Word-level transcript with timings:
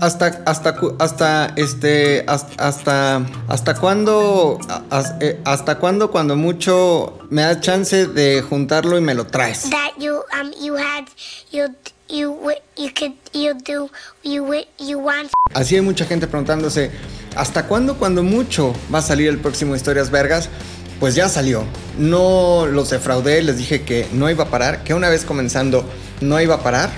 hasta 0.00 0.42
hasta 0.46 0.76
hasta 0.98 1.52
este 1.56 2.24
hasta 2.26 3.26
hasta 3.48 3.74
cuándo 3.74 4.58
eh, 5.20 5.40
hasta 5.44 5.78
cuándo 5.78 6.10
cuando 6.10 6.36
mucho 6.36 7.18
me 7.30 7.42
da 7.42 7.60
chance 7.60 8.06
de 8.06 8.42
juntarlo 8.42 8.96
y 8.96 9.00
me 9.00 9.14
lo 9.14 9.26
traes. 9.26 9.70
That 9.70 9.98
you 9.98 10.22
um 10.40 10.52
you 10.60 10.76
had 10.76 11.04
you 11.50 11.74
you 12.08 12.36
you 12.76 12.90
could 12.94 13.14
you 13.32 13.54
do 13.54 13.90
you 14.22 14.46
you 14.78 14.98
want. 14.98 15.30
Así 15.54 15.74
hay 15.74 15.80
mucha 15.80 16.04
gente 16.04 16.26
preguntándose 16.26 16.90
hasta 17.36 17.66
cuándo 17.66 17.96
cuando 17.98 18.22
mucho 18.22 18.74
va 18.92 18.98
a 18.98 19.02
salir 19.02 19.28
el 19.28 19.38
próximo 19.38 19.74
Historias 19.74 20.10
Vergas. 20.10 20.48
Pues 21.00 21.14
ya 21.14 21.28
salió. 21.28 21.64
No 21.96 22.66
los 22.66 22.90
defraudé, 22.90 23.40
les 23.42 23.56
dije 23.56 23.82
que 23.82 24.08
no 24.12 24.28
iba 24.28 24.44
a 24.44 24.48
parar, 24.48 24.82
que 24.82 24.94
una 24.94 25.08
vez 25.08 25.24
comenzando 25.24 25.84
no 26.20 26.40
iba 26.40 26.56
a 26.56 26.62
parar 26.64 26.90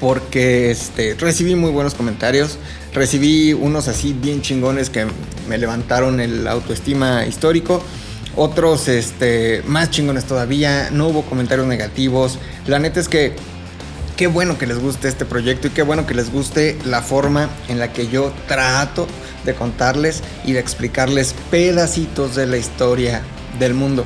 porque 0.00 0.70
este, 0.70 1.14
recibí 1.14 1.54
muy 1.54 1.70
buenos 1.70 1.94
comentarios, 1.94 2.58
recibí 2.92 3.52
unos 3.52 3.88
así 3.88 4.12
bien 4.12 4.42
chingones 4.42 4.90
que 4.90 5.06
me 5.48 5.58
levantaron 5.58 6.20
el 6.20 6.46
autoestima 6.46 7.26
histórico, 7.26 7.82
otros 8.36 8.88
este, 8.88 9.62
más 9.66 9.90
chingones 9.90 10.24
todavía, 10.24 10.90
no 10.90 11.08
hubo 11.08 11.22
comentarios 11.22 11.66
negativos, 11.66 12.38
la 12.66 12.78
neta 12.78 13.00
es 13.00 13.08
que 13.08 13.34
qué 14.16 14.26
bueno 14.26 14.58
que 14.58 14.66
les 14.66 14.78
guste 14.78 15.08
este 15.08 15.24
proyecto 15.24 15.68
y 15.68 15.70
qué 15.70 15.82
bueno 15.82 16.06
que 16.06 16.14
les 16.14 16.32
guste 16.32 16.76
la 16.84 17.02
forma 17.02 17.48
en 17.68 17.78
la 17.78 17.92
que 17.92 18.08
yo 18.08 18.32
trato 18.46 19.06
de 19.44 19.54
contarles 19.54 20.22
y 20.44 20.52
de 20.52 20.60
explicarles 20.60 21.34
pedacitos 21.50 22.34
de 22.34 22.46
la 22.46 22.56
historia 22.56 23.22
del 23.58 23.74
mundo. 23.74 24.04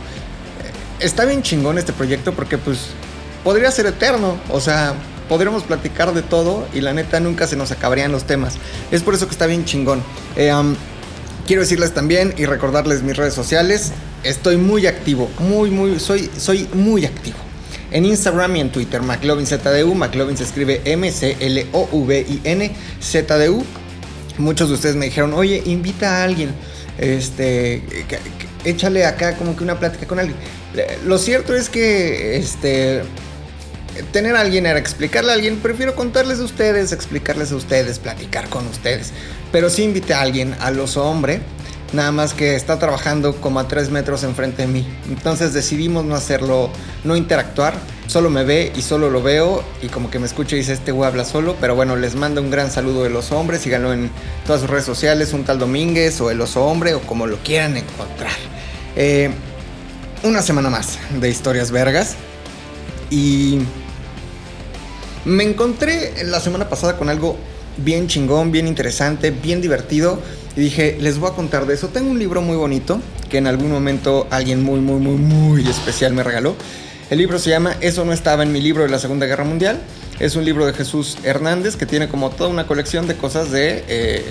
Está 1.01 1.25
bien 1.25 1.43
chingón 1.43 1.79
este 1.79 1.93
proyecto 1.93 2.33
porque 2.33 2.59
pues 2.59 2.89
podría 3.43 3.71
ser 3.71 3.87
eterno, 3.87 4.37
o 4.51 4.61
sea, 4.61 4.95
podríamos 5.33 5.63
platicar 5.63 6.13
de 6.13 6.21
todo 6.21 6.69
y 6.75 6.83
la 6.83 6.93
neta 6.93 7.19
nunca 7.19 7.47
se 7.47 7.57
nos 7.57 7.71
acabarían 7.71 8.13
los 8.13 8.25
temas. 8.25 8.57
Es 8.91 9.03
por 9.03 9.15
eso 9.15 9.25
que 9.25 9.33
está 9.33 9.47
bien 9.47 9.65
chingón. 9.65 10.03
Eh, 10.37 10.53
quiero 11.47 11.63
decirles 11.63 11.95
también 11.95 12.35
y 12.37 12.45
recordarles 12.45 13.03
mis 13.03 13.17
redes 13.17 13.33
sociales. 13.33 13.93
Estoy 14.25 14.59
muy 14.59 14.87
activo, 14.87 15.31
muy, 15.39 15.71
muy, 15.71 15.99
soy, 16.01 16.29
soy 16.37 16.69
muy 16.75 17.07
activo. 17.07 17.39
En 17.93 18.05
Instagram 18.05 18.57
y 18.57 18.61
en 18.61 18.71
Twitter, 18.73 19.01
McLovinZDU. 19.01 19.95
McLovin 19.95 20.37
se 20.37 20.45
escribe 20.45 20.83
M-C-L-O-V-I-N-Z-D-U. 20.85 21.65
Muchos 24.37 24.69
de 24.69 24.75
ustedes 24.75 24.97
me 24.97 25.07
dijeron, 25.07 25.33
oye, 25.33 25.63
invita 25.65 26.19
a 26.19 26.25
alguien. 26.25 26.51
Este, 26.99 27.83
échale 28.67 29.07
acá 29.07 29.39
como 29.39 29.57
que 29.57 29.65
una 29.65 29.79
plática 29.79 30.07
con 30.07 30.19
alguien. 30.19 30.37
Lo 31.07 31.17
cierto 31.17 31.57
es 31.57 31.71
que, 31.71 32.37
este, 32.37 33.01
tener 34.13 34.37
a 34.37 34.41
alguien 34.41 34.67
era 34.67 34.79
explicarle 34.79 35.33
a 35.33 35.35
alguien, 35.35 35.59
prefiero 35.59 35.95
contarles 35.95 36.41
a 36.41 36.45
ustedes, 36.45 36.93
explicarles 36.93 37.53
a 37.53 37.57
ustedes, 37.57 37.99
platicar 37.99 38.49
con 38.49 38.67
ustedes. 38.67 39.13
Pero 39.51 39.71
sí 39.71 39.85
invité 39.85 40.15
a 40.15 40.23
alguien, 40.23 40.55
a 40.61 40.71
los 40.71 40.97
hombre, 40.97 41.41
nada 41.93 42.11
más 42.13 42.35
que 42.35 42.55
está 42.55 42.79
trabajando 42.79 43.37
como 43.37 43.61
a 43.61 43.69
tres 43.69 43.91
metros 43.91 44.25
enfrente 44.25 44.63
de 44.63 44.69
mí. 44.69 44.87
Entonces 45.09 45.53
decidimos 45.53 46.05
no 46.05 46.15
hacerlo, 46.15 46.71
no 47.05 47.17
interactuar, 47.17 47.75
solo 48.07 48.31
me 48.31 48.45
ve 48.45 48.73
y 48.75 48.83
solo 48.83 49.11
lo 49.11 49.23
veo 49.23 49.63
y 49.83 49.89
como 49.89 50.11
que 50.11 50.19
me 50.19 50.27
escucha 50.27 50.57
y 50.57 50.61
dice 50.61 50.73
este 50.73 50.93
güey 50.93 51.09
habla 51.09 51.25
solo, 51.25 51.57
pero 51.61 51.75
bueno, 51.75 51.97
les 51.97 52.15
mando 52.15 52.41
un 52.41 52.51
gran 52.51 52.71
saludo 52.71 53.05
de 53.05 53.11
los 53.11 53.33
hombres, 53.33 53.63
síganlo 53.63 53.93
en 53.93 54.11
todas 54.47 54.63
sus 54.63 54.71
redes 54.71 54.85
sociales, 54.85 55.33
un 55.33 55.45
tal 55.45 55.59
Domínguez 55.59 56.21
o 56.21 56.31
el 56.31 56.41
oso 56.41 56.65
hombre 56.65 56.95
o 56.95 57.01
como 57.01 57.27
lo 57.27 57.37
quieran 57.39 57.77
encontrar. 57.77 58.33
Eh, 58.97 59.31
una 60.23 60.43
semana 60.43 60.71
más 60.71 60.99
de 61.21 61.29
historias 61.29 61.71
vergas 61.71 62.17
y 63.11 63.59
me 65.25 65.45
encontré 65.45 66.25
la 66.25 66.41
semana 66.41 66.69
pasada 66.69 66.97
con 66.97 67.09
algo 67.09 67.37
bien 67.77 68.07
chingón, 68.09 68.53
bien 68.53 68.67
interesante, 68.67 69.31
bien 69.31 69.61
divertido. 69.61 70.21
Y 70.57 70.61
dije, 70.61 70.99
les 71.01 71.19
voy 71.19 71.31
a 71.31 71.35
contar 71.35 71.67
de 71.67 71.75
eso. 71.75 71.89
Tengo 71.89 72.11
un 72.11 72.19
libro 72.19 72.43
muy 72.43 72.57
bonito 72.57 73.01
que 73.31 73.39
en 73.39 73.47
algún 73.47 73.71
momento 73.71 74.27
alguien 74.31 74.63
muy, 74.63 74.81
muy, 74.81 75.01
muy, 75.01 75.17
muy 75.17 75.69
especial 75.69 76.13
me 76.13 76.23
regaló. 76.23 76.55
El 77.11 77.19
libro 77.19 77.39
se 77.39 77.51
llama 77.51 77.77
Eso 77.81 78.05
no 78.05 78.13
estaba 78.13 78.43
en 78.43 78.53
mi 78.53 78.61
libro 78.61 78.83
de 78.85 78.89
la 78.89 78.99
Segunda 78.99 79.27
Guerra 79.27 79.45
Mundial. 79.45 79.81
Es 80.19 80.37
un 80.37 80.45
libro 80.45 80.67
de 80.67 80.73
Jesús 80.73 81.19
Hernández 81.25 81.77
que 81.77 81.87
tiene 81.87 82.09
como 82.09 82.31
toda 82.31 82.51
una 82.51 82.67
colección 82.67 83.07
de 83.07 83.17
cosas 83.17 83.51
de... 83.51 83.85
Eh, 83.89 84.25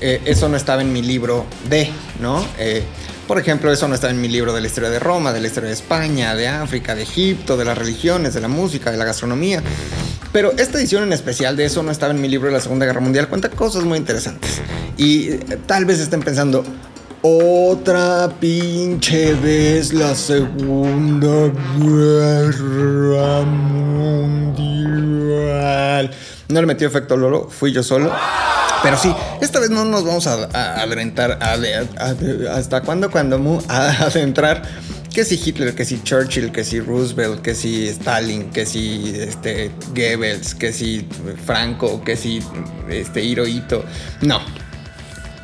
eh, 0.00 0.20
eso 0.26 0.48
no 0.48 0.56
estaba 0.56 0.82
en 0.82 0.92
mi 0.92 1.02
libro 1.02 1.44
de, 1.68 1.90
¿no? 2.20 2.44
Eh, 2.58 2.82
por 3.28 3.38
ejemplo, 3.38 3.70
eso 3.70 3.86
no 3.86 3.94
está 3.94 4.08
en 4.08 4.20
mi 4.22 4.26
libro 4.26 4.54
de 4.54 4.62
la 4.62 4.66
historia 4.66 4.88
de 4.88 4.98
Roma, 4.98 5.34
de 5.34 5.40
la 5.40 5.48
historia 5.48 5.68
de 5.68 5.74
España, 5.74 6.34
de 6.34 6.48
África, 6.48 6.94
de 6.94 7.02
Egipto, 7.02 7.58
de 7.58 7.66
las 7.66 7.76
religiones, 7.76 8.32
de 8.32 8.40
la 8.40 8.48
música, 8.48 8.90
de 8.90 8.96
la 8.96 9.04
gastronomía. 9.04 9.62
Pero 10.32 10.52
esta 10.52 10.78
edición 10.78 11.02
en 11.02 11.12
especial 11.12 11.54
de 11.54 11.66
eso 11.66 11.82
no 11.82 11.90
estaba 11.90 12.14
en 12.14 12.22
mi 12.22 12.28
libro 12.28 12.48
de 12.48 12.54
la 12.54 12.60
Segunda 12.60 12.86
Guerra 12.86 13.02
Mundial, 13.02 13.28
cuenta 13.28 13.50
cosas 13.50 13.84
muy 13.84 13.98
interesantes. 13.98 14.62
Y 14.96 15.28
eh, 15.28 15.58
tal 15.66 15.84
vez 15.84 16.00
estén 16.00 16.22
pensando, 16.22 16.64
otra 17.20 18.30
pinche 18.40 19.34
vez 19.34 19.92
la 19.92 20.14
Segunda 20.14 21.52
Guerra 21.78 23.42
Mundial. 23.42 24.58
No 26.48 26.60
le 26.62 26.66
metió 26.66 26.88
efecto 26.88 27.14
Lolo, 27.18 27.50
fui 27.50 27.72
yo 27.72 27.82
solo. 27.82 28.10
Pero 28.82 28.96
sí, 28.96 29.14
esta 29.40 29.60
vez 29.60 29.70
no 29.70 29.84
nos 29.84 30.04
vamos 30.04 30.26
a, 30.26 30.82
adentrar. 30.82 31.38
¿Hasta 32.50 32.80
cuándo? 32.82 33.10
Cuando 33.10 33.62
a 33.68 33.90
adentrar 34.06 34.62
que 35.12 35.24
si 35.24 35.34
Hitler, 35.34 35.74
que 35.74 35.84
si 35.84 36.02
Churchill, 36.02 36.52
que 36.52 36.64
si 36.64 36.80
Roosevelt, 36.80 37.42
que 37.42 37.54
si 37.54 37.88
Stalin, 37.88 38.50
que 38.50 38.66
si 38.66 39.14
este, 39.16 39.70
Goebbels, 39.94 40.54
que 40.54 40.72
si 40.72 41.08
Franco, 41.44 42.02
que 42.04 42.16
si 42.16 42.40
este, 42.88 43.22
Hirohito. 43.22 43.84
No. 44.20 44.40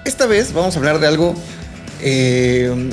Esta 0.05 0.27
vez 0.27 0.53
vamos 0.53 0.77
a 0.77 0.79
hablar 0.79 1.01
de 1.01 1.07
algo 1.07 1.35
eh, 2.03 2.91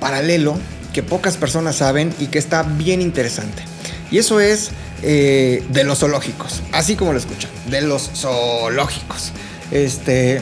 paralelo 0.00 0.56
que 0.92 1.02
pocas 1.02 1.36
personas 1.36 1.76
saben 1.76 2.14
y 2.20 2.26
que 2.26 2.38
está 2.38 2.62
bien 2.62 3.02
interesante. 3.02 3.73
Y 4.14 4.18
eso 4.18 4.38
es 4.38 4.70
eh, 5.02 5.64
de 5.70 5.82
los 5.82 5.98
zoológicos, 5.98 6.62
así 6.70 6.94
como 6.94 7.12
lo 7.12 7.18
escuchan, 7.18 7.50
de 7.68 7.80
los 7.80 8.12
zoológicos. 8.14 9.32
Este, 9.72 10.40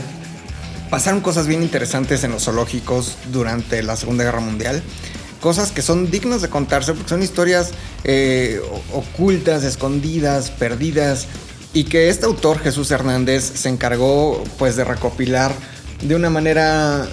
pasaron 0.90 1.22
cosas 1.22 1.46
bien 1.46 1.62
interesantes 1.62 2.22
en 2.22 2.32
los 2.32 2.44
zoológicos 2.44 3.16
durante 3.32 3.82
la 3.82 3.96
Segunda 3.96 4.24
Guerra 4.24 4.40
Mundial 4.40 4.82
cosas 5.40 5.72
que 5.72 5.80
son 5.80 6.10
dignas 6.10 6.42
de 6.42 6.50
contarse 6.50 6.92
porque 6.92 7.08
son 7.08 7.22
historias 7.22 7.70
eh, 8.04 8.60
ocultas, 8.92 9.64
escondidas, 9.64 10.50
perdidas 10.50 11.26
y 11.72 11.84
que 11.84 12.10
este 12.10 12.26
autor 12.26 12.58
Jesús 12.58 12.90
Hernández 12.90 13.52
se 13.54 13.70
encargó 13.70 14.44
pues 14.58 14.76
de 14.76 14.84
recopilar 14.84 15.50
de 16.02 16.14
una 16.14 16.28
manera 16.28 17.08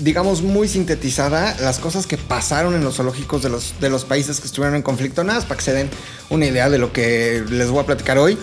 digamos 0.00 0.42
muy 0.42 0.68
sintetizada 0.68 1.56
las 1.60 1.78
cosas 1.78 2.06
que 2.06 2.16
pasaron 2.16 2.74
en 2.74 2.84
los 2.84 2.96
zoológicos 2.96 3.42
de 3.42 3.48
los, 3.48 3.74
de 3.80 3.90
los 3.90 4.04
países 4.04 4.40
que 4.40 4.46
estuvieron 4.46 4.76
en 4.76 4.82
conflicto 4.82 5.24
nada 5.24 5.40
para 5.42 5.56
que 5.56 5.64
se 5.64 5.72
den 5.72 5.90
una 6.30 6.46
idea 6.46 6.70
de 6.70 6.78
lo 6.78 6.92
que 6.92 7.44
les 7.48 7.68
voy 7.70 7.80
a 7.80 7.86
platicar 7.86 8.18
hoy 8.18 8.38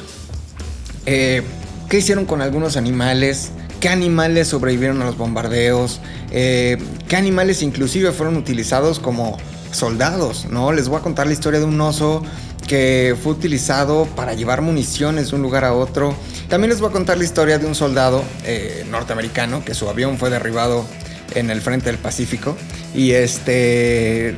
eh, 1.06 1.44
qué 1.90 1.98
hicieron 1.98 2.26
con 2.26 2.42
algunos 2.42 2.78
animales 2.78 3.52
qué 3.80 3.90
animales 3.90 4.48
sobrevivieron 4.48 5.02
a 5.02 5.06
los 5.06 5.18
bombardeos, 5.18 6.00
eh, 6.32 6.78
qué 7.08 7.18
animales 7.18 7.62
inclusive 7.62 8.12
fueron 8.12 8.36
utilizados 8.36 9.00
como 9.00 9.38
soldados, 9.72 10.48
¿no? 10.50 10.72
Les 10.72 10.88
voy 10.88 10.98
a 10.98 11.02
contar 11.02 11.28
la 11.28 11.34
historia 11.34 11.60
de 11.60 11.66
un 11.66 11.80
oso 11.80 12.24
que 12.68 13.16
fue 13.22 13.34
utilizado 13.34 14.08
para 14.16 14.34
llevar 14.34 14.62
municiones 14.62 15.30
de 15.30 15.36
un 15.36 15.44
lugar 15.44 15.66
a 15.66 15.74
otro. 15.74 16.16
También 16.50 16.72
les 16.72 16.80
voy 16.80 16.90
a 16.90 16.94
contar 16.94 17.18
la 17.18 17.26
historia 17.26 17.60
de 17.60 17.68
un 17.68 17.76
soldado 17.76 18.24
eh, 18.44 18.86
norteamericano 18.90 19.64
que 19.64 19.76
su 19.76 19.88
avión 19.88 20.18
fue 20.18 20.30
derribado 20.30 20.86
en 21.36 21.52
el 21.52 21.62
frente 21.62 21.88
del 21.88 21.98
Pacífico 21.98 22.58
y 22.94 23.12
este, 23.12 24.36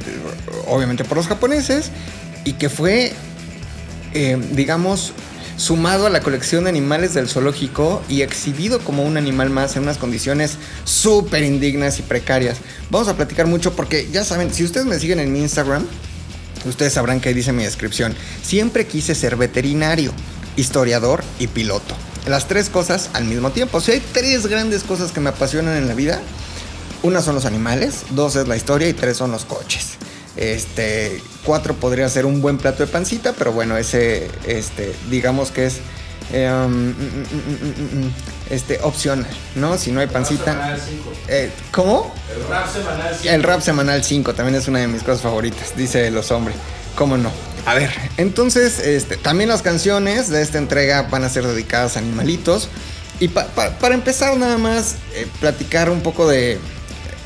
obviamente 0.68 1.04
por 1.04 1.18
los 1.18 1.28
japoneses 1.28 1.92
y 2.44 2.54
que 2.54 2.70
fue, 2.70 3.14
eh, 4.14 4.38
digamos, 4.52 5.14
sumado 5.58 6.06
a 6.06 6.10
la 6.10 6.22
colección 6.22 6.64
de 6.66 6.70
animales 6.70 7.14
del 7.14 7.28
zoológico 7.28 8.02
y 8.08 8.22
exhibido 8.22 8.80
como 8.80 9.04
un 9.04 9.18
animal 9.18 9.50
más 9.50 9.76
en 9.76 9.84
unas 9.84 9.98
condiciones 9.98 10.58
súper 10.84 11.44
indignas 11.44 12.00
y 12.00 12.04
precarias. 12.04 12.58
Vamos 12.90 13.08
a 13.08 13.16
platicar 13.16 13.48
mucho 13.48 13.76
porque 13.76 14.08
ya 14.12 14.24
saben, 14.24 14.54
si 14.54 14.64
ustedes 14.64 14.86
me 14.86 15.00
siguen 15.00 15.20
en 15.20 15.34
mi 15.34 15.40
Instagram, 15.40 15.86
ustedes 16.66 16.94
sabrán 16.94 17.20
que 17.20 17.34
dice 17.34 17.52
mi 17.54 17.64
descripción. 17.64 18.16
Siempre 18.44 18.86
quise 18.86 19.16
ser 19.16 19.36
veterinario, 19.36 20.12
historiador 20.56 21.24
y 21.40 21.48
piloto. 21.48 21.96
Las 22.28 22.48
tres 22.48 22.70
cosas 22.70 23.10
al 23.14 23.26
mismo 23.26 23.52
tiempo. 23.52 23.82
Si 23.82 23.94
hay 23.94 24.04
tres 24.12 24.48
grandes 24.48 24.84
cosas 24.84 25.12
que 25.12 25.22
me 25.22 25.30
apasionan 25.30 25.78
en 25.78 25.88
la 25.88 25.96
vida, 25.96 26.22
una 27.08 27.22
son 27.22 27.36
los 27.36 27.46
animales, 27.46 28.04
dos 28.12 28.36
es 28.36 28.48
la 28.48 28.56
historia 28.56 28.88
y 28.90 28.94
tres 28.94 29.18
son 29.18 29.32
los 29.32 29.46
coches. 29.46 29.98
Este, 30.36 31.22
cuatro 31.44 31.74
podría 31.74 32.08
ser 32.10 32.26
un 32.26 32.42
buen 32.42 32.58
plato 32.58 32.86
de 32.86 32.88
pancita, 32.88 33.34
pero 33.34 33.52
bueno, 33.52 33.76
ese, 33.78 34.30
este, 34.46 34.94
digamos 35.10 35.50
que 35.50 35.66
es 35.66 35.80
eh, 36.32 36.52
um, 36.52 36.72
mm, 36.72 36.92
mm, 36.92 38.06
mm, 38.06 38.14
este, 38.50 38.80
opcional, 38.84 39.32
¿no? 39.56 39.78
Si 39.78 39.92
no 39.92 40.02
hay 40.02 40.08
pancita. 40.08 40.78
Eh, 41.28 41.50
¿Cómo? 41.72 42.14
El 42.36 42.48
rap 42.48 42.72
semanal 42.72 43.16
5. 43.16 43.34
El 43.34 43.44
rap 43.44 43.62
semanal 43.62 44.04
5 44.04 44.34
también 44.34 44.56
es 44.56 44.68
una 44.68 44.80
de 44.80 44.88
mis 44.88 45.04
cosas 45.04 45.22
favoritas, 45.22 45.76
dice 45.76 46.12
los 46.12 46.30
hombres. 46.32 46.58
¿Cómo 46.96 47.18
no? 47.18 47.32
A 47.66 47.76
ver, 47.76 47.92
entonces 48.18 48.80
este, 48.80 49.18
también 49.18 49.50
las 49.50 49.62
canciones 49.62 50.30
de 50.30 50.42
esta 50.42 50.58
entrega 50.58 51.04
van 51.04 51.24
a 51.24 51.30
ser 51.30 51.48
dedicadas 51.48 51.96
a 51.96 52.00
animalitos. 52.00 52.70
Y 53.20 53.30
para 53.30 53.96
empezar 53.96 54.38
nada 54.38 54.58
más, 54.58 54.96
eh, 55.16 55.28
platicar 55.40 55.90
un 55.90 56.02
poco 56.02 56.28
de 56.28 56.60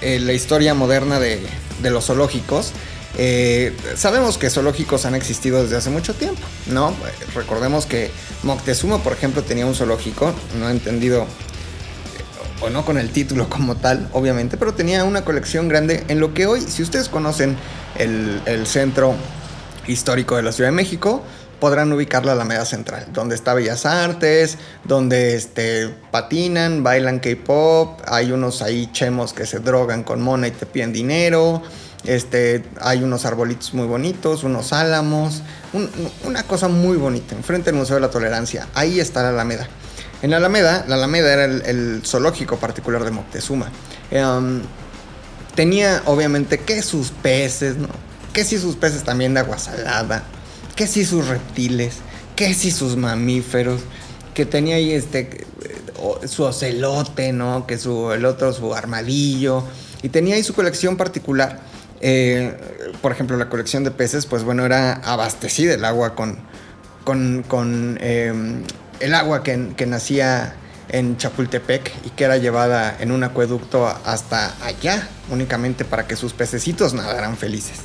eh, 0.01 0.19
la 0.19 0.33
historia 0.33 0.73
moderna 0.73 1.19
de, 1.19 1.41
los 1.83 2.05
zoológicos. 2.05 2.71
Eh, 3.17 3.75
sabemos 3.95 4.37
que 4.37 4.49
zoológicos 4.49 5.05
han 5.05 5.15
existido 5.15 5.61
desde 5.61 5.75
hace 5.75 5.89
mucho 5.89 6.13
tiempo, 6.13 6.41
¿no? 6.67 6.93
Recordemos 7.35 7.85
que 7.85 8.09
Moctezuma, 8.43 9.03
por 9.03 9.13
ejemplo, 9.13 9.43
tenía 9.43 9.65
un 9.65 9.75
zoológico, 9.75 10.33
no 10.59 10.69
he 10.69 10.71
entendido, 10.71 11.27
o 12.61 12.69
no 12.69 12.85
con 12.85 12.97
el 12.97 13.09
título 13.09 13.49
como 13.49 13.75
tal, 13.75 14.07
obviamente, 14.13 14.57
pero 14.57 14.73
tenía 14.73 15.03
una 15.03 15.25
colección 15.25 15.67
grande 15.67 16.03
en 16.07 16.19
lo 16.19 16.33
que 16.33 16.45
hoy, 16.45 16.61
si 16.61 16.83
ustedes 16.83 17.09
conocen 17.09 17.57
el 17.97 18.65
centro 18.65 19.15
histórico 19.87 20.35
de 20.35 20.43
la 20.43 20.51
Ciudad 20.51 20.69
de 20.69 20.75
México, 20.75 21.23
podrán 21.61 21.93
ubicar 21.93 22.25
la 22.25 22.31
Alameda 22.31 22.65
Central, 22.65 23.05
donde 23.13 23.35
está 23.35 23.53
Bellas 23.53 23.85
Artes, 23.85 24.57
donde 24.83 25.35
este, 25.35 25.89
patinan, 26.09 26.81
bailan 26.81 27.19
K-pop, 27.19 28.01
hay 28.07 28.31
unos 28.31 28.63
ahí 28.63 28.89
chemos 28.91 29.31
que 29.31 29.45
se 29.45 29.59
drogan 29.59 30.03
con 30.03 30.21
mona 30.21 30.47
y 30.47 30.51
te 30.51 30.65
piden 30.65 30.91
dinero, 30.91 31.61
este, 32.03 32.63
hay 32.81 33.03
unos 33.03 33.25
arbolitos 33.25 33.75
muy 33.75 33.85
bonitos, 33.85 34.43
unos 34.43 34.73
álamos, 34.73 35.43
una 36.25 36.41
cosa 36.43 36.67
muy 36.67 36.97
bonita, 36.97 37.35
enfrente 37.35 37.69
del 37.69 37.79
Museo 37.79 37.97
de 37.97 38.01
la 38.01 38.09
Tolerancia, 38.09 38.67
ahí 38.73 38.99
está 38.99 39.21
la 39.21 39.29
Alameda. 39.29 39.67
En 40.23 40.31
la 40.31 40.37
Alameda, 40.37 40.83
la 40.87 40.95
Alameda 40.95 41.31
era 41.31 41.45
el, 41.45 42.01
zoológico 42.03 42.57
particular 42.57 43.03
de 43.03 43.11
Moctezuma. 43.11 43.71
Em, 44.09 44.63
tenía 45.53 46.01
obviamente 46.05 46.59
que 46.59 46.81
sus 46.81 47.11
peces, 47.11 47.77
¿no? 47.77 47.89
Que 48.33 48.43
si 48.43 48.57
sus 48.57 48.75
peces 48.75 49.03
también 49.03 49.35
de 49.35 49.41
agua 49.41 49.59
salada 49.59 50.23
que 50.75 50.87
si 50.87 51.05
sus 51.05 51.27
reptiles, 51.27 51.95
que 52.35 52.53
si 52.53 52.71
sus 52.71 52.95
mamíferos, 52.95 53.81
que 54.33 54.45
tenía 54.45 54.75
ahí 54.75 54.91
este 54.91 55.45
su 56.25 56.43
ocelote, 56.43 57.31
¿no? 57.33 57.67
Que 57.67 57.77
su 57.77 58.11
el 58.11 58.25
otro 58.25 58.53
su 58.53 58.73
armadillo 58.73 59.63
y 60.01 60.09
tenía 60.09 60.35
ahí 60.35 60.43
su 60.43 60.53
colección 60.53 60.97
particular. 60.97 61.59
Eh, 62.03 62.57
por 63.01 63.11
ejemplo, 63.11 63.37
la 63.37 63.49
colección 63.49 63.83
de 63.83 63.91
peces, 63.91 64.25
pues 64.25 64.43
bueno, 64.43 64.65
era 64.65 64.93
abastecida 64.93 65.75
el 65.75 65.85
agua 65.85 66.15
con 66.15 66.39
con, 67.03 67.97
em, 68.01 68.63
el 68.99 69.13
agua 69.13 69.43
que, 69.43 69.73
que 69.75 69.85
nacía 69.85 70.55
en 70.89 71.17
Chapultepec 71.17 71.91
y 72.05 72.09
que 72.11 72.25
era 72.25 72.37
llevada 72.37 72.97
en 72.99 73.11
un 73.11 73.23
acueducto 73.23 73.87
hasta 73.87 74.53
allá, 74.63 75.07
únicamente 75.29 75.85
para 75.85 76.05
que 76.07 76.15
sus 76.15 76.33
pececitos 76.33 76.93
nadaran 76.93 77.37
felices. 77.37 77.79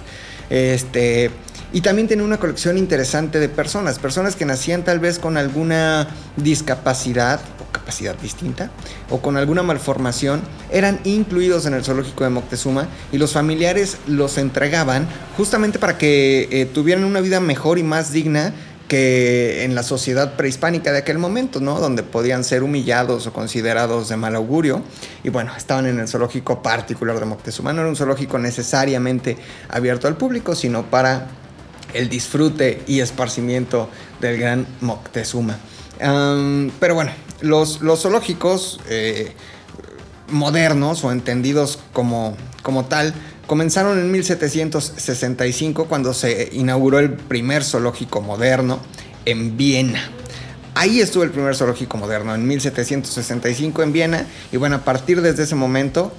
Este, 0.50 1.30
y 1.72 1.80
también 1.80 2.08
tenía 2.08 2.24
una 2.24 2.38
colección 2.38 2.78
interesante 2.78 3.38
de 3.40 3.48
personas, 3.48 3.98
personas 3.98 4.36
que 4.36 4.44
nacían 4.44 4.84
tal 4.84 4.98
vez 4.98 5.18
con 5.18 5.36
alguna 5.36 6.08
discapacidad 6.36 7.40
o 7.60 7.72
capacidad 7.72 8.16
distinta 8.16 8.70
o 9.10 9.20
con 9.20 9.36
alguna 9.36 9.62
malformación, 9.62 10.42
eran 10.70 11.00
incluidos 11.04 11.66
en 11.66 11.74
el 11.74 11.84
zoológico 11.84 12.24
de 12.24 12.30
Moctezuma 12.30 12.88
y 13.12 13.18
los 13.18 13.32
familiares 13.32 13.98
los 14.06 14.38
entregaban 14.38 15.06
justamente 15.36 15.78
para 15.78 15.98
que 15.98 16.48
eh, 16.50 16.66
tuvieran 16.66 17.04
una 17.04 17.20
vida 17.20 17.40
mejor 17.40 17.78
y 17.78 17.82
más 17.82 18.12
digna 18.12 18.52
que 18.88 19.64
en 19.64 19.74
la 19.74 19.82
sociedad 19.82 20.36
prehispánica 20.36 20.92
de 20.92 20.98
aquel 20.98 21.18
momento, 21.18 21.60
¿no? 21.60 21.80
Donde 21.80 22.04
podían 22.04 22.44
ser 22.44 22.62
humillados 22.62 23.26
o 23.26 23.32
considerados 23.32 24.08
de 24.08 24.16
mal 24.16 24.36
augurio. 24.36 24.82
Y 25.24 25.30
bueno, 25.30 25.52
estaban 25.56 25.86
en 25.86 25.98
el 25.98 26.06
zoológico 26.06 26.62
particular 26.62 27.18
de 27.18 27.26
Moctezuma. 27.26 27.72
No 27.72 27.80
era 27.80 27.88
un 27.88 27.96
zoológico 27.96 28.38
necesariamente 28.38 29.36
abierto 29.68 30.06
al 30.06 30.16
público, 30.16 30.54
sino 30.54 30.84
para 30.84 31.26
el 31.96 32.08
disfrute 32.08 32.82
y 32.86 33.00
esparcimiento 33.00 33.88
del 34.20 34.38
gran 34.38 34.66
Moctezuma. 34.80 35.58
pero 35.98 36.94
bueno, 36.94 37.10
los, 37.40 37.80
los 37.80 38.02
zoológicos 38.02 38.80
eh, 38.88 39.32
modernos 40.28 41.04
o 41.04 41.12
entendidos 41.12 41.78
como, 41.92 42.36
como 42.62 42.86
tal 42.86 43.14
comenzaron 43.46 43.98
en 43.98 44.10
1765 44.10 45.86
cuando 45.86 46.12
se 46.14 46.50
inauguró 46.52 46.98
el 46.98 47.12
primer 47.12 47.62
zoológico 47.62 48.20
moderno 48.20 48.80
en 49.24 49.56
Viena. 49.56 50.10
Ahí 50.74 51.00
estuvo 51.00 51.22
el 51.22 51.30
primer 51.30 51.56
zoológico 51.56 51.96
moderno, 51.96 52.34
en 52.34 52.46
1765 52.46 53.82
en 53.82 53.92
Viena, 53.92 54.26
y 54.52 54.58
bueno, 54.58 54.76
a 54.76 54.84
partir 54.84 55.22
desde 55.22 55.44
ese 55.44 55.54
momento 55.54 56.12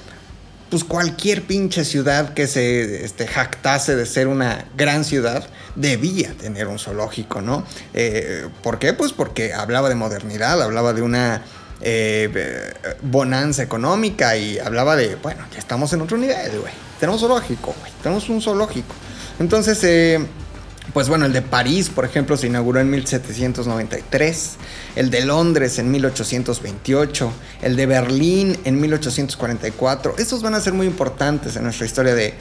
pues 0.70 0.84
cualquier 0.84 1.44
pinche 1.44 1.86
ciudad 1.86 2.34
que 2.34 2.48
se 2.48 3.06
este, 3.06 3.28
jactase 3.28 3.96
de 3.96 4.06
ser 4.06 4.28
una 4.28 4.66
gran 4.76 5.06
ciudad 5.06 5.48
debía 5.76 6.34
tener 6.34 6.68
un 6.68 6.80
zoológico, 6.80 7.42
¿no? 7.42 7.66
Eh, 7.94 8.48
¿Por 8.64 8.80
qué? 8.80 8.94
Pues 8.94 9.14
porque 9.14 9.54
hablaba 9.54 9.90
de 9.90 9.96
modernidad, 9.96 10.62
hablaba 10.62 10.94
de 10.94 11.02
una 11.02 11.44
eh, 11.82 12.74
bonanza 13.02 13.64
económica 13.64 14.36
y 14.36 14.60
hablaba 14.60 14.96
de, 14.96 15.16
bueno, 15.16 15.46
ya 15.54 15.60
estamos 15.60 15.94
en 15.94 16.02
otro 16.02 16.18
nivel, 16.18 16.60
güey. 16.60 16.74
Tenemos 17.00 17.22
zoológico, 17.22 17.76
güey. 17.80 17.92
Tenemos 18.02 18.28
un 18.30 18.42
zoológico. 18.42 18.96
Entonces, 19.40 19.84
eh, 19.84 20.26
pues 20.98 21.10
bueno, 21.10 21.28
el 21.28 21.32
de 21.32 21.44
París, 21.44 21.92
por 21.94 22.06
ejemplo, 22.06 22.36
se 22.38 22.48
inauguró 22.48 22.80
en 22.80 22.90
1793, 22.90 24.54
el 24.96 25.12
de 25.12 25.26
Londres 25.26 25.78
en 25.78 25.92
1828, 25.92 27.32
el 27.62 27.76
de 27.76 27.86
Berlín 27.86 28.58
en 28.64 28.82
1844. 28.82 30.16
Estos 30.18 30.42
van 30.42 30.56
a 30.56 30.60
ser 30.60 30.74
muy 30.74 30.88
importantes 30.88 31.56
en 31.56 31.66
nuestra 31.66 31.86
historia 31.86 32.16
de, 32.16 32.34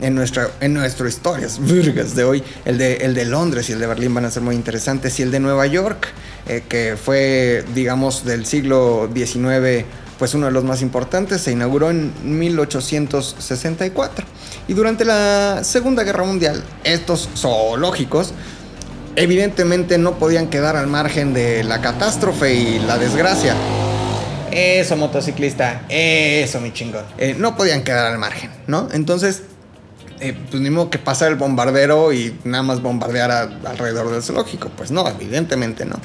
en 0.00 0.14
nuestra, 0.14 0.48
en 0.60 0.74
nuestra 0.74 1.08
historias 1.08 1.58
virgas 1.66 2.14
de 2.14 2.22
hoy. 2.22 2.44
El 2.64 2.78
de, 2.78 2.98
el 2.98 3.14
de 3.14 3.24
Londres 3.24 3.68
y 3.68 3.72
el 3.72 3.80
de 3.80 3.88
Berlín 3.88 4.14
van 4.14 4.26
a 4.26 4.30
ser 4.30 4.44
muy 4.44 4.54
interesantes. 4.54 5.18
Y 5.18 5.24
el 5.24 5.32
de 5.32 5.40
Nueva 5.40 5.66
York, 5.66 6.06
eh, 6.46 6.62
que 6.68 6.96
fue, 6.96 7.64
digamos, 7.74 8.24
del 8.24 8.46
siglo 8.46 9.10
XIX 9.12 9.84
pues 10.24 10.32
uno 10.32 10.46
de 10.46 10.52
los 10.52 10.64
más 10.64 10.80
importantes, 10.80 11.42
se 11.42 11.52
inauguró 11.52 11.90
en 11.90 12.10
1864. 12.24 14.24
Y 14.68 14.72
durante 14.72 15.04
la 15.04 15.62
Segunda 15.64 16.02
Guerra 16.02 16.24
Mundial, 16.24 16.64
estos 16.82 17.28
zoológicos 17.36 18.32
evidentemente 19.16 19.98
no 19.98 20.18
podían 20.18 20.48
quedar 20.48 20.76
al 20.76 20.86
margen 20.86 21.34
de 21.34 21.62
la 21.62 21.82
catástrofe 21.82 22.54
y 22.54 22.78
la 22.78 22.96
desgracia. 22.96 23.54
Eso, 24.50 24.96
motociclista, 24.96 25.82
eso, 25.90 26.58
mi 26.62 26.72
chingón. 26.72 27.04
Eh, 27.18 27.36
no 27.38 27.54
podían 27.54 27.84
quedar 27.84 28.10
al 28.10 28.18
margen, 28.18 28.48
¿no? 28.66 28.88
Entonces, 28.94 29.42
eh, 30.24 30.34
pues 30.50 30.62
ni 30.62 30.70
modo 30.70 30.88
que 30.88 30.98
pasar 30.98 31.30
el 31.30 31.34
bombardero 31.34 32.10
y 32.14 32.34
nada 32.44 32.62
más 32.62 32.80
bombardear 32.80 33.30
alrededor 33.66 34.10
del 34.10 34.22
zoológico. 34.22 34.70
Pues 34.70 34.90
no, 34.90 35.06
evidentemente 35.06 35.84
no. 35.84 35.96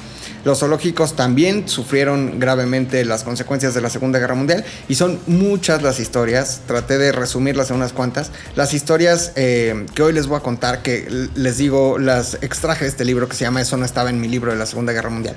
Los 0.44 0.58
zoológicos 0.58 1.16
también 1.16 1.66
sufrieron 1.70 2.38
gravemente 2.38 3.02
las 3.06 3.24
consecuencias 3.24 3.72
de 3.72 3.80
la 3.80 3.88
Segunda 3.88 4.18
Guerra 4.18 4.34
Mundial 4.34 4.62
y 4.88 4.96
son 4.96 5.18
muchas 5.26 5.82
las 5.82 6.00
historias, 6.00 6.60
traté 6.66 6.98
de 6.98 7.12
resumirlas 7.12 7.70
en 7.70 7.76
unas 7.76 7.94
cuantas, 7.94 8.30
las 8.56 8.74
historias 8.74 9.32
eh, 9.36 9.86
que 9.94 10.02
hoy 10.02 10.12
les 10.12 10.26
voy 10.26 10.36
a 10.36 10.40
contar, 10.40 10.82
que 10.82 11.08
les 11.34 11.56
digo, 11.56 11.98
las 11.98 12.34
extraje 12.42 12.84
de 12.84 12.90
este 12.90 13.06
libro 13.06 13.26
que 13.26 13.36
se 13.36 13.44
llama 13.44 13.62
Eso 13.62 13.78
no 13.78 13.86
estaba 13.86 14.10
en 14.10 14.20
mi 14.20 14.28
libro 14.28 14.52
de 14.52 14.58
la 14.58 14.66
Segunda 14.66 14.92
Guerra 14.92 15.08
Mundial. 15.08 15.36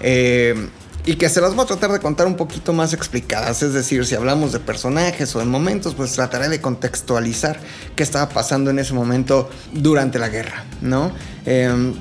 Eh, 0.00 0.54
y 1.04 1.16
que 1.16 1.28
se 1.28 1.40
las 1.40 1.54
voy 1.54 1.64
a 1.64 1.66
tratar 1.66 1.92
de 1.92 1.98
contar 1.98 2.26
un 2.26 2.36
poquito 2.36 2.72
más 2.72 2.92
explicadas. 2.92 3.62
Es 3.62 3.72
decir, 3.72 4.06
si 4.06 4.14
hablamos 4.14 4.52
de 4.52 4.60
personajes 4.60 5.34
o 5.34 5.40
de 5.40 5.44
momentos, 5.44 5.94
pues 5.94 6.12
trataré 6.12 6.48
de 6.48 6.60
contextualizar 6.60 7.58
qué 7.96 8.02
estaba 8.02 8.28
pasando 8.28 8.70
en 8.70 8.78
ese 8.78 8.94
momento 8.94 9.50
durante 9.72 10.18
la 10.18 10.28
guerra, 10.28 10.64
¿no? 10.80 11.12
Eh, 11.44 11.92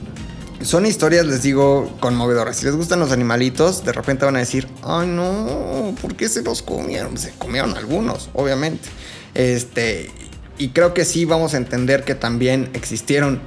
son 0.64 0.86
historias, 0.86 1.26
les 1.26 1.42
digo, 1.42 1.92
conmovedoras. 2.00 2.58
Si 2.58 2.66
les 2.66 2.76
gustan 2.76 3.00
los 3.00 3.12
animalitos, 3.12 3.84
de 3.84 3.94
repente 3.94 4.26
van 4.26 4.36
a 4.36 4.40
decir, 4.40 4.68
ay 4.84 5.08
no, 5.08 5.96
¿por 6.02 6.16
qué 6.16 6.30
se 6.30 6.44
los 6.44 6.62
comieron? 6.62 7.18
Se 7.18 7.32
comieron 7.32 7.76
algunos, 7.76 8.30
obviamente. 8.34 8.88
Este, 9.34 10.12
y 10.58 10.70
creo 10.70 10.94
que 10.94 11.06
sí 11.06 11.26
vamos 11.26 11.54
a 11.56 11.58
entender 11.58 12.04
que 12.04 12.14
también 12.14 12.70
existieron 12.74 13.42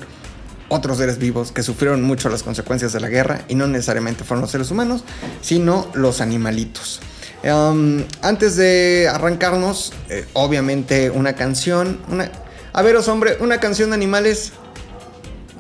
otros 0.75 0.99
seres 0.99 1.19
vivos 1.19 1.53
que 1.53 1.63
sufrieron 1.63 2.03
mucho 2.03 2.29
las 2.29 2.43
consecuencias 2.43 2.93
de 2.93 3.01
la 3.01 3.09
guerra 3.09 3.43
y 3.49 3.55
no 3.55 3.67
necesariamente 3.67 4.25
fueron 4.25 4.43
los 4.43 4.51
seres 4.51 4.71
humanos, 4.71 5.05
sino 5.41 5.89
los 5.95 6.21
animalitos. 6.21 7.01
Um, 7.45 8.03
antes 8.23 8.57
de 8.57 9.09
arrancarnos, 9.13 9.93
eh, 10.09 10.27
obviamente 10.33 11.11
una 11.11 11.35
canción, 11.35 12.01
una... 12.09 12.31
A 12.73 12.83
veros, 12.83 13.07
hombre, 13.07 13.37
una 13.41 13.61
canción 13.61 13.91
de 13.91 13.95
animales 13.95 14.53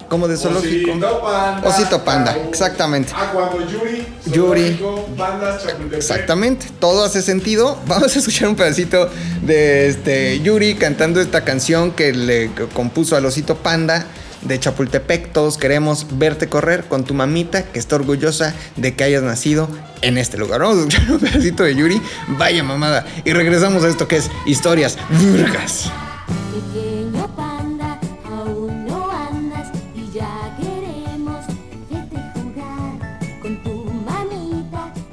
como 0.09 0.27
de 0.27 0.37
zoológico. 0.37 0.91
Osito 0.91 1.23
Panda. 1.23 1.69
Osito 1.69 2.05
Panda, 2.05 2.37
exactamente. 2.49 3.13
Ah, 3.15 3.31
cuando 3.33 3.67
Yuri. 3.69 4.07
Yuri. 4.27 4.81
Exactamente, 5.93 6.67
todo 6.81 7.05
hace 7.05 7.23
sentido. 7.23 7.79
Vamos 7.87 8.17
a 8.17 8.19
escuchar 8.19 8.49
un 8.49 8.57
pedacito 8.57 9.09
de 9.43 9.89
este 9.89 10.41
Yuri 10.41 10.75
cantando 10.75 11.21
esta 11.21 11.45
canción 11.45 11.93
que 11.93 12.13
le 12.13 12.51
compuso 12.75 13.17
al 13.17 13.27
Osito 13.27 13.57
Panda 13.57 14.07
de 14.45 14.61
Chapultepec, 14.61 15.33
todos 15.33 15.59
queremos 15.59 16.07
verte 16.19 16.49
correr 16.49 16.85
con 16.85 17.05
tu 17.05 17.15
mamita 17.15 17.65
que 17.65 17.79
está 17.79 17.97
orgullosa 17.97 18.55
de 18.77 18.95
que 18.95 19.05
hayas 19.05 19.23
nacido 19.23 19.69
en 20.03 20.19
este 20.19 20.39
lugar. 20.39 20.61
Vamos 20.61 20.77
a 20.77 20.81
escuchar 20.81 21.13
un 21.13 21.19
pedacito 21.21 21.65
de 21.65 21.75
Yuri, 21.75 22.01
vaya 22.39 22.63
mamada. 22.63 23.07
Y 23.25 23.33
regresamos 23.33 23.85
a 23.85 23.89
esto 23.89 24.07
que 24.07 24.17
es 24.17 24.31
historias 24.47 24.99
burgas. 25.11 25.91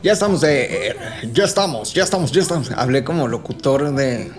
Ya 0.04 0.14
estamos 0.14 0.42
de. 0.42 0.96
Ya 1.32 1.44
estamos, 1.44 1.94
ya 1.94 2.04
estamos, 2.04 2.32
ya 2.32 2.42
estamos. 2.42 2.72
Hablé 2.72 3.04
como 3.04 3.28
locutor 3.28 3.94
de. 3.94 4.32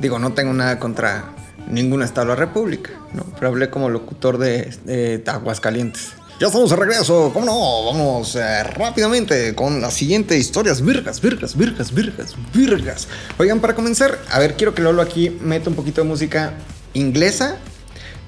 Digo, 0.00 0.18
no 0.18 0.32
tengo 0.32 0.54
nada 0.54 0.78
contra 0.78 1.33
ningún 1.74 2.02
estado 2.02 2.28
de 2.28 2.34
la 2.34 2.36
República, 2.36 2.90
¿no? 3.12 3.24
Pero 3.34 3.48
hablé 3.48 3.70
como 3.70 3.88
locutor 3.88 4.38
de, 4.38 4.74
de 4.84 5.22
Aguascalientes. 5.26 6.12
Ya 6.40 6.48
estamos 6.48 6.70
de 6.70 6.76
regreso, 6.76 7.30
¿cómo 7.32 7.46
no? 7.46 7.84
Vamos 7.84 8.34
eh, 8.34 8.64
rápidamente 8.64 9.54
con 9.54 9.80
las 9.80 9.94
siguientes 9.94 10.36
historias 10.36 10.80
virgas, 10.80 11.20
virgas, 11.20 11.56
virgas, 11.56 11.94
virgas, 11.94 12.34
virgas. 12.52 13.08
Oigan, 13.38 13.60
para 13.60 13.76
comenzar, 13.76 14.18
a 14.32 14.40
ver, 14.40 14.56
quiero 14.56 14.74
que 14.74 14.82
Lolo 14.82 15.00
aquí 15.00 15.30
meta 15.30 15.70
un 15.70 15.76
poquito 15.76 16.02
de 16.02 16.08
música 16.08 16.54
inglesa, 16.92 17.56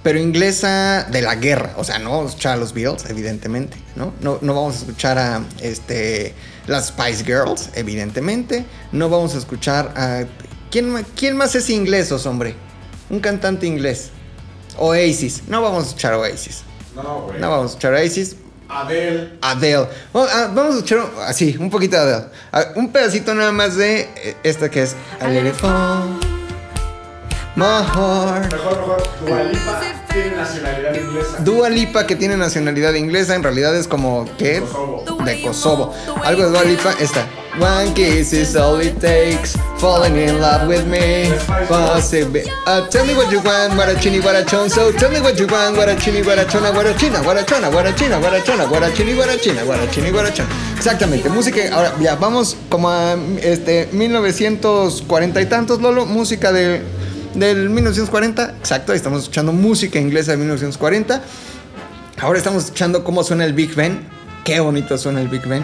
pero 0.05 0.21
inglesa 0.21 1.09
de 1.11 1.21
la 1.21 1.35
guerra. 1.35 1.75
O 1.79 1.83
sea, 1.83 1.99
no 1.99 2.11
vamos 2.11 2.27
a 2.27 2.29
escuchar 2.29 2.53
a 2.53 2.57
los 2.59 2.73
Beatles, 2.73 3.11
evidentemente, 3.11 3.77
¿no? 3.97 4.13
No, 4.21 4.39
no 4.41 4.55
vamos 4.55 4.77
a 4.77 4.79
escuchar 4.79 5.19
a 5.19 5.43
este, 5.61 6.33
las 6.69 6.87
Spice 6.89 7.25
Girls, 7.25 7.71
evidentemente. 7.75 8.65
No 8.93 9.09
vamos 9.09 9.35
a 9.35 9.39
escuchar 9.39 9.93
a... 9.97 10.25
¿Quién, 10.71 11.05
quién 11.17 11.37
más 11.37 11.57
es 11.57 11.71
inglesos, 11.71 12.25
hombre? 12.25 12.55
Un 13.11 13.21
cantante 13.21 13.67
inglés. 13.67 14.11
Oasis. 14.79 15.43
No 15.49 15.63
vamos 15.63 15.85
a 15.85 15.87
escuchar 15.89 16.15
Oasis. 16.15 16.63
No, 16.95 17.23
güey. 17.23 17.39
No 17.41 17.51
vamos 17.51 17.65
a 17.67 17.69
escuchar 17.71 17.93
Oasis. 17.95 18.37
Adele. 18.69 19.35
Adele. 19.43 19.87
Vamos 20.13 20.31
a, 20.33 20.47
vamos 20.49 20.67
a 20.75 20.77
escuchar 20.79 21.07
así, 21.27 21.57
un 21.59 21.71
poquito 21.71 21.97
de 21.97 22.03
Adele. 22.15 22.27
A- 22.53 22.67
Un 22.75 22.91
pedacito 22.91 23.33
nada 23.35 23.53
más 23.53 23.77
de 23.77 24.01
eh, 24.17 24.37
esta 24.43 24.69
que 24.71 24.83
es 24.83 24.97
It 25.21 25.55
Fall, 25.55 26.19
My 27.57 27.83
Heart. 27.83 28.53
Mejor, 28.53 28.79
mejor. 28.81 29.03
Dua 29.27 29.43
Lipa 29.45 29.81
tiene 30.13 30.37
nacionalidad 30.37 30.95
inglesa. 30.95 31.39
Dua 31.39 31.71
Lipa, 31.71 32.07
que 32.07 32.15
tiene 32.17 32.37
nacionalidad 32.37 32.93
inglesa, 32.93 33.35
en 33.35 33.43
realidad 33.43 33.75
es 33.75 33.89
como 33.89 34.29
que 34.37 34.61
Kosovo. 34.61 35.05
de 35.25 35.43
Kosovo. 35.43 35.95
Algo 36.23 36.43
de 36.43 36.49
Dua 36.51 36.65
Lipa, 36.65 36.93
esta. 37.01 37.27
One 37.59 37.95
kiss 37.95 38.35
is 38.35 38.55
all 38.55 38.83
it 38.83 39.01
takes, 39.01 39.57
falling 39.79 40.17
in 40.17 40.39
love 40.39 40.69
with 40.69 40.85
me. 40.85 41.33
Possible. 41.67 42.43
Uh, 42.67 42.87
tell 42.91 43.07
me 43.07 43.15
what 43.15 43.31
you 43.33 43.41
want, 43.41 43.73
guarachini, 43.73 44.21
guarachón. 44.21 44.69
So 44.69 44.93
tell 44.93 45.11
me 45.11 45.21
what 45.23 45.39
you 45.39 45.47
want, 45.47 45.75
guarachini, 45.77 46.23
guarachona, 46.23 46.71
guarachina, 46.73 47.23
guarachona, 47.23 47.71
guarachina, 47.71 48.19
guarachona, 48.21 48.67
guarachini, 48.67 49.15
guarachina, 49.15 49.63
guarachini, 49.65 50.11
guarachón. 50.11 50.47
Exactamente, 50.77 51.31
música. 51.31 51.63
Ahora 51.73 51.95
ya 51.99 52.17
vamos 52.17 52.55
como 52.69 52.91
a 52.91 53.17
este 53.41 53.89
1940 53.93 55.41
y 55.41 55.47
tantos, 55.47 55.81
Lolo. 55.81 56.05
Música 56.05 56.53
de, 56.53 56.83
del 57.37 57.71
1940. 57.71 58.55
Exacto, 58.59 58.93
ahí 58.93 58.97
estamos 58.97 59.23
escuchando 59.23 59.53
música 59.53 59.99
inglesa 59.99 60.33
de 60.33 60.39
1940. 60.39 61.23
Ahora 62.19 62.39
estamos 62.39 62.65
escuchando 62.65 63.05
cómo 63.05 63.23
suena 63.23 63.45
el 63.45 63.53
Big 63.53 63.75
Ben. 63.75 64.07
Qué 64.45 64.61
bonito 64.61 64.97
suena 64.97 65.21
el 65.21 65.29
Big 65.29 65.47
Ben. 65.47 65.63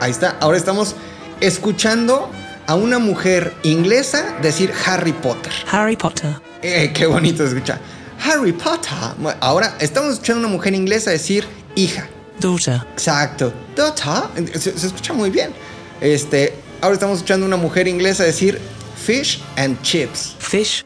Ahí 0.00 0.10
está. 0.10 0.36
Ahora 0.40 0.58
estamos 0.58 0.94
escuchando 1.40 2.30
a 2.66 2.74
una 2.74 2.98
mujer 2.98 3.54
inglesa 3.62 4.36
decir 4.42 4.72
Harry 4.84 5.12
Potter. 5.12 5.52
Harry 5.70 5.96
Potter. 5.96 6.36
Eh, 6.62 6.92
qué 6.94 7.06
bonito 7.06 7.44
se 7.44 7.54
escucha. 7.54 7.80
Harry 8.22 8.52
Potter. 8.52 8.92
Ahora 9.40 9.76
estamos 9.80 10.14
escuchando 10.14 10.44
a 10.44 10.46
una 10.46 10.54
mujer 10.54 10.74
inglesa 10.74 11.10
decir 11.10 11.44
hija. 11.74 12.06
Daughter. 12.38 12.82
Exacto. 12.92 13.52
Daughter. 13.74 14.58
Se, 14.58 14.78
se 14.78 14.86
escucha 14.86 15.12
muy 15.12 15.30
bien. 15.30 15.52
Este, 16.00 16.54
ahora 16.82 16.94
estamos 16.94 17.16
escuchando 17.16 17.46
a 17.46 17.48
una 17.48 17.56
mujer 17.56 17.88
inglesa 17.88 18.24
decir 18.24 18.60
fish 18.96 19.42
and 19.56 19.80
chips. 19.82 20.36
Fish 20.38 20.84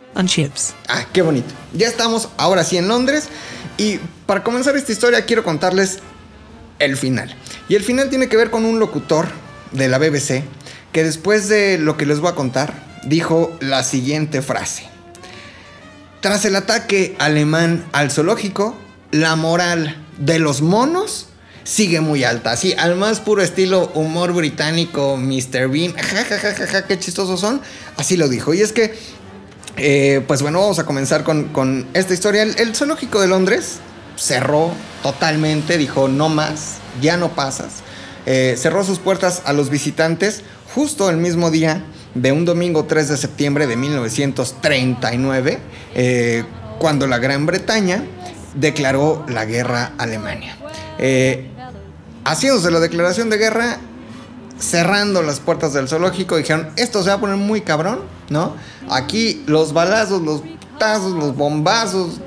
Ah, 0.88 1.06
qué 1.12 1.22
bonito. 1.22 1.52
Ya 1.72 1.88
estamos 1.88 2.28
ahora 2.36 2.64
sí 2.64 2.76
en 2.76 2.88
Londres. 2.88 3.28
Y 3.78 3.98
para 4.26 4.42
comenzar 4.42 4.76
esta 4.76 4.92
historia 4.92 5.24
quiero 5.24 5.44
contarles 5.44 6.00
el 6.78 6.96
final. 6.96 7.34
Y 7.68 7.74
el 7.74 7.82
final 7.82 8.10
tiene 8.10 8.28
que 8.28 8.36
ver 8.36 8.50
con 8.50 8.64
un 8.64 8.78
locutor 8.78 9.28
de 9.72 9.88
la 9.88 9.98
BBC 9.98 10.44
que 10.92 11.04
después 11.04 11.48
de 11.48 11.78
lo 11.78 11.96
que 11.96 12.06
les 12.06 12.20
voy 12.20 12.30
a 12.30 12.34
contar 12.34 12.74
dijo 13.04 13.56
la 13.60 13.82
siguiente 13.82 14.42
frase. 14.42 14.86
Tras 16.20 16.44
el 16.44 16.54
ataque 16.54 17.16
alemán 17.18 17.84
al 17.92 18.10
zoológico, 18.10 18.76
la 19.10 19.34
moral 19.34 19.96
de 20.18 20.38
los 20.38 20.62
monos 20.62 21.28
sigue 21.64 22.00
muy 22.00 22.24
alta. 22.24 22.52
Así, 22.52 22.74
al 22.74 22.96
más 22.96 23.20
puro 23.20 23.42
estilo 23.42 23.90
humor 23.94 24.32
británico, 24.32 25.16
Mr. 25.16 25.68
Bean, 25.68 25.94
ja, 25.94 26.24
ja, 26.24 26.38
ja, 26.38 26.54
ja, 26.54 26.66
ja, 26.66 26.86
qué 26.86 26.98
chistosos 26.98 27.40
son. 27.40 27.60
Así 27.96 28.16
lo 28.16 28.28
dijo. 28.28 28.54
Y 28.54 28.60
es 28.60 28.72
que, 28.72 28.94
eh, 29.76 30.22
pues 30.26 30.42
bueno, 30.42 30.60
vamos 30.60 30.78
a 30.78 30.84
comenzar 30.84 31.24
con, 31.24 31.86
esta 31.94 32.14
historia. 32.14 32.42
El, 32.42 32.74
zoológico 32.74 33.20
de 33.20 33.28
Londres 33.28 33.78
cerró 34.16 34.70
totalmente, 35.02 35.78
dijo, 35.78 36.08
no 36.08 36.28
más, 36.28 36.76
ya 37.00 37.16
no 37.16 37.30
pasas. 37.30 37.82
Eh, 38.26 38.54
cerró 38.58 38.84
sus 38.84 38.98
puertas 38.98 39.42
a 39.44 39.52
los 39.52 39.70
visitantes 39.70 40.42
justo 40.74 41.10
el 41.10 41.16
mismo 41.16 41.50
día 41.50 41.82
de 42.14 42.30
un 42.30 42.44
domingo 42.44 42.84
3 42.84 43.08
de 43.08 43.16
septiembre 43.16 43.66
de 43.66 43.76
1939, 43.76 45.58
eh, 45.94 46.44
cuando 46.78 47.06
la 47.06 47.18
Gran 47.18 47.46
Bretaña 47.46 48.04
declaró 48.54 49.24
la 49.28 49.44
guerra 49.44 49.92
a 49.98 50.02
Alemania. 50.04 50.56
Haciéndose 52.24 52.70
la 52.70 52.78
declaración 52.78 53.30
de 53.30 53.38
guerra, 53.38 53.78
cerrando 54.62 55.22
las 55.22 55.40
puertas 55.40 55.72
del 55.72 55.88
zoológico, 55.88 56.36
dijeron, 56.36 56.70
esto 56.76 57.02
se 57.02 57.08
va 57.08 57.16
a 57.16 57.20
poner 57.20 57.36
muy 57.36 57.62
cabrón, 57.62 58.00
¿no? 58.30 58.54
Aquí 58.88 59.42
los 59.46 59.72
balazos, 59.72 60.22
los 60.22 60.42
tazos, 60.78 61.12
los 61.12 61.36
bombazos, 61.36 62.20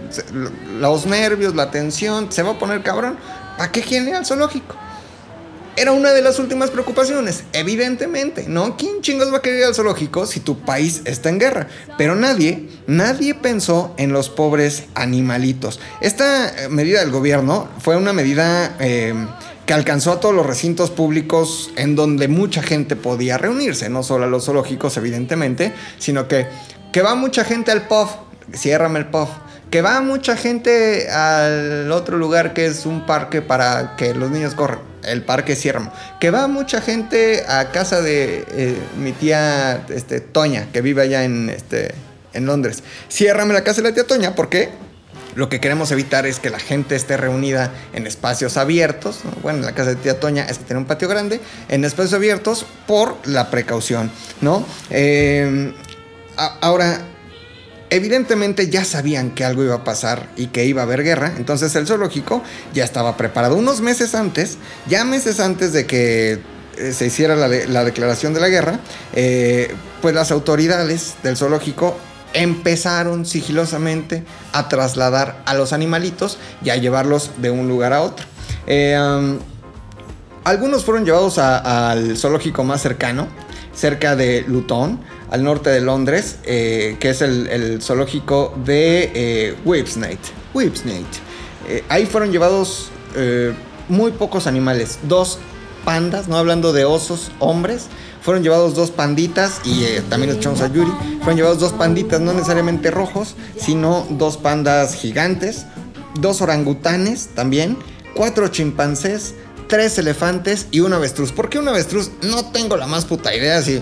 los 0.79 1.05
nervios, 1.05 1.55
la 1.55 1.71
tensión, 1.71 2.31
se 2.31 2.43
va 2.43 2.51
a 2.51 2.59
poner 2.59 2.83
cabrón. 2.83 3.17
¿Para 3.57 3.71
qué 3.71 3.81
quieren 3.81 4.09
ir 4.09 4.15
al 4.15 4.25
zoológico? 4.25 4.75
Era 5.77 5.91
una 5.91 6.11
de 6.11 6.21
las 6.21 6.39
últimas 6.39 6.71
preocupaciones, 6.71 7.43
evidentemente, 7.51 8.45
¿no? 8.47 8.77
¿Quién 8.77 9.01
chingos 9.01 9.31
va 9.31 9.37
a 9.37 9.41
querer 9.41 9.59
ir 9.59 9.65
al 9.65 9.75
zoológico 9.75 10.25
si 10.25 10.39
tu 10.39 10.59
país 10.59 11.01
está 11.03 11.29
en 11.29 11.39
guerra? 11.39 11.67
Pero 11.97 12.15
nadie, 12.15 12.69
nadie 12.87 13.33
pensó 13.33 13.93
en 13.97 14.13
los 14.13 14.29
pobres 14.29 14.85
animalitos. 14.93 15.81
Esta 15.99 16.53
medida 16.69 17.01
del 17.01 17.11
gobierno 17.11 17.67
fue 17.79 17.97
una 17.97 18.13
medida 18.13 18.75
eh, 18.79 19.13
que 19.65 19.73
alcanzó 19.73 20.11
a 20.11 20.19
todos 20.19 20.35
los 20.35 20.45
recintos 20.45 20.91
públicos 20.91 21.71
en 21.75 21.95
donde 21.95 22.27
mucha 22.27 22.61
gente 22.61 22.95
podía 22.95 23.37
reunirse, 23.37 23.89
no 23.89 24.03
solo 24.03 24.25
a 24.25 24.27
los 24.27 24.45
zoológicos, 24.45 24.97
evidentemente, 24.97 25.73
sino 25.97 26.27
que, 26.27 26.47
que 26.91 27.01
va 27.01 27.15
mucha 27.15 27.43
gente 27.43 27.71
al 27.71 27.87
pub, 27.87 28.07
ciérrame 28.53 28.99
el 28.99 29.07
pub, 29.07 29.27
que 29.71 29.81
va 29.81 30.01
mucha 30.01 30.37
gente 30.37 31.09
al 31.09 31.91
otro 31.91 32.17
lugar 32.17 32.53
que 32.53 32.67
es 32.67 32.85
un 32.85 33.05
parque 33.05 33.41
para 33.41 33.95
que 33.95 34.13
los 34.13 34.29
niños 34.29 34.53
corran, 34.53 34.79
el 35.03 35.23
parque 35.23 35.55
Sierra, 35.55 35.91
que 36.19 36.29
va 36.29 36.47
mucha 36.47 36.79
gente 36.81 37.43
a 37.47 37.71
casa 37.71 38.01
de 38.01 38.45
eh, 38.51 38.77
mi 38.97 39.11
tía 39.11 39.83
este, 39.89 40.21
Toña, 40.21 40.67
que 40.71 40.81
vive 40.81 41.01
allá 41.01 41.23
en, 41.23 41.49
este, 41.49 41.93
en 42.33 42.45
Londres. 42.45 42.83
Ciérrame 43.09 43.53
la 43.53 43.63
casa 43.63 43.81
de 43.81 43.89
la 43.89 43.95
tía 43.95 44.05
Toña, 44.05 44.35
¿por 44.35 44.49
qué? 44.49 44.69
Lo 45.35 45.49
que 45.49 45.59
queremos 45.59 45.91
evitar 45.91 46.25
es 46.25 46.39
que 46.39 46.49
la 46.49 46.59
gente 46.59 46.95
esté 46.95 47.17
reunida 47.17 47.71
en 47.93 48.07
espacios 48.07 48.57
abiertos. 48.57 49.19
¿no? 49.25 49.31
Bueno, 49.41 49.59
en 49.59 49.65
la 49.65 49.73
casa 49.73 49.91
de 49.91 49.97
tía 49.97 50.19
Toña 50.19 50.45
es 50.45 50.57
que 50.57 50.63
tiene 50.63 50.79
un 50.79 50.85
patio 50.85 51.07
grande, 51.07 51.41
en 51.69 51.83
espacios 51.83 52.13
abiertos 52.13 52.65
por 52.87 53.15
la 53.25 53.51
precaución, 53.51 54.11
¿no? 54.41 54.65
Eh, 54.89 55.73
ahora, 56.61 57.01
evidentemente 57.89 58.69
ya 58.69 58.85
sabían 58.85 59.31
que 59.31 59.45
algo 59.45 59.63
iba 59.63 59.75
a 59.75 59.83
pasar 59.83 60.29
y 60.35 60.47
que 60.47 60.65
iba 60.65 60.81
a 60.81 60.85
haber 60.85 61.03
guerra, 61.03 61.33
entonces 61.37 61.75
el 61.75 61.87
zoológico 61.87 62.41
ya 62.73 62.83
estaba 62.83 63.17
preparado 63.17 63.55
unos 63.55 63.81
meses 63.81 64.15
antes, 64.15 64.57
ya 64.87 65.03
meses 65.05 65.39
antes 65.39 65.73
de 65.73 65.85
que 65.85 66.39
eh, 66.77 66.93
se 66.93 67.05
hiciera 67.05 67.35
la 67.35 67.83
declaración 67.83 68.33
de 68.33 68.39
la 68.39 68.49
guerra, 68.49 68.79
eh, 69.13 69.73
pues 70.01 70.13
las 70.13 70.31
autoridades 70.31 71.15
del 71.23 71.37
zoológico 71.37 71.97
empezaron 72.35 73.25
sigilosamente 73.25 74.23
a 74.53 74.69
trasladar 74.69 75.41
a 75.45 75.53
los 75.55 75.73
animalitos 75.73 76.37
y 76.63 76.69
a 76.69 76.75
llevarlos 76.75 77.31
de 77.37 77.49
un 77.49 77.67
lugar 77.67 77.93
a 77.93 78.01
otro. 78.01 78.25
Eh, 78.67 78.95
algunos 80.43 80.85
fueron 80.85 81.05
llevados 81.05 81.39
al 81.39 82.15
zoológico 82.17 82.63
más 82.63 82.81
cercano, 82.81 83.27
cerca 83.73 84.15
de 84.15 84.45
Luton, 84.47 84.99
al 85.31 85.43
norte 85.43 85.69
de 85.69 85.81
Londres, 85.81 86.37
eh, 86.43 86.97
que 86.99 87.09
es 87.09 87.21
el, 87.21 87.81
zoológico 87.81 88.53
de 88.63 89.11
eh. 89.15 89.55
Eh, 91.67 91.83
ahí 91.89 92.05
fueron 92.05 92.31
llevados 92.31 92.91
muy 93.89 94.11
pocos 94.11 94.45
animales, 94.45 94.99
dos 95.03 95.39
pandas, 95.83 96.27
no 96.27 96.37
hablando 96.37 96.73
de 96.73 96.85
osos, 96.85 97.31
hombres. 97.39 97.87
Fueron 98.25 98.41
llevados 98.41 98.73
dos 98.73 98.89
panditas 98.89 99.61
y 99.63 99.83
eh, 99.83 100.03
también 100.09 100.31
escuchamos 100.31 100.59
a 100.61 100.67
Yuri. 100.67 100.91
Fueron 101.19 101.35
llevados 101.35 101.59
dos 101.59 101.73
panditas, 101.73 102.19
no 102.21 102.33
necesariamente 102.33 102.89
rojos, 102.89 103.35
sino 103.55 104.07
dos 104.09 104.37
pandas 104.37 104.95
gigantes, 104.95 105.67
dos 106.19 106.41
orangutanes 106.41 107.29
también, 107.35 107.77
cuatro 108.15 108.47
chimpancés, 108.47 109.35
tres 109.67 109.99
elefantes 109.99 110.65
y 110.71 110.79
un 110.79 110.93
avestruz. 110.93 111.31
¿Por 111.31 111.49
qué 111.49 111.59
un 111.59 111.67
avestruz? 111.67 112.09
No 112.23 112.45
tengo 112.45 112.77
la 112.77 112.87
más 112.87 113.05
puta 113.05 113.35
idea. 113.35 113.61
Si 113.61 113.79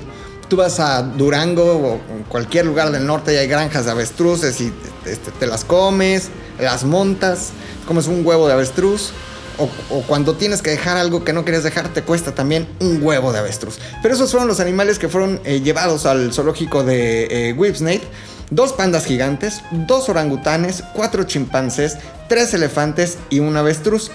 tú 0.50 0.58
vas 0.58 0.78
a 0.82 1.04
Durango 1.04 1.78
o 1.78 2.02
cualquier 2.28 2.66
lugar 2.66 2.92
del 2.92 3.06
norte 3.06 3.34
y 3.34 3.38
hay 3.38 3.48
granjas 3.48 3.86
de 3.86 3.92
avestruces 3.92 4.60
y 4.60 4.74
este, 5.06 5.32
te 5.32 5.48
las 5.48 5.64
comes, 5.64 6.28
las 6.60 6.84
montas, 6.84 7.52
comes 7.88 8.08
un 8.08 8.26
huevo 8.26 8.48
de 8.48 8.54
avestruz. 8.56 9.14
O, 9.58 10.02
cuando 10.04 10.36
tienes 10.36 10.62
que 10.62 10.72
dejar 10.72 10.98
algo 10.98 11.24
que 11.24 11.34
no 11.34 11.46
querías 11.46 11.64
dejar, 11.64 11.90
te 11.90 12.02
cuesta 12.02 12.34
también 12.34 12.68
un 12.80 13.02
huevo 13.02 13.32
de 13.32 13.40
avestruz. 13.40 13.80
Pero 14.02 14.16
esos 14.16 14.32
fueron 14.32 14.48
los 14.48 14.60
animales 14.60 15.00
que 15.00 15.10
fueron 15.10 15.40
eh, 15.44 15.62
llevados 15.62 16.06
al 16.06 16.34
zoológico 16.34 16.84
de 16.84 17.28
eh. 17.50 18.02
Dos 18.50 18.74
pandas 18.74 19.06
gigantes, 19.06 19.62
dos 19.72 20.10
orangutanes, 20.10 20.84
cuatro 20.94 21.24
chimpancés, 21.24 21.98
tres 22.28 22.54
elefantes 22.54 23.18
y 23.30 23.40
un 23.40 23.56
avestruz. 23.58 24.12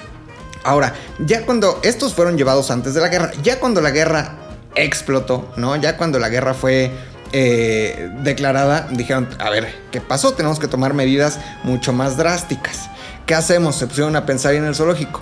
Ahora, 0.64 0.94
ya 1.18 1.44
cuando 1.44 1.80
estos 1.82 2.14
fueron 2.14 2.36
llevados 2.36 2.70
antes 2.70 2.94
de 2.94 3.00
la 3.00 3.08
guerra, 3.08 3.32
ya 3.42 3.58
cuando 3.58 3.80
la 3.80 3.90
guerra 3.90 4.36
explotó, 4.74 5.52
¿no? 5.56 5.76
Ya 5.76 5.96
cuando 5.96 6.18
la 6.18 6.28
guerra 6.28 6.54
fue 6.54 6.90
eh, 7.32 8.10
declarada, 8.22 8.88
dijeron, 8.90 9.28
a 9.38 9.50
ver, 9.50 9.74
¿qué 9.90 10.00
pasó? 10.00 10.34
Tenemos 10.34 10.58
que 10.58 10.68
tomar 10.68 10.94
medidas 10.94 11.38
mucho 11.62 11.92
más 11.92 12.16
drásticas. 12.16 12.88
¿Qué 13.28 13.34
hacemos? 13.34 13.76
Se 13.76 13.86
pusieron 13.86 14.16
a 14.16 14.24
pensar 14.24 14.54
en 14.54 14.64
el 14.64 14.74
zoológico. 14.74 15.20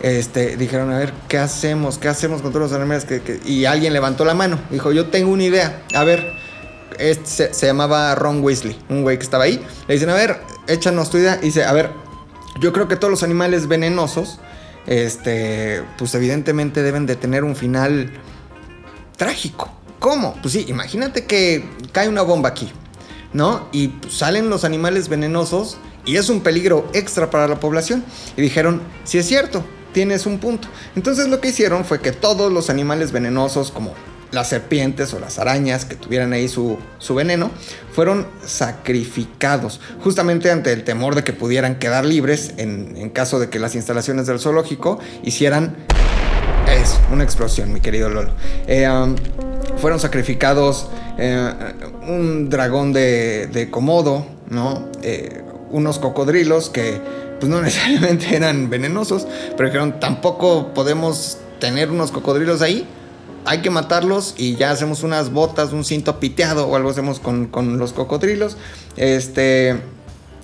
Este, 0.00 0.56
dijeron, 0.56 0.92
a 0.92 0.98
ver, 0.98 1.12
¿qué 1.26 1.38
hacemos? 1.38 1.98
¿Qué 1.98 2.06
hacemos 2.06 2.40
con 2.40 2.52
todos 2.52 2.70
los 2.70 2.72
animales? 2.78 3.04
que- 3.04 3.20
que-?" 3.20 3.40
Y 3.44 3.64
alguien 3.64 3.92
levantó 3.92 4.24
la 4.24 4.32
mano. 4.32 4.60
Dijo, 4.70 4.92
yo 4.92 5.06
tengo 5.06 5.32
una 5.32 5.42
idea. 5.42 5.82
A 5.92 6.04
ver, 6.04 6.34
este, 7.00 7.52
se, 7.52 7.66
llamaba 7.66 8.14
Ron 8.14 8.44
Weasley, 8.44 8.78
un 8.88 9.02
güey 9.02 9.18
que 9.18 9.24
estaba 9.24 9.42
ahí. 9.42 9.60
Le 9.88 9.94
dicen, 9.94 10.08
a 10.08 10.14
ver, 10.14 10.40
échanos 10.68 11.10
tu 11.10 11.18
idea. 11.18 11.36
Dice, 11.38 11.64
a 11.64 11.72
ver, 11.72 11.90
yo 12.60 12.72
creo 12.72 12.86
que 12.86 12.94
todos 12.94 13.10
los 13.10 13.24
animales 13.24 13.66
venenosos, 13.66 14.38
este, 14.86 15.82
pues 15.98 16.14
evidentemente 16.14 16.84
deben 16.84 17.06
de 17.06 17.16
tener 17.16 17.42
un 17.42 17.56
final 17.56 18.12
trágico. 19.16 19.68
¿Cómo? 19.98 20.36
Pues 20.42 20.54
sí, 20.54 20.64
imagínate 20.68 21.24
que 21.26 21.68
cae 21.90 22.08
una 22.08 22.22
bomba 22.22 22.50
aquí, 22.50 22.70
¿no? 23.32 23.66
Y 23.72 23.88
pues, 23.88 24.14
salen 24.14 24.48
los 24.48 24.62
animales 24.62 25.08
venenosos 25.08 25.76
y 26.08 26.16
es 26.16 26.30
un 26.30 26.40
peligro 26.40 26.88
extra 26.94 27.30
para 27.30 27.46
la 27.46 27.60
población. 27.60 28.02
Y 28.36 28.40
dijeron, 28.40 28.80
si 29.04 29.18
es 29.18 29.26
cierto, 29.26 29.62
tienes 29.92 30.24
un 30.24 30.38
punto. 30.38 30.66
Entonces 30.96 31.28
lo 31.28 31.40
que 31.40 31.48
hicieron 31.48 31.84
fue 31.84 32.00
que 32.00 32.12
todos 32.12 32.50
los 32.50 32.70
animales 32.70 33.12
venenosos, 33.12 33.70
como 33.70 33.92
las 34.32 34.48
serpientes 34.48 35.12
o 35.12 35.20
las 35.20 35.38
arañas 35.38 35.84
que 35.84 35.96
tuvieran 35.96 36.32
ahí 36.32 36.48
su, 36.48 36.78
su 36.96 37.14
veneno, 37.14 37.50
fueron 37.92 38.26
sacrificados, 38.44 39.80
justamente 40.02 40.50
ante 40.50 40.72
el 40.72 40.82
temor 40.82 41.14
de 41.14 41.24
que 41.24 41.34
pudieran 41.34 41.78
quedar 41.78 42.06
libres 42.06 42.54
en, 42.56 42.96
en 42.96 43.10
caso 43.10 43.38
de 43.38 43.50
que 43.50 43.58
las 43.58 43.74
instalaciones 43.74 44.26
del 44.26 44.40
zoológico 44.40 44.98
hicieran 45.22 45.76
es 46.70 46.98
una 47.12 47.24
explosión, 47.24 47.72
mi 47.72 47.80
querido 47.80 48.08
Lolo. 48.08 48.32
Eh, 48.66 48.88
um, 48.88 49.16
fueron 49.78 50.00
sacrificados 50.00 50.88
eh, 51.18 51.52
un 52.06 52.48
dragón 52.48 52.92
de, 52.92 53.48
de 53.48 53.70
Komodo, 53.70 54.26
¿no? 54.48 54.88
Eh, 55.02 55.42
unos 55.70 55.98
cocodrilos 55.98 56.70
que 56.70 57.00
pues 57.40 57.50
no 57.50 57.60
necesariamente 57.62 58.34
eran 58.34 58.70
venenosos, 58.70 59.26
pero 59.56 59.68
dijeron, 59.68 60.00
tampoco 60.00 60.72
podemos 60.74 61.38
tener 61.58 61.90
unos 61.90 62.10
cocodrilos 62.10 62.62
ahí. 62.62 62.86
Hay 63.44 63.62
que 63.62 63.70
matarlos 63.70 64.34
y 64.36 64.56
ya 64.56 64.70
hacemos 64.70 65.02
unas 65.02 65.32
botas, 65.32 65.72
un 65.72 65.84
cinto 65.84 66.20
piteado 66.20 66.66
o 66.66 66.76
algo 66.76 66.90
hacemos 66.90 67.18
con, 67.18 67.46
con 67.46 67.78
los 67.78 67.92
cocodrilos. 67.92 68.56
Este. 68.96 69.80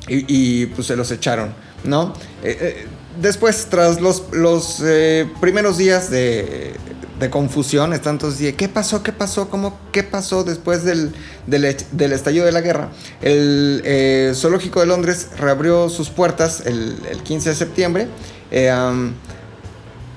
Y, 0.07 0.66
pues 0.66 0.88
se 0.88 0.97
los 0.97 1.11
echaron, 1.11 1.54
¿no? 1.83 2.12
Eh, 2.43 2.59
eh, 2.61 2.87
después, 3.23 3.69
tras 3.71 4.02
los, 4.02 4.25
los 4.33 4.83
eh, 4.85 5.26
primeros 5.40 5.78
días 5.78 6.11
de, 6.11 6.75
de 7.18 7.30
confusión, 7.30 7.92
están 7.92 8.18
todos 8.18 8.35
diciendo, 8.35 8.56
¿qué 8.59 8.68
pasó? 8.68 9.02
¿Qué 9.02 9.12
pasó? 9.12 9.49
¿Cómo? 9.49 9.78
¿Qué 9.92 10.02
pasó 10.02 10.44
después 10.44 10.85
del, 10.85 11.12
del, 11.47 11.76
del 11.92 12.12
estallido 12.12 12.44
de 12.44 12.52
la 12.52 12.61
guerra? 12.61 12.90
El 13.23 13.83
eh, 13.85 14.33
Zoológico 14.35 14.80
de 14.80 14.87
Londres 14.87 15.28
reabrió 15.38 15.88
sus 15.88 16.11
puertas 16.11 16.62
el, 16.66 16.99
el 17.11 17.23
15 17.23 17.50
de 17.50 17.54
septiembre. 17.54 18.09
eh, 18.50 19.12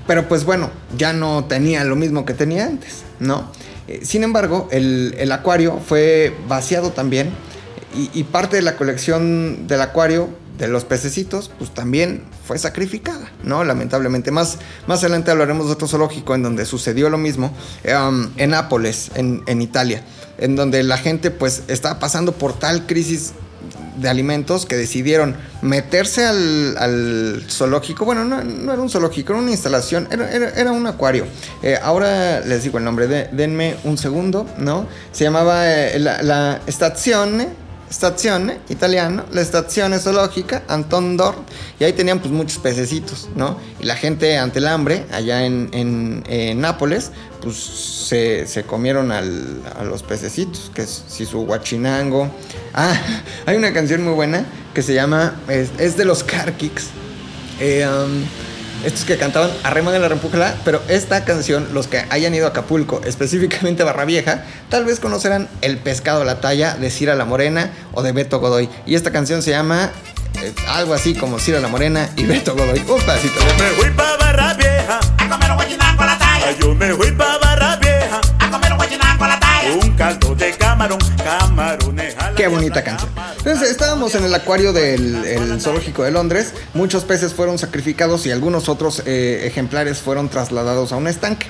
pero 0.08 0.30
pues 0.30 0.46
bueno, 0.46 0.72
ya 0.98 1.12
no 1.12 1.46
tenía 1.46 1.84
lo 1.84 1.98
mismo 1.98 2.24
que 2.24 2.34
tenía 2.34 2.66
antes, 2.66 3.04
¿no? 3.20 3.52
Eh, 3.90 4.00
sin 4.04 4.24
embargo, 4.24 4.70
el, 4.72 5.14
el 5.18 5.34
acuario 5.34 5.82
fue 5.86 6.34
vaciado 6.48 6.92
también 6.92 7.32
y 8.14 8.24
parte 8.26 8.58
de 8.58 8.62
la 8.62 8.78
colección 8.78 9.68
del 9.68 9.82
acuario 9.82 10.30
de 10.58 10.68
los 10.68 10.86
pececitos, 10.86 11.52
pues 11.58 11.74
también 11.74 12.24
fue 12.46 12.58
sacrificada, 12.58 13.32
¿no? 13.44 13.64
Lamentablemente. 13.64 14.32
Más, 14.32 14.58
más 14.88 15.00
adelante 15.00 15.32
hablaremos 15.32 15.68
de 15.68 15.74
otro 15.74 15.88
zoológico 15.88 16.36
en 16.36 16.44
donde 16.44 16.66
sucedió 16.66 17.10
lo 17.10 17.18
mismo, 17.18 17.54
um, 17.86 18.30
en 18.38 18.52
Nápoles, 18.52 19.12
en, 19.16 19.44
en 19.48 19.62
Italia, 19.62 20.04
en 20.38 20.56
donde 20.56 20.84
la 20.84 20.98
gente 20.98 21.32
pues 21.32 21.64
estaba 21.68 22.00
pasando 22.00 22.32
por 22.32 22.58
tal 22.58 22.88
crisis 22.88 23.34
de 23.98 24.10
alimentos 24.10 24.66
que 24.66 24.76
decidieron 24.76 25.36
meterse 25.62 26.26
al, 26.26 26.78
al 26.78 27.44
zoológico. 27.50 28.06
Bueno, 28.06 28.24
no, 28.26 28.44
no, 28.44 28.74
era 28.74 28.82
un 28.82 28.90
zoológico, 28.90 29.34
era 29.34 29.42
una 29.42 29.52
instalación, 29.52 30.08
era, 30.12 30.30
era, 30.32 30.72
un 30.72 30.86
acuario. 30.88 31.26
Eh, 31.64 31.78
ahora 31.82 32.42
les 32.42 32.64
digo 32.64 32.78
el 32.78 32.84
nombre, 32.84 33.08
de, 33.08 33.28
denme 33.32 33.76
un 33.84 33.98
segundo, 33.98 34.48
¿no? 34.58 34.88
Se 35.12 35.24
llamaba 35.24 35.68
eh, 35.68 36.00
la, 36.00 36.22
la 36.22 36.62
Stazione, 36.68 37.50
Stazione, 37.92 38.60
italiano, 38.70 39.26
la 39.32 39.42
estación 39.42 39.98
zoológica, 40.00 40.64
Anton 40.68 41.16
Dor, 41.16 41.36
y 41.80 41.86
ahí 41.86 41.94
tenían 41.94 42.20
pues 42.20 42.32
muchos 42.32 42.60
pececitos, 42.60 43.30
¿no? 43.36 43.58
Y 43.80 43.86
la 43.86 43.96
gente 43.96 44.38
ante 44.38 44.60
el 44.60 44.68
hambre, 44.68 45.06
allá 45.12 45.46
en, 45.46 45.70
en, 45.72 46.62
Nápoles, 46.62 47.12
pues 47.42 47.56
se, 47.56 48.46
se 48.46 48.64
comieron 48.64 49.12
al, 49.12 49.62
a 49.80 49.84
los 49.84 50.04
pececitos, 50.04 50.72
que 50.74 50.82
es 50.82 51.04
si 51.08 51.26
su 51.26 51.40
guachinango. 51.46 52.30
Ah, 52.80 52.96
hay 53.48 53.58
una 53.58 53.74
canción 53.74 54.04
muy 54.04 54.14
buena 54.14 54.46
que 54.76 54.84
se 54.84 54.94
llama, 54.94 55.42
es, 55.48 55.70
es 55.80 55.98
de 55.98 56.06
los 56.06 56.24
Car 56.24 56.54
Kicks. 56.54 56.90
Eh, 57.60 57.88
um, 57.88 58.24
estos 58.84 59.06
que 59.06 59.18
cantaban 59.18 59.50
Arrema 59.64 59.92
de 59.92 60.00
la 60.00 60.08
Repújala, 60.08 60.56
pero 60.64 60.82
esta 60.88 61.26
canción, 61.26 61.68
los 61.74 61.88
que 61.88 62.06
hayan 62.10 62.34
ido 62.34 62.46
a 62.46 62.50
Acapulco, 62.50 63.02
específicamente 63.06 63.84
a 63.84 63.86
Barra 63.86 64.06
Vieja, 64.06 64.44
tal 64.70 64.86
vez 64.86 65.00
conocerán 65.00 65.48
El 65.62 65.78
pescado 65.78 66.22
a 66.22 66.26
la 66.26 66.40
talla 66.42 66.76
de 66.76 66.90
Cira 66.90 67.16
la 67.16 67.26
Morena 67.26 67.72
o 67.94 68.04
de 68.04 68.12
Beto 68.12 68.40
Godoy. 68.40 68.70
Y 68.86 68.96
esta 68.96 69.12
canción 69.12 69.42
se 69.42 69.52
llama 69.52 69.92
eh, 70.42 70.54
algo 70.70 70.94
así 70.94 71.16
como 71.16 71.40
Cira 71.40 71.60
la 71.60 71.68
Morena 71.68 72.10
y 72.16 72.26
Beto 72.26 72.56
Godoy. 72.56 72.80
Un 72.80 73.02
pedacito 73.02 73.40
de... 73.40 73.46
Me 73.46 73.70
fui 73.72 73.90
pa' 73.92 74.18
Barra 74.18 74.54
Vieja 74.54 75.00
A 75.18 75.30
comer 75.30 75.52
un 75.52 75.82
a 75.82 76.06
la 76.06 76.18
talla. 76.18 76.46
Ay, 76.48 76.56
Yo 76.60 76.76
me 76.76 76.94
fui 76.94 77.12
pa' 77.12 77.38
Barra 77.40 77.77
caldo 79.98 80.36
de 80.36 80.52
camarón, 80.52 81.00
camarones 81.18 82.16
Qué 82.36 82.48
bonita 82.48 82.84
canción. 82.84 83.10
Entonces 83.38 83.72
estábamos 83.72 84.14
en 84.16 84.24
el 84.24 84.34
acuario 84.34 84.72
del 84.72 85.26
el 85.26 85.60
zoológico 85.60 86.04
de 86.04 86.12
Londres. 86.12 86.54
Muchos 86.74 87.04
peces 87.04 87.34
fueron 87.34 87.58
sacrificados 87.58 88.26
y 88.28 88.32
algunos 88.32 88.70
otros 88.70 89.02
eh, 89.06 89.42
ejemplares 89.46 89.98
fueron 90.00 90.30
trasladados 90.30 90.92
a 90.92 90.98
un 90.98 91.08
estanque. 91.08 91.48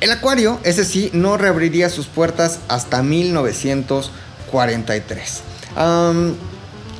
El 0.00 0.10
acuario, 0.10 0.58
ese 0.64 0.84
sí, 0.84 1.10
no 1.12 1.36
reabriría 1.36 1.88
sus 1.90 2.06
puertas 2.06 2.58
hasta 2.68 3.02
1943. 3.02 5.42
Um, 5.76 6.34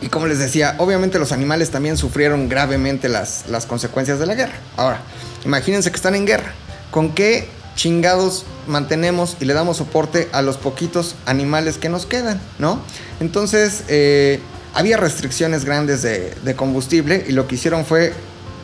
y 0.03 0.09
como 0.09 0.27
les 0.27 0.39
decía, 0.39 0.75
obviamente 0.79 1.19
los 1.19 1.33
animales 1.33 1.71
también 1.71 1.97
sufrieron 1.97 2.49
gravemente 2.49 3.09
las, 3.09 3.47
las 3.49 3.67
consecuencias 3.67 4.21
de 4.21 4.27
la 4.27 4.35
guerra. 4.35 4.55
Ahora, 4.77 5.01
imagínense 5.45 5.91
que 5.91 5.97
están 5.97 6.15
en 6.15 6.27
guerra. 6.27 6.53
¿Con 6.91 7.15
qué 7.15 7.49
chingados 7.75 8.45
mantenemos 8.67 9.37
y 9.41 9.45
le 9.45 9.55
damos 9.55 9.79
soporte 9.79 10.29
a 10.33 10.43
los 10.43 10.57
poquitos 10.57 11.15
animales 11.27 11.79
que 11.79 11.89
nos 11.89 12.07
quedan, 12.07 12.41
¿no? 12.59 12.81
Entonces, 13.21 13.85
eh, 13.89 14.41
había 14.75 14.97
restricciones 14.97 15.65
grandes 15.65 16.03
de, 16.03 16.55
combustible 16.57 17.25
y 17.29 17.33
lo 17.33 17.47
que 17.47 17.57
hicieron 17.57 17.85
fue, 17.85 18.13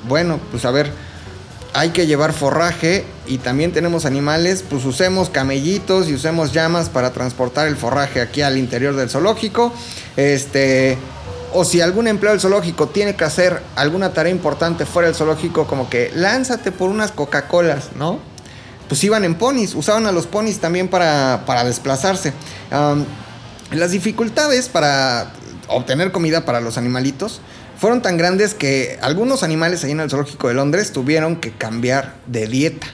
bueno, 0.09 0.39
pues 0.51 0.65
a 0.65 0.71
ver, 0.71 0.91
hay 1.75 1.91
que 1.91 2.07
llevar 2.07 2.33
forraje 2.33 3.05
y 3.27 3.39
también 3.39 3.73
tenemos 3.73 4.07
animales, 4.07 4.65
pues 4.69 4.85
usemos 4.85 5.29
camellitos 5.29 6.09
y 6.09 6.15
usemos 6.15 6.53
llamas 6.53 6.89
para 6.89 7.13
transportar 7.13 7.67
el 7.67 7.77
forraje 7.77 8.21
aquí 8.21 8.43
al 8.43 8.57
interior 8.57 8.95
del 8.97 9.11
zoológico. 9.11 9.73
Este, 10.17 10.97
o 11.53 11.65
si 11.65 11.81
algún 11.81 12.09
empleado 12.09 12.35
del 12.35 12.41
zoológico 12.41 12.89
tiene 12.89 13.15
que 13.15 13.25
hacer 13.25 13.61
alguna 13.77 14.13
tarea 14.13 14.33
importante 14.33 14.87
fuera 14.87 15.09
del 15.09 15.17
zoológico, 15.17 15.67
como 15.67 15.91
que 15.91 16.11
lánzate 16.15 16.73
por 16.73 16.89
unas 16.89 17.13
Coca-Colas, 17.13 17.91
¿no? 17.97 18.21
Pues 18.89 19.03
iban 19.05 19.25
en 19.25 19.35
ponis, 19.35 19.75
usaban 19.75 20.07
a 20.07 20.13
los 20.13 20.27
ponis 20.27 20.59
también 20.59 20.89
para, 20.89 21.45
para 21.47 21.65
desplazarse. 21.65 22.33
Las 23.73 23.91
dificultades 23.91 24.69
para 24.69 25.33
obtener 25.69 26.13
comida 26.13 26.45
para 26.45 26.61
los 26.61 26.79
animalitos 26.79 27.41
fueron 27.79 28.01
tan 28.01 28.17
grandes 28.17 28.55
que 28.55 28.99
algunos 29.03 29.43
animales 29.43 29.85
ahí 29.85 29.91
en 29.91 30.01
el 30.01 30.11
zoológico 30.11 30.49
de 30.49 30.55
Londres 30.55 30.93
tuvieron 30.93 31.37
que 31.37 31.53
cambiar 31.53 32.15
de 32.27 32.47
dieta. 32.47 32.87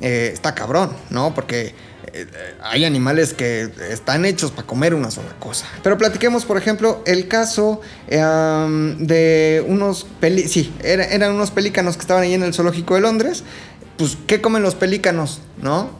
Eh, 0.00 0.30
está 0.32 0.54
cabrón, 0.54 0.90
¿no? 1.10 1.32
Porque 1.34 1.74
eh, 2.12 2.26
hay 2.62 2.84
animales 2.84 3.32
que 3.32 3.70
están 3.90 4.24
hechos 4.24 4.50
para 4.50 4.66
comer 4.66 4.94
una 4.94 5.10
sola 5.10 5.34
cosa. 5.38 5.66
Pero 5.82 5.96
platiquemos, 5.96 6.44
por 6.44 6.58
ejemplo, 6.58 7.02
el 7.06 7.28
caso 7.28 7.80
eh, 8.08 8.18
de 8.98 9.64
unos 9.66 10.06
peli 10.20 10.48
sí, 10.48 10.74
era, 10.82 11.04
eran 11.04 11.32
unos 11.32 11.50
pelícanos 11.50 11.96
que 11.96 12.02
estaban 12.02 12.24
ahí 12.24 12.34
en 12.34 12.42
el 12.42 12.52
zoológico 12.52 12.94
de 12.94 13.00
Londres. 13.00 13.44
Pues, 13.98 14.16
¿qué 14.26 14.40
comen 14.40 14.62
los 14.62 14.74
pelícanos, 14.74 15.40
no? 15.60 15.90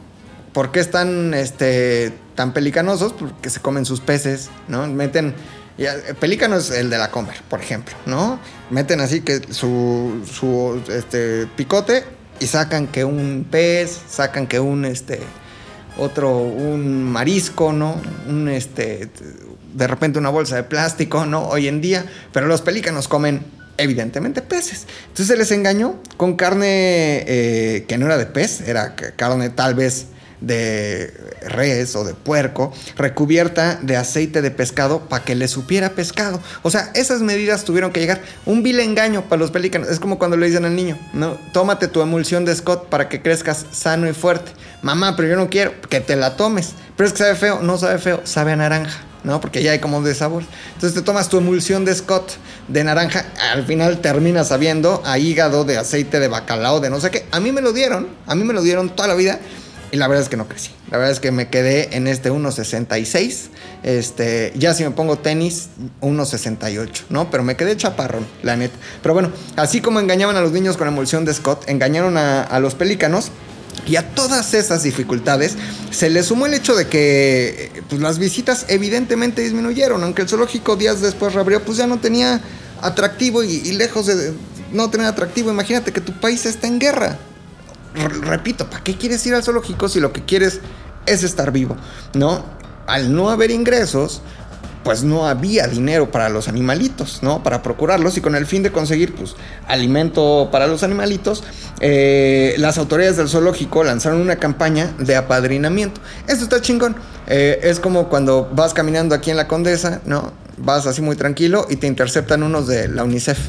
¿Por 0.53 0.71
qué 0.71 0.79
están 0.79 1.33
este, 1.33 2.13
tan 2.35 2.53
pelicanosos? 2.53 3.13
Porque 3.13 3.49
se 3.49 3.59
comen 3.59 3.85
sus 3.85 4.01
peces, 4.01 4.49
¿no? 4.67 4.87
Meten 4.87 5.35
eh, 5.77 6.15
pelícano 6.19 6.55
es 6.55 6.71
el 6.71 6.89
de 6.89 6.97
la 6.97 7.11
comer, 7.11 7.35
por 7.49 7.61
ejemplo, 7.61 7.95
¿no? 8.05 8.39
Meten 8.71 8.99
así 8.99 9.21
que 9.21 9.41
su, 9.53 10.23
su 10.31 10.81
este, 10.89 11.47
picote 11.55 12.03
y 12.39 12.47
sacan 12.47 12.87
que 12.87 13.03
un 13.03 13.45
pez, 13.49 14.01
sacan 14.09 14.47
que 14.47 14.59
un 14.59 14.85
este 14.85 15.21
otro 15.97 16.37
un 16.37 17.03
marisco, 17.03 17.73
¿no? 17.73 17.95
Un 18.27 18.49
este 18.49 19.09
de 19.73 19.87
repente 19.87 20.17
una 20.17 20.29
bolsa 20.29 20.55
de 20.55 20.63
plástico, 20.63 21.27
¿no? 21.27 21.47
Hoy 21.47 21.67
en 21.67 21.79
día, 21.81 22.05
pero 22.33 22.47
los 22.47 22.61
pelícanos 22.61 23.07
comen 23.07 23.45
evidentemente 23.77 24.41
peces. 24.41 24.85
Entonces 25.03 25.27
se 25.27 25.37
les 25.37 25.51
engañó 25.51 26.01
con 26.17 26.35
carne 26.35 27.23
eh, 27.27 27.85
que 27.87 27.97
no 27.97 28.05
era 28.05 28.17
de 28.17 28.25
pez, 28.25 28.61
era 28.61 28.95
carne 28.95 29.49
tal 29.49 29.75
vez 29.75 30.07
de 30.41 31.11
res 31.41 31.95
o 31.95 32.03
de 32.03 32.13
puerco, 32.13 32.71
recubierta 32.95 33.79
de 33.81 33.97
aceite 33.97 34.41
de 34.41 34.51
pescado 34.51 35.01
para 35.07 35.23
que 35.23 35.35
le 35.35 35.47
supiera 35.47 35.91
pescado. 35.91 36.39
O 36.61 36.69
sea, 36.69 36.91
esas 36.93 37.21
medidas 37.21 37.63
tuvieron 37.63 37.91
que 37.91 37.99
llegar. 37.99 38.21
Un 38.45 38.63
vil 38.63 38.79
engaño 38.79 39.23
para 39.23 39.39
los 39.39 39.51
pelícanos. 39.51 39.89
Es 39.89 39.99
como 39.99 40.19
cuando 40.19 40.37
le 40.37 40.47
dicen 40.47 40.65
al 40.65 40.75
niño, 40.75 40.97
no, 41.13 41.37
tómate 41.53 41.87
tu 41.87 42.01
emulsión 42.01 42.45
de 42.45 42.55
Scott 42.55 42.89
para 42.89 43.09
que 43.09 43.21
crezcas 43.21 43.65
sano 43.71 44.07
y 44.07 44.13
fuerte. 44.13 44.51
Mamá, 44.81 45.15
pero 45.15 45.27
yo 45.27 45.35
no 45.35 45.49
quiero 45.49 45.73
que 45.89 46.01
te 46.01 46.15
la 46.15 46.35
tomes. 46.35 46.73
Pero 46.95 47.07
es 47.07 47.13
que 47.13 47.19
sabe 47.19 47.35
feo, 47.35 47.61
no 47.61 47.77
sabe 47.77 47.97
feo, 47.97 48.21
sabe 48.23 48.51
a 48.51 48.55
naranja. 48.55 49.06
¿No? 49.27 49.41
Porque 49.41 49.61
ya 49.61 49.71
hay 49.71 49.79
como 49.79 50.01
de 50.01 50.15
sabor. 50.15 50.43
Entonces 50.73 50.93
te 50.93 51.01
tomas 51.03 51.27
tu 51.27 51.37
emulsión 51.37 51.83
de 51.85 51.93
Scott 51.93 52.31
de 52.69 52.83
naranja, 52.83 53.25
al 53.51 53.65
final 53.65 53.99
termina 53.99 54.43
sabiendo 54.43 55.03
a 55.05 55.19
hígado 55.19 55.65
de 55.65 55.77
aceite 55.77 56.19
de 56.19 56.29
bacalao, 56.29 56.79
de 56.79 56.89
no 56.89 56.99
sé 56.99 57.11
qué. 57.11 57.25
A 57.31 57.39
mí 57.41 57.51
me 57.51 57.61
lo 57.61 57.73
dieron, 57.73 58.07
a 58.25 58.35
mí 58.35 58.43
me 58.43 58.53
lo 58.53 58.61
dieron 58.61 58.89
toda 58.89 59.09
la 59.09 59.15
vida 59.15 59.39
y 59.91 59.97
la 59.97 60.07
verdad 60.07 60.23
es 60.23 60.29
que 60.29 60.37
no 60.37 60.47
crecí. 60.47 60.71
La 60.89 60.97
verdad 60.97 61.11
es 61.11 61.19
que 61.19 61.31
me 61.31 61.49
quedé 61.49 61.95
en 61.97 62.07
este 62.07 62.31
1.66. 62.31 63.49
Este, 63.83 64.53
ya 64.55 64.73
si 64.73 64.85
me 64.85 64.91
pongo 64.91 65.17
tenis, 65.17 65.69
1.68, 66.01 67.03
¿no? 67.09 67.29
Pero 67.29 67.43
me 67.43 67.57
quedé 67.57 67.75
chaparrón, 67.75 68.25
la 68.43 68.55
neta. 68.55 68.77
Pero 69.01 69.13
bueno, 69.13 69.31
así 69.57 69.81
como 69.81 69.99
engañaban 69.99 70.37
a 70.37 70.41
los 70.41 70.53
niños 70.53 70.77
con 70.77 70.87
emulsión 70.87 71.25
de 71.25 71.33
Scott, 71.33 71.65
engañaron 71.67 72.15
a 72.17 72.59
los 72.61 72.75
pelícanos. 72.75 73.31
Y 73.85 73.95
a 73.95 74.09
todas 74.13 74.53
esas 74.53 74.83
dificultades 74.83 75.55
se 75.91 76.09
le 76.09 76.23
sumó 76.23 76.45
el 76.45 76.53
hecho 76.53 76.75
de 76.75 76.87
que 76.87 77.71
eh, 77.75 77.83
pues, 77.89 78.01
las 78.01 78.19
visitas 78.19 78.65
evidentemente 78.67 79.41
disminuyeron, 79.41 80.03
aunque 80.03 80.23
el 80.23 80.29
zoológico 80.29 80.75
días 80.75 81.01
después 81.01 81.33
reabrió, 81.33 81.63
pues 81.63 81.77
ya 81.77 81.87
no 81.87 81.99
tenía 81.99 82.41
atractivo 82.81 83.43
y, 83.43 83.71
lejos 83.73 84.07
de 84.07 84.33
no 84.71 84.89
tener 84.89 85.07
atractivo, 85.07 85.51
imagínate 85.51 85.93
que 85.93 86.01
tu 86.01 86.11
país 86.13 86.45
está 86.45 86.67
en 86.67 86.79
guerra. 86.79 87.17
Repito, 87.93 88.69
¿para 88.69 88.83
qué 88.83 88.95
quieres 88.95 89.25
ir 89.25 89.33
al 89.33 89.43
zoológico 89.43 89.89
si 89.89 89.99
lo 89.99 90.13
que 90.13 90.23
quieres 90.23 90.59
es 91.05 91.23
estar 91.23 91.51
vivo? 91.51 91.77
¿No? 92.13 92.45
Al 92.85 93.13
no 93.13 93.29
haber 93.29 93.51
ingresos, 93.51 94.21
pues 94.87 95.03
no 95.03 95.27
había 95.27 95.67
dinero 95.67 96.11
para 96.11 96.29
los 96.29 96.47
animalitos, 96.47 97.21
¿no? 97.21 97.43
Para 97.43 97.61
procurarlos 97.61 98.15
y 98.15 98.21
con 98.21 98.35
el 98.35 98.45
fin 98.45 98.63
de 98.63 98.71
conseguir, 98.71 99.13
pues, 99.13 99.35
alimento 99.67 100.47
para 100.49 100.65
los 100.65 100.81
animalitos, 100.81 101.43
eh, 101.81 102.55
las 102.57 102.77
autoridades 102.77 103.17
del 103.17 103.27
zoológico 103.27 103.83
lanzaron 103.83 104.21
una 104.21 104.37
campaña 104.37 104.93
de 104.97 105.17
apadrinamiento. 105.17 105.99
Esto 106.29 106.45
está 106.45 106.61
chingón. 106.61 106.95
Eh, 107.27 107.59
es 107.63 107.81
como 107.81 108.07
cuando 108.07 108.49
vas 108.55 108.73
caminando 108.73 109.13
aquí 109.13 109.29
en 109.29 109.35
la 109.35 109.49
Condesa, 109.49 109.99
¿no? 110.05 110.31
Vas 110.55 110.87
así 110.87 111.01
muy 111.01 111.17
tranquilo 111.17 111.67
y 111.69 111.75
te 111.75 111.87
interceptan 111.87 112.41
unos 112.41 112.65
de 112.67 112.87
la 112.87 113.03
UNICEF. 113.03 113.39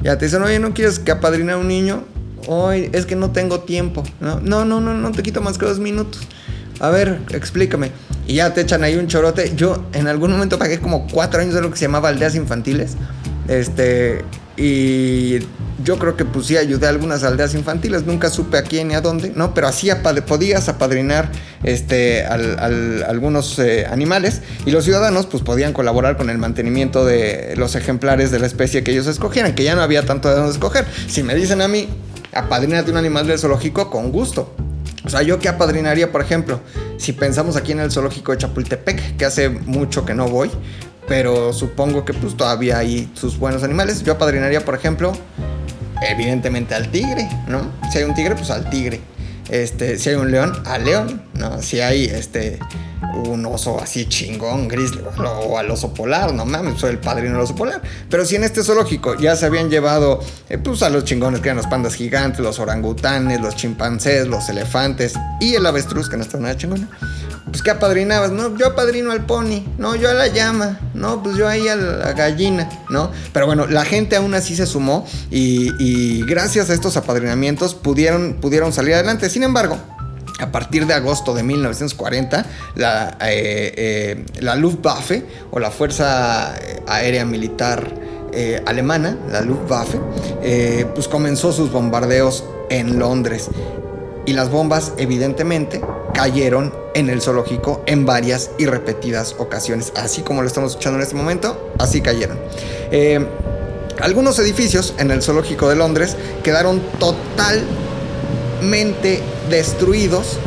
Ya 0.00 0.16
te 0.16 0.24
dicen, 0.24 0.42
oye, 0.44 0.58
¿no 0.58 0.72
quieres 0.72 0.98
que 0.98 1.10
apadrine 1.10 1.52
a 1.52 1.58
un 1.58 1.68
niño? 1.68 2.04
Hoy 2.46 2.88
es 2.94 3.04
que 3.04 3.16
no 3.16 3.32
tengo 3.32 3.60
tiempo. 3.60 4.02
No, 4.20 4.40
no, 4.40 4.64
no, 4.64 4.80
no, 4.80 4.94
no 4.94 5.12
te 5.12 5.22
quito 5.22 5.42
más 5.42 5.58
que 5.58 5.66
dos 5.66 5.78
minutos. 5.78 6.22
A 6.80 6.88
ver, 6.88 7.20
explícame. 7.32 7.90
Y 8.26 8.34
ya 8.34 8.52
te 8.52 8.60
echan 8.62 8.82
ahí 8.84 8.96
un 8.96 9.06
chorote. 9.06 9.52
Yo 9.56 9.84
en 9.92 10.08
algún 10.08 10.32
momento 10.32 10.58
pagué 10.58 10.78
como 10.80 11.06
cuatro 11.06 11.40
años 11.40 11.54
de 11.54 11.62
lo 11.62 11.70
que 11.70 11.76
se 11.76 11.84
llamaba 11.84 12.08
aldeas 12.08 12.34
infantiles. 12.34 12.96
Este. 13.48 14.24
Y 14.58 15.38
yo 15.84 15.98
creo 15.98 16.16
que 16.16 16.24
pues 16.24 16.46
sí 16.46 16.56
ayudé 16.56 16.86
a 16.86 16.88
algunas 16.88 17.22
aldeas 17.24 17.54
infantiles. 17.54 18.04
Nunca 18.06 18.30
supe 18.30 18.56
a 18.56 18.62
quién 18.62 18.88
ni 18.88 18.94
a 18.94 19.00
dónde, 19.02 19.30
¿no? 19.36 19.52
Pero 19.54 19.68
así 19.68 19.90
podías 20.26 20.68
apadrinar 20.70 21.30
este, 21.62 22.24
al- 22.24 22.58
al- 22.58 23.04
algunos 23.06 23.58
eh, 23.58 23.86
animales. 23.88 24.40
Y 24.64 24.70
los 24.70 24.84
ciudadanos 24.84 25.26
pues 25.26 25.42
podían 25.42 25.72
colaborar 25.74 26.16
con 26.16 26.30
el 26.30 26.38
mantenimiento 26.38 27.04
de 27.04 27.54
los 27.56 27.74
ejemplares 27.74 28.30
de 28.30 28.38
la 28.38 28.46
especie 28.46 28.82
que 28.82 28.92
ellos 28.92 29.06
escogieran. 29.06 29.54
Que 29.54 29.62
ya 29.62 29.74
no 29.74 29.82
había 29.82 30.04
tanto 30.06 30.30
de 30.30 30.36
dónde 30.36 30.52
escoger. 30.52 30.86
Si 31.06 31.22
me 31.22 31.34
dicen 31.34 31.60
a 31.60 31.68
mí, 31.68 31.88
apadrínate 32.32 32.90
un 32.90 32.96
animal 32.96 33.26
del 33.26 33.38
zoológico, 33.38 33.90
con 33.90 34.10
gusto. 34.10 34.52
O 35.06 35.08
sea, 35.08 35.22
yo 35.22 35.38
que 35.38 35.48
apadrinaría, 35.48 36.10
por 36.10 36.20
ejemplo, 36.20 36.60
si 36.98 37.12
pensamos 37.12 37.56
aquí 37.56 37.70
en 37.70 37.78
el 37.78 37.92
zoológico 37.92 38.32
de 38.32 38.38
Chapultepec, 38.38 39.16
que 39.16 39.24
hace 39.24 39.48
mucho 39.48 40.04
que 40.04 40.14
no 40.14 40.28
voy, 40.28 40.50
pero 41.06 41.52
supongo 41.52 42.04
que 42.04 42.12
pues 42.12 42.36
todavía 42.36 42.78
hay 42.78 43.08
sus 43.14 43.38
buenos 43.38 43.62
animales. 43.62 44.02
Yo 44.02 44.14
apadrinaría, 44.14 44.64
por 44.64 44.74
ejemplo, 44.74 45.12
evidentemente 46.10 46.74
al 46.74 46.90
tigre, 46.90 47.28
¿no? 47.46 47.70
Si 47.92 47.98
hay 47.98 48.04
un 48.04 48.14
tigre, 48.14 48.34
pues 48.34 48.50
al 48.50 48.68
tigre. 48.68 49.00
Este, 49.48 49.96
si 49.98 50.10
hay 50.10 50.16
un 50.16 50.32
león, 50.32 50.60
al 50.66 50.84
león, 50.84 51.22
¿no? 51.36 51.62
Si 51.62 51.80
hay 51.80 52.04
este 52.06 52.58
un 53.24 53.44
oso 53.46 53.80
así 53.80 54.06
chingón, 54.06 54.68
o, 55.18 55.22
o 55.22 55.58
al 55.58 55.70
oso 55.70 55.92
polar, 55.92 56.32
no 56.34 56.44
mames, 56.44 56.80
soy 56.80 56.90
el 56.90 56.98
padrino 56.98 57.34
del 57.34 57.42
oso 57.42 57.54
polar. 57.54 57.82
Pero 58.10 58.24
si 58.24 58.36
en 58.36 58.44
este 58.44 58.62
zoológico 58.62 59.16
ya 59.18 59.36
se 59.36 59.46
habían 59.46 59.70
llevado 59.70 60.20
eh, 60.48 60.58
pues 60.58 60.82
a 60.82 60.90
los 60.90 61.04
chingones 61.04 61.40
que 61.40 61.48
eran 61.48 61.56
los 61.56 61.66
pandas 61.66 61.94
gigantes, 61.94 62.40
los 62.40 62.58
orangutanes, 62.58 63.40
los 63.40 63.56
chimpancés, 63.56 64.26
los 64.26 64.48
elefantes 64.48 65.14
y 65.40 65.54
el 65.54 65.66
avestruz, 65.66 66.08
que 66.08 66.16
no 66.16 66.22
está 66.22 66.38
nada 66.38 66.56
chingona. 66.56 66.88
Pues 67.46 67.62
que 67.62 67.70
apadrinabas, 67.70 68.32
no, 68.32 68.56
yo 68.56 68.66
apadrino 68.66 69.12
al 69.12 69.24
pony, 69.24 69.64
no, 69.78 69.94
yo 69.94 70.10
a 70.10 70.14
la 70.14 70.26
llama, 70.26 70.80
no, 70.94 71.22
pues 71.22 71.36
yo 71.36 71.48
ahí 71.48 71.68
a 71.68 71.76
la 71.76 72.12
gallina, 72.12 72.68
¿no? 72.90 73.12
Pero 73.32 73.46
bueno, 73.46 73.66
la 73.68 73.84
gente 73.84 74.16
aún 74.16 74.34
así 74.34 74.56
se 74.56 74.66
sumó 74.66 75.06
y, 75.30 75.70
y 75.78 76.26
gracias 76.26 76.70
a 76.70 76.74
estos 76.74 76.96
apadrinamientos 76.96 77.74
pudieron, 77.74 78.38
pudieron 78.40 78.72
salir 78.72 78.94
adelante. 78.94 79.30
Sin 79.30 79.44
embargo, 79.44 79.78
a 80.38 80.52
partir 80.52 80.86
de 80.86 80.94
agosto 80.94 81.34
de 81.34 81.42
1940, 81.42 82.46
la, 82.74 83.16
eh, 83.22 83.72
eh, 83.76 84.24
la 84.40 84.54
Luftwaffe 84.54 85.24
o 85.50 85.58
la 85.58 85.70
Fuerza 85.70 86.54
Aérea 86.86 87.24
Militar 87.24 88.06
eh, 88.38 88.62
Alemana, 88.66 89.16
la 89.30 89.40
Luftwaffe, 89.40 89.98
eh, 90.42 90.84
pues 90.94 91.08
comenzó 91.08 91.52
sus 91.52 91.72
bombardeos 91.72 92.44
en 92.68 92.98
Londres. 92.98 93.48
Y 94.26 94.34
las 94.34 94.50
bombas, 94.50 94.92
evidentemente, 94.98 95.80
cayeron 96.12 96.74
en 96.94 97.08
el 97.08 97.22
zoológico 97.22 97.82
en 97.86 98.04
varias 98.04 98.50
y 98.58 98.66
repetidas 98.66 99.36
ocasiones. 99.38 99.94
Así 99.96 100.20
como 100.20 100.42
lo 100.42 100.48
estamos 100.48 100.72
escuchando 100.72 100.98
en 100.98 101.04
este 101.04 101.14
momento, 101.14 101.72
así 101.78 102.02
cayeron. 102.02 102.38
Eh, 102.90 103.26
algunos 104.00 104.38
edificios 104.38 104.92
en 104.98 105.10
el 105.10 105.22
zoológico 105.22 105.70
de 105.70 105.76
Londres 105.76 106.14
quedaron 106.42 106.82
totalmente 106.98 107.62
destruidos, 109.50 110.38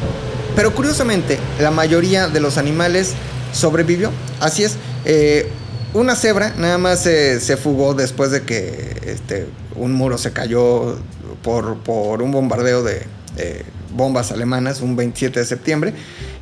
pero 0.55 0.73
curiosamente 0.73 1.39
la 1.59 1.71
mayoría 1.71 2.27
de 2.27 2.39
los 2.39 2.57
animales 2.57 3.13
sobrevivió. 3.53 4.11
Así 4.39 4.63
es, 4.63 4.77
eh, 5.05 5.49
una 5.93 6.15
cebra 6.15 6.53
nada 6.57 6.77
más 6.77 7.01
se, 7.01 7.39
se 7.39 7.57
fugó 7.57 7.93
después 7.93 8.31
de 8.31 8.43
que 8.43 8.97
este, 9.05 9.47
un 9.75 9.93
muro 9.93 10.17
se 10.17 10.31
cayó 10.33 10.97
por, 11.41 11.77
por 11.79 12.21
un 12.21 12.31
bombardeo 12.31 12.83
de 12.83 13.05
eh, 13.37 13.63
bombas 13.91 14.31
alemanas 14.31 14.81
un 14.81 14.95
27 14.95 15.39
de 15.39 15.45
septiembre. 15.45 15.93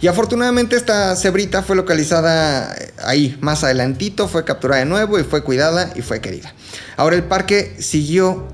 Y 0.01 0.07
afortunadamente 0.07 0.75
esta 0.75 1.15
cebrita 1.15 1.63
fue 1.63 1.75
localizada 1.75 2.73
eh, 2.75 2.91
ahí, 3.03 3.37
más 3.41 3.63
adelantito, 3.63 4.27
fue 4.27 4.43
capturada 4.43 4.79
de 4.79 4.85
nuevo 4.85 5.19
y 5.19 5.23
fue 5.23 5.43
cuidada 5.43 5.91
y 5.95 6.01
fue 6.01 6.19
querida. 6.19 6.53
Ahora 6.97 7.15
el 7.15 7.23
parque 7.23 7.75
siguió 7.79 8.47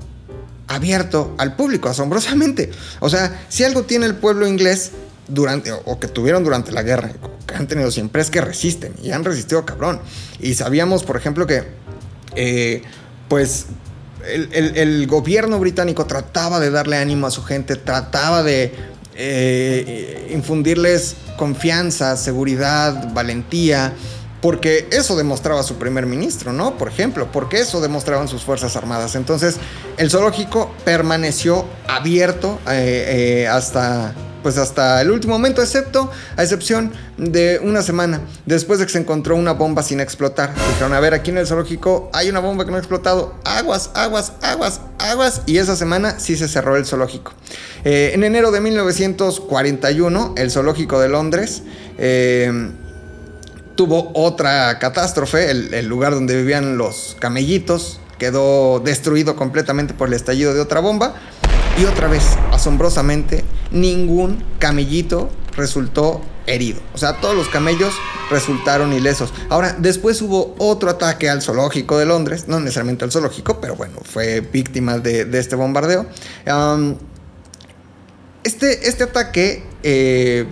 abierto 0.68 1.34
al 1.38 1.56
público, 1.56 1.88
asombrosamente. 1.88 2.70
O 3.00 3.08
sea, 3.08 3.46
si 3.48 3.64
algo 3.64 3.82
tiene 3.82 4.06
el 4.06 4.14
pueblo 4.14 4.46
inglés 4.46 4.92
durante, 5.28 5.72
o 5.72 5.98
que 5.98 6.08
tuvieron 6.08 6.44
durante 6.44 6.72
la 6.72 6.82
guerra, 6.82 7.12
que 7.46 7.54
han 7.54 7.66
tenido 7.66 7.90
siempre, 7.90 8.22
es 8.22 8.30
que 8.30 8.40
resisten 8.40 8.94
y 9.02 9.10
han 9.12 9.24
resistido 9.24 9.64
cabrón. 9.64 10.00
Y 10.40 10.54
sabíamos, 10.54 11.04
por 11.04 11.16
ejemplo, 11.16 11.46
que 11.46 11.64
eh, 12.36 12.82
pues 13.28 13.66
el 14.26 15.06
gobierno 15.06 15.58
británico 15.58 16.06
trataba 16.06 16.58
de 16.58 16.70
darle 16.70 16.96
ánimo 16.96 17.26
a 17.26 17.30
su 17.30 17.42
gente, 17.42 17.76
trataba 17.76 18.42
de 18.42 18.72
eh, 19.16 20.28
infundirles 20.32 21.14
confianza, 21.36 22.16
seguridad, 22.16 23.12
valentía, 23.12 23.92
porque 24.44 24.86
eso 24.90 25.16
demostraba 25.16 25.62
su 25.62 25.76
primer 25.76 26.04
ministro, 26.04 26.52
¿no? 26.52 26.76
Por 26.76 26.88
ejemplo, 26.88 27.32
porque 27.32 27.60
eso 27.60 27.80
demostraban 27.80 28.28
sus 28.28 28.42
Fuerzas 28.42 28.76
Armadas. 28.76 29.14
Entonces, 29.14 29.56
el 29.96 30.10
zoológico 30.10 30.70
permaneció 30.84 31.64
abierto 31.88 32.58
eh, 32.68 33.44
eh, 33.44 33.48
hasta 33.48 34.12
pues 34.42 34.58
hasta 34.58 35.00
el 35.00 35.10
último 35.10 35.32
momento, 35.32 35.62
excepto 35.62 36.10
a 36.36 36.42
excepción 36.42 36.92
de 37.16 37.58
una 37.62 37.80
semana 37.80 38.20
después 38.44 38.78
de 38.78 38.84
que 38.84 38.92
se 38.92 38.98
encontró 38.98 39.34
una 39.34 39.52
bomba 39.52 39.82
sin 39.82 39.98
explotar. 39.98 40.52
Dijeron, 40.54 40.92
a 40.92 41.00
ver, 41.00 41.14
aquí 41.14 41.30
en 41.30 41.38
el 41.38 41.46
zoológico 41.46 42.10
hay 42.12 42.28
una 42.28 42.40
bomba 42.40 42.66
que 42.66 42.70
no 42.70 42.76
ha 42.76 42.80
explotado. 42.80 43.36
Aguas, 43.44 43.92
aguas, 43.94 44.34
aguas, 44.42 44.82
aguas. 44.98 45.40
Y 45.46 45.56
esa 45.56 45.74
semana 45.74 46.20
sí 46.20 46.36
se 46.36 46.48
cerró 46.48 46.76
el 46.76 46.84
zoológico. 46.84 47.32
Eh, 47.86 48.10
en 48.12 48.22
enero 48.22 48.50
de 48.50 48.60
1941, 48.60 50.34
el 50.36 50.50
zoológico 50.50 51.00
de 51.00 51.08
Londres... 51.08 51.62
tuvo 53.74 54.10
otra 54.14 54.78
catástrofe, 54.78 55.50
el, 55.50 55.86
lugar 55.86 56.14
donde 56.14 56.36
vivían 56.36 56.76
los 56.76 57.16
camellitos 57.18 58.00
quedó 58.18 58.80
destruido 58.80 59.36
completamente 59.36 59.94
por 59.94 60.08
el 60.08 60.14
estallido 60.14 60.54
de 60.54 60.60
otra 60.60 60.80
bomba. 60.80 61.14
Y 61.76 61.84
otra 61.86 62.06
vez, 62.06 62.22
asombrosamente, 62.52 63.44
ningún 63.72 64.44
camellito 64.60 65.28
resultó 65.56 66.20
herido. 66.46 66.80
O 66.94 66.98
sea, 66.98 67.20
todos 67.20 67.34
los 67.34 67.48
camellos 67.48 67.92
resultaron 68.30 68.92
ilesos. 68.92 69.32
Ahora, 69.48 69.74
después 69.76 70.22
hubo 70.22 70.54
otro 70.58 70.88
ataque 70.90 71.28
al 71.28 71.42
zoológico 71.42 71.98
de 71.98 72.06
Londres, 72.06 72.46
no 72.46 72.60
necesariamente 72.60 73.04
al 73.04 73.10
zoológico, 73.10 73.60
pero 73.60 73.74
bueno, 73.74 73.98
fue 74.04 74.40
víctima 74.40 74.98
de, 74.98 75.26
este 75.36 75.56
bombardeo. 75.56 76.06
Este, 78.44 78.88
este 78.88 79.04
ataque, 79.04 79.64
eh, 79.82 80.46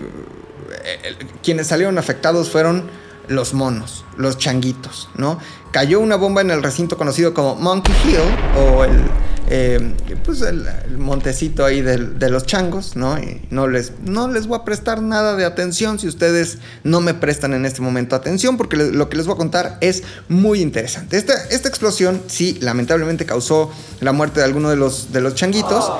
quienes 1.41 1.67
salieron 1.67 1.97
afectados 1.97 2.49
fueron 2.49 2.89
los 3.27 3.53
monos, 3.53 4.05
los 4.17 4.37
changuitos, 4.37 5.09
¿no? 5.15 5.39
Cayó 5.71 5.99
una 5.99 6.15
bomba 6.15 6.41
en 6.41 6.51
el 6.51 6.61
recinto 6.61 6.97
conocido 6.97 7.33
como 7.33 7.55
Monkey 7.55 7.93
Hill, 8.05 8.19
o 8.57 8.83
el, 8.83 9.03
eh, 9.49 9.93
pues 10.23 10.41
el, 10.41 10.65
montecito 10.97 11.65
ahí 11.65 11.81
de, 11.81 12.29
los 12.29 12.45
changos, 12.45 12.95
¿no? 12.95 13.17
Y 13.17 13.41
no 13.49 13.67
les, 13.67 13.93
no 14.03 14.27
les 14.27 14.47
voy 14.47 14.59
a 14.59 14.63
prestar 14.65 15.01
nada 15.01 15.35
de 15.35 15.45
atención 15.45 15.99
si 15.99 16.07
ustedes 16.07 16.59
no 16.83 17.01
me 17.01 17.13
prestan 17.13 17.53
en 17.53 17.65
este 17.65 17.81
momento 17.81 18.15
atención, 18.15 18.57
porque 18.57 18.77
lo 18.77 19.09
que 19.09 19.17
les 19.17 19.25
voy 19.25 19.35
a 19.35 19.37
contar 19.37 19.77
es 19.81 20.03
muy 20.27 20.61
interesante. 20.61 21.17
Esta, 21.17 21.33
esta 21.49 21.69
explosión, 21.69 22.21
sí, 22.27 22.57
lamentablemente 22.61 23.25
causó 23.25 23.71
la 23.99 24.11
muerte 24.11 24.39
de 24.39 24.45
alguno 24.45 24.69
de 24.69 24.75
los, 24.75 25.11
de 25.11 25.21
los 25.21 25.35
changuitos. 25.35 25.91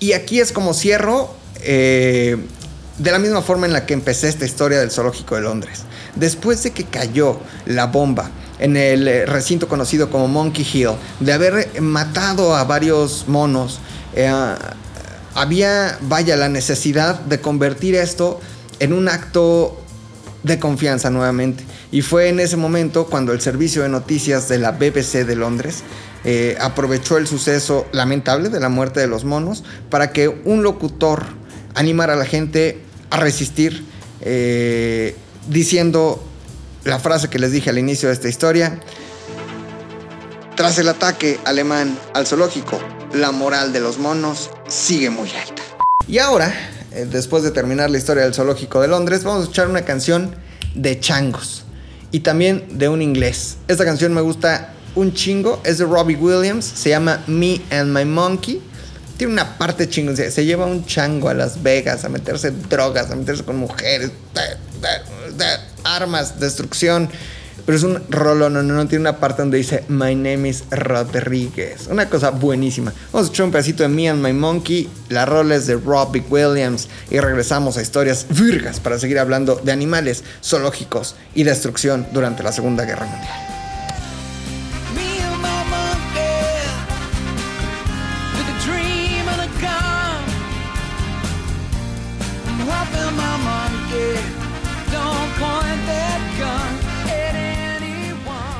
Y 0.00 0.12
aquí 0.12 0.38
es 0.38 0.52
como 0.52 0.74
cierro 0.74 1.34
eh, 1.62 2.36
de 2.98 3.12
la 3.12 3.18
misma 3.18 3.42
forma 3.42 3.66
en 3.66 3.72
la 3.72 3.86
que 3.86 3.94
empecé 3.94 4.28
esta 4.28 4.44
historia 4.44 4.80
del 4.80 4.90
zoológico 4.90 5.36
de 5.36 5.42
Londres. 5.42 5.82
Después 6.16 6.62
de 6.62 6.72
que 6.72 6.84
cayó 6.84 7.38
la 7.66 7.86
bomba 7.86 8.30
en 8.58 8.76
el 8.76 9.06
eh, 9.06 9.24
recinto 9.26 9.68
conocido 9.68 10.10
como 10.10 10.26
Monkey 10.26 10.66
Hill, 10.70 10.90
de 11.20 11.32
haber 11.32 11.70
eh, 11.74 11.80
matado 11.80 12.56
a 12.56 12.64
varios 12.64 13.26
monos, 13.28 13.78
eh, 14.14 14.32
había, 15.34 15.96
vaya, 16.02 16.36
la 16.36 16.48
necesidad 16.48 17.20
de 17.20 17.40
convertir 17.40 17.94
esto 17.94 18.40
en 18.80 18.92
un 18.92 19.08
acto 19.08 19.80
de 20.42 20.58
confianza 20.58 21.10
nuevamente. 21.10 21.64
Y 21.92 22.02
fue 22.02 22.28
en 22.28 22.40
ese 22.40 22.56
momento 22.56 23.06
cuando 23.06 23.32
el 23.32 23.40
servicio 23.40 23.82
de 23.82 23.88
noticias 23.88 24.48
de 24.48 24.58
la 24.58 24.72
BBC 24.72 25.24
de 25.24 25.36
Londres 25.36 25.82
aprovechó 26.60 27.16
el 27.16 27.26
suceso 27.26 27.86
lamentable 27.92 28.50
de 28.50 28.60
la 28.60 28.68
muerte 28.68 29.00
de 29.00 29.06
los 29.06 29.24
monos 29.24 29.64
para 29.88 30.12
que 30.12 30.28
un 30.28 30.62
locutor 30.62 31.24
animara 31.74 32.12
a 32.12 32.16
la 32.16 32.26
gente 32.26 32.82
a 33.10 33.16
resistir 33.16 33.84
eh, 34.20 35.16
diciendo 35.48 36.22
la 36.84 36.98
frase 36.98 37.28
que 37.28 37.38
les 37.38 37.52
dije 37.52 37.70
al 37.70 37.78
inicio 37.78 38.08
de 38.08 38.14
esta 38.14 38.28
historia. 38.28 38.80
Tras 40.56 40.78
el 40.78 40.88
ataque 40.88 41.38
alemán 41.44 41.96
al 42.14 42.26
zoológico, 42.26 42.80
la 43.12 43.30
moral 43.30 43.72
de 43.72 43.80
los 43.80 43.98
monos 43.98 44.50
sigue 44.66 45.10
muy 45.10 45.30
alta. 45.30 45.62
Y 46.06 46.18
ahora, 46.18 46.52
eh, 46.92 47.06
después 47.10 47.42
de 47.42 47.50
terminar 47.50 47.90
la 47.90 47.98
historia 47.98 48.24
del 48.24 48.34
zoológico 48.34 48.80
de 48.80 48.88
Londres, 48.88 49.22
vamos 49.22 49.40
a 49.40 49.42
escuchar 49.42 49.68
una 49.68 49.82
canción 49.82 50.34
de 50.74 50.98
changos 50.98 51.64
y 52.10 52.20
también 52.20 52.78
de 52.78 52.88
un 52.88 53.02
inglés. 53.02 53.58
Esta 53.68 53.84
canción 53.84 54.14
me 54.14 54.20
gusta 54.20 54.74
un 54.94 55.12
chingo, 55.12 55.60
es 55.64 55.78
de 55.78 55.84
Robbie 55.84 56.16
Williams, 56.16 56.64
se 56.64 56.90
llama 56.90 57.22
Me 57.26 57.60
and 57.70 57.96
My 57.96 58.04
Monkey. 58.04 58.60
Tiene 59.18 59.32
una 59.32 59.58
parte 59.58 59.88
chingón, 59.88 60.16
se, 60.16 60.44
lleva 60.44 60.64
un 60.64 60.86
chango 60.86 61.28
a 61.28 61.34
Las 61.34 61.60
Vegas 61.60 62.04
a 62.04 62.08
meterse 62.08 62.52
drogas, 62.52 63.10
a 63.10 63.16
meterse 63.16 63.42
con 63.42 63.56
mujeres, 63.56 64.12
armas, 65.82 66.38
destrucción. 66.38 67.10
Pero 67.66 67.76
es 67.76 67.82
un 67.82 68.00
rollo, 68.08 68.48
no, 68.48 68.62
no, 68.62 68.74
no, 68.74 68.86
tiene 68.86 69.02
una 69.02 69.18
parte 69.18 69.42
donde 69.42 69.58
dice 69.58 69.82
My 69.88 70.14
name 70.14 70.48
is 70.48 70.62
Rodríguez. 70.70 71.88
Una 71.88 72.08
cosa 72.08 72.30
buenísima. 72.30 72.94
Vamos 73.12 73.14
a 73.14 73.24
escuchar 73.24 73.46
un 73.46 73.52
pedacito 73.52 73.82
de 73.82 73.88
Me 73.88 74.08
and 74.08 74.24
My 74.24 74.32
Monkey. 74.32 74.88
La 75.08 75.26
rola 75.26 75.56
es 75.56 75.66
de 75.66 75.74
Robbie 75.74 76.24
Williams. 76.30 76.88
Y 77.10 77.18
regresamos 77.18 77.76
a 77.76 77.82
historias 77.82 78.24
virgas 78.30 78.78
para 78.78 79.00
seguir 79.00 79.18
hablando 79.18 79.56
de 79.56 79.72
animales 79.72 80.22
zoológicos 80.42 81.16
y 81.34 81.42
destrucción 81.42 82.06
durante 82.12 82.44
la 82.44 82.52
Segunda 82.52 82.84
Guerra 82.84 83.06
Mundial. 83.06 83.47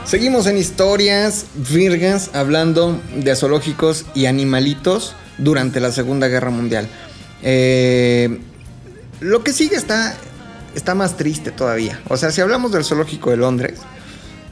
Seguimos 0.09 0.47
en 0.47 0.57
historias 0.57 1.44
virgas 1.71 2.31
hablando 2.33 2.99
de 3.14 3.37
zoológicos 3.37 4.07
y 4.14 4.25
animalitos 4.25 5.14
durante 5.37 5.81
la 5.81 5.92
Segunda 5.92 6.29
Guerra 6.29 6.49
Mundial. 6.49 6.88
Eh, 7.42 8.40
lo 9.21 9.44
que 9.44 9.53
sigue 9.53 9.77
está, 9.77 10.16
está 10.75 10.94
más 10.94 11.18
triste 11.18 11.51
todavía. 11.51 12.01
O 12.09 12.16
sea, 12.16 12.31
si 12.31 12.40
hablamos 12.40 12.73
del 12.73 12.85
zoológico 12.85 13.29
de 13.29 13.37
Londres, 13.37 13.81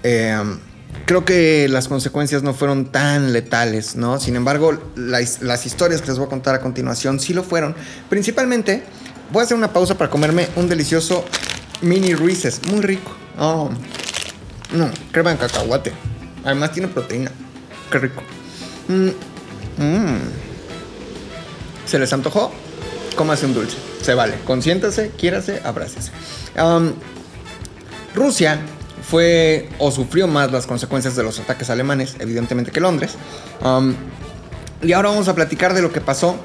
eh, 0.02 0.36
creo 1.06 1.24
que 1.24 1.68
las 1.70 1.88
consecuencias 1.88 2.42
no 2.42 2.52
fueron 2.52 2.92
tan 2.92 3.32
letales, 3.32 3.96
¿no? 3.96 4.20
Sin 4.20 4.36
embargo, 4.36 4.78
las, 4.94 5.64
historias 5.64 6.02
que 6.02 6.08
les 6.08 6.18
voy 6.18 6.26
a 6.26 6.28
contar 6.28 6.54
a 6.54 6.60
continuación 6.60 7.18
sí 7.18 7.32
lo 7.32 7.42
fueron. 7.42 7.74
Principalmente, 8.10 8.82
voy 9.32 9.40
a 9.40 9.44
hacer 9.44 9.56
una 9.56 9.72
pausa 9.72 9.96
para 9.96 10.10
comerme 10.10 10.48
un 10.56 10.68
delicioso 10.68 11.24
mini 11.80 12.12
Reese's, 12.12 12.60
muy 12.66 12.82
rico. 12.82 13.10
Oh. 13.38 13.70
No, 14.72 14.90
crema 15.12 15.30
de 15.30 15.38
cacahuate. 15.38 15.92
Además 16.44 16.72
tiene 16.72 16.88
proteína. 16.88 17.30
Qué 17.90 17.98
rico. 17.98 18.22
Mm, 18.88 19.08
mm. 19.82 20.20
¿Se 21.86 21.98
les 21.98 22.12
antojó? 22.12 22.52
Cómase 23.16 23.46
un 23.46 23.54
dulce. 23.54 23.76
Se 24.02 24.14
vale. 24.14 24.34
Consiéntase, 24.44 25.10
quiérase, 25.16 25.60
abrácese. 25.64 26.12
Rusia 28.14 28.60
fue 29.08 29.68
o 29.78 29.90
sufrió 29.90 30.26
más 30.26 30.50
las 30.50 30.66
consecuencias 30.66 31.14
de 31.16 31.22
los 31.22 31.38
ataques 31.38 31.70
alemanes, 31.70 32.16
evidentemente 32.18 32.72
que 32.72 32.80
Londres. 32.80 33.14
Y 34.82 34.92
ahora 34.92 35.10
vamos 35.10 35.28
a 35.28 35.34
platicar 35.34 35.74
de 35.74 35.82
lo 35.82 35.92
que 35.92 36.00
pasó 36.00 36.36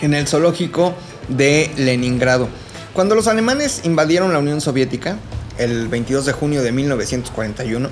en 0.00 0.14
el 0.14 0.26
zoológico 0.26 0.94
de 1.28 1.70
Leningrado. 1.76 2.48
Cuando 2.94 3.14
los 3.14 3.26
alemanes 3.28 3.82
invadieron 3.84 4.32
la 4.32 4.38
Unión 4.38 4.60
Soviética, 4.60 5.16
el 5.60 5.88
22 5.88 6.26
de 6.26 6.32
junio 6.32 6.62
de 6.62 6.72
1941, 6.72 7.88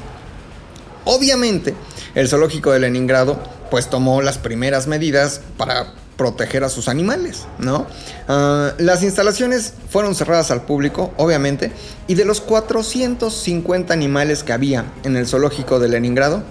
obviamente 1.05 1.75
el 2.15 2.29
zoológico 2.29 2.73
de 2.73 2.81
Leningrado 2.81 3.39
pues 3.71 3.91
tomó 3.91 4.23
las 4.23 4.39
primeras 4.39 4.87
medidas 4.87 5.43
para 5.57 5.93
proteger 6.17 6.65
a 6.65 6.69
sus 6.69 6.89
animales, 6.89 7.47
¿no? 7.59 7.87
Ah, 8.27 8.73
las 8.79 9.03
instalaciones 9.03 9.75
fueron 9.89 10.15
cerradas 10.15 10.51
al 10.51 10.63
público, 10.63 11.13
obviamente, 11.17 11.71
y 12.09 12.15
de 12.15 12.25
los 12.25 12.41
450 12.41 13.93
animales 13.93 14.43
que 14.43 14.53
había 14.53 14.85
en 15.05 15.17
el 15.17 15.27
zoológico 15.27 15.79
de 15.79 15.89
Leningrado, 15.89 16.43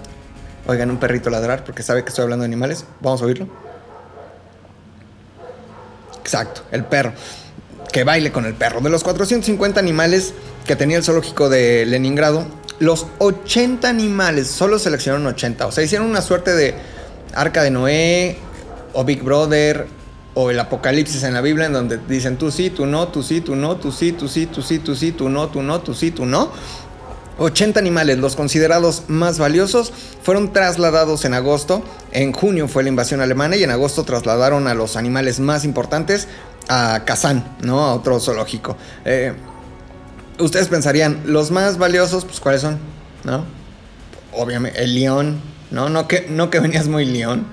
oigan 0.67 0.89
un 0.89 0.97
perrito 0.97 1.29
ladrar 1.29 1.65
porque 1.65 1.83
sabe 1.83 2.03
que 2.03 2.09
estoy 2.09 2.23
hablando 2.23 2.43
de 2.43 2.47
animales, 2.47 2.85
vamos 3.01 3.21
a 3.21 3.25
oírlo. 3.25 3.47
Exacto, 6.21 6.61
el 6.71 6.85
perro. 6.85 7.13
Que 7.97 8.03
baile 8.03 8.31
con 8.31 8.45
el 8.45 8.53
perro. 8.53 8.79
De 8.79 8.91
los 8.91 9.03
450 9.03 9.79
animales 9.79 10.35
que 10.67 10.75
tenía 10.75 10.97
el 10.97 11.03
zoológico 11.03 11.49
de 11.49 11.83
Leningrado, 11.87 12.45
los 12.77 13.07
80 13.17 13.89
animales, 13.89 14.45
solo 14.45 14.77
seleccionaron 14.77 15.25
80. 15.25 15.65
O 15.65 15.71
sea, 15.71 15.83
hicieron 15.83 16.07
una 16.07 16.21
suerte 16.21 16.53
de 16.53 16.75
Arca 17.33 17.63
de 17.63 17.71
Noé, 17.71 18.37
o 18.93 19.03
Big 19.03 19.23
Brother, 19.23 19.87
o 20.35 20.51
el 20.51 20.59
Apocalipsis 20.59 21.23
en 21.23 21.33
la 21.33 21.41
Biblia, 21.41 21.65
en 21.65 21.73
donde 21.73 21.97
dicen 22.07 22.37
tú 22.37 22.51
sí, 22.51 22.69
tú 22.69 22.85
no, 22.85 23.07
tú 23.07 23.23
sí, 23.23 23.41
tú 23.41 23.55
no, 23.55 23.77
tú 23.77 23.91
sí, 23.91 24.11
tú 24.11 24.27
sí, 24.27 24.45
tú 24.45 24.61
sí, 24.61 24.77
tú 24.77 24.95
sí, 24.95 25.11
tú 25.11 25.27
no, 25.29 25.47
tú 25.47 25.63
no, 25.63 25.81
tú 25.81 25.95
sí, 25.95 26.11
tú 26.11 26.27
no. 26.27 26.51
80 27.37 27.79
animales, 27.79 28.17
los 28.17 28.35
considerados 28.35 29.03
más 29.07 29.39
valiosos, 29.39 29.93
fueron 30.23 30.53
trasladados 30.53 31.25
en 31.25 31.33
agosto. 31.33 31.83
En 32.11 32.31
junio 32.31 32.67
fue 32.67 32.83
la 32.83 32.89
invasión 32.89 33.21
alemana 33.21 33.55
y 33.55 33.63
en 33.63 33.71
agosto 33.71 34.03
trasladaron 34.03 34.67
a 34.67 34.73
los 34.73 34.95
animales 34.95 35.39
más 35.39 35.63
importantes 35.65 36.27
a 36.67 37.03
Kazán, 37.05 37.57
¿no? 37.61 37.81
A 37.85 37.93
otro 37.93 38.19
zoológico. 38.19 38.75
Eh, 39.05 39.33
ustedes 40.39 40.67
pensarían, 40.67 41.21
los 41.25 41.51
más 41.51 41.77
valiosos, 41.77 42.25
pues 42.25 42.39
¿cuáles 42.39 42.61
son? 42.61 42.79
¿No? 43.23 43.45
Obviamente, 44.33 44.83
el 44.83 44.95
león, 44.95 45.39
¿no? 45.71 45.89
No 45.89 46.07
que, 46.07 46.27
no 46.29 46.49
que 46.49 46.59
venías 46.59 46.87
muy 46.87 47.05
león. 47.05 47.47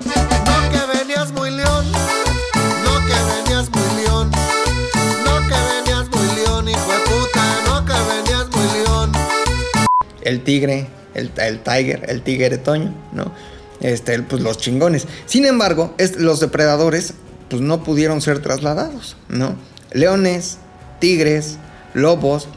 El 10.25 10.43
tigre, 10.43 10.87
el, 11.15 11.31
el 11.37 11.61
tiger, 11.61 12.05
el 12.09 12.23
tigre 12.23 12.59
toño, 12.59 12.95
¿no? 13.13 13.33
Este, 13.81 14.21
pues 14.23 14.43
los 14.43 14.59
chingones. 14.59 15.07
Sin 15.27 15.45
embargo, 15.47 15.95
es- 15.99 16.17
los 16.17 16.41
depredadores, 16.41 17.15
pues 17.51 17.61
no 17.63 17.83
pudieron 17.85 18.21
ser 18.21 18.41
trasladados, 18.41 19.17
¿no? 19.29 19.57
Leones, 19.93 20.59
tigres, 21.01 21.57
lobos, 21.93 22.49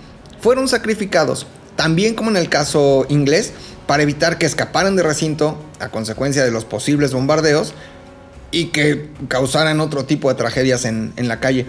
fueron 0.42 0.68
sacrificados, 0.68 1.46
también 1.76 2.16
como 2.16 2.30
en 2.30 2.38
el 2.38 2.50
caso 2.50 3.06
inglés, 3.10 3.52
para 3.88 4.04
evitar 4.04 4.38
que 4.38 4.46
escaparan 4.46 4.96
del 4.96 5.06
recinto 5.06 5.58
a 5.80 5.90
consecuencia 5.90 6.44
de 6.44 6.52
los 6.52 6.66
posibles 6.66 7.14
bombardeos 7.14 7.74
y 8.52 8.66
que 8.68 9.10
causaran 9.28 9.80
otro 9.82 10.06
tipo 10.06 10.30
de 10.30 10.36
tragedias 10.36 10.86
en, 10.86 11.14
en 11.18 11.28
la 11.28 11.40
calle. 11.40 11.66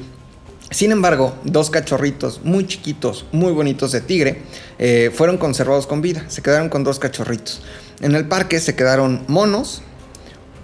Sin 0.71 0.93
embargo, 0.93 1.35
dos 1.45 1.71
cachorritos 1.71 2.43
muy 2.45 2.67
chiquitos, 2.67 3.25
muy 3.33 3.53
bonitos 3.53 3.93
de 3.93 4.03
tigre, 4.03 4.43
eh, 4.79 5.11
fueron 5.15 5.39
conservados 5.39 5.87
con 5.87 6.03
vida. 6.03 6.25
Se 6.29 6.43
quedaron 6.43 6.69
con 6.69 6.85
dos 6.85 6.99
cachorritos. 6.99 7.63
En 8.01 8.15
el 8.15 8.29
parque 8.29 8.61
se 8.61 8.77
quedaron 8.77 9.25
monos, 9.29 9.83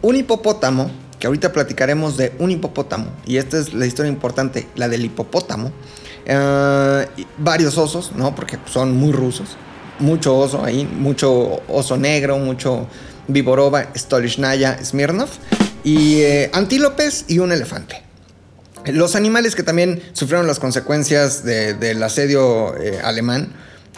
un 0.03 0.17
hipopótamo, 0.17 0.91
que 1.19 1.27
ahorita 1.27 1.53
platicaremos 1.53 2.19
de 2.19 2.33
un 2.39 2.51
hipopótamo, 2.51 3.07
y 3.25 3.39
esta 3.39 3.59
es 3.59 3.73
la 3.73 3.87
historia 3.87 4.13
importante, 4.13 4.69
la 4.77 4.89
del 4.89 5.07
hipopótamo. 5.07 5.73
eh, 6.27 7.07
varios 7.39 7.79
osos, 7.79 8.13
¿no? 8.15 8.35
Porque 8.35 8.59
son 8.67 8.97
muy 8.97 9.13
rusos. 9.13 9.57
Mucho 9.99 10.37
oso 10.37 10.65
ahí, 10.65 10.85
mucho 10.85 11.63
oso 11.69 11.97
negro, 11.97 12.39
mucho 12.39 12.87
Viborova, 13.29 13.89
Stolichnaya, 13.95 14.85
Smirnov, 14.85 15.29
y 15.83 16.21
eh, 16.21 16.51
antílopes 16.53 17.27
y 17.29 17.39
un 17.39 17.53
elefante. 17.53 18.04
Los 18.87 19.15
animales 19.17 19.55
que 19.55 19.63
también 19.63 20.03
sufrieron 20.13 20.47
las 20.47 20.59
consecuencias 20.59 21.45
de- 21.45 21.75
del 21.75 22.03
asedio 22.03 22.77
eh, 22.77 23.01
alemán, 23.03 23.53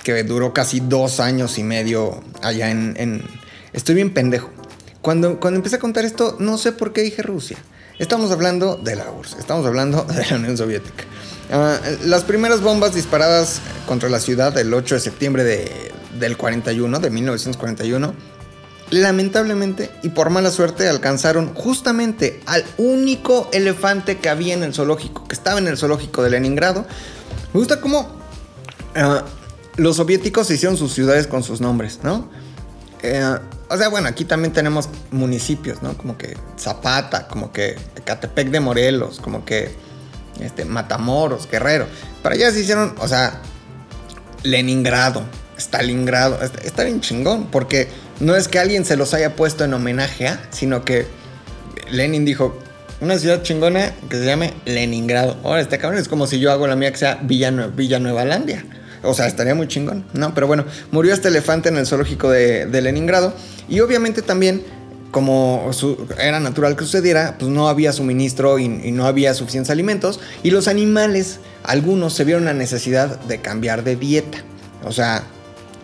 que 0.05 0.23
duró 0.23 0.53
casi 0.53 0.81
dos 0.81 1.19
años 1.21 1.59
y 1.59 1.65
medio 1.65 2.23
allá 2.43 2.71
en... 2.71 3.25
Estoy 3.73 3.95
bien 3.97 4.15
pendejo. 4.15 4.51
Cuando, 5.03 5.41
cuando 5.41 5.59
empecé 5.59 5.77
a 5.77 5.79
contar 5.81 6.05
esto, 6.05 6.37
no 6.39 6.57
sé 6.59 6.73
por 6.73 6.93
qué 6.93 7.03
dije 7.03 7.23
Rusia. 7.23 7.57
Estamos 7.99 8.31
hablando 8.31 8.77
de 8.77 8.95
la 8.97 9.11
URSS, 9.11 9.37
estamos 9.39 9.67
hablando 9.67 10.05
de 10.05 10.25
la 10.27 10.37
Unión 10.37 10.57
Soviética. 10.57 11.05
Ah, 11.51 11.79
las 12.05 12.25
primeras 12.25 12.61
bombas 12.61 12.95
disparadas 12.95 13.61
contra 13.87 14.09
la 14.09 14.21
ciudad 14.21 14.57
el 14.59 14.73
8 14.73 14.97
de 14.97 15.01
septiembre 15.01 15.45
de- 15.45 15.93
del 16.21 16.37
41, 16.37 16.99
de 17.01 17.11
1941, 17.11 18.15
lamentablemente 18.91 19.91
y 20.03 20.11
por 20.11 20.31
mala 20.31 20.51
suerte 20.51 20.89
alcanzaron 20.89 21.55
justamente 21.55 22.41
al 22.47 22.65
único 22.79 23.49
elefante 23.53 24.19
que 24.19 24.29
había 24.29 24.55
en 24.55 24.63
el 24.63 24.75
zoológico, 24.75 25.27
que 25.27 25.35
estaba 25.35 25.59
en 25.59 25.69
el 25.69 25.77
zoológico 25.77 26.23
de 26.23 26.31
Leningrado. 26.31 26.87
Me 27.53 27.59
gusta 27.59 27.81
cómo 27.81 28.09
ah, 28.95 29.25
los 29.77 29.97
soviéticos 29.97 30.51
hicieron 30.51 30.77
sus 30.77 30.93
ciudades 30.93 31.27
con 31.27 31.43
sus 31.43 31.61
nombres, 31.61 32.01
¿no? 32.03 32.29
Eh, 33.03 33.39
o 33.69 33.77
sea, 33.77 33.89
bueno, 33.89 34.09
aquí 34.09 34.25
también 34.25 34.53
tenemos 34.53 34.89
municipios, 35.11 35.83
¿no? 35.83 35.97
Como 35.97 36.17
que 36.17 36.37
Zapata, 36.59 37.27
como 37.27 37.53
que 37.53 37.77
Catepec 38.05 38.49
de 38.51 38.61
Morelos, 38.61 39.21
como 39.21 39.45
que 39.45 39.75
este, 40.41 40.65
Matamoros, 40.65 41.49
Guerrero. 41.51 41.87
Pero 42.23 42.35
allá 42.35 42.51
se 42.53 42.61
hicieron, 42.61 42.95
o 42.99 43.09
sea, 43.09 43.41
Leningrado, 44.45 45.25
Stalingrado. 45.59 46.41
Está, 46.43 46.61
está 46.63 46.85
bien 46.85 47.01
chingón, 47.01 47.47
porque 47.47 47.89
no 48.21 48.35
es 48.35 48.49
que 48.49 48.59
alguien 48.59 48.85
se 48.85 48.97
los 48.97 49.15
haya 49.15 49.37
puesto 49.37 49.65
en 49.65 49.75
homenaje 49.75 50.29
a, 50.29 50.41
sino 50.51 50.85
que 50.85 51.07
Lenin 51.91 52.25
dijo, 52.25 52.59
una 53.01 53.19
ciudad 53.19 53.43
chingona 53.43 53.93
que 54.09 54.17
se 54.17 54.25
llame 54.25 54.55
Leningrado. 54.65 55.37
Ahora, 55.45 55.61
este 55.61 55.79
cabrón 55.79 56.01
es 56.01 56.09
como 56.09 56.27
si 56.27 56.39
yo 56.39 56.51
hago 56.51 56.67
la 56.67 56.77
mía 56.77 56.91
que 56.91 56.99
sea 56.99 57.21
Villanue- 57.21 57.75
Villanuevalandia. 57.75 58.65
O 59.03 59.15
sea, 59.15 59.27
estaría 59.27 59.55
muy 59.55 59.69
chingón, 59.69 60.05
¿no? 60.15 60.35
Pero 60.35 60.47
bueno, 60.47 60.65
murió 60.91 61.13
este 61.13 61.29
elefante 61.29 61.69
en 61.69 61.77
el 61.77 61.87
zoológico 61.87 62.31
de, 62.31 62.67
Leningrado. 62.81 63.35
Y 63.69 63.81
obviamente 63.81 64.23
también, 64.23 64.63
como 65.11 65.71
era 66.19 66.41
natural 66.41 66.75
que 66.75 66.85
sucediera, 66.85 67.37
pues 67.39 67.51
no 67.51 67.69
había 67.69 67.93
suministro 67.93 68.59
y, 68.59 68.65
y 68.65 68.93
no 68.93 69.07
había 69.07 69.35
suficientes 69.35 69.71
alimentos. 69.71 70.19
Y 70.43 70.51
los 70.51 70.67
animales, 70.67 71.39
algunos 71.63 72.15
se 72.15 72.25
vieron 72.25 72.47
la 72.47 72.55
necesidad 72.55 73.21
de 73.21 73.41
cambiar 73.41 73.85
de 73.85 73.97
dieta. 73.97 74.39
O 74.85 74.93
sea, 74.93 75.23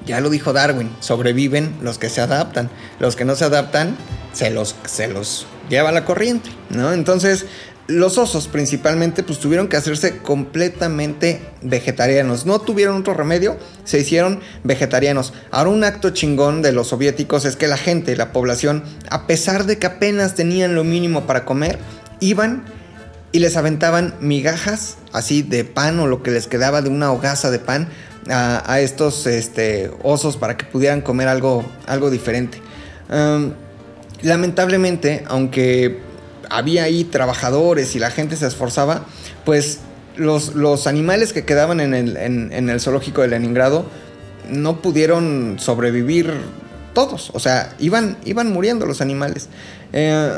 ya 0.07 0.21
lo 0.21 0.31
dijo 0.31 0.53
Darwin, 0.53 0.91
sobreviven 1.01 1.75
los 1.83 1.99
que 1.99 2.09
se 2.09 2.21
adaptan. 2.21 2.71
Los 2.99 3.17
que 3.17 3.25
no 3.25 3.35
se 3.35 3.45
adaptan, 3.45 3.97
se 4.33 4.51
los, 4.51 4.77
se 4.85 5.09
los 5.09 5.47
lleva 5.69 5.93
la 5.93 6.05
corriente, 6.05 6.51
¿no? 6.71 6.93
Entonces, 6.93 7.47
los 7.89 8.17
osos 8.17 8.49
principalmente, 8.49 9.23
pues 9.23 9.39
tuvieron 9.39 9.69
que 9.69 9.77
hacerse 9.77 10.19
completamente 10.19 11.43
vegetarianos. 11.63 12.47
No 12.47 12.61
tuvieron 12.61 13.01
otro 13.01 13.15
remedio, 13.15 13.57
se 13.85 13.99
hicieron 13.99 14.41
vegetarianos. 14.65 15.33
Ahora, 15.51 15.71
un 15.71 15.85
acto 15.85 16.11
chingón 16.11 16.63
de 16.63 16.73
los 16.73 16.89
soviéticos 16.89 17.45
es 17.45 17.57
que 17.57 17.69
la 17.69 17.77
gente, 17.77 18.17
la 18.17 18.33
población, 18.33 18.85
a 19.11 19.27
pesar 19.27 19.67
de 19.67 19.79
que 19.79 19.87
apenas 19.87 20.35
tenían 20.35 20.75
lo 20.75 20.85
mínimo 20.85 21.27
para 21.27 21.45
comer, 21.45 21.79
iban 22.21 22.65
y 23.33 23.41
les 23.41 23.57
aventaban 23.57 24.15
migajas 24.21 24.99
así 25.13 25.43
de 25.43 25.65
pan 25.65 25.99
o 25.99 26.07
lo 26.07 26.23
que 26.23 26.31
les 26.31 26.47
quedaba 26.47 26.83
de 26.83 26.91
una 26.91 27.11
hogaza 27.11 27.51
de 27.51 27.59
pan 27.59 27.89
a, 28.29 28.81
estos 28.81 29.27
este, 29.27 29.91
osos 30.03 30.37
para 30.37 30.57
que 30.57 30.65
pudieran 30.65 31.01
comer 31.01 31.29
algo, 31.29 31.65
algo 31.87 32.11
diferente. 32.11 32.59
Lamentablemente, 34.23 35.25
aunque 35.27 35.99
había 36.49 36.85
ahí 36.85 37.05
trabajadores 37.05 37.97
y 37.97 37.99
la 37.99 38.11
gente 38.11 38.37
se 38.37 38.47
esforzaba, 38.47 39.05
pues 39.45 39.81
los, 40.17 40.55
los 40.55 40.87
animales 40.87 41.33
que 41.33 41.45
quedaban 41.45 41.81
en 41.81 41.95
el, 41.95 42.17
en 42.17 42.71
el 42.71 42.81
zoológico 42.81 43.23
de 43.23 43.29
Leningrado 43.29 43.87
no 44.49 44.81
pudieron 44.81 45.57
sobrevivir 45.59 46.33
todos. 46.95 47.31
O 47.35 47.41
sea, 47.41 47.75
iban, 47.79 48.17
iban 48.25 48.53
muriendo 48.53 48.87
los 48.87 49.01
animales. 49.01 49.49
Eh, 49.93 50.31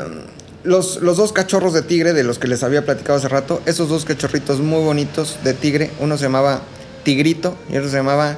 los, 0.63 1.01
los 1.01 1.17
dos 1.17 1.31
cachorros 1.31 1.73
de 1.73 1.83
tigre 1.83 2.13
de 2.13 2.23
los 2.23 2.39
que 2.39 2.47
les 2.47 2.63
había 2.63 2.85
platicado 2.85 3.19
hace 3.19 3.27
rato, 3.27 3.61
esos 3.65 3.87
dos 3.87 4.05
cachorritos 4.05 4.59
muy 4.59 4.83
bonitos 4.83 5.37
de 5.43 5.53
tigre, 5.53 5.91
uno 5.99 6.17
se 6.17 6.23
llamaba 6.23 6.61
Tigrito 7.05 7.55
y 7.71 7.77
otro 7.77 7.89
se 7.89 7.95
llamaba 7.95 8.37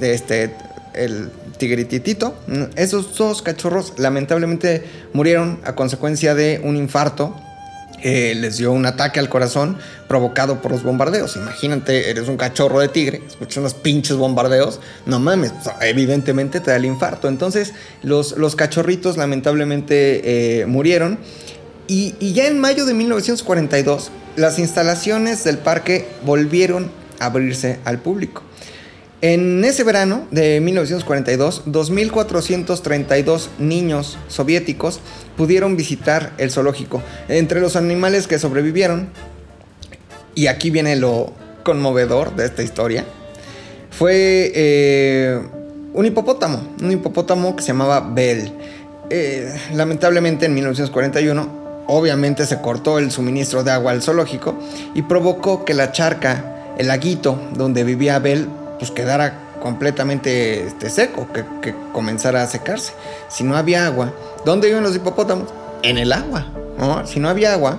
este, 0.00 0.52
el 0.94 1.30
Tigrititito. 1.58 2.34
Esos 2.74 3.16
dos 3.16 3.42
cachorros 3.42 3.92
lamentablemente 3.98 4.82
murieron 5.12 5.60
a 5.62 5.74
consecuencia 5.74 6.34
de 6.34 6.60
un 6.64 6.74
infarto. 6.74 7.36
Eh, 8.02 8.34
les 8.34 8.56
dio 8.56 8.72
un 8.72 8.86
ataque 8.86 9.20
al 9.20 9.28
corazón 9.28 9.76
provocado 10.08 10.62
por 10.62 10.72
los 10.72 10.82
bombardeos. 10.82 11.36
Imagínate, 11.36 12.08
eres 12.08 12.28
un 12.28 12.38
cachorro 12.38 12.80
de 12.80 12.88
tigre, 12.88 13.20
escuchas 13.28 13.58
unos 13.58 13.74
pinches 13.74 14.16
bombardeos, 14.16 14.80
no 15.04 15.20
mames, 15.20 15.52
evidentemente 15.82 16.60
te 16.60 16.70
da 16.70 16.78
el 16.78 16.86
infarto. 16.86 17.28
Entonces, 17.28 17.74
los, 18.02 18.38
los 18.38 18.56
cachorritos 18.56 19.18
lamentablemente 19.18 20.62
eh, 20.62 20.66
murieron. 20.66 21.18
Y, 21.88 22.14
y 22.20 22.32
ya 22.32 22.46
en 22.46 22.58
mayo 22.58 22.86
de 22.86 22.94
1942, 22.94 24.10
las 24.36 24.58
instalaciones 24.58 25.44
del 25.44 25.58
parque 25.58 26.08
volvieron 26.24 26.90
abrirse 27.20 27.78
al 27.84 28.00
público. 28.00 28.42
En 29.22 29.62
ese 29.64 29.84
verano 29.84 30.26
de 30.30 30.60
1942, 30.60 31.66
2.432 31.66 33.48
niños 33.58 34.18
soviéticos 34.28 35.00
pudieron 35.36 35.76
visitar 35.76 36.32
el 36.38 36.50
zoológico. 36.50 37.02
Entre 37.28 37.60
los 37.60 37.76
animales 37.76 38.26
que 38.26 38.38
sobrevivieron, 38.38 39.10
y 40.34 40.46
aquí 40.46 40.70
viene 40.70 40.96
lo 40.96 41.34
conmovedor 41.64 42.34
de 42.34 42.46
esta 42.46 42.62
historia, 42.62 43.04
fue 43.90 44.52
eh, 44.54 45.38
un 45.92 46.06
hipopótamo, 46.06 46.62
un 46.80 46.92
hipopótamo 46.92 47.54
que 47.56 47.62
se 47.62 47.68
llamaba 47.68 48.00
Bell. 48.00 48.50
Eh, 49.10 49.52
lamentablemente 49.74 50.46
en 50.46 50.54
1941 50.54 51.60
obviamente 51.88 52.46
se 52.46 52.60
cortó 52.60 52.98
el 52.98 53.10
suministro 53.10 53.64
de 53.64 53.72
agua 53.72 53.92
al 53.92 54.02
zoológico 54.02 54.54
y 54.94 55.02
provocó 55.02 55.64
que 55.64 55.74
la 55.74 55.92
charca, 55.92 56.59
el 56.80 56.88
laguito 56.88 57.38
donde 57.54 57.84
vivía 57.84 58.18
Bell, 58.18 58.48
pues 58.78 58.90
quedara 58.90 59.38
completamente 59.62 60.66
este, 60.66 60.88
seco, 60.88 61.28
que, 61.32 61.74
comenzara 61.92 62.42
a 62.42 62.46
secarse. 62.46 62.92
Si 63.28 63.44
no 63.44 63.56
había 63.56 63.86
agua, 63.86 64.12
¿dónde 64.44 64.68
viven 64.68 64.82
los 64.82 64.96
hipopótamos? 64.96 65.48
En 65.82 65.98
el 65.98 66.12
agua. 66.12 66.46
¿no? 66.78 67.06
Si 67.06 67.20
no 67.20 67.28
había 67.28 67.52
agua, 67.52 67.78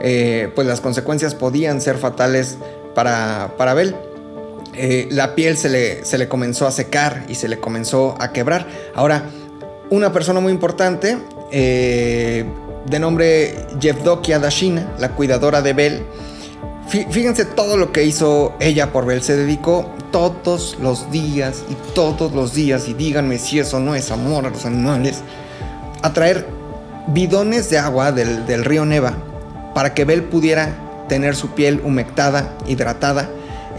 eh, 0.00 0.50
pues 0.54 0.66
las 0.66 0.80
consecuencias 0.80 1.34
podían 1.34 1.80
ser 1.82 1.98
fatales 1.98 2.56
para, 2.94 3.52
para 3.58 3.74
Bell. 3.74 3.94
Eh, 4.74 5.08
la 5.10 5.34
piel 5.34 5.56
se 5.58 5.68
le, 5.68 6.04
se 6.04 6.16
le 6.16 6.28
comenzó 6.28 6.66
a 6.66 6.70
secar 6.70 7.24
y 7.28 7.34
se 7.34 7.48
le 7.48 7.58
comenzó 7.58 8.16
a 8.18 8.32
quebrar. 8.32 8.66
Ahora, 8.94 9.24
una 9.90 10.12
persona 10.12 10.40
muy 10.40 10.52
importante, 10.52 11.18
eh, 11.52 12.44
de 12.86 12.98
nombre 12.98 13.66
Yevdokia 13.80 14.38
Dashina, 14.38 14.94
la 14.98 15.10
cuidadora 15.10 15.60
de 15.60 15.72
Bell, 15.74 16.02
fí- 16.02 16.37
fíjense 16.88 17.44
todo 17.44 17.76
lo 17.76 17.92
que 17.92 18.04
hizo 18.04 18.54
ella 18.60 18.92
por 18.92 19.04
Bell. 19.06 19.22
Se 19.22 19.36
dedicó 19.36 19.90
todos 20.10 20.78
los 20.80 21.10
días 21.10 21.64
y 21.68 21.74
todos 21.94 22.32
los 22.32 22.54
días, 22.54 22.88
y 22.88 22.94
díganme 22.94 23.38
si 23.38 23.58
eso 23.58 23.78
no 23.80 23.94
es 23.94 24.10
amor 24.10 24.46
a 24.46 24.50
los 24.50 24.64
animales, 24.64 25.22
a 26.02 26.12
traer 26.12 26.46
bidones 27.08 27.70
de 27.70 27.78
agua 27.78 28.12
del, 28.12 28.64
río 28.64 28.84
Neva 28.84 29.14
para 29.74 29.94
que 29.94 30.04
Bell 30.04 30.24
pudiera 30.24 31.04
tener 31.08 31.36
su 31.36 31.50
piel 31.50 31.80
humectada, 31.84 32.56
hidratada. 32.66 33.30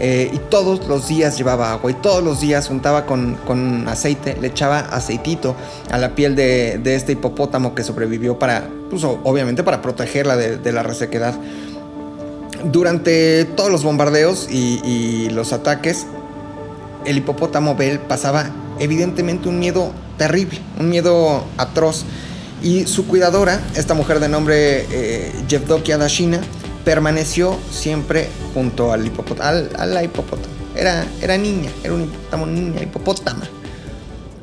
eh, 0.02 0.30
y 0.32 0.38
todos 0.38 0.88
los 0.88 1.08
días 1.08 1.36
llevaba 1.36 1.72
agua 1.72 1.90
y 1.90 1.94
todos 1.94 2.24
los 2.24 2.40
días 2.40 2.68
juntaba 2.68 3.04
con, 3.04 3.86
aceite, 3.86 4.36
le 4.40 4.48
echaba 4.48 4.78
aceitito 4.78 5.54
a 5.90 5.98
la 5.98 6.14
piel 6.14 6.34
de, 6.34 6.80
este 6.84 7.12
hipopótamo 7.12 7.74
que 7.74 7.84
sobrevivió 7.84 8.38
para, 8.38 8.66
pues, 8.88 9.04
obviamente 9.04 9.62
para 9.62 9.82
protegerla 9.82 10.36
de, 10.36 10.56
de 10.56 10.72
la 10.72 10.82
resequedad. 10.82 11.34
Durante 12.64 13.44
todos 13.44 13.70
los 13.70 13.82
bombardeos 13.82 14.48
y, 14.50 14.80
y 14.84 15.30
los 15.30 15.52
ataques, 15.52 16.06
el 17.04 17.18
hipopótamo 17.18 17.74
Bell 17.76 17.98
pasaba 17.98 18.50
evidentemente 18.78 19.48
un 19.48 19.58
miedo 19.58 19.92
terrible, 20.18 20.58
un 20.78 20.88
miedo 20.88 21.44
atroz. 21.56 22.04
Y 22.62 22.86
su 22.86 23.06
cuidadora, 23.06 23.58
esta 23.74 23.94
mujer 23.94 24.20
de 24.20 24.28
nombre 24.28 24.86
eh, 24.90 25.32
Yevdokia 25.48 25.96
Dashina, 25.96 26.40
permaneció 26.84 27.56
siempre 27.70 28.28
junto 28.52 28.92
al 28.92 29.06
hipopótamo, 29.06 29.48
al, 29.48 29.70
a 29.78 29.86
la 29.86 30.02
hipopótamo. 30.02 30.54
Era, 30.76 31.06
era 31.22 31.38
niña, 31.38 31.70
era 31.82 31.94
un 31.94 32.02
hipopótamo 32.02 32.46
niña, 32.46 32.82
hipopótama. 32.82 33.48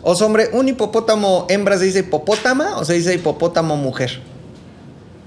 Os 0.02 0.22
hombre, 0.22 0.50
¿un 0.54 0.68
hipopótamo 0.68 1.46
hembra 1.50 1.78
se 1.78 1.86
dice 1.86 2.00
hipopótama 2.00 2.78
o 2.78 2.86
se 2.86 2.94
dice 2.94 3.14
hipopótamo 3.14 3.76
mujer? 3.76 4.20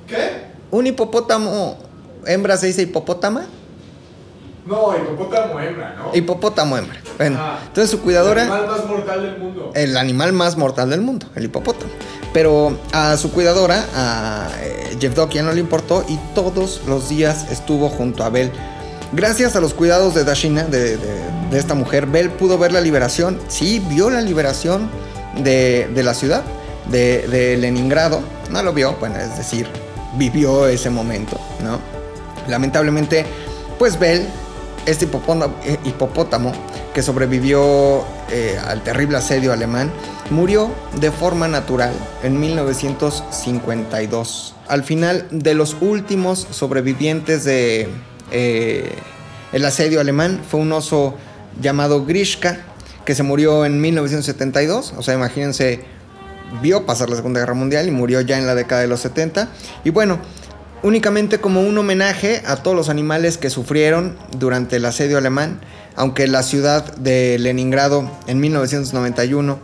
¿Qué? 0.08 0.46
¿Un 0.70 0.86
hipopótamo 0.86 1.76
hembra 2.26 2.56
se 2.56 2.66
dice 2.66 2.82
hipopótama? 2.82 3.46
No, 4.66 4.94
hipopótamo 4.96 5.58
hembra, 5.60 5.94
¿no? 5.96 6.14
Hipopótamo 6.16 6.76
hembra. 6.78 7.00
Bueno, 7.18 7.38
Ah. 7.40 7.58
entonces 7.66 7.90
su 7.90 8.00
cuidadora... 8.02 8.44
El 8.44 8.50
animal 8.50 8.66
más 8.68 8.86
mortal 8.86 9.22
del 9.22 9.38
mundo. 9.38 9.72
el 9.74 9.96
animal 9.96 10.32
más 10.32 10.56
mortal 10.56 10.90
del 10.90 11.00
mundo, 11.00 11.26
el 11.34 11.44
hipopótamo. 11.44 11.90
Pero 12.32 12.78
a 12.92 13.16
su 13.16 13.32
cuidadora, 13.32 13.84
a 13.94 14.48
eh, 14.62 14.96
Yevdokia, 15.00 15.42
no 15.42 15.52
le 15.52 15.60
importó 15.60 16.04
y 16.08 16.16
todos 16.34 16.82
los 16.86 17.08
días 17.08 17.50
estuvo 17.50 17.88
junto 17.88 18.22
a 18.22 18.28
Bell. 18.28 18.52
Gracias 19.12 19.56
a 19.56 19.60
los 19.60 19.74
cuidados 19.74 20.14
de 20.14 20.22
Dashina, 20.24 20.62
de, 20.64 20.96
de- 20.96 21.30
de 21.50 21.58
esta 21.58 21.74
mujer, 21.74 22.06
Bell 22.06 22.30
pudo 22.30 22.58
ver 22.58 22.70
la 22.70 22.80
liberación, 22.80 23.40
sí, 23.48 23.84
vio 23.88 24.08
la 24.08 24.20
liberación 24.20 24.88
de, 25.42 25.90
de 25.92 26.02
la 26.04 26.14
ciudad, 26.14 26.44
de 26.88 27.56
Leningrado. 27.58 28.20
No 28.50 28.62
lo 28.62 28.72
vio, 28.72 28.94
bueno, 29.00 29.16
es 29.18 29.36
decir, 29.36 29.66
vivió 30.14 30.68
ese 30.68 30.90
momento, 30.90 31.36
¿no? 31.64 31.80
Lamentablemente, 32.48 33.24
pues 33.78 33.98
Bell, 33.98 34.26
este 34.86 35.06
hipopótamo, 35.06 35.54
eh, 35.64 35.78
hipopótamo 35.84 36.52
que 36.94 37.02
sobrevivió 37.02 38.04
eh, 38.30 38.58
al 38.66 38.82
terrible 38.82 39.18
asedio 39.18 39.52
alemán, 39.52 39.92
murió 40.30 40.70
de 41.00 41.10
forma 41.10 41.48
natural 41.48 41.92
en 42.22 42.38
1952. 42.40 44.54
Al 44.68 44.84
final 44.84 45.26
de 45.30 45.54
los 45.54 45.76
últimos 45.80 46.46
sobrevivientes 46.50 47.44
de 47.44 47.88
eh, 48.32 48.94
el 49.52 49.64
asedio 49.64 50.00
alemán 50.00 50.40
fue 50.48 50.60
un 50.60 50.72
oso 50.72 51.14
llamado 51.60 52.04
Grishka 52.04 52.60
que 53.04 53.14
se 53.14 53.22
murió 53.22 53.64
en 53.64 53.80
1972. 53.80 54.94
O 54.96 55.02
sea, 55.02 55.14
imagínense 55.14 55.84
vio 56.62 56.86
pasar 56.86 57.10
la 57.10 57.16
Segunda 57.16 57.40
Guerra 57.40 57.54
Mundial 57.54 57.88
y 57.88 57.90
murió 57.90 58.20
ya 58.20 58.38
en 58.38 58.46
la 58.46 58.54
década 58.54 58.82
de 58.82 58.88
los 58.88 59.00
70. 59.00 59.48
Y 59.84 59.90
bueno, 59.90 60.18
únicamente 60.82 61.40
como 61.40 61.60
un 61.62 61.76
homenaje 61.78 62.42
a 62.46 62.56
todos 62.56 62.76
los 62.76 62.88
animales 62.88 63.38
que 63.38 63.50
sufrieron 63.50 64.16
durante 64.38 64.76
el 64.76 64.84
asedio 64.84 65.18
alemán, 65.18 65.60
aunque 65.96 66.26
la 66.26 66.42
ciudad 66.42 66.94
de 66.96 67.38
Leningrado 67.38 68.10
en 68.26 68.40
1991 68.40 69.58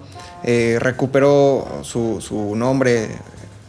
eh, 0.45 0.79
recuperó 0.81 1.81
su, 1.83 2.21
su 2.21 2.55
nombre 2.57 3.09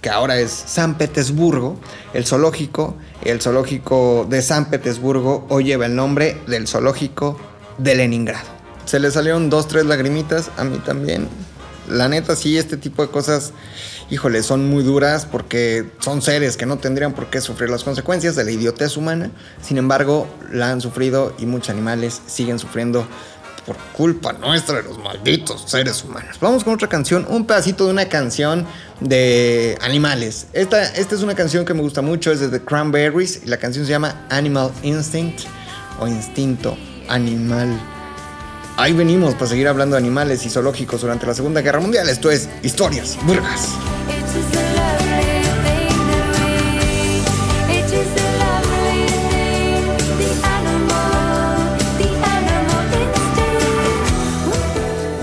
que 0.02 0.10
ahora 0.10 0.38
es 0.40 0.52
San 0.52 0.98
Petersburgo, 0.98 1.80
el 2.14 2.26
zoológico, 2.26 2.96
el 3.24 3.42
zoológico 3.42 4.28
de 4.30 4.42
San 4.42 4.70
Petersburgo 4.70 5.46
hoy 5.50 5.66
lleva 5.66 5.86
el 5.86 5.96
nombre 5.96 6.38
del 6.48 6.68
zoológico 6.68 7.40
de 7.78 7.96
Leningrado. 7.96 8.48
Se 8.86 9.00
le 9.00 9.12
salieron 9.12 9.50
dos, 9.50 9.68
tres 9.68 9.86
lagrimitas, 9.86 10.50
a 10.58 10.64
mí 10.64 10.78
también. 10.78 11.28
La 11.90 12.08
neta, 12.10 12.36
sí, 12.36 12.58
este 12.58 12.78
tipo 12.78 13.02
de 13.02 13.10
cosas, 13.10 13.54
híjole, 14.10 14.44
son 14.44 14.70
muy 14.70 14.84
duras 14.84 15.26
porque 15.26 15.86
son 16.00 16.22
seres 16.22 16.58
que 16.58 16.66
no 16.66 16.78
tendrían 16.78 17.14
por 17.14 17.30
qué 17.30 17.42
sufrir 17.42 17.70
las 17.70 17.84
consecuencias 17.84 18.36
de 18.36 18.44
la 18.44 18.52
idiotez 18.52 18.98
humana. 18.98 19.32
Sin 19.62 19.78
embargo, 19.78 20.28
la 20.52 20.72
han 20.72 20.82
sufrido 20.82 21.36
y 21.38 21.46
muchos 21.46 21.70
animales 21.70 22.22
siguen 22.28 22.60
sufriendo 22.60 23.08
por 23.66 23.76
culpa 23.92 24.32
nuestra 24.32 24.78
de 24.78 24.84
los 24.84 24.98
malditos 24.98 25.66
seres 25.68 26.02
humanos. 26.04 26.38
Vamos 26.40 26.64
con 26.64 26.74
otra 26.74 26.88
canción, 26.88 27.28
un 27.30 27.46
pedacito 27.46 27.86
de 27.86 27.92
una 27.92 28.08
canción 28.08 28.66
de 29.02 29.78
animales. 29.82 30.48
Esta, 30.54 30.84
esta 30.84 31.16
es 31.16 31.22
una 31.22 31.36
canción 31.36 31.66
que 31.66 31.74
me 31.74 31.82
gusta 31.82 32.02
mucho, 32.02 32.32
es 32.32 32.40
de 32.40 32.48
The 32.48 32.64
Cranberries 32.64 33.42
y 33.44 33.48
la 33.48 33.58
canción 33.58 33.86
se 33.86 33.92
llama 33.92 34.26
Animal 34.30 34.72
Instinct 34.84 35.42
o 36.00 36.08
Instinto 36.08 36.78
Animal. 37.10 37.97
Ahí 38.80 38.94
venimos 38.94 39.34
para 39.34 39.48
seguir 39.48 39.68
hablando 39.68 39.96
de 39.96 40.02
animales 40.04 40.46
y 40.46 40.52
zoológicos 40.52 41.02
durante 41.02 41.26
la 41.26 41.34
Segunda 41.34 41.62
Guerra 41.62 41.80
Mundial. 41.80 42.08
Esto 42.10 42.30
es 42.30 42.48
Historias 42.62 43.18
Burgas. 43.24 43.70
It 44.08 44.24
is 44.36 44.56
a 44.56 44.62
lovely 44.76 45.34
thing 45.64 45.98
that 46.12 46.30
we. 46.38 47.74
It 47.74 47.90
is 47.92 48.08
a 48.16 48.38
lovely 48.38 49.10
thing. 49.32 49.82
The 50.20 50.30
animal, 50.48 51.74
the 51.98 52.10
animal 52.24 52.86
instinct. 53.02 53.66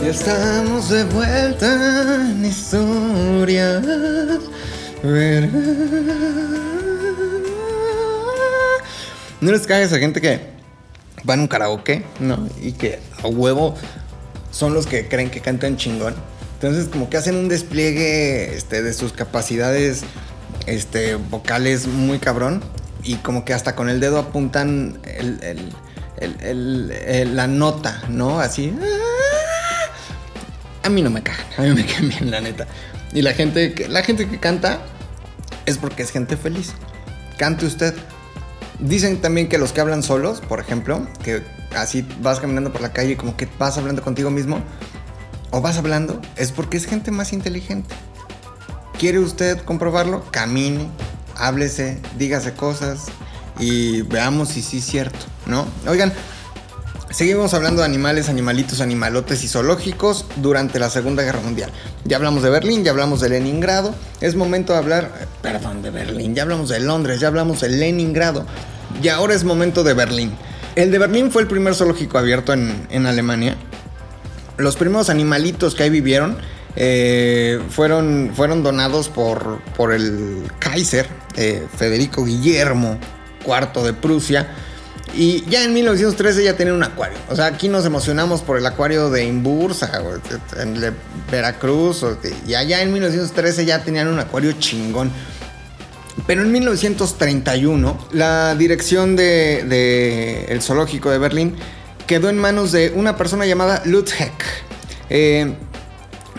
Y 0.03 0.09
estamos 0.09 0.89
de 0.91 1.05
vuelta 1.05 1.75
en 2.33 2.45
Historias 2.45 3.85
Burgas. 5.01 5.53
No 9.41 9.53
les 9.53 9.65
caga 9.65 9.83
esa 9.83 9.99
gente 9.99 10.21
que 10.21 10.54
va 11.29 11.35
en 11.35 11.41
un 11.41 11.49
karaoke, 11.49 12.05
¿no? 12.21 12.49
Y 12.61 12.73
que 12.73 12.99
a 13.23 13.27
huevo 13.29 13.75
son 14.51 14.75
los 14.75 14.87
que 14.87 15.09
creen 15.09 15.31
que 15.31 15.41
cantan 15.41 15.77
chingón. 15.77 16.15
Entonces 16.55 16.89
como 16.89 17.11
que 17.11 17.17
hacen 17.17 17.37
un 17.37 17.49
despliegue 17.49 18.55
este, 18.55 18.83
de 18.83 18.93
sus 18.95 19.13
capacidades 19.13 20.03
este, 20.67 21.17
vocales 21.17 21.87
muy 21.87 22.19
cabrón. 22.19 22.63
Y 23.03 23.17
como 23.17 23.45
que 23.45 23.53
hasta 23.53 23.75
con 23.75 23.91
el 23.91 24.01
dedo 24.01 24.19
apuntan 24.19 24.99
el- 25.05 25.39
el- 25.43 25.73
el- 26.19 26.41
el- 26.41 26.91
el- 27.07 27.37
la 27.37 27.47
nota, 27.47 28.03
¿no? 28.09 28.41
Así. 28.41 28.73
A 30.83 30.89
mí 30.91 31.03
no 31.03 31.11
me 31.11 31.23
cagan, 31.23 31.45
a 31.59 31.63
mí 31.63 31.71
me 31.71 31.85
caen 31.87 32.09
bien, 32.09 32.31
la 32.31 32.41
neta. 32.41 32.67
Y 33.13 33.23
la 33.23 33.33
gente, 33.35 33.75
que- 33.75 33.89
la 33.89 34.03
gente 34.03 34.29
que 34.29 34.39
canta 34.39 34.81
es 35.67 35.79
porque 35.79 36.03
es 36.03 36.11
gente 36.11 36.37
feliz. 36.37 36.73
Cante 37.39 37.67
usted. 37.67 37.95
Dicen 38.81 39.21
también 39.21 39.49
que 39.49 39.59
los 39.59 39.73
que 39.73 39.81
hablan 39.81 40.03
solos, 40.03 40.41
por 40.41 40.61
ejemplo, 40.61 41.07
que 41.23 41.43
así 41.77 42.07
vas 42.21 42.41
caminando 42.41 42.73
por 42.73 42.81
la 42.81 42.93
calle 42.93 43.13
y 43.13 43.17
como 43.17 43.37
que 43.37 43.49
vas 43.59 43.79
hablando 43.79 44.03
contigo 44.03 44.31
mismo, 44.31 44.61
o 45.51 45.61
vas 45.61 45.79
hablando, 45.79 46.21
es 46.37 46.51
porque 46.51 46.77
es 46.77 46.87
gente 46.87 47.11
más 47.11 47.33
inteligente. 47.33 47.95
¿Quiere 48.99 49.21
usted 49.21 49.61
comprobarlo? 49.61 50.25
Camine, 50.31 50.89
háblese, 51.37 52.01
dígase 52.19 52.55
cosas 52.55 53.07
y 53.59 54.03
veamos 54.03 54.49
si 54.49 54.63
sí 54.63 54.79
es 54.79 54.85
cierto, 54.85 55.27
¿no? 55.47 55.67
Oigan, 55.87 56.13
seguimos 57.15 57.55
hablando 57.55 57.81
de 57.83 57.87
animales, 57.87 58.29
animalitos, 58.29 58.81
animalotes 58.81 59.45
y 59.45 59.49
zoológicos 59.49 60.27
durante 60.37 60.81
la 60.81 60.91
Segunda 60.91 61.23
Guerra 61.23 61.41
Mundial. 61.41 61.71
Ya 62.05 62.17
hablamos 62.17 62.43
de 62.43 62.51
Berlín, 62.51 62.83
ya 62.83 62.91
hablamos 62.91 63.21
de 63.21 63.29
Leningrado. 63.29 63.95
Es 64.21 64.35
momento 64.35 64.73
de 64.73 64.81
hablar, 64.81 65.13
eh, 65.21 65.27
perdón, 65.41 65.83
de 65.83 65.91
Berlín. 65.91 66.35
Ya 66.35 66.43
hablamos 66.43 66.69
de 66.69 66.81
Londres, 66.81 67.21
ya 67.21 67.29
hablamos 67.29 67.61
de 67.61 67.69
Leningrado. 67.69 68.45
Y 69.01 69.09
ahora 69.09 69.35
es 69.35 69.45
momento 69.45 69.85
de 69.85 69.95
Berlín. 69.95 70.33
El 70.75 70.91
de 70.91 70.99
Berlín 70.99 71.31
fue 71.31 71.43
el 71.43 71.49
primer 71.49 71.77
zoológico 71.77 72.19
abierto 72.19 72.53
en, 72.53 73.07
Alemania 73.07 73.57
los 74.57 74.77
primeros 74.77 75.11
animalitos 75.11 75.75
que 75.75 75.83
ahí 75.83 75.91
vivieron 75.91 76.37
eh, 76.77 77.61
fueron, 77.71 78.31
fueron 78.35 78.63
donados 78.63 79.09
por, 79.09 79.61
por 79.77 79.93
el 79.93 80.45
Kaiser 80.61 81.09
eh, 81.37 81.67
Federico 81.77 82.25
Guillermo 82.25 82.99
IV 83.45 83.83
de 83.83 83.93
Prusia. 83.93 84.49
Y 85.17 85.45
ya 85.49 85.65
en 85.65 85.73
1913 85.73 86.45
ya 86.45 86.57
tenía 86.57 86.75
un 86.75 86.83
acuario. 86.83 87.17
O 87.31 87.37
sea, 87.37 87.47
aquí 87.47 87.69
nos 87.69 87.87
emocionamos 87.87 88.43
por 88.43 88.59
el 88.59 88.67
acuario 88.67 89.11
de 89.11 89.25
Imbursa, 89.25 90.03
en 90.59 90.95
Veracruz. 91.31 92.05
y 92.47 92.55
allá 92.55 92.83
en 92.83 92.93
1913 92.93 93.65
ya 93.65 93.83
tenían 93.85 94.09
un 94.09 94.19
acuario 94.19 94.53
chingón. 94.53 95.11
Pero 96.27 96.43
en 96.43 96.53
1931, 96.53 98.09
la 98.13 98.55
dirección 98.55 99.15
del 99.17 99.69
de, 99.69 100.47
el 100.49 100.63
zoológico 100.63 101.11
de 101.11 101.19
Berlín 101.19 101.57
quedó 102.07 102.29
en 102.29 102.39
manos 102.39 102.73
de 102.73 102.93
una 102.95 103.17
persona 103.17 103.47
llamada 103.47 103.83
Lutz 103.85 104.21
Heck. 104.21 104.45
Eh, 105.11 105.55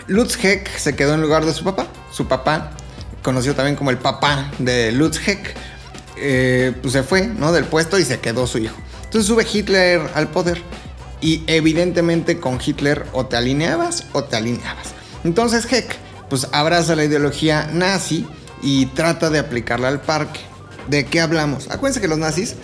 Lutz 0.06 0.42
Heck 0.42 0.68
se 0.76 0.96
quedó 0.96 1.14
en 1.14 1.20
lugar 1.20 1.44
de 1.44 1.52
su 1.52 1.62
papá. 1.64 1.86
Su 2.10 2.26
papá, 2.26 2.72
conocido 3.22 3.54
también 3.54 3.76
como 3.76 3.90
el 3.90 3.98
papá 3.98 4.50
de 4.58 4.92
Lutz 4.92 5.20
Heck, 5.26 5.54
eh, 6.16 6.72
pues 6.80 6.92
se 6.92 7.02
fue 7.02 7.26
¿no? 7.26 7.52
del 7.52 7.64
puesto 7.64 7.98
y 7.98 8.04
se 8.04 8.20
quedó 8.20 8.46
su 8.46 8.58
hijo. 8.58 8.76
Entonces 9.04 9.26
sube 9.26 9.46
Hitler 9.50 10.00
al 10.14 10.28
poder. 10.28 10.60
Y 11.20 11.42
evidentemente 11.46 12.38
con 12.38 12.58
Hitler 12.64 13.06
o 13.12 13.26
te 13.26 13.36
alineabas 13.36 14.04
o 14.12 14.24
te 14.24 14.36
alineabas. 14.36 14.88
Entonces 15.24 15.70
Heck 15.70 15.96
pues 16.28 16.48
abraza 16.52 16.96
la 16.96 17.04
ideología 17.04 17.70
nazi 17.72 18.26
y 18.62 18.86
trata 18.86 19.30
de 19.30 19.38
aplicarla 19.38 19.88
al 19.88 20.00
parque. 20.00 20.40
¿De 20.88 21.06
qué 21.06 21.20
hablamos? 21.20 21.70
Acuérdense 21.70 22.00
que 22.00 22.08
los 22.08 22.18
nazis 22.18 22.54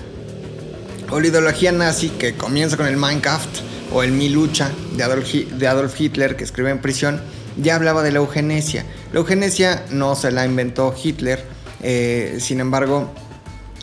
o 1.11 1.21
la 1.21 1.27
ideología 1.27 1.73
nazi 1.73 2.09
que 2.09 2.35
comienza 2.35 2.77
con 2.77 2.87
el 2.87 2.97
Minecraft 2.97 3.49
o 3.93 4.03
el 4.03 4.13
Mi 4.13 4.29
Lucha 4.29 4.71
de 4.97 5.03
Adolf, 5.03 5.33
de 5.33 5.69
Adolf 5.69 6.01
Hitler 6.01 6.37
que 6.37 6.45
escribe 6.45 6.71
en 6.71 6.81
prisión, 6.81 7.21
ya 7.57 7.77
hablaba 7.77 8.03
de 8.03 8.13
la 8.13 8.19
eugenesia. 8.19 8.87
La 9.13 9.21
eugenesia 9.21 9.85
no 9.91 10.15
se 10.15 10.31
la 10.31 10.47
inventó 10.47 10.95
Hitler, 11.03 11.45
eh, 11.83 12.39
sin 12.41 12.61
embargo, 12.61 13.13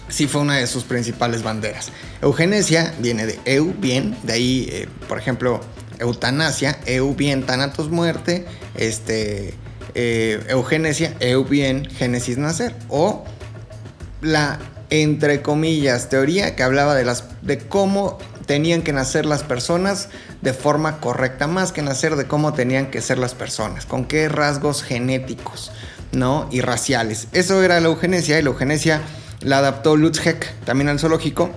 sí 0.09 0.27
fue 0.27 0.41
una 0.41 0.57
de 0.57 0.67
sus 0.67 0.83
principales 0.83 1.43
banderas. 1.43 1.91
Eugenesia 2.21 2.93
viene 2.99 3.25
de 3.25 3.39
eu, 3.45 3.73
bien, 3.77 4.15
de 4.23 4.33
ahí, 4.33 4.69
eh, 4.71 4.87
por 5.07 5.17
ejemplo, 5.17 5.61
eutanasia, 5.99 6.79
eu, 6.85 7.15
bien, 7.15 7.45
thanatos, 7.45 7.89
muerte, 7.89 8.45
este, 8.75 9.53
eh, 9.95 10.43
eugenesia, 10.49 11.15
eu, 11.19 11.45
bien, 11.45 11.85
génesis, 11.85 12.37
nacer. 12.37 12.75
O 12.89 13.23
la, 14.21 14.59
entre 14.89 15.41
comillas, 15.41 16.09
teoría 16.09 16.55
que 16.55 16.63
hablaba 16.63 16.95
de, 16.95 17.05
las, 17.05 17.23
de 17.41 17.59
cómo 17.59 18.17
tenían 18.45 18.81
que 18.81 18.93
nacer 18.93 19.25
las 19.25 19.43
personas 19.43 20.09
de 20.41 20.53
forma 20.53 20.99
correcta, 20.99 21.45
más 21.45 21.71
que 21.71 21.81
nacer 21.81 22.15
de 22.15 22.25
cómo 22.25 22.53
tenían 22.53 22.89
que 22.89 23.01
ser 23.01 23.19
las 23.19 23.35
personas, 23.35 23.85
con 23.85 24.05
qué 24.05 24.27
rasgos 24.27 24.81
genéticos, 24.81 25.71
¿no? 26.11 26.47
Y 26.51 26.61
raciales. 26.61 27.27
Eso 27.31 27.61
era 27.61 27.79
la 27.79 27.89
eugenesia 27.89 28.39
y 28.39 28.41
la 28.41 28.49
eugenesia 28.49 29.01
la 29.41 29.59
adaptó 29.59 29.95
Lutz 29.95 30.25
Heck 30.25 30.53
también 30.65 30.89
al 30.89 30.99
zoológico. 30.99 31.51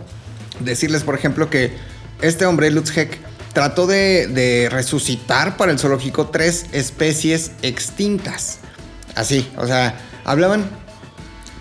Decirles, 0.60 1.02
por 1.02 1.14
ejemplo, 1.14 1.50
que 1.50 1.72
este 2.20 2.46
hombre, 2.46 2.70
Lutz 2.70 2.96
Heck, 2.96 3.18
trató 3.52 3.86
de, 3.86 4.26
de 4.28 4.68
resucitar 4.70 5.56
para 5.56 5.72
el 5.72 5.78
zoológico 5.78 6.28
tres 6.28 6.66
especies 6.72 7.52
extintas. 7.62 8.58
Así, 9.14 9.48
o 9.56 9.66
sea, 9.66 10.00
hablaban 10.24 10.64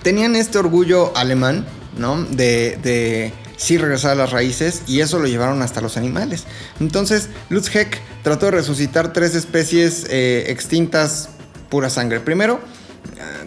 tenían 0.02 0.36
este 0.36 0.58
orgullo 0.58 1.16
alemán, 1.16 1.66
¿no? 1.98 2.24
De, 2.24 2.78
de 2.82 3.34
sí 3.58 3.78
regresar 3.78 4.12
a 4.12 4.16
las 4.16 4.32
raíces 4.32 4.84
y 4.88 5.02
eso 5.02 5.20
lo 5.20 5.28
llevaron 5.28 5.62
hasta 5.62 5.82
los 5.82 5.98
animales. 5.98 6.46
Entonces, 6.80 7.30
Lutz 7.50 7.74
Heck 7.76 8.00
trató 8.24 8.48
de 8.48 8.54
resucitar 8.54 9.14
tres 9.14 9.36
especies 9.36 10.06
eh, 10.10 10.46
extintas 10.48 11.30
pura 11.70 11.90
sangre. 11.90 12.20
Primero, 12.20 12.60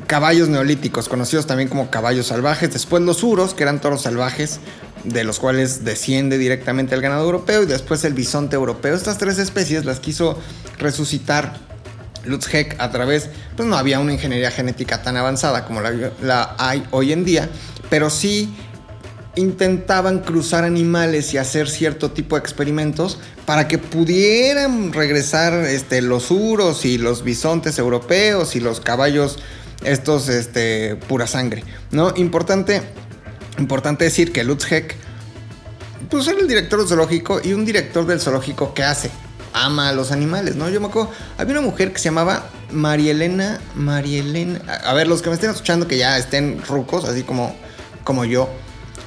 caballos 0.07 0.49
neolíticos, 0.49 1.09
conocidos 1.09 1.47
también 1.47 1.69
como 1.69 1.91
caballos 1.91 2.27
salvajes. 2.27 2.73
Después 2.73 3.03
los 3.03 3.23
uros, 3.23 3.55
que 3.55 3.63
eran 3.63 3.81
toros 3.81 4.03
salvajes, 4.03 4.61
de 5.05 5.25
los 5.25 5.39
cuales 5.39 5.85
desciende 5.85 6.39
directamente 6.39 6.95
el 6.95 7.01
ganado 7.01 7.25
europeo. 7.25 7.63
Y 7.63 7.67
después 7.67 8.05
el 8.05 8.15
bisonte 8.15 8.57
europeo. 8.57 8.95
Estas 8.95 9.19
tres 9.19 9.39
especies 9.39 9.85
las 9.85 10.01
quiso 10.01 10.39
resucitar 10.79 11.55
Lutz 12.25 12.53
Heck 12.53 12.77
a 12.79 12.91
través, 12.91 13.29
pues 13.57 13.69
no 13.69 13.77
había 13.77 14.01
una 14.01 14.13
ingeniería 14.13 14.51
genética 14.51 15.03
tan 15.03 15.17
avanzada 15.17 15.67
como 15.67 15.81
la, 15.81 15.93
la 16.23 16.55
hay 16.59 16.83
hoy 16.91 17.13
en 17.13 17.25
día, 17.25 17.49
pero 17.91 18.11
sí 18.11 18.55
intentaban 19.37 20.21
cruzar 20.21 20.65
animales 20.65 21.35
y 21.35 21.39
hacer 21.39 21.69
cierto 21.69 22.13
tipo 22.13 22.37
de 22.37 22.41
experimentos 22.41 23.19
para 23.47 23.69
que 23.69 23.79
pudieran 23.79 24.93
regresar 24.93 25.53
este, 25.65 26.03
los 26.03 26.31
uros 26.31 26.85
y 26.85 26.99
los 26.99 27.25
bisontes 27.25 27.79
europeos 27.79 28.57
y 28.57 28.61
los 28.61 28.81
caballos 28.81 29.39
estos 29.85 30.29
este, 30.29 30.97
pura 31.09 31.27
sangre, 31.27 31.65
¿no? 31.91 32.13
Importante, 32.17 32.83
importante 33.59 34.05
decir 34.05 34.33
que 34.33 34.45
Lutz 34.45 34.71
Heck 34.71 34.97
pues 36.11 36.27
era 36.29 36.41
el 36.41 36.49
director 36.49 36.79
del 36.79 36.89
zoológico 36.89 37.41
y 37.43 37.53
un 37.53 37.65
director 37.65 38.07
del 38.07 38.21
zoológico 38.21 38.73
que 38.73 38.83
hace 38.83 39.11
ama 39.55 39.89
a 39.89 39.93
los 39.93 40.11
animales, 40.11 40.57
¿no? 40.57 40.69
Yo 40.69 40.81
me 40.81 40.89
acuerdo, 40.89 41.11
había 41.39 41.53
una 41.53 41.63
mujer 41.63 41.93
que 41.93 41.99
se 41.99 42.07
llamaba 42.07 42.51
Marielena, 42.73 43.61
Marielena, 43.77 44.61
a 44.85 44.93
ver, 44.95 45.07
los 45.07 45.23
que 45.23 45.29
me 45.31 45.37
estén 45.37 45.51
escuchando 45.51 45.87
que 45.87 45.97
ya 45.97 46.19
estén 46.19 46.61
rucos, 46.67 47.05
así 47.05 47.23
como, 47.23 47.57
como 48.03 48.25
yo, 48.25 48.49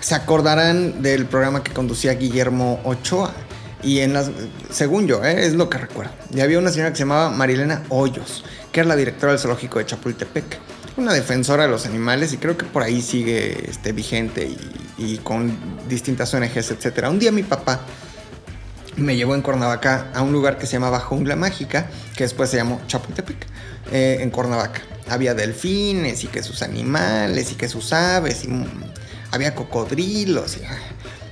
se 0.08 0.16
acordarán 0.16 1.02
del 1.02 1.26
programa 1.26 1.66
que 1.66 1.74
conducía 1.74 2.14
Guillermo 2.14 2.80
Ochoa. 2.86 3.34
Y 3.84 4.00
en 4.00 4.14
las, 4.14 4.32
según 4.72 5.06
yo, 5.06 5.22
¿eh? 5.26 5.46
es 5.46 5.56
lo 5.56 5.70
que 5.70 5.80
recuerdo. 5.80 6.14
Y 6.34 6.40
había 6.40 6.60
una 6.60 6.72
señora 6.72 6.92
que 6.92 6.96
se 6.96 7.04
llamaba 7.04 7.30
Marilena 7.30 7.84
Hoyos, 7.90 8.46
que 8.72 8.80
era 8.80 8.88
la 8.88 8.96
directora 8.96 9.34
del 9.34 9.42
zoológico 9.42 9.80
de 9.80 9.86
Chapultepec. 9.86 10.60
Una 10.96 11.12
defensora 11.12 11.64
de 11.64 11.70
los 11.70 11.86
animales 11.86 12.32
y 12.32 12.38
creo 12.38 12.56
que 12.56 12.64
por 12.64 12.84
ahí 12.84 13.02
sigue 13.02 13.70
este, 13.70 13.92
vigente 13.92 14.50
y, 14.98 15.18
con 15.18 15.54
distintas 15.90 16.34
ONGs, 16.34 16.72
etc. 16.72 17.10
Un 17.10 17.20
día 17.20 17.34
mi 17.34 17.44
papá 17.44 17.82
me 18.96 19.18
llevó 19.18 19.36
en 19.36 19.42
Cuernavaca 19.42 20.08
a 20.16 20.22
un 20.22 20.32
lugar 20.32 20.58
que 20.58 20.68
se 20.68 20.74
llamaba 20.74 21.02
Jungla 21.02 21.36
Mágica, 21.36 21.90
que 22.16 22.24
después 22.24 22.50
se 22.50 22.56
llamó 22.56 22.80
Chapultepec, 22.88 23.46
eh, 23.92 24.20
en 24.22 24.30
Cuernavaca. 24.30 24.84
Había 25.10 25.34
delfines 25.34 26.24
y 26.24 26.28
que 26.28 26.44
sus 26.44 26.62
animales 26.62 27.52
y 27.52 27.56
que 27.56 27.68
sus 27.68 27.92
aves 27.92 28.46
y 28.46 28.48
había 29.32 29.56
cocodrilos. 29.56 30.58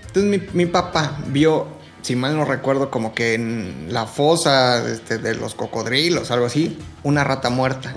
Entonces 0.08 0.24
mi, 0.24 0.42
mi 0.54 0.66
papá 0.66 1.18
vio, 1.28 1.68
si 2.02 2.16
mal 2.16 2.36
no 2.36 2.46
recuerdo, 2.46 2.90
como 2.90 3.14
que 3.14 3.34
en 3.34 3.88
la 3.90 4.06
fosa 4.06 4.88
este, 4.90 5.18
de 5.18 5.36
los 5.36 5.56
cocodrilos, 5.56 6.32
algo 6.32 6.46
así, 6.46 6.78
una 7.04 7.24
rata 7.24 7.50
muerta. 7.50 7.94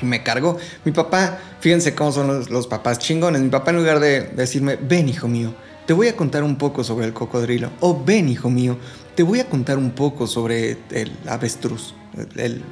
Y 0.00 0.04
me 0.04 0.22
cargó. 0.22 0.58
Mi 0.84 0.92
papá, 0.92 1.38
fíjense 1.60 1.94
cómo 1.94 2.12
son 2.12 2.44
los, 2.50 2.66
papás 2.66 2.98
chingones. 2.98 3.40
Mi 3.40 3.48
papá 3.48 3.70
en 3.70 3.78
lugar 3.78 4.00
de 4.00 4.22
decirme, 4.22 4.76
ven 4.76 5.08
hijo 5.08 5.28
mío, 5.28 5.54
te 5.86 5.92
voy 5.92 6.08
a 6.08 6.16
contar 6.16 6.42
un 6.42 6.56
poco 6.56 6.84
sobre 6.84 7.06
el 7.06 7.12
cocodrilo. 7.12 7.70
O 7.80 8.02
ven 8.04 8.28
hijo 8.28 8.50
mío, 8.50 8.78
te 9.14 9.22
voy 9.22 9.40
a 9.40 9.48
contar 9.48 9.78
un 9.78 9.92
poco 9.92 10.26
sobre 10.26 10.78
el 10.90 11.12
avestruz, 11.28 11.94
el, 12.36 12.62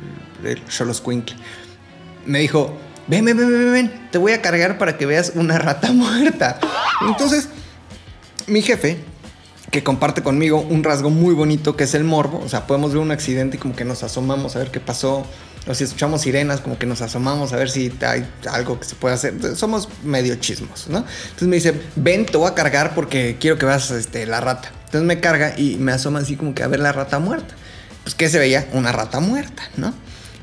el 0.44 0.62
xoloscuincle. 0.68 1.36
Me 2.26 2.40
dijo, 2.40 2.72
ven, 3.10 3.24
ven, 3.24 3.36
ven, 3.36 3.72
ven, 3.72 4.08
te 4.12 4.18
voy 4.18 4.32
a 4.32 4.40
cargar 4.40 4.78
para 4.78 4.96
que 4.96 5.04
veas 5.04 5.32
una 5.34 5.58
rata 5.58 5.92
muerta. 5.92 6.60
Entonces, 7.06 7.48
mi 8.46 8.62
jefe, 8.62 8.98
que 9.70 9.82
comparte 9.82 10.22
conmigo 10.22 10.60
un 10.60 10.84
rasgo 10.84 11.10
muy 11.10 11.34
bonito 11.34 11.76
que 11.76 11.84
es 11.84 11.94
el 11.94 12.04
morbo, 12.04 12.40
o 12.44 12.48
sea, 12.48 12.66
podemos 12.66 12.92
ver 12.92 13.02
un 13.02 13.10
accidente 13.10 13.56
y 13.56 13.60
como 13.60 13.74
que 13.74 13.84
nos 13.84 14.02
asomamos 14.02 14.54
a 14.56 14.60
ver 14.60 14.70
qué 14.70 14.80
pasó, 14.80 15.26
o 15.66 15.74
si 15.74 15.84
escuchamos 15.84 16.22
sirenas, 16.22 16.60
como 16.60 16.78
que 16.78 16.86
nos 16.86 17.02
asomamos 17.02 17.52
a 17.52 17.56
ver 17.56 17.68
si 17.68 17.92
hay 18.00 18.26
algo 18.50 18.78
que 18.80 18.86
se 18.86 18.94
puede 18.94 19.14
hacer. 19.14 19.34
Somos 19.56 19.88
medio 20.04 20.36
chismos, 20.36 20.86
¿no? 20.88 20.98
Entonces 20.98 21.48
me 21.48 21.56
dice, 21.56 21.74
ven, 21.96 22.26
te 22.26 22.38
voy 22.38 22.48
a 22.48 22.54
cargar 22.54 22.94
porque 22.94 23.36
quiero 23.38 23.58
que 23.58 23.66
veas 23.66 23.90
este, 23.90 24.24
la 24.24 24.40
rata. 24.40 24.70
Entonces 24.86 25.02
me 25.02 25.20
carga 25.20 25.54
y 25.58 25.76
me 25.76 25.92
asoma 25.92 26.20
así 26.20 26.36
como 26.36 26.54
que 26.54 26.62
a 26.62 26.68
ver 26.68 26.80
la 26.80 26.92
rata 26.92 27.18
muerta. 27.18 27.54
Pues, 28.04 28.14
¿qué 28.14 28.28
se 28.30 28.38
veía? 28.38 28.68
Una 28.72 28.92
rata 28.92 29.20
muerta, 29.20 29.62
¿no? 29.76 29.92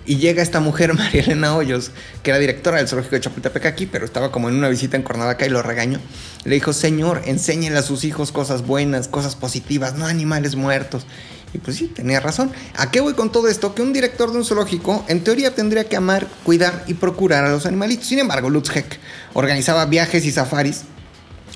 Y 0.08 0.18
llega 0.18 0.42
esta 0.42 0.62
mujer, 0.62 0.94
María 0.96 1.22
Elena 1.22 1.56
Hoyos, 1.56 1.92
que 2.24 2.32
era 2.32 2.40
directora 2.40 2.78
del 2.78 2.88
zoológico 2.88 3.16
de 3.16 3.22
Chapultepec 3.22 3.66
aquí, 3.66 3.86
pero 3.86 4.06
estaba 4.06 4.32
como 4.32 4.50
en 4.50 4.56
una 4.56 4.70
visita 4.70 4.96
en 4.96 5.04
Cuernavaca 5.04 5.46
y 5.46 5.50
lo 5.50 5.62
regañó. 5.62 6.00
Le 6.46 6.56
dijo, 6.56 6.74
señor, 6.74 7.22
enséñele 7.26 7.78
a 7.78 7.82
sus 7.82 8.06
hijos 8.06 8.32
cosas 8.32 8.66
buenas, 8.66 9.10
cosas 9.10 9.36
positivas, 9.36 9.96
no 9.96 10.06
animales 10.06 10.56
muertos. 10.56 11.06
Y 11.54 11.60
pues 11.60 11.78
sí, 11.78 11.88
tenía 11.88 12.20
razón. 12.20 12.52
¿A 12.76 12.90
qué 12.90 13.02
voy 13.02 13.14
con 13.14 13.32
todo 13.32 13.50
esto? 13.50 13.76
Que 13.76 13.82
un 13.82 13.94
director 13.94 14.32
de 14.32 14.38
un 14.38 14.46
zoológico, 14.46 15.04
en 15.10 15.24
teoría, 15.24 15.54
tendría 15.54 15.84
que 15.84 15.98
amar, 15.98 16.28
cuidar 16.44 16.84
y 16.88 16.94
procurar 16.94 17.44
a 17.44 17.50
los 17.50 17.66
animalitos. 17.66 18.08
Sin 18.08 18.20
embargo, 18.20 18.50
Lutz 18.50 18.76
Heck 18.76 19.00
organizaba 19.34 19.86
viajes 19.86 20.26
y 20.26 20.32
safaris 20.32 20.84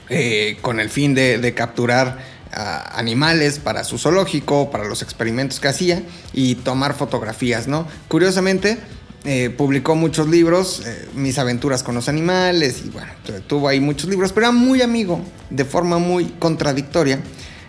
eh, 0.09 0.57
con 0.61 0.81
el 0.81 0.89
fin 0.89 1.13
de 1.13 1.53
capturar 1.55 2.40
animales 2.53 3.59
para 3.59 3.83
su 3.83 3.97
zoológico, 3.97 4.71
para 4.71 4.85
los 4.85 5.01
experimentos 5.01 5.59
que 5.59 5.67
hacía 5.67 6.03
y 6.33 6.55
tomar 6.55 6.93
fotografías, 6.95 7.67
¿no? 7.67 7.87
Curiosamente, 8.07 8.77
eh, 9.23 9.49
publicó 9.55 9.95
muchos 9.95 10.27
libros, 10.27 10.81
eh, 10.85 11.07
Mis 11.13 11.37
aventuras 11.37 11.83
con 11.83 11.93
los 11.95 12.09
animales, 12.09 12.81
y 12.85 12.89
bueno, 12.89 13.11
tu- 13.25 13.39
tuvo 13.41 13.67
ahí 13.67 13.79
muchos 13.79 14.09
libros, 14.09 14.31
pero 14.33 14.47
era 14.47 14.51
muy 14.51 14.81
amigo, 14.81 15.21
de 15.49 15.63
forma 15.65 15.97
muy 15.99 16.25
contradictoria, 16.39 17.19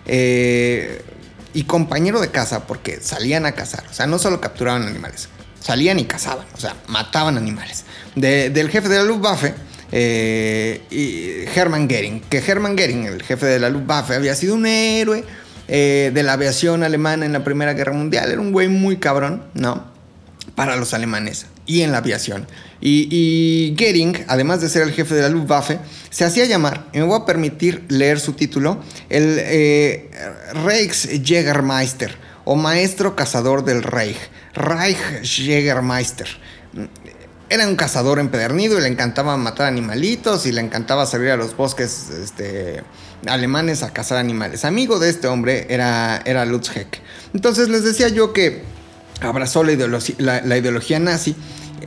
eh, 0.07 1.03
y 1.55 1.65
compañero 1.65 2.21
de 2.21 2.31
caza, 2.31 2.67
porque 2.67 3.01
salían 3.03 3.45
a 3.47 3.53
cazar, 3.53 3.85
o 3.91 3.93
sea, 3.93 4.07
no 4.07 4.19
solo 4.19 4.41
capturaban 4.41 4.83
animales, 4.87 5.29
salían 5.61 5.99
y 5.99 6.05
cazaban, 6.07 6.47
o 6.55 6.61
sea, 6.61 6.75
mataban 6.89 7.37
animales. 7.37 7.85
De- 8.17 8.49
del 8.51 8.71
jefe 8.71 8.89
de 8.89 8.97
la 8.97 9.05
Luftwaffe, 9.05 9.55
eh, 9.93 10.81
y 10.91 11.45
Hermann 11.59 11.87
Goering, 11.87 12.21
que 12.29 12.39
Hermann 12.39 12.77
Goering, 12.77 13.05
el 13.05 13.23
jefe 13.23 13.47
de 13.47 13.59
la 13.59 13.69
Luftwaffe, 13.69 14.15
había 14.15 14.35
sido 14.35 14.55
un 14.55 14.67
héroe 14.67 15.25
eh, 15.69 16.11
de 16.13 16.23
la 16.23 16.33
aviación 16.33 16.83
alemana 16.83 17.27
en 17.27 17.33
la 17.33 17.45
Primera 17.45 17.75
Guerra 17.75 17.93
Mundial, 17.93 18.31
era 18.31 18.41
un 18.41 18.53
güey 18.53 18.69
muy 18.69 18.97
cabrón, 18.97 19.45
¿no? 19.55 19.93
Para 20.55 20.77
los 20.77 20.95
alemanes 20.95 21.47
y 21.67 21.83
en 21.83 21.93
la 21.93 21.99
aviación. 21.99 22.47
Y, 22.81 23.09
y 23.11 23.77
además 24.27 24.61
de 24.61 24.69
ser 24.69 24.83
el 24.83 24.93
jefe 24.93 25.15
de 25.15 25.23
la 25.23 25.29
Luftwaffe, 25.29 25.79
se 26.11 26.25
hacía 26.25 26.47
llamar, 26.47 26.87
y 26.93 26.99
me 26.99 27.05
voy 27.05 27.21
a 27.21 27.25
permitir 27.25 27.85
leer 27.89 28.19
su 28.19 28.33
título, 28.33 28.83
el 29.09 29.37
eh, 29.39 30.11
Reichsjägermeister, 30.65 32.17
o 32.45 32.57
Maestro 32.57 33.15
Cazador 33.15 33.65
del 33.65 33.83
Reich, 33.83 34.19
Reichsjägermeister. 34.55 36.27
Era 37.53 37.69
un 37.69 37.77
cazador 37.77 38.19
empedernido 38.19 38.79
y 38.79 38.81
le 38.81 38.89
encantaba 38.89 39.37
matar 39.37 39.67
animalitos 39.67 40.47
y 40.47 40.53
le 40.53 40.63
encantaba 40.63 41.05
salir 41.05 41.29
a 41.33 41.37
los 41.37 41.55
bosques 41.55 42.09
este, 42.09 42.83
alemanes 43.27 43.83
a 43.83 43.93
cazar 43.93 44.17
animales. 44.17 44.65
Amigo 44.65 44.99
de 44.99 45.11
este 45.11 45.27
hombre 45.27 45.67
era, 45.69 46.23
era 46.25 46.47
Lutz 46.47 46.75
Heck. 46.75 47.03
Entonces 47.35 47.69
les 47.69 47.85
decía 47.85 48.09
yo 48.09 48.33
que 48.33 48.63
abrazó 49.21 49.65
la 49.65 49.73
ideología, 49.73 50.99
nazi, 50.99 51.37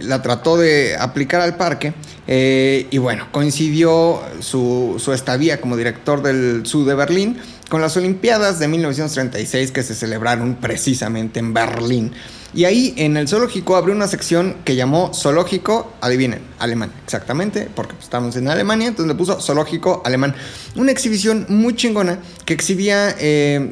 la 0.02 0.22
trató 0.22 0.56
de 0.56 0.98
aplicar 0.98 1.42
al 1.42 1.58
parque 1.58 1.96
eh, 2.28 2.86
y 2.92 3.00
bueno, 3.00 3.30
coincidió 3.32 4.22
su, 4.42 5.02
su 5.04 5.14
estadía 5.14 5.60
como 5.60 5.78
director 5.78 6.22
del 6.22 6.62
Zoo 6.68 6.86
de 6.86 6.94
Berlín 6.94 7.40
con 7.70 7.82
las 7.82 7.98
Olimpiadas 7.98 8.60
de 8.60 8.68
1936 8.68 9.72
que 9.72 9.82
se 9.82 9.96
celebraron 9.96 10.58
precisamente 10.58 11.40
en 11.40 11.56
Berlín. 11.56 12.14
Y 12.56 12.64
ahí 12.66 12.94
en 12.98 13.18
el 13.18 13.28
zoológico 13.28 13.76
abrió 13.76 13.94
una 13.94 14.08
sección 14.08 14.56
que 14.64 14.76
llamó 14.78 15.14
Zoológico, 15.14 15.92
adivinen, 16.00 16.40
alemán, 16.58 16.92
exactamente, 17.04 17.68
porque 17.76 17.94
pues, 17.94 18.06
estamos 18.06 18.36
en 18.38 18.48
Alemania, 18.48 18.88
entonces 18.88 19.10
le 19.14 19.16
puso 19.16 19.42
Zoológico 19.42 20.02
alemán. 20.06 20.34
Una 20.76 20.92
exhibición 20.92 21.46
muy 21.50 21.76
chingona 21.76 22.20
que 22.46 22.54
exhibía... 22.54 23.14
eh, 23.20 23.72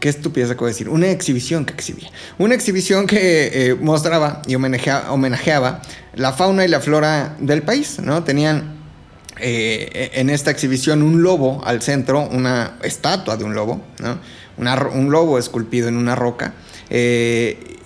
Qué 0.00 0.10
estupidez 0.10 0.50
acabo 0.50 0.66
de 0.66 0.72
decir. 0.72 0.90
Una 0.90 1.08
exhibición 1.08 1.64
que 1.64 1.72
exhibía. 1.72 2.10
Una 2.36 2.54
exhibición 2.54 3.06
que 3.06 3.70
eh, 3.70 3.74
mostraba 3.74 4.42
y 4.46 4.54
homenajea- 4.54 5.08
homenajeaba 5.08 5.80
la 6.14 6.34
fauna 6.34 6.62
y 6.66 6.68
la 6.68 6.80
flora 6.80 7.36
del 7.40 7.62
país, 7.62 8.00
¿no? 8.00 8.22
Tenían 8.22 8.74
eh, 9.40 10.10
en 10.12 10.28
esta 10.28 10.50
exhibición 10.50 11.02
un 11.02 11.22
lobo 11.22 11.62
al 11.64 11.80
centro, 11.80 12.20
una 12.20 12.76
estatua 12.82 13.38
de 13.38 13.44
un 13.44 13.54
lobo, 13.54 13.80
¿no? 14.00 14.18
Un 14.92 15.10
lobo 15.10 15.38
esculpido 15.38 15.88
en 15.88 15.96
una 15.96 16.14
roca. 16.14 16.52
Eh, 16.90 17.78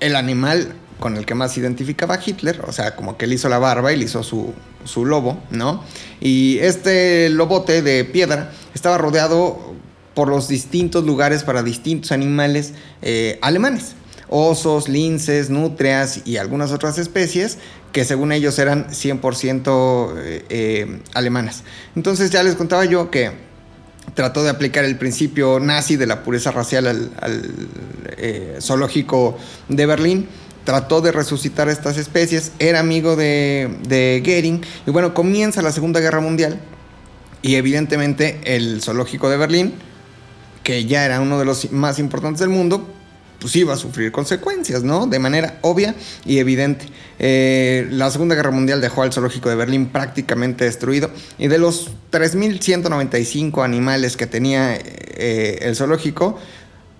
el 0.00 0.16
animal 0.16 0.74
con 1.00 1.16
el 1.16 1.24
que 1.24 1.34
más 1.34 1.56
identificaba 1.56 2.18
Hitler, 2.24 2.62
o 2.66 2.72
sea, 2.72 2.96
como 2.96 3.16
que 3.16 3.26
él 3.26 3.32
hizo 3.32 3.48
la 3.48 3.58
barba 3.58 3.92
y 3.92 3.96
le 3.96 4.04
hizo 4.04 4.22
su, 4.22 4.52
su 4.84 5.04
lobo, 5.04 5.40
¿no? 5.50 5.84
Y 6.20 6.58
este 6.58 7.28
lobote 7.28 7.82
de 7.82 8.04
piedra 8.04 8.52
estaba 8.74 8.98
rodeado 8.98 9.74
por 10.14 10.28
los 10.28 10.48
distintos 10.48 11.04
lugares 11.04 11.44
para 11.44 11.62
distintos 11.62 12.10
animales 12.10 12.74
eh, 13.02 13.38
alemanes. 13.40 13.94
Osos, 14.30 14.88
linces, 14.88 15.48
nutrias 15.48 16.22
y 16.26 16.36
algunas 16.36 16.72
otras 16.72 16.98
especies 16.98 17.58
que 17.92 18.04
según 18.04 18.32
ellos 18.32 18.58
eran 18.58 18.88
100% 18.88 20.12
eh, 20.16 20.44
eh, 20.50 21.00
alemanas. 21.14 21.62
Entonces 21.96 22.30
ya 22.30 22.42
les 22.42 22.56
contaba 22.56 22.84
yo 22.84 23.10
que 23.10 23.47
trató 24.14 24.42
de 24.42 24.50
aplicar 24.50 24.84
el 24.84 24.96
principio 24.96 25.60
nazi 25.60 25.96
de 25.96 26.06
la 26.06 26.22
pureza 26.22 26.50
racial 26.50 26.86
al, 26.86 27.10
eh, 28.16 28.58
zoológico 28.60 29.38
de 29.68 29.86
Berlín. 29.86 30.28
Trató 30.64 31.00
de 31.00 31.12
resucitar 31.12 31.68
estas 31.68 31.96
especies, 31.96 32.52
era 32.58 32.80
amigo 32.80 33.16
de, 33.16 33.78
de 33.88 34.22
Goering 34.24 34.60
y 34.86 34.90
bueno, 34.90 35.14
comienza 35.14 35.62
la 35.62 35.72
Segunda 35.72 36.00
Guerra 36.00 36.20
Mundial 36.20 36.60
y 37.40 37.54
evidentemente 37.54 38.40
el 38.44 38.82
zoológico 38.82 39.30
de 39.30 39.38
Berlín, 39.38 39.74
que 40.62 40.84
ya 40.84 41.06
era 41.06 41.20
uno 41.20 41.38
de 41.38 41.46
los 41.46 41.72
más 41.72 41.98
importantes 41.98 42.40
del 42.40 42.50
mundo, 42.50 42.86
pues 43.40 43.54
iba 43.56 43.74
a 43.74 43.76
sufrir 43.76 44.10
consecuencias, 44.12 44.82
¿no? 44.82 45.06
De 45.06 45.18
manera 45.18 45.58
obvia 45.62 45.94
y 46.24 46.38
evidente. 46.38 46.86
Eh, 47.18 47.86
la 47.90 48.10
Segunda 48.10 48.34
Guerra 48.34 48.50
Mundial 48.50 48.80
dejó 48.80 49.02
al 49.02 49.12
zoológico 49.12 49.48
de 49.48 49.54
Berlín 49.54 49.86
prácticamente 49.86 50.64
destruido 50.64 51.10
y 51.38 51.48
de 51.48 51.58
los 51.58 51.90
3.195 52.10 53.64
animales 53.64 54.16
que 54.16 54.26
tenía 54.26 54.76
eh, 54.76 55.58
el 55.62 55.76
zoológico, 55.76 56.38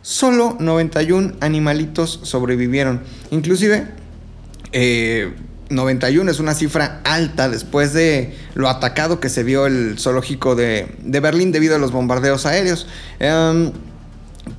solo 0.03 0.57
91 0.61 1.34
animalitos 1.41 2.20
sobrevivieron. 2.22 3.03
Inclusive, 3.30 3.86
eh, 4.72 5.32
91 5.70 6.30
es 6.30 6.41
una 6.41 6.55
cifra 6.55 7.01
alta 7.05 7.49
después 7.49 7.93
de 7.93 8.34
lo 8.55 8.68
atacado 8.68 9.20
que 9.20 9.28
se 9.28 9.43
vio 9.43 9.66
el 9.66 9.99
zoológico 9.99 10.55
de, 10.55 10.89
Berlín 11.05 11.53
debido 11.53 11.76
a 11.76 11.78
los 11.78 11.93
bombardeos 11.93 12.47
aéreos. 12.47 12.86
Em, 13.18 13.72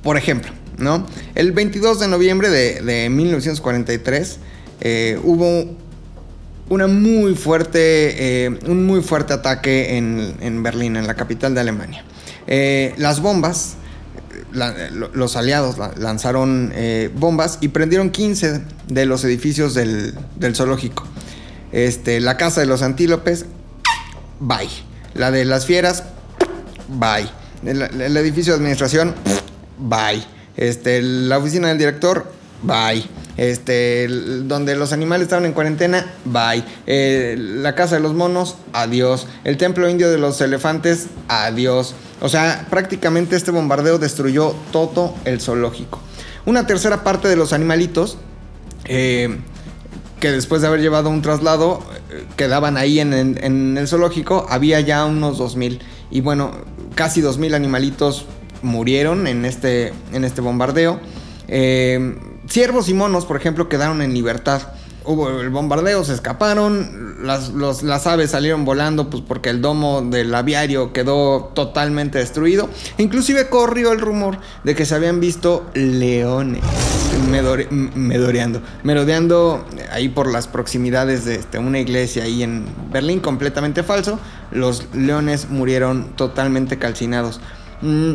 por 0.02 0.16
ejemplo, 0.16 0.52
¿no? 0.80 1.06
El 1.34 1.52
22 1.52 2.00
de 2.00 2.08
noviembre 2.08 2.48
de, 2.50 2.80
de 2.82 3.08
1943 3.10 4.38
eh, 4.80 5.20
hubo 5.22 5.76
una 6.68 6.86
muy 6.86 7.34
fuerte, 7.34 8.44
eh, 8.46 8.58
un 8.66 8.86
muy 8.86 9.02
fuerte 9.02 9.32
ataque 9.32 9.96
en, 9.96 10.62
Berlín, 10.62 10.96
en 10.96 11.06
la 11.06 11.14
capital 11.14 11.54
de 11.54 11.60
Alemania. 11.60 12.04
Eh, 12.46 12.94
las 12.96 13.20
bombas, 13.20 13.74
los 14.52 15.36
aliados 15.36 15.78
la- 15.78 15.92
lanzaron 15.96 16.72
bombas 17.16 17.58
y 17.60 17.68
prendieron 17.68 18.10
15 18.10 18.62
de 18.88 19.06
los 19.06 19.24
edificios 19.24 19.74
del, 19.74 20.14
del 20.36 20.54
zoológico. 20.56 21.06
Este, 21.72 22.20
la 22.20 22.36
casa 22.36 22.60
de 22.60 22.66
los 22.66 22.82
antílopes, 22.82 23.46
bye. 24.40 24.68
La 25.14 25.30
de 25.30 25.44
las 25.44 25.66
fieras, 25.66 26.04
bye. 26.88 27.28
El, 27.64 27.82
el 27.82 28.16
edificio 28.16 28.52
de 28.52 28.58
administración, 28.58 29.14
bye. 29.78 30.24
Este, 30.60 31.02
la 31.02 31.38
oficina 31.38 31.68
del 31.68 31.78
director, 31.78 32.30
bye. 32.62 33.04
Este, 33.36 34.06
donde 34.44 34.76
los 34.76 34.92
animales 34.92 35.22
estaban 35.24 35.46
en 35.46 35.52
cuarentena, 35.52 36.06
bye. 36.26 36.62
Eh, 36.86 37.36
la 37.38 37.74
casa 37.74 37.96
de 37.96 38.02
los 38.02 38.14
monos, 38.14 38.56
adiós. 38.74 39.26
El 39.44 39.56
templo 39.56 39.88
indio 39.88 40.10
de 40.10 40.18
los 40.18 40.40
elefantes, 40.42 41.06
adiós. 41.28 41.94
O 42.20 42.28
sea, 42.28 42.66
prácticamente 42.70 43.34
este 43.36 43.50
bombardeo 43.50 43.98
destruyó 43.98 44.54
todo 44.72 45.14
el 45.24 45.40
zoológico. 45.40 45.98
Una 46.44 46.66
tercera 46.66 47.02
parte 47.02 47.28
de 47.28 47.36
los 47.36 47.52
animalitos 47.54 48.18
eh, 48.84 49.38
que 50.20 50.30
después 50.30 50.60
de 50.60 50.68
haber 50.68 50.80
llevado 50.82 51.08
un 51.08 51.22
traslado 51.22 51.80
eh, 52.10 52.24
quedaban 52.36 52.76
ahí 52.76 53.00
en, 53.00 53.14
en- 53.14 53.42
en 53.42 53.78
el 53.78 53.88
zoológico, 53.88 54.46
había 54.50 54.80
ya 54.80 55.06
unos 55.06 55.38
2000 55.38 55.80
y 56.10 56.20
bueno, 56.20 56.50
casi 56.94 57.20
2000 57.22 57.54
animalitos 57.54 58.26
murieron 58.62 59.26
en 59.26 59.44
este, 59.44 59.92
en 60.12 60.24
este 60.24 60.40
bombardeo. 60.40 61.00
Eh, 61.48 62.16
ciervos 62.48 62.88
y 62.88 62.94
monos, 62.94 63.26
por 63.26 63.36
ejemplo, 63.36 63.68
quedaron 63.68 64.02
en 64.02 64.14
libertad. 64.14 64.62
Hubo 65.04 65.40
el 65.40 65.48
bombardeo, 65.48 66.04
se 66.04 66.12
escaparon, 66.12 67.16
las, 67.26 67.48
los- 67.48 67.82
las 67.82 68.06
aves 68.06 68.30
salieron 68.32 68.66
volando 68.66 69.08
pues 69.08 69.22
porque 69.26 69.48
el 69.48 69.62
domo 69.62 70.02
del 70.02 70.32
aviario 70.34 70.92
quedó 70.92 71.50
totalmente 71.54 72.18
destruido. 72.18 72.68
Inclusive 72.98 73.48
corrió 73.48 73.92
el 73.92 74.00
rumor 74.00 74.38
de 74.62 74.74
que 74.74 74.84
se 74.84 74.94
habían 74.94 75.18
visto 75.18 75.66
leones 75.72 76.62
medore- 77.30 77.70
medoreando, 77.70 78.60
merodeando 78.82 79.64
ahí 79.90 80.10
por 80.10 80.30
las 80.30 80.46
proximidades 80.48 81.24
de 81.24 81.36
este, 81.36 81.58
una 81.58 81.78
iglesia 81.78 82.24
ahí 82.24 82.42
en 82.42 82.66
Berlín, 82.92 83.20
completamente 83.20 83.82
falso. 83.82 84.20
Los 84.52 84.86
leones 84.94 85.48
murieron 85.48 86.10
totalmente 86.14 86.78
calcinados. 86.78 87.40
Mm, 87.80 88.12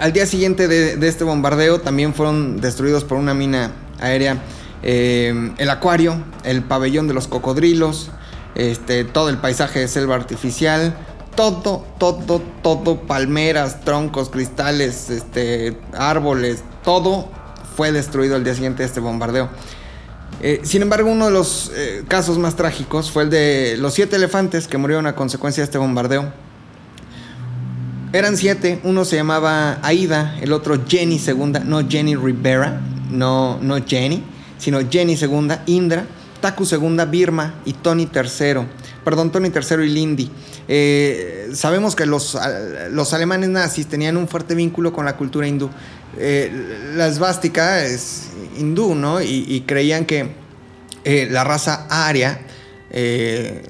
al 0.00 0.12
día 0.12 0.26
siguiente 0.26 0.68
de, 0.68 1.08
este 1.08 1.24
bombardeo 1.24 1.80
también 1.80 2.14
fueron 2.14 2.60
destruidos 2.60 3.04
por 3.04 3.18
una 3.18 3.34
mina 3.34 3.72
aérea 4.00 4.42
eh, 4.82 5.52
el 5.58 5.70
acuario, 5.70 6.22
el 6.44 6.62
pabellón 6.62 7.08
de 7.08 7.14
los 7.14 7.28
cocodrilos, 7.28 8.10
este, 8.54 9.04
todo 9.04 9.28
el 9.28 9.38
paisaje 9.38 9.80
de 9.80 9.88
selva 9.88 10.14
artificial, 10.14 10.96
todo, 11.34 11.84
todo, 11.98 12.42
todo, 12.62 13.00
palmeras, 13.02 13.80
troncos, 13.84 14.30
cristales, 14.30 15.10
este, 15.10 15.76
árboles, 15.92 16.62
todo 16.84 17.28
fue 17.76 17.92
destruido 17.92 18.36
al 18.36 18.44
día 18.44 18.54
siguiente 18.54 18.82
de 18.82 18.86
este 18.86 19.00
bombardeo. 19.00 19.48
Eh, 20.40 20.60
sin 20.64 20.82
embargo, 20.82 21.10
uno 21.10 21.26
de 21.26 21.32
los 21.32 21.70
eh, 21.74 22.04
casos 22.08 22.38
más 22.38 22.56
trágicos 22.56 23.10
fue 23.10 23.24
el 23.24 23.30
de 23.30 23.76
los 23.78 23.94
siete 23.94 24.16
elefantes 24.16 24.68
que 24.68 24.78
murieron 24.78 25.06
a 25.06 25.14
consecuencia 25.14 25.62
de 25.62 25.66
este 25.66 25.78
bombardeo. 25.78 26.32
Eran 28.16 28.38
siete, 28.38 28.80
uno 28.82 29.04
se 29.04 29.16
llamaba 29.16 29.78
Aida, 29.82 30.38
el 30.40 30.54
otro 30.54 30.86
Jenny 30.88 31.18
segunda, 31.18 31.60
no 31.60 31.86
Jenny 31.86 32.16
Rivera, 32.16 32.80
no, 33.10 33.58
no 33.60 33.76
Jenny, 33.86 34.24
sino 34.56 34.78
Jenny 34.90 35.18
segunda, 35.18 35.62
Indra, 35.66 36.06
Taku 36.40 36.64
segunda, 36.64 37.04
Birma 37.04 37.56
y 37.66 37.74
Tony 37.74 38.06
tercero. 38.06 38.64
Perdón, 39.04 39.30
Tony 39.30 39.50
tercero 39.50 39.84
y 39.84 39.90
Lindy. 39.90 40.30
Eh, 40.66 41.50
sabemos 41.52 41.94
que 41.94 42.06
los, 42.06 42.38
los 42.90 43.12
alemanes 43.12 43.50
nazis 43.50 43.86
tenían 43.86 44.16
un 44.16 44.28
fuerte 44.28 44.54
vínculo 44.54 44.94
con 44.94 45.04
la 45.04 45.14
cultura 45.18 45.46
hindú. 45.46 45.68
Eh, 46.16 46.94
la 46.94 47.08
esvástica 47.08 47.84
es 47.84 48.28
hindú, 48.58 48.94
¿no? 48.94 49.20
Y, 49.20 49.44
y 49.46 49.60
creían 49.66 50.06
que 50.06 50.30
eh, 51.04 51.28
la 51.30 51.44
raza 51.44 51.86
aria 51.90 52.40
eh, 52.90 53.62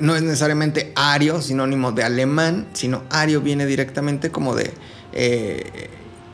no 0.00 0.16
es 0.16 0.22
necesariamente 0.22 0.92
ario, 0.96 1.40
sinónimo 1.40 1.92
de 1.92 2.02
alemán, 2.02 2.66
sino 2.72 3.04
ario 3.10 3.40
viene 3.40 3.66
directamente 3.66 4.30
como 4.30 4.54
de 4.54 4.72
eh, 5.12 5.90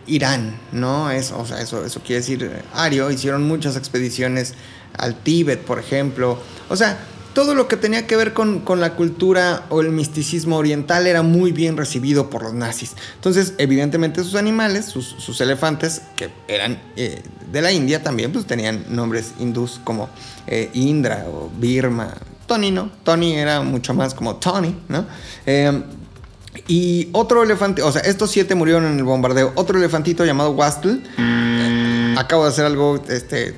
Irán, 0.06 0.58
¿no? 0.72 1.10
Es, 1.10 1.32
o 1.32 1.44
sea, 1.44 1.60
eso, 1.60 1.84
eso 1.84 2.00
quiere 2.00 2.20
decir 2.20 2.50
ario. 2.72 3.10
Hicieron 3.10 3.42
muchas 3.42 3.76
expediciones 3.76 4.54
al 4.96 5.16
Tíbet, 5.16 5.60
por 5.60 5.78
ejemplo. 5.78 6.38
O 6.68 6.76
sea, 6.76 6.98
todo 7.36 7.54
lo 7.54 7.68
que 7.68 7.76
tenía 7.76 8.06
que 8.06 8.16
ver 8.16 8.32
con, 8.32 8.60
con 8.60 8.80
la 8.80 8.94
cultura 8.94 9.66
o 9.68 9.82
el 9.82 9.90
misticismo 9.90 10.56
oriental 10.56 11.06
era 11.06 11.20
muy 11.20 11.52
bien 11.52 11.76
recibido 11.76 12.30
por 12.30 12.42
los 12.42 12.54
nazis. 12.54 12.94
Entonces, 13.16 13.52
evidentemente 13.58 14.22
sus 14.22 14.36
animales, 14.36 14.86
sus, 14.86 15.04
sus 15.18 15.40
elefantes, 15.42 16.00
que 16.16 16.30
eran 16.48 16.80
eh, 16.96 17.22
de 17.52 17.60
la 17.60 17.72
India 17.72 18.02
también, 18.02 18.32
pues 18.32 18.46
tenían 18.46 18.86
nombres 18.88 19.34
hindús 19.38 19.80
como 19.84 20.08
eh, 20.46 20.70
Indra 20.72 21.26
o 21.28 21.50
Birma. 21.58 22.14
Tony, 22.46 22.70
¿no? 22.70 22.90
Tony 23.04 23.34
era 23.34 23.60
mucho 23.62 23.94
más 23.94 24.14
como 24.14 24.36
Tony, 24.36 24.76
¿no? 24.88 25.06
Eh, 25.46 25.82
y 26.68 27.08
otro 27.12 27.42
elefante, 27.42 27.82
o 27.82 27.92
sea, 27.92 28.02
estos 28.02 28.30
siete 28.30 28.54
murieron 28.54 28.86
en 28.86 28.98
el 28.98 29.04
bombardeo. 29.04 29.52
Otro 29.54 29.78
elefantito 29.78 30.24
llamado 30.24 30.50
Wastl. 30.50 31.00
eh, 31.18 32.14
acabo 32.18 32.44
de 32.44 32.48
hacer 32.48 32.64
algo 32.64 33.02
este, 33.08 33.54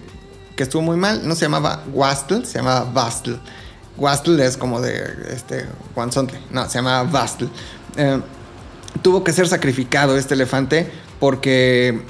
que 0.56 0.64
estuvo 0.64 0.82
muy 0.82 0.96
mal. 0.96 1.26
No 1.26 1.34
se 1.34 1.42
llamaba 1.42 1.84
Wastl, 1.92 2.44
se 2.44 2.58
llamaba 2.58 2.90
Bastl. 2.92 3.34
Wastl 3.96 4.40
es 4.40 4.56
como 4.56 4.80
de 4.80 5.02
este, 5.30 5.66
Guanzontle. 5.94 6.40
No, 6.50 6.68
se 6.68 6.78
llamaba 6.78 7.08
Bastl. 7.10 7.46
Eh, 7.96 8.20
tuvo 9.02 9.24
que 9.24 9.32
ser 9.32 9.48
sacrificado 9.48 10.16
este 10.16 10.34
elefante 10.34 10.90
porque 11.20 12.02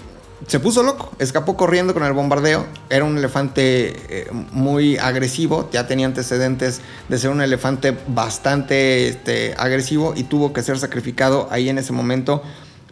se 0.47 0.61
puso 0.61 0.82
loco, 0.82 1.11
escapó 1.18 1.57
corriendo 1.57 1.95
con 1.95 2.05
el 2.05 2.12
bombardeo. 2.12 2.64
Era 2.91 3.05
un 3.05 3.18
elefante 3.18 3.95
eh, 4.09 4.30
muy 4.53 4.97
agresivo, 4.97 5.68
ya 5.72 5.86
tenía 5.86 6.07
antecedentes 6.07 6.80
de 7.09 7.18
ser 7.18 7.30
un 7.30 7.41
elefante 7.41 7.97
bastante 8.07 9.09
este, 9.09 9.55
agresivo 9.59 10.14
y 10.16 10.24
tuvo 10.24 10.53
que 10.53 10.62
ser 10.62 10.78
sacrificado 10.78 11.49
ahí 11.51 11.68
en 11.68 11.78
ese 11.78 11.93
momento, 11.93 12.43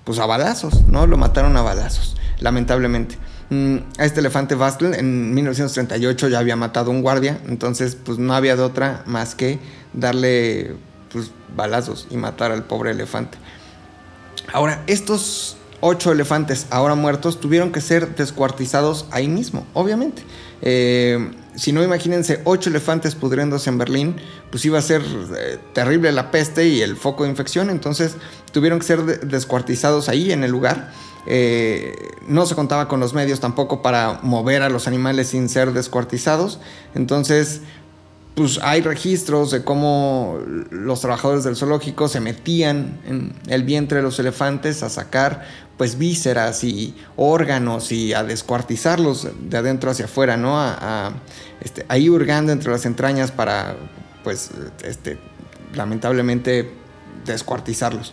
pues 0.05 0.18
a 0.18 0.26
balazos, 0.26 0.86
¿no? 0.88 1.07
Lo 1.07 1.16
mataron 1.16 1.57
a 1.57 1.62
balazos, 1.62 2.16
lamentablemente. 2.40 3.16
Mm, 3.49 3.76
a 3.99 4.05
este 4.05 4.18
elefante 4.18 4.57
Bastel 4.57 4.94
en 4.94 5.32
1938 5.32 6.28
ya 6.28 6.40
había 6.40 6.57
matado 6.57 6.90
a 6.90 6.94
un 6.94 7.01
guardia, 7.01 7.38
entonces 7.47 7.94
pues 7.94 8.18
no 8.18 8.34
había 8.34 8.57
de 8.57 8.62
otra 8.62 9.05
más 9.07 9.36
que 9.36 9.61
darle 9.92 10.74
pues, 11.12 11.30
balazos 11.57 12.09
y 12.11 12.16
matar 12.16 12.51
al 12.51 12.64
pobre 12.64 12.90
elefante. 12.90 13.38
Ahora, 14.53 14.82
estos 14.88 15.56
ocho 15.81 16.12
elefantes 16.12 16.66
ahora 16.70 16.95
muertos 16.95 17.41
tuvieron 17.41 17.72
que 17.72 17.81
ser 17.81 18.16
descuartizados 18.16 19.07
ahí 19.11 19.29
mismo, 19.29 19.66
obviamente. 19.74 20.22
Eh, 20.62 21.31
si 21.55 21.72
no, 21.72 21.83
imagínense 21.83 22.41
ocho 22.45 22.70
elefantes 22.70 23.14
pudriéndose 23.14 23.70
en 23.70 23.79
Berlín, 23.79 24.16
pues 24.51 24.64
iba 24.64 24.79
a 24.79 24.83
ser 24.83 25.03
eh, 25.39 25.59
terrible 25.72 26.12
la 26.12 26.31
peste 26.31 26.66
y 26.68 26.81
el 26.83 26.97
foco 26.97 27.24
de 27.24 27.31
infección, 27.31 27.70
entonces 27.70 28.14
tuvieron 28.53 28.79
que 28.79 28.87
ser 28.87 29.03
de- 29.05 29.18
descuartizados 29.18 30.09
ahí 30.09 30.33
en 30.33 30.45
el 30.45 30.51
lugar. 30.51 30.93
Eh, 31.27 31.95
no 32.29 32.47
se 32.47 32.55
contaba 32.55 32.89
con 32.89 33.01
los 33.01 33.12
medios 33.12 33.41
tampoco 33.41 33.83
para 33.83 34.20
mover 34.22 34.62
a 34.62 34.68
los 34.68 34.87
animales 34.87 35.29
sin 35.29 35.49
ser 35.49 35.72
descuartizados, 35.72 36.61
entonces 36.95 37.62
pues 38.37 38.61
hay 38.62 38.82
registros 38.82 39.51
de 39.51 39.64
cómo 39.64 40.39
los 40.70 41.01
trabajadores 41.01 41.43
del 41.43 41.57
zoológico 41.57 42.07
se 42.07 42.20
metían 42.20 43.01
en 43.07 43.32
el 43.49 43.62
vientre 43.62 43.97
de 43.97 44.03
los 44.03 44.18
elefantes 44.18 44.82
a 44.82 44.91
sacar 44.91 45.47
pues 45.78 45.97
vísceras 45.97 46.62
y 46.62 46.95
órganos 47.16 47.93
y 47.93 48.12
a 48.12 48.24
descuartizarlos 48.24 49.26
de 49.41 49.57
adentro 49.57 49.91
hacia 49.91 50.05
afuera, 50.05 50.37
¿no? 50.37 50.62
Este, 51.62 51.87
ahí 51.89 52.11
hurgando 52.11 52.53
entre 52.53 52.70
las 52.70 52.84
entrañas 52.84 53.30
para 53.30 53.74
pues 54.22 54.51
este, 54.84 55.18
lamentablemente 55.74 56.70
descuartizarlos. 57.24 58.12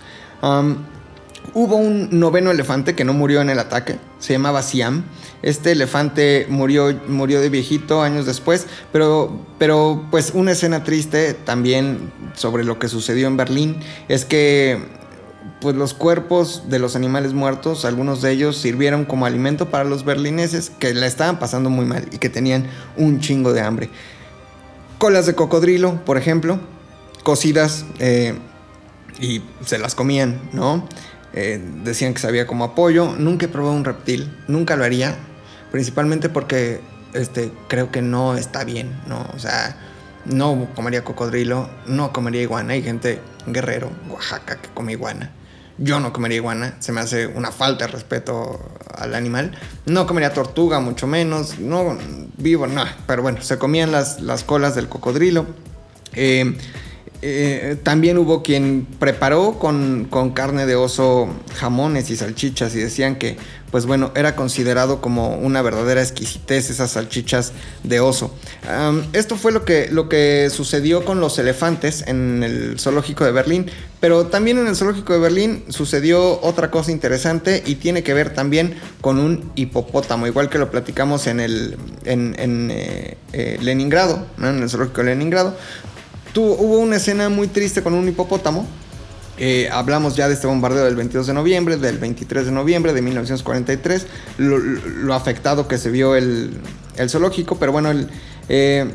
Hubo 1.54 1.76
un 1.76 2.20
noveno 2.20 2.52
elefante 2.52 2.96
que 2.96 3.04
no 3.04 3.14
murió 3.14 3.42
en 3.42 3.50
el 3.50 3.60
ataque, 3.60 3.98
se 4.18 4.34
llamaba 4.34 4.64
Siam. 4.64 5.04
Este 5.42 5.74
elefante 5.74 6.48
murió, 6.50 6.98
murió 7.08 7.42
de 7.42 7.50
viejito 7.50 8.02
años 8.02 8.26
después, 8.26 8.66
pero, 8.92 9.40
pero 9.60 10.08
pues 10.10 10.32
una 10.34 10.54
escena 10.54 10.84
triste 10.84 11.34
también 11.34 12.12
sobre 12.34 12.64
lo 12.64 12.80
que 12.80 12.88
sucedió 12.88 13.28
en 13.28 13.38
Berlín 13.38 13.78
es 14.08 14.26
que 14.26 14.80
pues 15.60 15.76
los 15.76 15.94
cuerpos 15.94 16.64
de 16.70 16.80
los 16.80 16.96
animales 16.96 17.34
muertos, 17.34 17.86
algunos 17.86 18.22
de 18.22 18.32
ellos 18.32 18.58
sirvieron 18.58 19.06
como 19.06 19.26
alimento 19.26 19.70
para 19.70 19.84
los 19.84 20.04
berlineses 20.04 20.70
que 20.70 20.94
la 20.94 21.08
estaban 21.08 21.40
pasando 21.40 21.70
muy 21.70 21.86
mal 21.86 22.08
y 22.12 22.18
que 22.18 22.30
tenían 22.30 22.68
un 22.98 23.20
chingo 23.20 23.54
de 23.54 23.62
hambre. 23.62 23.90
Colas 24.98 25.26
de 25.26 25.36
cocodrilo, 25.36 26.04
por 26.04 26.18
ejemplo, 26.18 26.60
cocidas 27.24 27.86
eh, 28.00 28.36
y 29.20 29.42
se 29.66 29.78
las 29.78 29.96
comían, 29.96 30.42
¿no? 30.52 30.88
Eh, 31.34 31.60
decían 31.84 32.14
que 32.14 32.20
sabía 32.20 32.46
como 32.46 32.64
apoyo. 32.64 33.16
Nunca 33.18 33.46
he 33.46 33.50
probado 33.50 33.76
un 33.76 33.86
reptil, 33.86 34.32
nunca 34.48 34.76
lo 34.76 34.84
haría, 34.84 35.16
principalmente 35.72 36.30
porque 36.30 36.82
este, 37.14 37.52
creo 37.68 37.92
que 37.92 38.02
no 38.02 38.36
está 38.36 38.64
bien, 38.64 38.92
¿no? 39.08 39.28
O 39.36 39.40
sea, 39.40 39.76
no 40.26 40.68
comería 40.76 41.04
cocodrilo, 41.04 41.70
no 41.88 42.14
comería 42.14 42.42
iguana. 42.42 42.74
Hay 42.74 42.84
gente 42.84 43.20
guerrero, 43.48 43.90
Oaxaca, 44.10 44.58
que 44.58 44.70
come 44.70 44.94
iguana. 44.94 45.32
Yo 45.80 46.00
no 46.00 46.14
comería 46.14 46.38
iguana, 46.38 46.76
se 46.80 46.92
me 46.92 47.02
hace 47.02 47.26
una 47.26 47.52
falta 47.52 47.88
de 47.88 47.92
respeto 47.92 48.60
al 48.96 49.16
animal. 49.16 49.58
No 49.88 50.06
comería 50.06 50.32
tortuga, 50.32 50.80
mucho 50.80 51.08
menos. 51.08 51.58
No, 51.60 51.98
vivo, 52.38 52.68
no. 52.68 52.84
Pero 53.08 53.24
bueno, 53.24 53.42
se 53.42 53.58
comían 53.58 53.92
las, 53.92 54.22
las 54.22 54.44
colas 54.44 54.76
del 54.76 54.88
cocodrilo. 54.88 55.48
Eh, 56.14 56.56
eh, 57.26 57.78
también 57.82 58.18
hubo 58.18 58.44
quien 58.44 58.86
preparó 59.00 59.58
con, 59.60 60.08
con 60.10 60.32
carne 60.32 60.66
de 60.66 60.76
oso 60.76 61.30
jamones 61.56 62.10
y 62.10 62.18
salchichas 62.18 62.76
y 62.76 62.80
decían 62.80 63.16
que, 63.16 63.38
pues 63.72 63.86
bueno, 63.86 64.12
era 64.16 64.36
considerado 64.36 65.02
como 65.02 65.36
una 65.38 65.62
verdadera 65.62 66.02
exquisitez 66.02 66.70
esas 66.70 66.92
salchichas 66.92 67.54
de 67.84 68.00
oso. 68.02 68.36
Esto 69.14 69.36
fue 69.36 69.52
lo 69.52 69.66
que, 69.66 69.90
lo 69.90 70.10
que 70.10 70.50
sucedió 70.52 71.06
con 71.06 71.20
los 71.20 71.40
elefantes 71.40 72.04
en 72.06 72.44
el 72.44 72.80
zoológico 72.80 73.26
de 73.26 73.32
Berlín, 73.32 73.72
pero 74.00 74.28
también 74.28 74.58
en 74.58 74.68
el 74.68 74.76
zoológico 74.76 75.14
de 75.14 75.20
Berlín 75.20 75.64
sucedió 75.70 76.42
otra 76.42 76.70
cosa 76.70 76.92
interesante 76.92 77.64
y 77.66 77.76
tiene 77.76 78.04
que 78.04 78.14
ver 78.14 78.34
también 78.34 78.76
con 79.02 79.18
un 79.18 79.52
hipopótamo, 79.56 80.28
igual 80.28 80.50
que 80.50 80.60
lo 80.60 80.70
platicamos 80.70 81.26
en, 81.28 81.40
el, 81.40 81.78
en, 82.06 82.36
en 82.38 82.70
eh, 82.70 83.18
eh, 83.32 83.58
Leningrado, 83.62 84.28
en 84.38 84.62
el 84.62 84.70
zoológico 84.70 85.02
de 85.02 85.08
Leningrado. 85.08 85.56
Tuvo, 86.34 86.56
hubo 86.56 86.80
una 86.80 86.98
escena 86.98 87.30
muy 87.30 87.48
triste 87.48 87.82
con 87.82 87.94
un 87.94 88.08
hipopótamo. 88.08 88.68
Eh, 89.38 89.68
hablamos 89.72 90.16
ya 90.16 90.28
de 90.28 90.36
este 90.36 90.46
bombardeo 90.46 90.86
del 90.86 90.96
22 90.96 91.28
de 91.28 91.34
noviembre, 91.34 91.78
del 91.78 91.98
23 91.98 92.46
de 92.46 92.52
noviembre 92.52 92.94
de 92.94 93.02
1943, 93.02 94.06
lo, 94.38 95.14
afectado 95.14 95.68
que 95.68 95.80
se 95.80 95.90
vio 95.90 96.16
el, 96.16 96.60
el 96.98 97.10
zoológico, 97.10 97.58
pero 97.58 97.72
bueno, 97.72 97.92
eh, 98.48 98.94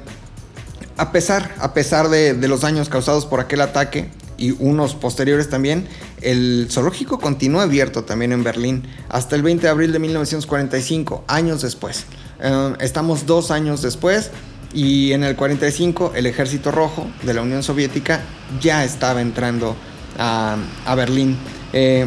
a 0.97 1.12
pesar, 1.12 1.55
a 1.59 1.74
pesar 1.74 2.09
de, 2.09 2.34
los 2.49 2.61
daños 2.61 2.89
causados 2.89 3.26
por 3.26 3.41
aquel 3.41 3.61
ataque 3.61 4.11
y 4.36 4.53
unos 4.59 4.95
posteriores 4.95 5.49
también, 5.49 5.89
el 6.20 6.68
zoológico 6.70 7.18
continuó 7.18 7.61
abierto 7.61 8.05
también 8.05 8.32
en 8.32 8.45
Berlín 8.45 8.84
hasta 9.09 9.34
el 9.34 9.43
20 9.43 9.62
de 9.62 9.68
abril 9.68 9.93
de 9.93 9.99
1945, 9.99 11.24
años 11.26 11.62
después. 11.62 12.05
Eh, 12.41 12.74
estamos 12.80 13.26
dos 13.26 13.51
años 13.51 13.82
después. 13.82 14.30
Y 14.73 15.12
en 15.12 15.25
el 15.25 15.35
45 15.35 16.12
el 16.14 16.27
ejército 16.27 16.71
rojo 16.71 17.07
de 17.23 17.35
la 17.35 17.43
Unión 17.43 17.62
Soviética 17.62 18.21
ya 18.61 18.85
estaba 18.85 19.23
entrando 19.23 19.77
a, 20.19 20.95
Berlín. 20.97 21.37
Eh, 21.73 22.07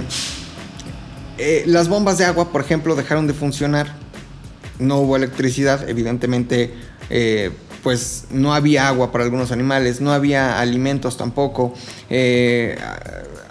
eh, 1.37 1.63
las 1.65 1.87
bombas 1.87 2.17
de 2.17 2.25
agua, 2.25 2.51
por 2.51 2.61
ejemplo, 2.61 2.95
dejaron 2.95 3.27
de 3.27 3.33
funcionar. 3.33 3.95
No 4.79 4.99
hubo 4.99 5.15
electricidad, 5.15 5.87
evidentemente, 5.89 6.73
eh, 7.09 7.51
pues 7.83 8.25
no 8.31 8.53
había 8.53 8.87
agua 8.87 9.11
para 9.11 9.23
algunos 9.23 9.51
animales, 9.51 10.01
no 10.01 10.11
había 10.11 10.59
alimentos 10.59 11.17
tampoco. 11.17 11.73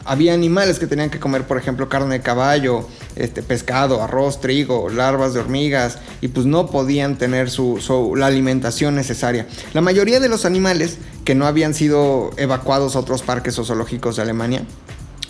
había 0.04 0.34
animales 0.34 0.78
que 0.78 0.86
tenían 0.86 1.10
que 1.10 1.18
comer, 1.18 1.46
por 1.46 1.56
ejemplo, 1.56 1.88
carne 1.88 2.14
de 2.14 2.20
caballo, 2.20 2.88
este, 3.16 3.42
pescado, 3.42 4.02
arroz, 4.02 4.40
trigo, 4.40 4.88
larvas 4.88 5.34
de 5.34 5.40
hormigas, 5.40 5.98
y 6.20 6.28
pues 6.28 6.46
no 6.46 6.66
podían 6.66 7.16
tener 7.18 7.50
su, 7.50 8.14
la 8.16 8.26
alimentación 8.26 8.94
necesaria. 8.94 9.46
La 9.74 9.80
mayoría 9.80 10.20
de 10.20 10.28
los 10.28 10.44
animales 10.44 10.98
que 11.24 11.34
no 11.34 11.46
habían 11.46 11.74
sido 11.74 12.30
evacuados 12.36 12.96
a 12.96 13.00
otros 13.00 13.22
parques 13.22 13.58
o 13.58 13.64
zoológicos 13.64 14.16
de 14.16 14.22
Alemania 14.22 14.62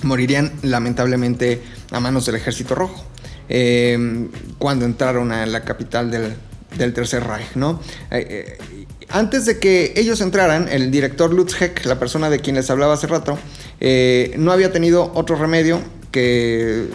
morirían 0.03 0.53
lamentablemente 0.63 1.63
a 1.91 2.01
manos 2.01 2.27
del 2.27 2.37
ejército 2.37 2.75
rojo. 2.75 3.05
Eh, 3.49 4.29
cuando 4.59 4.85
entraron 4.85 5.33
a 5.33 5.45
la 5.45 5.65
capital 5.65 6.11
del, 6.11 6.37
del 6.77 6.93
Tercer 6.93 7.25
Reich, 7.25 7.55
¿no? 7.55 7.81
Eh, 8.11 8.57
eh, 8.59 8.87
antes 9.09 9.45
de 9.45 9.59
que 9.59 9.93
ellos 9.97 10.21
entraran, 10.21 10.69
el 10.71 10.91
director 10.91 11.33
Lutz 11.33 11.61
Heck, 11.61 11.85
la 11.85 11.99
persona 11.99 12.31
de 12.31 12.39
quien 12.39 12.57
les 12.57 12.71
hablaba 12.71 12.95
hace 12.95 13.09
rato, 13.09 13.39
eh, 13.81 14.35
no 14.39 14.53
había 14.53 14.73
tenido 14.73 15.11
otro 15.15 15.37
remedio 15.37 15.81
que 16.13 16.87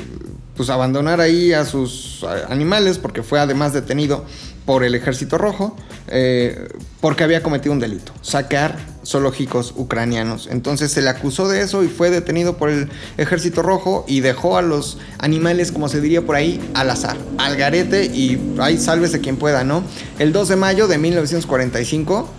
pues 0.56 0.70
abandonar 0.70 1.22
ahí 1.22 1.54
a 1.54 1.66
sus 1.66 2.26
animales 2.50 2.98
porque 2.98 3.24
fue 3.24 3.40
además 3.40 3.74
detenido 3.74 4.26
por 4.66 4.84
el 4.84 4.96
ejército 4.96 5.38
rojo 5.38 5.76
eh, 6.08 6.70
porque 7.02 7.24
había 7.24 7.44
cometido 7.44 7.74
un 7.74 7.80
delito, 7.80 8.12
saquear 8.22 8.78
zoológicos 9.06 9.74
ucranianos. 9.76 10.48
Entonces 10.52 10.92
se 10.92 11.02
le 11.02 11.10
acusó 11.10 11.48
de 11.48 11.62
eso 11.62 11.84
y 11.84 11.88
fue 11.88 12.10
detenido 12.10 12.58
por 12.58 12.70
el 12.70 12.90
ejército 13.18 13.62
rojo 13.62 14.06
y 14.08 14.22
dejó 14.22 14.58
a 14.58 14.62
los 14.62 14.98
animales, 15.20 15.72
como 15.72 15.88
se 15.88 16.02
diría 16.02 16.26
por 16.26 16.36
ahí, 16.36 16.60
al 16.74 16.90
azar, 16.90 17.18
al 17.38 17.56
garete 17.58 18.06
y 18.06 18.56
ahí 18.60 18.78
sálvese 18.78 19.22
quien 19.22 19.38
pueda, 19.38 19.64
¿no? 19.64 19.84
El 20.20 20.34
2 20.34 20.50
de 20.50 20.56
mayo 20.56 20.88
de 20.88 20.98
1945 20.98 22.30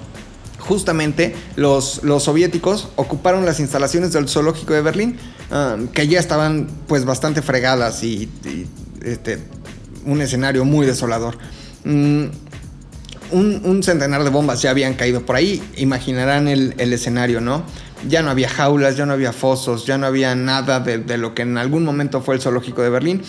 justamente 0.69 1.35
los, 1.57 2.03
los, 2.03 2.25
soviéticos 2.25 2.89
ocuparon 2.97 3.45
las 3.45 3.61
instalaciones 3.61 4.13
del 4.13 4.29
zoológico 4.29 4.75
de 4.75 4.83
Berlín, 4.83 5.19
um, 5.51 5.89
que 5.89 6.07
ya 6.09 6.19
estaban 6.19 6.69
pues 6.87 7.05
bastante 7.05 7.43
fregadas 7.43 8.03
y, 8.03 8.29
y 8.45 8.67
este, 9.03 9.39
un 10.05 10.21
escenario 10.21 10.65
muy 10.65 10.87
desolador. 10.87 11.39
Um, 11.85 12.31
un, 13.33 13.83
centenar 13.83 14.23
de 14.23 14.31
bombas 14.31 14.63
ya 14.63 14.71
habían 14.71 14.95
caído 14.95 15.27
por 15.27 15.37
ahí, 15.37 15.63
imaginarán 15.77 16.49
el, 16.49 16.75
el, 16.79 16.93
escenario, 16.93 17.41
¿no? 17.41 17.65
Ya 18.09 18.23
no 18.23 18.31
había 18.31 18.49
jaulas, 18.49 18.97
ya 18.97 19.07
no 19.07 19.13
había 19.13 19.33
fosos, 19.33 19.85
ya 19.87 19.99
no 19.99 20.07
había 20.07 20.35
nada 20.35 20.81
de 20.81 21.19
lo 21.19 21.35
que 21.35 21.43
en 21.43 21.59
algún 21.59 21.85
momento 21.85 22.21
fue 22.21 22.37
el 22.37 22.41
zoológico 22.41 22.83
de 22.83 22.91
Berlín. 22.91 23.23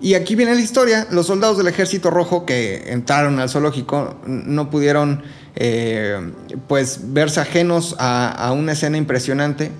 Y 0.00 0.14
aquí 0.14 0.34
viene 0.34 0.54
la 0.54 0.60
historia, 0.60 1.06
los 1.10 1.26
soldados 1.26 1.56
del 1.56 1.66
ejército 1.68 2.10
rojo 2.10 2.44
que 2.44 2.92
entraron 2.92 3.38
al 3.38 3.48
zoológico 3.48 4.16
no 4.26 4.68
pudieron 4.68 5.22
eh, 5.56 6.32
pues 6.68 7.12
verse 7.12 7.40
ajenos 7.40 7.96
a, 7.98 8.52
una 8.56 8.72
escena 8.72 8.96
impresionante. 8.96 9.70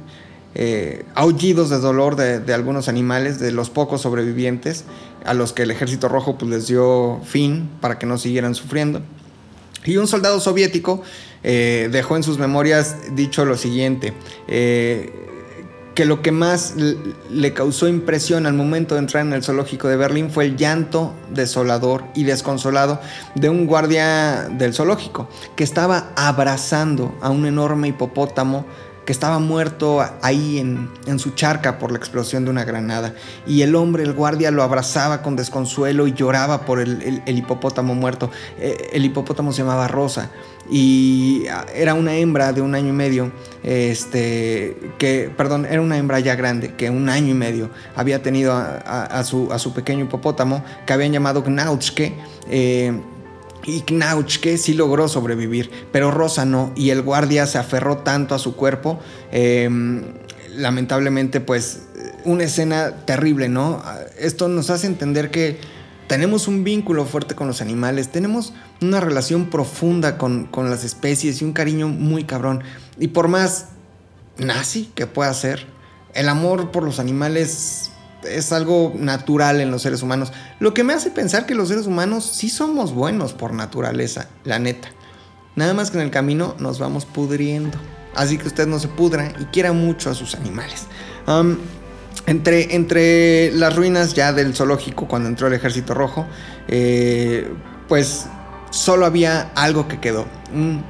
eh, 0.56 1.04
aullidos 1.16 1.68
de 1.68 1.78
dolor 1.78 2.14
de, 2.14 2.38
de 2.38 2.54
algunos 2.54 2.88
animales, 2.88 3.40
de 3.40 3.50
los 3.50 3.70
pocos 3.70 4.02
sobrevivientes, 4.02 4.84
a 5.24 5.34
los 5.34 5.52
que 5.52 5.62
el 5.62 5.72
ejército 5.72 6.08
rojo 6.08 6.38
pues, 6.38 6.48
les 6.50 6.66
dio 6.68 7.20
fin 7.24 7.68
para 7.80 7.98
que 7.98 8.06
no 8.06 8.18
siguieran 8.18 8.54
sufriendo. 8.54 9.02
Y 9.84 9.96
un 9.96 10.06
soldado 10.06 10.40
soviético 10.40 11.02
eh, 11.42 11.88
dejó 11.92 12.16
en 12.16 12.22
sus 12.22 12.38
memorias 12.38 12.96
dicho 13.14 13.44
lo 13.44 13.56
siguiente, 13.58 14.14
eh, 14.48 15.12
que 15.94 16.04
lo 16.04 16.22
que 16.22 16.32
más 16.32 16.74
le 17.30 17.54
causó 17.54 17.88
impresión 17.88 18.46
al 18.46 18.54
momento 18.54 18.94
de 18.94 19.00
entrar 19.00 19.24
en 19.24 19.32
el 19.32 19.44
zoológico 19.44 19.88
de 19.88 19.96
Berlín 19.96 20.30
fue 20.30 20.46
el 20.46 20.56
llanto 20.56 21.14
desolador 21.30 22.04
y 22.14 22.24
desconsolado 22.24 23.00
de 23.34 23.48
un 23.48 23.66
guardia 23.66 24.48
del 24.50 24.74
zoológico 24.74 25.28
que 25.54 25.64
estaba 25.64 26.10
abrazando 26.16 27.16
a 27.20 27.30
un 27.30 27.46
enorme 27.46 27.88
hipopótamo 27.88 28.66
que 29.04 29.12
estaba 29.12 29.38
muerto 29.38 30.04
ahí 30.22 30.58
en, 30.58 30.88
en 31.06 31.18
su 31.18 31.30
charca 31.32 31.78
por 31.78 31.92
la 31.92 31.98
explosión 31.98 32.44
de 32.44 32.50
una 32.50 32.64
granada. 32.64 33.14
Y 33.46 33.62
el 33.62 33.74
hombre, 33.74 34.02
el 34.02 34.12
guardia, 34.14 34.50
lo 34.50 34.62
abrazaba 34.62 35.22
con 35.22 35.36
desconsuelo 35.36 36.06
y 36.06 36.12
lloraba 36.14 36.64
por 36.64 36.80
el, 36.80 37.20
el- 37.26 37.38
hipopótamo 37.38 37.94
muerto. 37.94 38.30
Eh, 38.58 38.90
el 38.92 39.04
hipopótamo 39.04 39.52
se 39.52 39.58
llamaba 39.62 39.88
Rosa 39.88 40.30
y 40.70 41.44
ah, 41.50 41.66
era 41.74 41.92
una 41.94 42.14
hembra 42.16 42.52
de 42.54 42.62
un 42.62 42.74
año 42.74 42.88
y 42.88 42.92
medio, 42.92 43.30
este, 43.62 44.76
que, 44.98 45.30
perdón, 45.36 45.66
era 45.66 45.80
una 45.82 45.98
hembra 45.98 46.20
ya 46.20 46.34
grande, 46.36 46.74
que 46.74 46.88
un 46.88 47.08
año 47.10 47.30
y 47.32 47.34
medio 47.34 47.68
había 47.96 48.22
tenido 48.22 48.54
a, 48.54 49.22
su, 49.24 49.52
a 49.52 49.58
su 49.58 49.74
pequeño 49.74 50.04
hipopótamo, 50.04 50.64
que 50.86 50.92
habían 50.92 51.12
llamado 51.12 51.42
Gnautschke. 51.42 52.14
eh, 52.48 52.98
Knauchke 53.66 54.58
sí 54.58 54.74
logró 54.74 55.08
sobrevivir, 55.08 55.70
pero 55.92 56.10
Rosa 56.10 56.44
no. 56.44 56.72
Y 56.76 56.90
el 56.90 57.02
guardia 57.02 57.46
se 57.46 57.58
aferró 57.58 57.98
tanto 57.98 58.34
a 58.34 58.38
su 58.38 58.56
cuerpo. 58.56 59.00
eh, 59.32 59.68
lamentablemente, 60.56 61.40
pues, 61.40 61.82
una 62.24 62.44
escena 62.44 62.92
terrible, 63.04 63.48
¿no? 63.48 63.82
Esto 64.18 64.48
nos 64.48 64.70
hace 64.70 64.86
entender 64.86 65.30
que 65.30 65.58
tenemos 66.06 66.48
un 66.48 66.64
vínculo 66.64 67.04
fuerte 67.06 67.34
con 67.34 67.46
los 67.46 67.60
animales, 67.60 68.10
tenemos 68.10 68.52
una 68.80 69.00
relación 69.00 69.50
profunda 69.50 70.18
con, 70.18 70.46
con 70.46 70.70
las 70.70 70.84
especies 70.84 71.40
y 71.40 71.44
un 71.44 71.52
cariño 71.52 71.88
muy 71.88 72.24
cabrón. 72.24 72.62
Y 72.98 73.08
por 73.08 73.28
más 73.28 73.68
nazi 74.36 74.90
que 74.94 75.06
pueda 75.06 75.32
ser, 75.34 75.66
el 76.14 76.28
amor 76.28 76.70
por 76.70 76.82
los 76.84 76.98
animales 76.98 77.90
es 78.28 78.52
algo 78.52 78.92
natural 78.96 79.60
en 79.60 79.70
los 79.70 79.82
seres 79.82 80.02
humanos. 80.02 80.32
Lo 80.60 80.74
que 80.74 80.84
me 80.84 80.92
hace 80.92 81.10
pensar 81.10 81.46
que 81.46 81.54
los 81.54 81.68
seres 81.68 81.86
humanos 81.86 82.24
sí 82.24 82.48
somos 82.48 82.92
buenos 82.92 83.32
por 83.32 83.52
naturaleza, 83.52 84.28
la 84.44 84.58
neta. 84.58 84.88
Nada 85.56 85.74
más 85.74 85.90
que 85.90 85.98
en 85.98 86.04
el 86.04 86.10
camino 86.10 86.54
nos 86.58 86.78
vamos 86.78 87.04
pudriendo. 87.04 87.78
Así 88.14 88.38
que 88.38 88.46
usted 88.46 88.66
no 88.66 88.78
se 88.78 88.88
pudra 88.88 89.32
y 89.40 89.44
quiera 89.46 89.72
mucho 89.72 90.10
a 90.10 90.14
sus 90.14 90.34
animales. 90.34 90.86
Entre, 92.26 92.74
entre 92.74 93.52
las 93.52 93.76
ruinas 93.76 94.14
ya 94.14 94.32
del 94.32 94.54
zoológico, 94.54 95.06
cuando 95.06 95.28
entró 95.28 95.46
el 95.48 95.52
ejército 95.52 95.94
rojo, 95.94 96.26
eh, 96.68 97.52
pues 97.88 98.26
solo 98.70 99.06
había 99.06 99.50
algo 99.54 99.88
que 99.88 100.00
quedó. 100.00 100.26
Un 100.52 100.84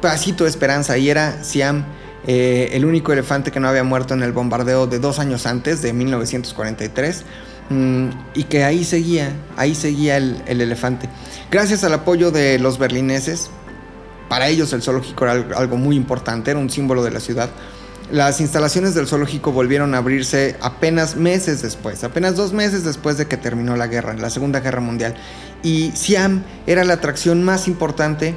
pedacito 0.00 0.44
de 0.44 0.50
esperanza 0.50 0.98
y 0.98 1.08
era 1.08 1.42
Siam, 1.42 1.84
eh, 2.26 2.70
el 2.72 2.84
único 2.84 3.12
elefante 3.12 3.50
que 3.52 3.60
no 3.60 3.68
había 3.68 3.84
muerto 3.84 4.14
en 4.14 4.22
el 4.22 4.32
bombardeo 4.32 4.86
de 4.86 4.98
dos 4.98 5.18
años 5.18 5.46
antes, 5.46 5.82
de 5.82 5.92
1943. 5.92 7.24
mm, 7.70 8.08
y 8.34 8.44
que 8.44 8.64
ahí 8.64 8.84
seguía, 8.84 9.32
ahí 9.56 9.74
seguía 9.74 10.16
el, 10.16 10.42
el 10.46 10.60
elefante. 10.60 11.08
Gracias 11.50 11.82
al 11.84 11.94
apoyo 11.94 12.30
de 12.30 12.58
los 12.58 12.78
berlineses, 12.78 13.50
para 14.28 14.48
ellos 14.48 14.72
el 14.72 14.82
zoológico 14.82 15.24
era 15.24 15.32
al- 15.32 15.54
algo 15.54 15.76
muy 15.76 15.96
importante, 15.96 16.50
era 16.50 16.60
un 16.60 16.70
símbolo 16.70 17.02
de 17.04 17.10
la 17.10 17.20
ciudad. 17.20 17.50
Las 18.12 18.40
instalaciones 18.40 18.94
del 18.94 19.08
zoológico 19.08 19.50
volvieron 19.50 19.94
a 19.94 19.98
abrirse 19.98 20.54
apenas 20.60 21.16
meses 21.16 21.60
después, 21.62 22.04
apenas 22.04 22.36
dos 22.36 22.52
meses 22.52 22.84
después 22.84 23.18
de 23.18 23.26
que 23.26 23.36
terminó 23.36 23.74
la 23.76 23.88
guerra, 23.88 24.14
la 24.14 24.30
Segunda 24.30 24.60
Guerra 24.60 24.80
Mundial. 24.80 25.16
Y 25.64 25.90
Siam 25.96 26.44
era 26.68 26.84
la 26.84 26.94
atracción 26.94 27.42
más 27.42 27.66
importante 27.66 28.36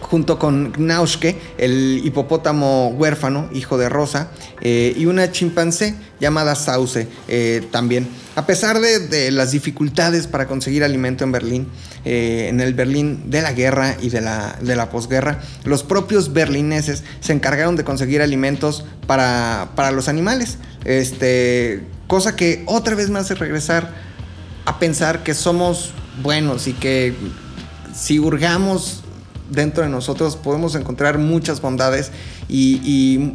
junto 0.00 0.38
con 0.38 0.72
Gnauschke, 0.72 1.36
el 1.58 2.00
hipopótamo 2.04 2.88
huérfano, 2.90 3.48
hijo 3.52 3.78
de 3.78 3.88
Rosa, 3.88 4.28
eh, 4.60 4.94
y 4.96 5.06
una 5.06 5.30
chimpancé 5.30 5.94
llamada 6.20 6.54
Sauce 6.54 7.08
eh, 7.28 7.66
también. 7.70 8.08
A 8.36 8.46
pesar 8.46 8.80
de, 8.80 9.30
las 9.30 9.50
dificultades 9.50 10.26
para 10.26 10.46
conseguir 10.46 10.84
alimento 10.84 11.24
en 11.24 11.32
Berlín, 11.32 11.68
eh, 12.04 12.46
en 12.48 12.60
el 12.60 12.74
Berlín 12.74 13.30
de 13.30 13.42
la 13.42 13.52
guerra 13.52 13.96
y 14.00 14.10
de 14.10 14.20
la, 14.20 14.56
de 14.60 14.76
la 14.76 14.90
posguerra, 14.90 15.40
los 15.64 15.82
propios 15.82 16.32
berlineses 16.32 17.02
se 17.20 17.32
encargaron 17.32 17.76
de 17.76 17.84
conseguir 17.84 18.22
alimentos 18.22 18.84
para, 19.06 19.70
para 19.74 19.90
los 19.90 20.08
animales. 20.08 20.58
Este, 20.84 21.82
cosa 22.06 22.36
que 22.36 22.62
otra 22.66 22.94
vez 22.94 23.10
me 23.10 23.18
hace 23.18 23.34
regresar 23.34 23.92
a 24.64 24.78
pensar 24.78 25.22
que 25.22 25.34
somos 25.34 25.92
buenos 26.22 26.68
y 26.68 26.72
que 26.74 27.14
si 27.94 28.18
hurgamos 28.18 29.02
dentro 29.50 29.82
de 29.82 29.88
nosotros 29.88 30.36
podemos 30.36 30.74
encontrar 30.74 31.18
muchas 31.18 31.60
bondades 31.60 32.10
y, 32.48 33.34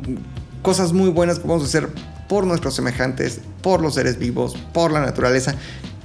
cosas 0.62 0.94
muy 0.94 1.10
buenas 1.10 1.40
que 1.40 1.46
podemos 1.46 1.68
hacer 1.68 1.90
por 2.30 2.48
nuestros 2.48 2.74
semejantes, 2.74 3.42
por 3.62 3.82
los 3.82 3.96
seres 3.96 4.18
vivos, 4.18 4.56
por 4.72 4.94
la 4.94 5.02
naturaleza. 5.02 5.56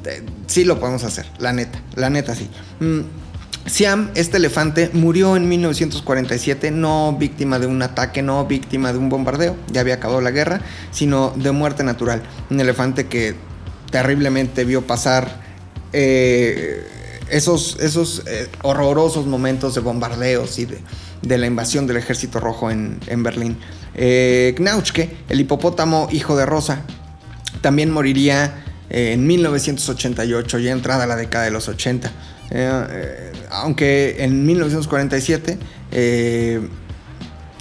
Eh, 0.04 0.24
Sí 0.48 0.64
lo 0.64 0.80
podemos 0.80 1.04
hacer, 1.04 1.26
la 1.38 1.52
neta, 1.52 1.80
la 1.94 2.11
neta 2.11 2.34
sí. 2.34 2.48
Mm, 2.80 3.00
Siam, 3.68 4.11
este 4.14 4.38
elefante, 4.38 4.90
murió 4.94 5.36
en 5.36 5.46
1947, 5.46 6.70
no 6.70 7.14
víctima 7.18 7.59
de 7.59 7.66
un 7.66 7.82
ataque, 7.82 8.22
no 8.22 8.46
víctima 8.46 8.92
de 8.92 8.98
un 8.98 9.11
bombardeo, 9.11 9.56
ya 9.70 9.82
había 9.82 9.94
acabado 9.94 10.22
la 10.22 10.30
guerra, 10.30 10.62
sino 10.90 11.34
de 11.36 11.52
muerte 11.52 11.84
natural. 11.84 12.22
Un 12.48 12.61
elefante 12.61 13.06
que 13.06 13.34
terriblemente 13.90 14.64
vio 14.64 14.86
pasar 14.86 15.40
eh, 15.92 16.86
esos, 17.31 17.76
esos 17.81 18.22
eh, 18.26 18.49
horrorosos 18.62 19.26
momentos 19.26 19.74
de 19.74 19.81
bombardeos 19.81 20.59
y 20.59 20.66
de, 21.22 21.39
la 21.39 21.47
invasión 21.47 21.87
del 21.87 21.97
ejército 21.97 22.41
rojo 22.41 22.70
en, 22.70 23.01
en 23.07 23.22
Berlín. 23.22 23.59
Eh, 23.95 24.55
el 25.29 25.41
hipopótamo 25.41 26.09
hijo 26.12 26.37
de 26.37 26.47
Rosa, 26.47 26.83
también 27.61 27.91
moriría 27.91 28.64
eh, 28.91 29.12
en 29.12 29.26
1988, 29.26 30.59
ya 30.59 30.72
entrada 30.72 31.07
la 31.07 31.16
década 31.16 31.45
de 31.45 31.51
los 31.51 31.68
80. 31.68 32.11
Eh, 32.51 33.33
aunque 33.51 34.16
en 34.24 34.47
1947 34.47 35.59
eh, 35.93 36.66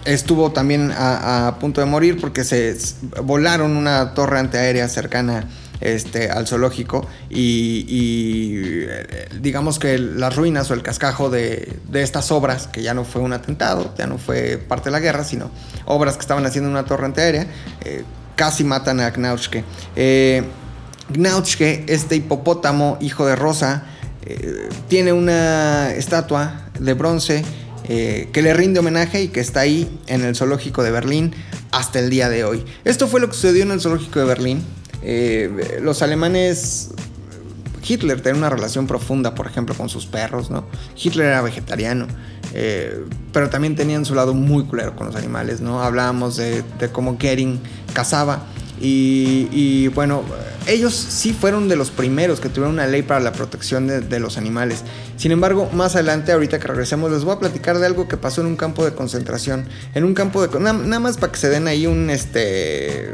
estuvo 0.05 0.51
también 0.51 0.91
a, 0.91 1.47
a 1.47 1.59
punto 1.59 1.81
de 1.81 1.87
morir 1.87 2.19
porque 2.21 2.45
se 2.45 2.77
volaron 3.23 3.75
una 3.75 4.13
torre 4.13 4.39
antiaérea 4.39 4.87
cercana 4.87 5.45
este, 5.81 6.29
al 6.31 6.47
zoológico 6.47 7.05
y, 7.29 7.85
eh, 8.87 9.29
digamos 9.39 9.79
que 9.79 9.97
las 9.97 10.35
ruinas 10.35 10.69
o 10.71 10.73
el 10.73 10.81
cascajo 10.81 11.29
de, 11.29 11.79
estas 11.93 12.31
obras, 12.31 12.67
que 12.67 12.81
ya 12.81 12.93
no 12.93 13.03
fue 13.03 13.21
un 13.21 13.33
atentado, 13.33 13.93
ya 13.97 14.07
no 14.07 14.17
fue 14.17 14.57
parte 14.57 14.85
de 14.85 14.91
la 14.91 14.99
guerra, 14.99 15.23
sino 15.23 15.51
obras 15.85 16.15
que 16.15 16.21
estaban 16.21 16.45
haciendo 16.45 16.69
en 16.69 16.75
una 16.75 16.85
torre 16.85 17.05
antiaérea, 17.05 17.47
eh, 17.83 18.03
casi 18.35 18.63
matan 18.63 18.99
a 18.99 19.09
Gnauschke. 19.11 19.63
Eh, 19.95 20.43
este 21.87 22.15
hipopótamo, 22.15 22.97
hijo 22.99 23.25
de 23.25 23.35
Rosa, 23.35 23.83
eh, 24.25 24.69
tiene 24.89 25.13
una 25.13 25.91
estatua 25.93 26.69
de 26.79 26.93
bronce 26.93 27.45
que 27.87 28.41
le 28.41 28.53
rinde 28.53 28.81
homenaje 28.81 29.21
y 29.21 29.27
que 29.29 29.39
está 29.39 29.61
ahí 29.61 30.01
en 30.07 30.21
el 30.25 30.35
zoológico 30.35 30.83
de 30.83 30.91
Berlín 30.91 31.33
hasta 31.71 31.99
el 31.99 32.09
día 32.09 32.27
de 32.27 32.43
hoy. 32.43 32.65
Esto 32.83 33.07
fue 33.07 33.21
lo 33.21 33.29
que 33.29 33.35
sucedió 33.35 33.63
en 33.63 33.71
el 33.71 33.79
zoológico 33.79 34.19
de 34.19 34.25
Berlín. 34.25 34.61
Eh, 35.09 35.79
los 35.81 36.01
alemanes 36.01 36.89
Hitler 37.87 38.19
tenía 38.19 38.37
una 38.37 38.49
relación 38.49 38.87
profunda, 38.87 39.33
por 39.35 39.47
ejemplo, 39.47 39.73
con 39.73 39.87
sus 39.87 40.05
perros, 40.05 40.51
¿no? 40.51 40.65
Hitler 41.01 41.27
era 41.27 41.41
vegetariano, 41.41 42.07
eh, 42.53 43.05
pero 43.31 43.49
también 43.49 43.77
tenían 43.77 44.03
su 44.03 44.15
lado 44.15 44.33
muy 44.33 44.65
culero 44.65 44.97
con 44.97 45.07
los 45.07 45.15
animales, 45.15 45.61
¿no? 45.61 45.81
Hablábamos 45.81 46.35
de, 46.35 46.61
cómo 46.91 47.13
Goering 47.13 47.57
cazaba 47.93 48.43
y, 48.81 49.47
y, 49.53 49.87
bueno, 49.87 50.23
ellos 50.67 50.93
sí 50.93 51.31
fueron 51.31 51.69
de 51.69 51.77
los 51.77 51.89
primeros 51.89 52.41
que 52.41 52.49
tuvieron 52.49 52.73
una 52.73 52.85
ley 52.85 53.01
para 53.01 53.21
la 53.21 53.31
protección 53.31 53.87
de, 53.87 54.19
los 54.19 54.37
animales. 54.37 54.83
Sin 55.15 55.31
embargo, 55.31 55.69
más 55.71 55.95
adelante, 55.95 56.33
ahorita 56.33 56.59
que 56.59 56.67
regresemos, 56.67 57.09
les 57.11 57.23
voy 57.23 57.33
a 57.33 57.39
platicar 57.39 57.79
de 57.79 57.85
algo 57.85 58.09
que 58.09 58.17
pasó 58.17 58.41
en 58.41 58.47
un 58.47 58.57
campo 58.57 58.83
de 58.83 58.93
concentración. 58.93 59.69
En 59.95 60.03
un 60.03 60.13
campo 60.13 60.45
de... 60.45 60.59
Nada 60.59 60.99
más 60.99 61.15
para 61.15 61.31
que 61.31 61.39
se 61.39 61.49
den 61.49 61.67
ahí 61.67 61.87
un, 61.87 62.09
este 62.09 63.13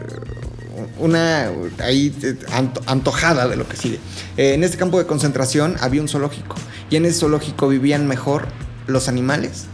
una 0.99 1.49
ahí 1.79 2.15
eh, 2.23 2.35
anto- 2.51 2.81
antojada 2.85 3.47
de 3.47 3.55
lo 3.55 3.67
que 3.67 3.77
sigue. 3.77 3.99
Eh, 4.37 4.53
en 4.53 4.63
este 4.63 4.77
campo 4.77 4.97
de 4.99 5.05
concentración 5.05 5.75
había 5.81 6.01
un 6.01 6.07
zoológico 6.07 6.55
y 6.89 6.95
en 6.95 7.05
ese 7.05 7.19
zoológico 7.21 7.67
vivían 7.67 8.07
mejor 8.07 8.47
los 8.87 9.07
animales 9.07 9.65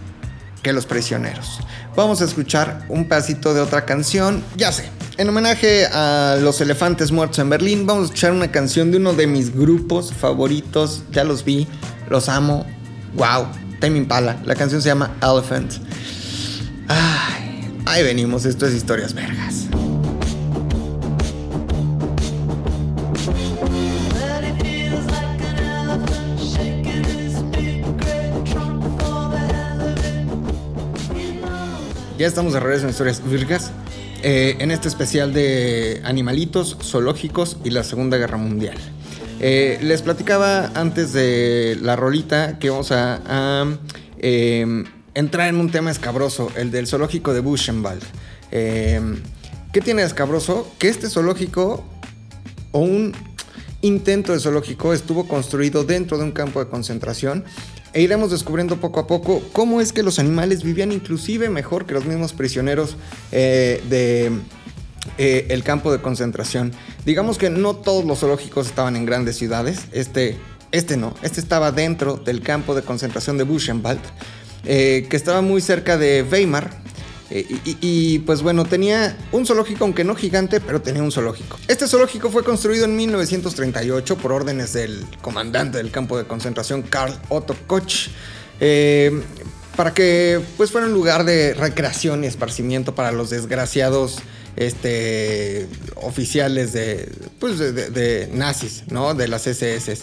que 0.64 0.74
los 0.74 0.86
prisioneros. 0.86 1.60
Vamos 1.96 2.22
a 2.22 2.26
escuchar 2.26 2.86
un 2.90 3.08
pedacito 3.08 3.54
de 3.54 3.62
otra 3.62 3.86
canción, 3.86 4.44
ya 4.56 4.72
sé, 4.72 4.86
en 5.18 5.28
homenaje 5.28 5.86
a 5.88 6.38
los 6.42 6.62
elefantes 6.62 7.12
muertos 7.12 7.40
en 7.40 7.50
Berlín, 7.50 7.86
vamos 7.86 8.04
a 8.04 8.06
escuchar 8.06 8.32
una 8.32 8.52
canción 8.52 8.92
de 8.92 8.98
uno 8.98 9.14
de 9.14 9.28
mis 9.28 9.54
grupos 9.56 10.14
favoritos, 10.14 11.04
ya 11.12 11.24
los 11.24 11.44
vi, 11.44 11.68
los 12.10 12.30
amo, 12.30 12.66
wow, 13.16 13.48
Tame 13.80 13.98
Impala, 13.98 14.38
la 14.46 14.56
canción 14.56 14.82
se 14.82 14.90
llama 14.90 15.12
Elephant. 15.22 15.72
Ay, 16.88 17.72
ahí 17.86 18.04
venimos, 18.04 18.46
esto 18.46 18.66
es 18.66 18.74
Historias 18.74 19.14
Vergas. 19.14 19.69
Ya 32.20 32.28
estamos 32.28 32.52
de 32.52 32.60
regreso 32.60 32.84
en 32.84 32.90
Historias 32.90 33.24
Virgas. 33.24 33.72
eh, 34.24 34.58
en 34.60 34.72
este 34.72 34.90
especial 34.90 35.32
de 35.32 36.02
animalitos, 36.04 36.76
zoológicos 36.84 37.56
y 37.64 37.70
la 37.70 37.86
Segunda 37.86 38.18
Guerra 38.18 38.36
Mundial. 38.36 38.76
Eh, 39.40 39.80
les 39.82 40.02
platicaba 40.02 40.70
antes 40.76 41.14
de 41.14 41.78
la 41.82 41.96
rolita 41.96 42.60
que 42.60 42.70
vamos 42.70 42.92
a, 42.92 43.66
eh, 44.18 44.84
entrar 45.14 45.48
en 45.48 45.56
un 45.56 45.72
tema 45.72 45.92
escabroso, 45.92 46.52
el 46.58 46.72
del 46.72 46.88
zoológico 46.88 47.34
de 47.34 47.40
Buchenwald. 47.40 48.04
¿Qué 48.52 49.82
tiene 49.82 50.02
de 50.02 50.08
escabroso? 50.08 50.70
Que 50.78 50.90
este 50.90 51.10
zoológico 51.10 51.86
o 52.74 52.80
un 52.80 53.14
intento 53.80 54.34
de 54.34 54.42
zoológico 54.42 54.94
estuvo 54.94 55.26
construido 55.26 55.86
dentro 55.86 56.18
de 56.18 56.26
un 56.26 56.32
campo 56.32 56.60
de 56.60 56.70
concentración 56.70 57.46
e 57.94 58.02
iremos 58.02 58.32
descubriendo 58.32 58.78
poco 58.78 59.00
a 59.00 59.08
poco 59.08 59.42
cómo 59.54 59.82
es 59.82 59.94
que 59.94 60.04
los 60.04 60.20
animales 60.20 60.64
vivían 60.64 60.92
inclusive 60.92 61.50
mejor 61.50 61.86
que 61.86 61.94
los 61.94 62.06
mismos 62.06 62.34
prisioneros 62.34 62.96
eh, 63.32 63.84
de 63.90 64.32
eh, 65.18 65.48
el 65.50 65.64
campo 65.64 65.92
de 65.92 66.00
concentración. 66.02 66.72
Digamos 67.06 67.38
que 67.38 67.50
no 67.50 67.76
todos 67.76 68.06
los 68.06 68.20
zoológicos 68.20 68.68
estaban 68.68 68.96
en 68.96 69.06
grandes 69.06 69.38
ciudades, 69.38 69.86
este, 69.92 70.38
este 70.72 70.98
no, 70.98 71.16
este 71.24 71.40
estaba 71.40 71.72
dentro 71.72 72.16
del 72.18 72.42
campo 72.42 72.76
de 72.76 72.82
concentración 72.82 73.38
de 73.38 73.44
Buchenwald, 73.44 74.02
eh, 74.66 75.08
que 75.10 75.16
estaba 75.16 75.42
muy 75.42 75.62
cerca 75.62 75.98
de 75.98 76.26
Weimar, 76.30 76.70
eh, 77.32 77.46
y, 77.64 78.20
pues 78.20 78.42
bueno, 78.42 78.66
tenía 78.66 79.18
un 79.32 79.46
zoológico, 79.46 79.84
aunque 79.84 80.04
no 80.04 80.16
gigante, 80.16 80.60
pero 80.60 80.82
tenía 80.82 81.04
un 81.04 81.12
zoológico. 81.12 81.58
Este 81.68 81.88
zoológico 81.88 82.30
fue 82.32 82.44
construido 82.44 82.86
en 82.86 82.96
1938 82.96 84.18
por 84.18 84.32
órdenes 84.32 84.74
del 84.74 85.06
comandante 85.22 85.78
del 85.78 85.92
campo 85.92 86.18
de 86.18 86.26
concentración, 86.26 86.82
Karl 86.82 87.14
Otto 87.30 87.56
Koch, 87.68 88.08
eh, 88.60 89.22
para 89.76 89.94
que 89.94 90.42
pues 90.58 90.72
fuera 90.72 90.88
un 90.88 90.94
lugar 90.94 91.24
de 91.24 91.54
recreación 91.54 92.24
y 92.24 92.28
esparcimiento 92.28 92.96
para 92.96 93.12
los 93.12 93.30
desgraciados 93.30 94.18
este, 94.56 95.68
oficiales 95.96 96.74
de, 96.74 97.10
pues 97.40 97.60
de 97.60 98.30
nazis, 98.34 98.84
¿no? 98.90 99.14
De 99.14 99.28
las 99.28 99.48
SS, 99.48 100.02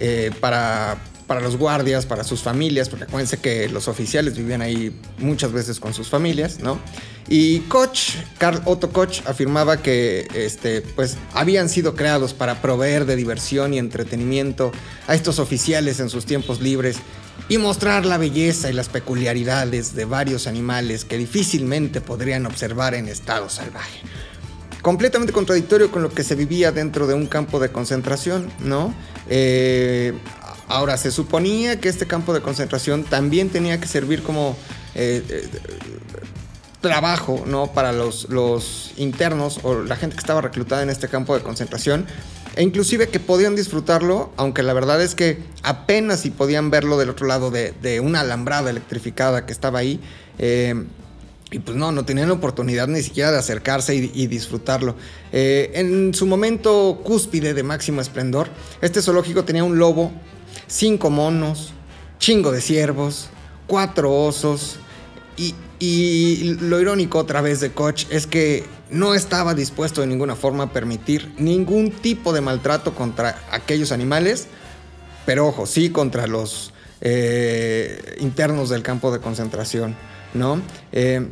eh, 0.00 0.30
para, 0.40 0.96
para 1.28 1.40
los 1.42 1.56
guardias, 1.56 2.06
para 2.06 2.24
sus 2.24 2.42
familias, 2.42 2.88
porque 2.88 3.04
acuérdense 3.04 3.36
que 3.36 3.68
los 3.68 3.86
oficiales 3.86 4.36
vivían 4.36 4.62
ahí 4.62 4.98
muchas 5.18 5.52
veces 5.52 5.78
con 5.78 5.92
sus 5.94 6.08
familias, 6.08 6.58
¿no? 6.60 6.80
Y 7.28 7.60
Koch, 7.60 8.14
Karl 8.38 8.62
Otto 8.64 8.90
Koch, 8.90 9.20
afirmaba 9.26 9.82
que 9.82 10.26
este, 10.34 10.80
pues, 10.80 11.18
habían 11.34 11.68
sido 11.68 11.94
creados 11.94 12.32
para 12.32 12.62
proveer 12.62 13.04
de 13.04 13.14
diversión 13.14 13.74
y 13.74 13.78
entretenimiento 13.78 14.72
a 15.06 15.14
estos 15.14 15.38
oficiales 15.38 16.00
en 16.00 16.08
sus 16.08 16.24
tiempos 16.24 16.62
libres 16.62 16.96
y 17.50 17.58
mostrar 17.58 18.06
la 18.06 18.16
belleza 18.16 18.70
y 18.70 18.72
las 18.72 18.88
peculiaridades 18.88 19.94
de 19.94 20.06
varios 20.06 20.46
animales 20.46 21.04
que 21.04 21.18
difícilmente 21.18 22.00
podrían 22.00 22.46
observar 22.46 22.94
en 22.94 23.06
estado 23.06 23.50
salvaje 23.50 24.00
completamente 24.80 25.32
contradictorio 25.32 25.90
con 25.90 26.02
lo 26.02 26.10
que 26.10 26.22
se 26.22 26.34
vivía 26.34 26.72
dentro 26.72 27.06
de 27.06 27.12
un 27.12 27.26
campo 27.26 27.58
de 27.58 27.70
concentración, 27.70 28.50
¿no? 28.60 28.94
Eh, 29.28 30.14
ahora, 30.68 30.96
se 30.96 31.10
suponía 31.10 31.80
que 31.80 31.88
este 31.88 32.06
campo 32.06 32.32
de 32.32 32.40
concentración 32.40 33.04
también 33.04 33.50
tenía 33.50 33.80
que 33.80 33.88
servir 33.88 34.22
como 34.22 34.56
eh, 34.94 35.22
eh, 35.28 35.48
trabajo, 36.80 37.44
¿no? 37.46 37.72
Para 37.72 37.92
los, 37.92 38.92
internos 38.96 39.60
o 39.62 39.82
la 39.82 39.96
gente 39.96 40.16
que 40.16 40.20
estaba 40.20 40.40
reclutada 40.40 40.82
en 40.82 40.90
este 40.90 41.08
campo 41.08 41.34
de 41.34 41.42
concentración. 41.42 42.06
E 42.56 42.62
inclusive 42.62 43.08
que 43.08 43.20
podían 43.20 43.54
disfrutarlo, 43.54 44.32
aunque 44.36 44.62
la 44.62 44.72
verdad 44.72 45.00
es 45.00 45.14
que 45.14 45.38
apenas 45.62 46.20
si 46.20 46.30
podían 46.30 46.70
verlo 46.70 46.98
del 46.98 47.10
otro 47.10 47.26
lado 47.26 47.50
de, 47.50 48.00
una 48.00 48.20
alambrada 48.20 48.70
electrificada 48.70 49.46
que 49.46 49.52
estaba 49.52 49.78
ahí. 49.78 50.00
eh, 50.38 50.74
y 51.50 51.60
pues 51.60 51.78
no, 51.78 51.92
no 51.92 52.04
tenían 52.04 52.30
oportunidad 52.30 52.88
ni 52.88 53.00
siquiera 53.00 53.32
de 53.32 53.38
acercarse 53.38 53.94
y, 53.94 54.26
disfrutarlo. 54.26 54.96
En 55.32 56.12
su 56.12 56.26
momento 56.26 57.00
cúspide 57.02 57.54
de 57.54 57.62
máximo 57.62 58.02
esplendor, 58.02 58.50
este 58.82 59.00
zoológico 59.00 59.44
tenía 59.44 59.64
un 59.64 59.78
lobo, 59.78 60.12
cinco 60.68 61.10
monos, 61.10 61.72
chingo 62.20 62.52
de 62.52 62.60
ciervos, 62.60 63.28
cuatro 63.66 64.14
osos. 64.14 64.76
Y, 65.36 65.54
y 65.78 66.56
lo 66.60 66.80
irónico 66.80 67.18
otra 67.18 67.40
vez 67.40 67.60
de 67.60 67.70
Koch 67.72 68.06
es 68.10 68.26
que 68.26 68.64
no 68.90 69.14
estaba 69.14 69.54
dispuesto 69.54 70.00
de 70.00 70.06
ninguna 70.06 70.34
forma 70.34 70.64
a 70.64 70.72
permitir 70.72 71.32
ningún 71.38 71.90
tipo 71.90 72.32
de 72.32 72.40
maltrato 72.40 72.94
contra 72.94 73.40
aquellos 73.52 73.92
animales, 73.92 74.46
pero 75.26 75.46
ojo, 75.46 75.66
sí 75.66 75.90
contra 75.90 76.26
los 76.26 76.72
eh, 77.00 78.16
internos 78.18 78.70
del 78.70 78.82
campo 78.82 79.12
de 79.12 79.20
concentración, 79.20 79.94
¿no? 80.34 80.60
Eh, 80.90 81.28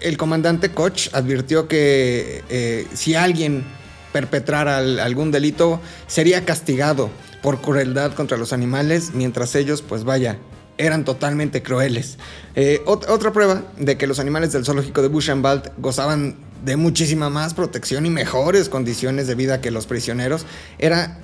el 0.00 0.16
comandante 0.18 0.70
Koch 0.70 1.08
advirtió 1.12 1.66
que 1.66 2.44
eh, 2.50 2.86
si 2.94 3.14
alguien 3.14 3.64
perpetrara 4.12 4.76
al- 4.78 5.00
algún 5.00 5.30
delito, 5.32 5.80
sería 6.06 6.44
castigado 6.44 7.10
por 7.42 7.60
crueldad 7.60 8.12
contra 8.14 8.36
los 8.36 8.52
animales, 8.52 9.10
mientras 9.14 9.54
ellos, 9.54 9.82
pues 9.82 10.04
vaya, 10.04 10.38
eran 10.76 11.04
totalmente 11.04 11.62
crueles. 11.62 12.18
Eh, 12.54 12.80
ot- 12.86 13.08
otra 13.08 13.32
prueba 13.32 13.62
de 13.78 13.96
que 13.96 14.06
los 14.06 14.18
animales 14.20 14.52
del 14.52 14.64
zoológico 14.64 15.02
de 15.02 15.08
Buchenwald 15.08 15.70
gozaban 15.78 16.36
de 16.64 16.76
muchísima 16.76 17.30
más 17.30 17.54
protección 17.54 18.06
y 18.06 18.10
mejores 18.10 18.68
condiciones 18.68 19.26
de 19.26 19.34
vida 19.34 19.60
que 19.60 19.70
los 19.70 19.86
prisioneros 19.86 20.44
era 20.78 21.18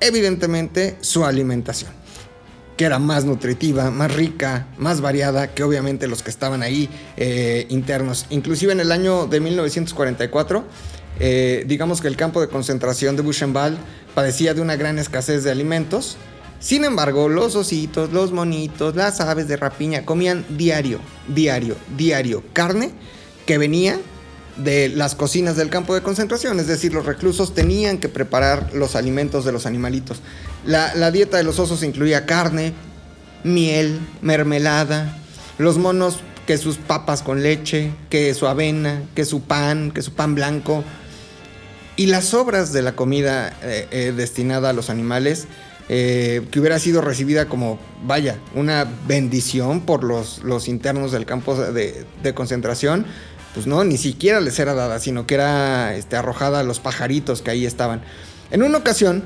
evidentemente 0.00 0.96
su 1.00 1.24
alimentación, 1.24 1.90
que 2.76 2.84
era 2.84 2.98
más 2.98 3.24
nutritiva, 3.24 3.90
más 3.90 4.12
rica, 4.14 4.66
más 4.78 5.00
variada 5.00 5.54
que 5.54 5.62
obviamente 5.62 6.06
los 6.08 6.22
que 6.22 6.30
estaban 6.30 6.62
ahí 6.62 6.88
eh, 7.16 7.66
internos. 7.70 8.26
Inclusive 8.30 8.72
en 8.72 8.80
el 8.80 8.92
año 8.92 9.26
de 9.26 9.40
1944, 9.40 10.64
eh, 11.20 11.64
digamos 11.66 12.00
que 12.00 12.08
el 12.08 12.16
campo 12.16 12.40
de 12.40 12.48
concentración 12.48 13.16
de 13.16 13.22
Buchenwald 13.22 13.78
padecía 14.14 14.54
de 14.54 14.60
una 14.60 14.76
gran 14.76 14.98
escasez 14.98 15.44
de 15.44 15.50
alimentos. 15.50 16.16
Sin 16.60 16.84
embargo, 16.84 17.28
los 17.28 17.56
ositos, 17.56 18.12
los 18.12 18.32
monitos, 18.32 18.96
las 18.96 19.20
aves 19.20 19.48
de 19.48 19.56
rapiña 19.56 20.04
comían 20.04 20.44
diario, 20.48 20.98
diario, 21.28 21.76
diario 21.96 22.42
carne 22.52 22.92
que 23.46 23.58
venía 23.58 23.98
de 24.56 24.88
las 24.88 25.14
cocinas 25.14 25.56
del 25.56 25.68
campo 25.68 25.94
de 25.94 26.02
concentración, 26.02 26.60
es 26.60 26.68
decir, 26.68 26.94
los 26.94 27.04
reclusos 27.04 27.54
tenían 27.54 27.98
que 27.98 28.08
preparar 28.08 28.70
los 28.72 28.94
alimentos 28.94 29.44
de 29.44 29.52
los 29.52 29.66
animalitos. 29.66 30.20
La, 30.64 30.94
la 30.94 31.10
dieta 31.10 31.36
de 31.36 31.42
los 31.42 31.58
osos 31.58 31.82
incluía 31.82 32.24
carne, 32.24 32.72
miel, 33.42 34.00
mermelada, 34.22 35.18
los 35.58 35.76
monos 35.76 36.20
que 36.46 36.58
sus 36.58 36.76
papas 36.76 37.22
con 37.22 37.42
leche, 37.42 37.92
que 38.10 38.32
su 38.34 38.46
avena, 38.46 39.02
que 39.14 39.24
su 39.24 39.42
pan, 39.42 39.90
que 39.90 40.02
su 40.02 40.12
pan 40.12 40.34
blanco. 40.34 40.84
Y 41.96 42.06
las 42.06 42.24
sobras 42.26 42.72
de 42.72 42.82
la 42.82 42.96
comida 42.96 43.56
eh, 43.62 43.86
eh, 43.92 44.12
destinada 44.16 44.70
a 44.70 44.72
los 44.72 44.90
animales, 44.90 45.46
eh, 45.88 46.44
que 46.50 46.58
hubiera 46.58 46.78
sido 46.80 47.02
recibida 47.02 47.46
como, 47.46 47.78
vaya, 48.04 48.38
una 48.54 48.84
bendición 49.06 49.82
por 49.82 50.02
los, 50.02 50.40
internos 50.66 51.12
del 51.12 51.24
campo 51.24 51.54
de, 51.54 52.34
concentración, 52.34 53.06
pues 53.52 53.68
no, 53.68 53.84
ni 53.84 53.96
siquiera 53.96 54.40
les 54.40 54.58
era 54.58 54.74
dada, 54.74 54.98
sino 54.98 55.26
que 55.26 55.34
era 55.36 55.94
este, 55.94 56.16
arrojada 56.16 56.60
a 56.60 56.62
los 56.64 56.80
pajaritos 56.80 57.42
que 57.42 57.52
ahí 57.52 57.64
estaban. 57.64 58.02
En 58.50 58.64
una 58.64 58.78
ocasión, 58.78 59.22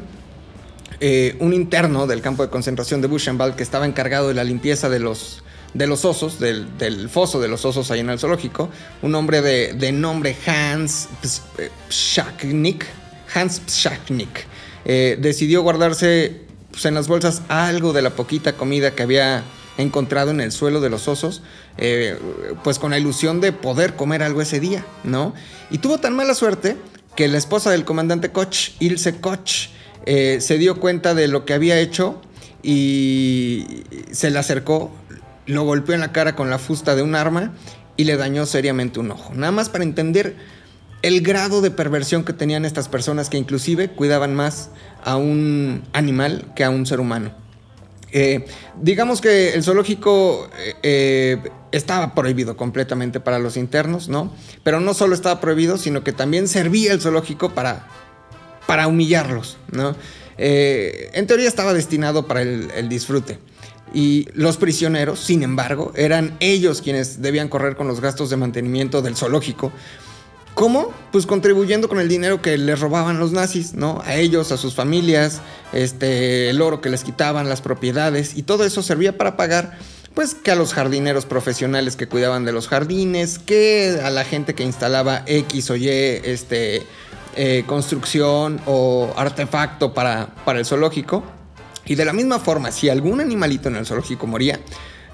un 1.41 1.55
interno 1.55 2.07
del 2.07 2.21
campo 2.21 2.43
de 2.43 2.51
concentración 2.51 3.01
de 3.01 3.09
Buchenwald 3.09 3.55
que 3.55 3.63
estaba 3.63 3.87
encargado 3.87 4.29
de 4.29 4.35
la 4.35 4.45
limpieza 4.45 4.91
de 4.91 4.99
los, 4.99 5.43
de 5.75 5.87
los 5.87 6.05
osos, 6.05 6.41
del, 6.41 6.77
del 6.79 7.09
foso 7.09 7.41
de 7.41 7.49
los 7.49 7.65
osos 7.65 7.91
ahí 7.91 8.01
en 8.01 8.11
el 8.11 8.19
zoológico, 8.19 8.71
un 9.03 9.15
hombre 9.15 9.43
de, 9.43 9.75
de 9.75 9.93
nombre 9.93 10.37
Hans 10.47 11.09
Ps- 11.23 11.43
Pschaknik, 11.89 12.87
Hans 13.35 13.61
Pschaknik, 13.67 14.47
eh, 14.85 15.19
decidió 15.21 15.63
guardarse 15.63 16.43
pues, 16.71 16.85
en 16.87 16.95
las 16.95 17.09
bolsas 17.09 17.43
algo 17.49 17.93
de 17.93 18.03
la 18.03 18.11
poquita 18.11 18.55
comida 18.55 18.95
que 18.95 19.03
había 19.03 19.43
encontrado 19.77 20.31
en 20.31 20.41
el 20.41 20.51
suelo 20.51 20.81
de 20.81 20.91
los 20.91 21.07
osos, 21.07 21.43
eh, 21.77 22.19
pues 22.65 22.79
con 22.79 22.91
la 22.91 22.99
ilusión 22.99 23.41
de 23.41 23.53
poder 23.53 23.95
comer 23.95 24.23
algo 24.23 24.41
ese 24.43 24.59
día, 24.59 24.85
¿no? 25.05 25.35
Y 25.71 25.79
tuvo 25.79 25.99
tan 25.99 26.17
mala 26.17 26.35
suerte 26.35 26.77
que 27.15 27.29
la 27.29 27.39
esposa 27.39 27.71
del 27.71 27.85
comandante 27.85 28.31
Koch, 28.33 28.71
Ilse 28.81 29.21
Koch, 29.21 29.69
eh, 30.07 30.39
se 30.41 30.59
dio 30.59 30.81
cuenta 30.81 31.15
de 31.15 31.29
lo 31.29 31.45
que 31.45 31.53
había 31.55 31.79
hecho 31.79 32.21
y 32.63 33.83
se 34.11 34.31
le 34.31 34.39
acercó, 34.39 34.91
lo 35.49 35.65
golpeó 35.65 35.95
en 35.95 36.01
la 36.01 36.13
cara 36.13 36.37
con 36.37 36.51
la 36.51 36.59
fusta 36.59 36.95
de 36.95 37.03
un 37.03 37.17
arma 37.17 37.53
y 37.97 38.05
le 38.05 38.17
dañó 38.17 38.47
seriamente 38.47 39.01
un 39.01 39.11
ojo. 39.11 39.35
Nada 39.35 39.51
más 39.51 39.69
para 39.69 39.83
entender 39.83 40.37
el 41.03 41.23
grado 41.23 41.61
de 41.61 41.71
perversión 41.71 42.25
que 42.25 42.33
tenían 42.33 42.65
estas 42.65 42.89
personas 42.89 43.29
que 43.31 43.39
inclusive 43.39 43.89
cuidaban 43.89 44.35
más 44.35 44.71
a 45.05 45.17
un 45.17 45.83
animal 45.93 46.53
que 46.55 46.65
a 46.65 46.71
un 46.71 46.87
ser 46.87 47.01
humano. 47.01 47.33
Eh, 48.13 48.47
digamos 48.81 49.21
que 49.21 49.55
el 49.55 49.63
zoológico 49.63 50.49
eh, 50.59 50.75
eh, 50.83 51.51
estaba 51.73 52.15
prohibido 52.15 52.57
completamente 52.57 53.21
para 53.21 53.39
los 53.39 53.57
internos, 53.57 54.09
¿no? 54.09 54.33
Pero 54.63 54.81
no 54.81 54.95
solo 54.95 55.15
estaba 55.15 55.41
prohibido, 55.41 55.79
sino 55.79 56.05
que 56.05 56.13
también 56.13 56.49
servía 56.49 56.93
el 56.93 57.01
zoológico 57.01 57.55
para, 57.55 57.87
para 58.67 58.87
humillarlos, 58.87 59.57
¿no? 59.73 59.97
En 60.41 61.27
teoría 61.27 61.49
estaba 61.49 61.75
destinado 61.75 62.29
para 62.29 62.43
el 62.43 62.89
disfrute. 62.89 63.41
Y 63.95 64.29
los 64.35 64.57
prisioneros, 64.57 65.21
sin 65.21 65.43
embargo, 65.43 65.93
eran 65.95 66.37
ellos 66.41 66.83
quienes 66.83 67.23
debían 67.23 67.49
correr 67.49 67.77
con 67.77 67.89
los 67.89 68.01
gastos 68.01 68.31
de 68.31 68.37
mantenimiento 68.37 69.03
del 69.03 69.17
zoológico. 69.17 69.73
¿Cómo? 70.55 70.93
Pues 71.13 71.25
contribuyendo 71.25 71.89
con 71.89 72.01
el 72.01 72.09
dinero 72.09 72.43
que 72.43 72.59
les 72.59 72.81
robaban 72.81 73.21
los 73.21 73.31
nazis, 73.31 73.75
¿no? 73.75 74.03
A 74.05 74.17
ellos, 74.17 74.51
a 74.51 74.57
sus 74.57 74.75
familias, 74.75 75.41
este, 75.73 76.51
el 76.51 76.61
oro 76.61 76.81
que 76.81 76.91
les 76.91 77.05
quitaban, 77.05 77.49
las 77.49 77.61
propiedades, 77.61 78.37
y 78.37 78.43
todo 78.43 78.65
eso 78.65 78.83
servía 78.83 79.17
para 79.17 79.37
pagar, 79.37 79.79
pues, 80.15 80.35
que 80.35 80.51
a 80.51 80.57
los 80.57 80.75
jardineros 80.75 81.27
profesionales 81.27 81.95
que 81.95 82.09
cuidaban 82.09 82.45
de 82.45 82.51
los 82.51 82.67
jardines, 82.67 83.39
que 83.39 84.01
a 84.03 84.11
la 84.11 84.25
gente 84.25 84.57
que 84.57 84.65
instalaba 84.65 85.23
X 85.27 85.71
o 85.71 85.77
Y, 85.77 85.89
este, 85.89 86.83
eh, 87.37 87.63
construcción 87.69 88.61
o 88.67 89.15
artefacto 89.17 89.95
para, 89.95 90.35
para 90.45 90.59
el 90.59 90.67
zoológico. 90.67 91.23
Y 91.89 91.95
de 91.95 92.05
la 92.05 92.13
misma 92.13 92.39
forma, 92.39 92.71
si 92.71 92.89
algún 92.89 93.21
animalito 93.21 93.69
en 93.69 93.77
el 93.77 93.87
zoológico 93.87 94.27
moría, 94.27 94.61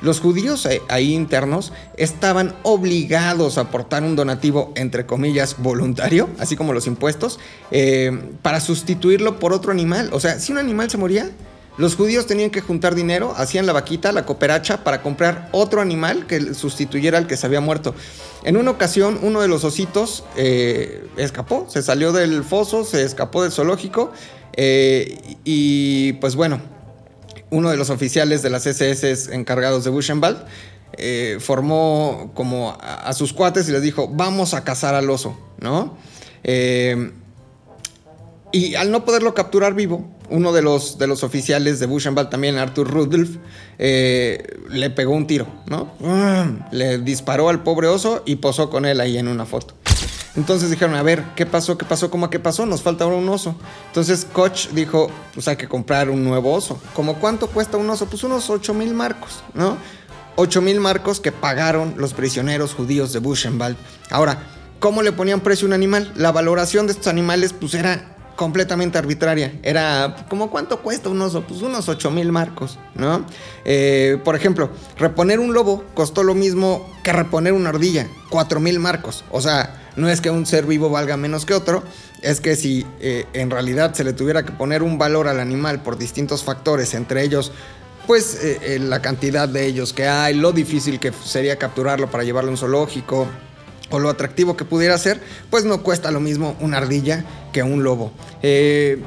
los 0.01 0.21
judíos 0.21 0.67
eh, 0.67 0.83
ahí 0.89 1.15
internos 1.15 1.73
estaban 1.97 2.55
obligados 2.63 3.57
a 3.57 3.63
aportar 3.63 4.03
un 4.03 4.17
donativo, 4.17 4.73
entre 4.75 5.07
comillas, 5.07 5.57
voluntario, 5.59 6.29
así 6.39 6.57
como 6.57 6.73
los 6.73 6.87
impuestos, 6.87 7.39
eh, 7.71 8.13
para 8.43 8.61
sustituirlo 8.61 9.39
por 9.39 9.53
otro 9.53 9.73
animal. 9.73 10.11
O 10.13 10.21
sea, 10.21 10.39
si 10.41 10.53
un 10.53 10.59
animal 10.59 10.91
se 10.91 10.99
moría, 10.99 11.31
los 11.77 11.97
judíos 11.97 12.27
tenían 12.27 12.51
que 12.51 12.61
juntar 12.61 12.95
dinero, 12.95 13.35
hacían 13.37 13.67
la 13.67 13.73
vaquita, 13.73 14.13
la 14.13 14.27
cooperacha, 14.27 14.85
para 14.85 15.03
comprar 15.03 15.49
otro 15.53 15.81
animal 15.81 16.27
que 16.27 16.55
sustituyera 16.55 17.19
al 17.19 17.27
que 17.27 17.37
se 17.37 17.47
había 17.47 17.61
muerto. 17.61 17.95
En 18.45 18.57
una 18.57 18.71
ocasión, 18.71 19.19
uno 19.23 19.41
de 19.41 19.49
los 19.49 19.65
ositos 19.65 20.25
eh, 20.37 21.05
escapó, 21.17 21.67
se 21.69 21.83
salió 21.83 22.13
del 22.13 22.45
foso, 22.45 22.85
se 22.85 23.03
escapó 23.05 23.43
del 23.43 23.51
zoológico 23.51 24.13
eh, 24.57 25.37
y 25.45 26.15
pues 26.15 26.37
bueno, 26.37 26.61
uno 27.51 27.71
de 27.71 27.77
los 27.77 27.91
oficiales 27.91 28.43
de 28.43 28.51
las 28.51 28.67
SS 28.67 29.35
encargados 29.35 29.85
de 29.85 29.91
Buchenwald 29.91 30.39
eh, 30.97 31.39
formó 31.41 32.33
como 32.35 32.77
a, 32.81 33.13
sus 33.13 33.33
cuates 33.33 33.69
y 33.69 33.73
les 33.73 33.83
dijo, 33.83 34.09
vamos 34.09 34.55
a 34.55 34.65
cazar 34.65 34.95
al 34.95 35.11
oso, 35.11 35.37
¿no? 35.61 35.97
Eh, 36.43 37.13
y 38.53 38.77
al 38.77 38.93
no 38.93 39.05
poderlo 39.05 39.35
capturar 39.35 39.75
vivo, 39.75 40.09
uno 40.31 40.53
de 40.53 40.63
los, 40.63 40.97
de 40.99 41.09
los 41.09 41.25
oficiales 41.25 41.81
de 41.81 41.87
Buchenwald, 41.87 42.31
también 42.31 42.57
Arthur 42.57 42.89
Rudolph, 42.89 43.37
eh, 43.79 44.47
le 44.71 44.91
pegó 44.91 45.13
un 45.13 45.27
tiro, 45.27 45.47
¿no? 45.67 45.93
Le 46.71 46.99
disparó 46.99 47.49
al 47.49 47.65
pobre 47.65 47.89
oso 47.89 48.23
y 48.25 48.37
posó 48.37 48.71
con 48.71 48.85
él 48.85 49.01
ahí 49.01 49.19
en 49.19 49.27
una 49.27 49.45
foto. 49.45 49.75
Entonces 50.37 50.71
dijeron, 50.71 50.97
a 50.97 51.03
ver, 51.03 51.25
¿qué 51.37 51.47
pasó? 51.47 51.79
¿Qué 51.79 51.85
pasó? 51.85 52.11
¿Cómo 52.11 52.29
que 52.29 52.41
pasó? 52.41 52.67
Nos 52.67 52.83
falta 52.83 53.05
ahora 53.05 53.17
un 53.17 53.29
oso. 53.29 53.55
Entonces 53.87 54.27
Koch 54.33 54.69
dijo, 54.71 55.09
pues 55.33 55.47
hay 55.47 55.57
que 55.57 55.69
comprar 55.69 56.11
un 56.11 56.25
nuevo 56.25 56.53
oso. 56.53 56.81
¿Cómo 56.93 57.17
cuánto 57.17 57.47
cuesta 57.47 57.77
un 57.77 57.89
oso? 57.89 58.07
Pues 58.07 58.25
unos 58.25 58.51
8 58.51 58.75
mil 58.75 58.95
marcos, 58.95 59.45
¿no? 59.55 59.77
8 60.37 60.61
mil 60.61 60.81
marcos 60.81 61.21
que 61.21 61.31
pagaron 61.31 61.95
los 61.97 62.15
prisioneros 62.15 62.75
judíos 62.75 63.13
de 63.13 63.21
Buchenwald. 63.21 63.77
Ahora, 64.11 64.43
¿cómo 64.81 65.03
le 65.03 65.13
ponían 65.13 65.41
precio 65.41 65.67
a 65.67 65.69
un 65.69 65.75
animal? 65.75 66.13
La 66.17 66.33
valoración 66.33 66.87
de 66.87 66.93
estos 66.93 67.07
animales 67.07 67.53
pues 67.53 67.75
era 67.75 68.14
completamente 68.37 68.99
arbitraria. 68.99 69.59
Era 69.63 70.27
como 70.29 70.51
cuánto 70.51 70.81
cuesta 70.83 71.09
un 71.09 71.21
oso, 71.21 71.43
pues 71.43 71.63
unos 71.63 71.89
8 71.89 72.11
mil 72.11 72.33
marcos, 72.33 72.79
¿no? 72.95 73.25
Eh, 73.65 74.19
por 74.25 74.37
ejemplo, 74.37 74.71
reponer 74.97 75.41
un 75.41 75.55
lobo 75.55 75.85
costó 75.95 76.23
lo 76.23 76.35
mismo 76.35 76.89
que 77.03 77.13
reponer 77.13 77.53
una 77.53 77.71
ardilla, 77.71 78.09
4 78.31 78.61
mil 78.61 78.79
marcos. 78.81 79.25
O 79.31 79.41
sea, 79.41 79.83
no 79.97 80.09
es 80.09 80.21
que 80.21 80.31
un 80.31 80.47
ser 80.47 80.67
vivo 80.67 80.91
valga 80.91 81.17
menos 81.17 81.47
que 81.47 81.55
otro, 81.55 81.83
es 82.23 82.41
que 82.41 82.57
si 82.57 82.87
eh, 83.01 83.27
en 83.33 83.51
realidad 83.51 83.95
se 83.95 84.05
le 84.05 84.13
tuviera 84.13 84.45
que 84.45 84.53
poner 84.53 84.83
un 84.83 84.99
valor 84.99 85.29
al 85.29 85.41
animal 85.41 85.83
por 85.83 85.99
distintos 85.99 86.43
factores, 86.43 86.95
entre 86.95 87.23
ellos 87.23 87.53
pues 88.07 88.39
eh, 88.43 88.79
la 88.81 89.01
cantidad 89.01 89.49
de 89.49 89.65
ellos 89.65 89.95
que 89.95 90.07
hay, 90.07 90.35
lo 90.35 90.53
difícil 90.53 91.01
que 91.01 91.11
sería 91.13 91.57
capturarlo 91.57 92.11
para 92.11 92.23
llevarlo 92.23 92.51
a 92.51 92.53
un 92.53 92.59
zoológico, 92.59 93.27
lo 93.99 94.11
atractivo 94.11 94.57
que 94.57 94.65
pudiera 94.65 94.97
ser, 94.99 95.21
pues 95.51 95.65
no 95.65 95.83
cuesta 95.83 96.11
lo 96.11 96.21
mismo 96.21 96.57
una 96.61 96.79
ardilla 96.79 97.25
que 97.53 97.63
un 97.63 97.83
lobo. 97.83 98.13
Eh, 98.43 99.03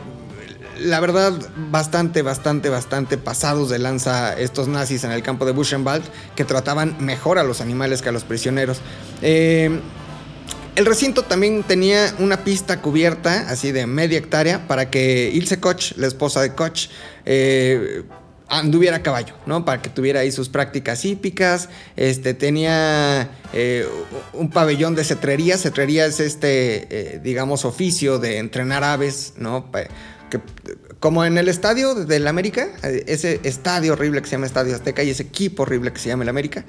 la 0.79 0.99
verdad, 0.99 1.33
bastante, 1.71 2.21
bastante, 2.21 2.69
bastante 2.69 3.17
pasados 3.17 3.69
de 3.69 3.79
lanza 3.79 4.37
estos 4.39 4.67
nazis 4.67 5.03
en 5.03 5.11
el 5.11 5.23
campo 5.23 5.45
de 5.45 5.51
Buchenwald, 5.51 6.03
que 6.35 6.45
trataban 6.45 6.97
mejor 6.99 7.39
a 7.39 7.43
los 7.43 7.61
animales 7.61 8.01
que 8.01 8.09
a 8.09 8.11
los 8.11 8.23
prisioneros. 8.23 8.79
Eh, 9.21 9.79
el 10.75 10.85
recinto 10.85 11.23
también 11.23 11.63
tenía 11.63 12.13
una 12.19 12.43
pista 12.43 12.81
cubierta, 12.81 13.49
así 13.49 13.71
de 13.71 13.87
media 13.87 14.19
hectárea, 14.19 14.67
para 14.67 14.91
que 14.91 15.31
Ilse 15.33 15.59
Koch, 15.59 15.93
la 15.95 16.05
esposa 16.05 16.39
de 16.41 16.53
Koch, 16.53 16.89
eh, 17.25 18.03
anduviera 18.49 18.97
a 18.97 19.03
caballo, 19.03 19.33
¿no? 19.45 19.65
Para 19.65 19.81
que 19.81 19.89
tuviera 19.89 20.21
ahí 20.21 20.31
sus 20.31 20.49
prácticas 20.49 21.03
hípicas. 21.05 21.69
Este, 21.95 22.33
tenía 22.33 23.29
eh, 23.53 23.85
un 24.33 24.49
pabellón 24.49 24.95
de 24.95 25.03
cetrería. 25.03 25.57
Cetrería 25.57 26.05
es 26.05 26.19
este, 26.19 26.87
eh, 27.15 27.19
digamos, 27.23 27.65
oficio 27.65 28.19
de 28.19 28.37
entrenar 28.37 28.83
aves, 28.83 29.33
¿no? 29.37 29.69
Que- 29.71 30.39
como 30.99 31.23
en 31.25 31.37
el 31.37 31.47
estadio 31.47 31.93
del 31.93 32.27
América, 32.27 32.69
eh, 32.83 33.03
ese 33.07 33.39
estadio 33.43 33.93
horrible 33.93 34.21
que 34.21 34.27
se 34.27 34.31
llama 34.33 34.47
Estadio 34.47 34.75
Azteca 34.75 35.03
y 35.03 35.11
ese 35.11 35.23
equipo 35.23 35.63
horrible 35.63 35.93
que 35.93 35.99
se 35.99 36.09
llama 36.09 36.23
el 36.23 36.29
América. 36.29 36.65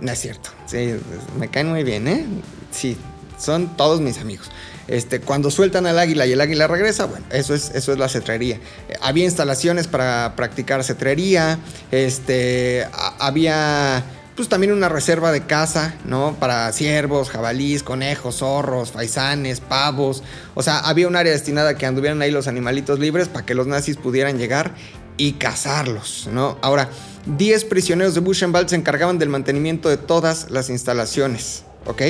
No 0.00 0.10
es 0.10 0.18
cierto. 0.18 0.50
Sí, 0.66 0.94
me 1.38 1.48
caen 1.48 1.68
muy 1.68 1.84
bien, 1.84 2.08
¿eh? 2.08 2.24
Sí, 2.72 2.96
son 3.38 3.76
todos 3.76 4.00
mis 4.00 4.18
amigos. 4.18 4.50
Este, 4.90 5.20
cuando 5.20 5.52
sueltan 5.52 5.86
al 5.86 5.98
águila 6.00 6.26
y 6.26 6.32
el 6.32 6.40
águila 6.40 6.66
regresa, 6.66 7.06
bueno, 7.06 7.24
eso 7.30 7.54
es, 7.54 7.70
eso 7.74 7.92
es 7.92 7.98
la 7.98 8.08
cetrería. 8.08 8.56
Eh, 8.56 8.94
había 9.00 9.24
instalaciones 9.24 9.86
para 9.86 10.34
practicar 10.34 10.82
cetrería, 10.82 11.60
este, 11.92 12.86
había 13.20 14.02
pues 14.34 14.48
también 14.48 14.72
una 14.72 14.88
reserva 14.88 15.30
de 15.30 15.42
caza, 15.42 15.94
¿no? 16.06 16.34
Para 16.40 16.72
ciervos, 16.72 17.28
jabalís, 17.28 17.82
conejos, 17.82 18.38
zorros, 18.38 18.90
faisanes, 18.90 19.60
pavos. 19.60 20.24
O 20.54 20.62
sea, 20.62 20.78
había 20.78 21.06
un 21.06 21.14
área 21.14 21.32
destinada 21.32 21.70
a 21.70 21.74
que 21.74 21.86
anduvieran 21.86 22.20
ahí 22.22 22.30
los 22.30 22.48
animalitos 22.48 22.98
libres 22.98 23.28
para 23.28 23.46
que 23.46 23.54
los 23.54 23.68
nazis 23.68 23.96
pudieran 23.96 24.38
llegar 24.38 24.74
y 25.16 25.34
cazarlos, 25.34 26.28
¿no? 26.32 26.58
Ahora, 26.62 26.88
10 27.26 27.64
prisioneros 27.66 28.14
de 28.14 28.20
Buchenwald 28.20 28.68
se 28.68 28.76
encargaban 28.76 29.18
del 29.18 29.28
mantenimiento 29.28 29.88
de 29.88 29.98
todas 29.98 30.50
las 30.50 30.70
instalaciones, 30.70 31.64
¿ok? 31.86 32.02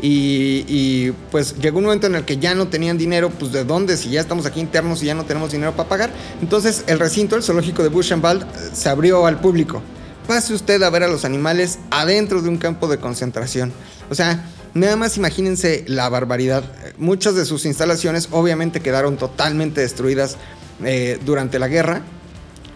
Y, 0.00 0.64
y, 0.66 1.12
pues 1.30 1.56
llegó 1.58 1.78
un 1.78 1.84
momento 1.84 2.06
en 2.06 2.16
el 2.16 2.24
que 2.24 2.38
ya 2.38 2.54
no 2.54 2.68
tenían 2.68 2.98
dinero, 2.98 3.30
pues 3.30 3.52
de 3.52 3.64
dónde, 3.64 3.96
si 3.96 4.10
ya 4.10 4.20
estamos 4.20 4.46
aquí 4.46 4.60
internos 4.60 5.02
y 5.02 5.06
ya 5.06 5.14
no 5.14 5.24
tenemos 5.24 5.52
dinero 5.52 5.72
para 5.72 5.88
pagar. 5.88 6.10
Entonces 6.40 6.84
el 6.86 6.98
recinto, 6.98 7.36
el 7.36 7.42
zoológico 7.42 7.82
de 7.82 7.88
Buchenwald, 7.88 8.42
eh, 8.42 8.46
se 8.72 8.88
abrió 8.88 9.26
al 9.26 9.40
público. 9.40 9.82
Pase 10.26 10.54
usted 10.54 10.82
a 10.82 10.90
ver 10.90 11.02
a 11.02 11.08
los 11.08 11.24
animales 11.24 11.78
adentro 11.90 12.42
de 12.42 12.48
un 12.48 12.56
campo 12.56 12.88
de 12.88 12.98
concentración. 12.98 13.72
O 14.10 14.14
sea, 14.14 14.44
nada 14.74 14.96
más 14.96 15.16
imagínense 15.16 15.84
la 15.86 16.08
barbaridad. 16.08 16.64
Muchas 16.98 17.34
de 17.34 17.44
sus 17.44 17.64
instalaciones 17.64 18.28
obviamente 18.30 18.80
quedaron 18.80 19.16
totalmente 19.16 19.80
destruidas 19.80 20.36
eh, 20.84 21.18
durante 21.24 21.58
la 21.58 21.68
guerra. 21.68 22.02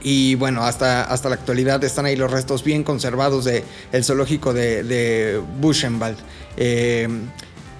Y 0.03 0.35
bueno, 0.37 0.63
hasta, 0.63 1.03
hasta 1.03 1.29
la 1.29 1.35
actualidad 1.35 1.83
están 1.83 2.07
ahí 2.07 2.17
los 2.17 2.31
restos 2.31 2.63
bien 2.63 2.85
conservados 2.85 3.45
del 3.45 3.65
el 3.93 4.05
zoológico 4.05 4.53
de, 4.53 4.83
de 4.83 5.41
Buchenwald. 5.61 6.19
Eh, 6.57 7.09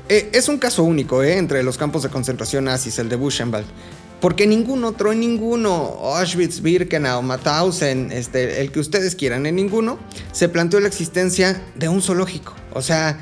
eh, 0.09 0.31
es 0.33 0.49
un 0.49 0.59
caso 0.59 0.85
único 0.85 1.23
eh, 1.23 1.37
entre 1.37 1.63
los 1.63 1.77
campos 1.77 2.03
de 2.03 2.09
concentración 2.09 2.65
nazis, 2.65 2.99
el 2.99 3.09
de 3.09 3.17
Buchenwald. 3.17 3.67
Porque 4.21 4.47
ningún 4.47 4.85
otro, 4.85 5.13
en 5.13 5.21
ninguno, 5.21 5.99
Auschwitz, 6.03 6.63
Birkenau, 6.63 7.23
Mauthausen, 7.23 8.11
este, 8.13 8.63
el 8.63 8.73
que 8.73 8.81
ustedes 8.81 9.15
quieran, 9.15 9.45
en 9.45 9.57
ninguno, 9.57 9.99
se 10.33 10.49
planteó 10.49 10.81
la 10.81 10.89
existencia 10.89 11.63
de 11.75 11.89
un 11.89 12.01
zoológico. 12.01 12.55
O 12.73 12.81
sea, 12.81 13.19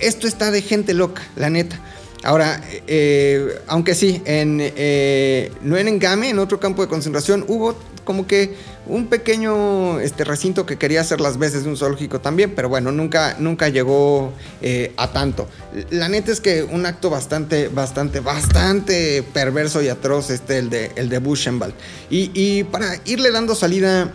esto 0.00 0.28
está 0.28 0.50
de 0.52 0.62
gente 0.62 0.94
loca, 0.94 1.22
la 1.36 1.50
neta. 1.50 1.80
Ahora, 2.22 2.60
eh, 2.86 3.60
aunque 3.66 3.94
sí, 3.94 4.20
en, 4.26 4.58
eh, 4.60 5.50
no 5.62 5.76
en 5.78 5.88
Engame, 5.88 6.28
en 6.28 6.38
otro 6.38 6.60
campo 6.60 6.82
de 6.82 6.88
concentración, 6.88 7.44
hubo 7.48 7.74
como 8.04 8.26
que 8.26 8.54
un 8.86 9.06
pequeño 9.06 10.00
este, 10.00 10.24
recinto 10.24 10.66
que 10.66 10.76
quería 10.76 11.00
hacer 11.00 11.20
las 11.20 11.38
veces 11.38 11.64
de 11.64 11.70
un 11.70 11.76
zoológico 11.76 12.20
también, 12.20 12.54
pero 12.54 12.68
bueno, 12.68 12.92
nunca, 12.92 13.36
nunca 13.38 13.68
llegó 13.68 14.32
eh, 14.60 14.92
a 14.96 15.12
tanto. 15.12 15.48
La 15.90 16.08
neta 16.08 16.32
es 16.32 16.40
que 16.40 16.62
un 16.62 16.84
acto 16.84 17.08
bastante, 17.08 17.68
bastante, 17.68 18.20
bastante 18.20 19.22
perverso 19.32 19.80
y 19.80 19.88
atroz 19.88 20.30
este, 20.30 20.58
el 20.58 20.68
de, 20.68 20.92
el 20.96 21.08
de 21.08 21.18
Buchenwald. 21.18 21.74
Y, 22.10 22.30
y 22.34 22.64
para 22.64 23.00
irle 23.06 23.30
dando 23.30 23.54
salida 23.54 24.12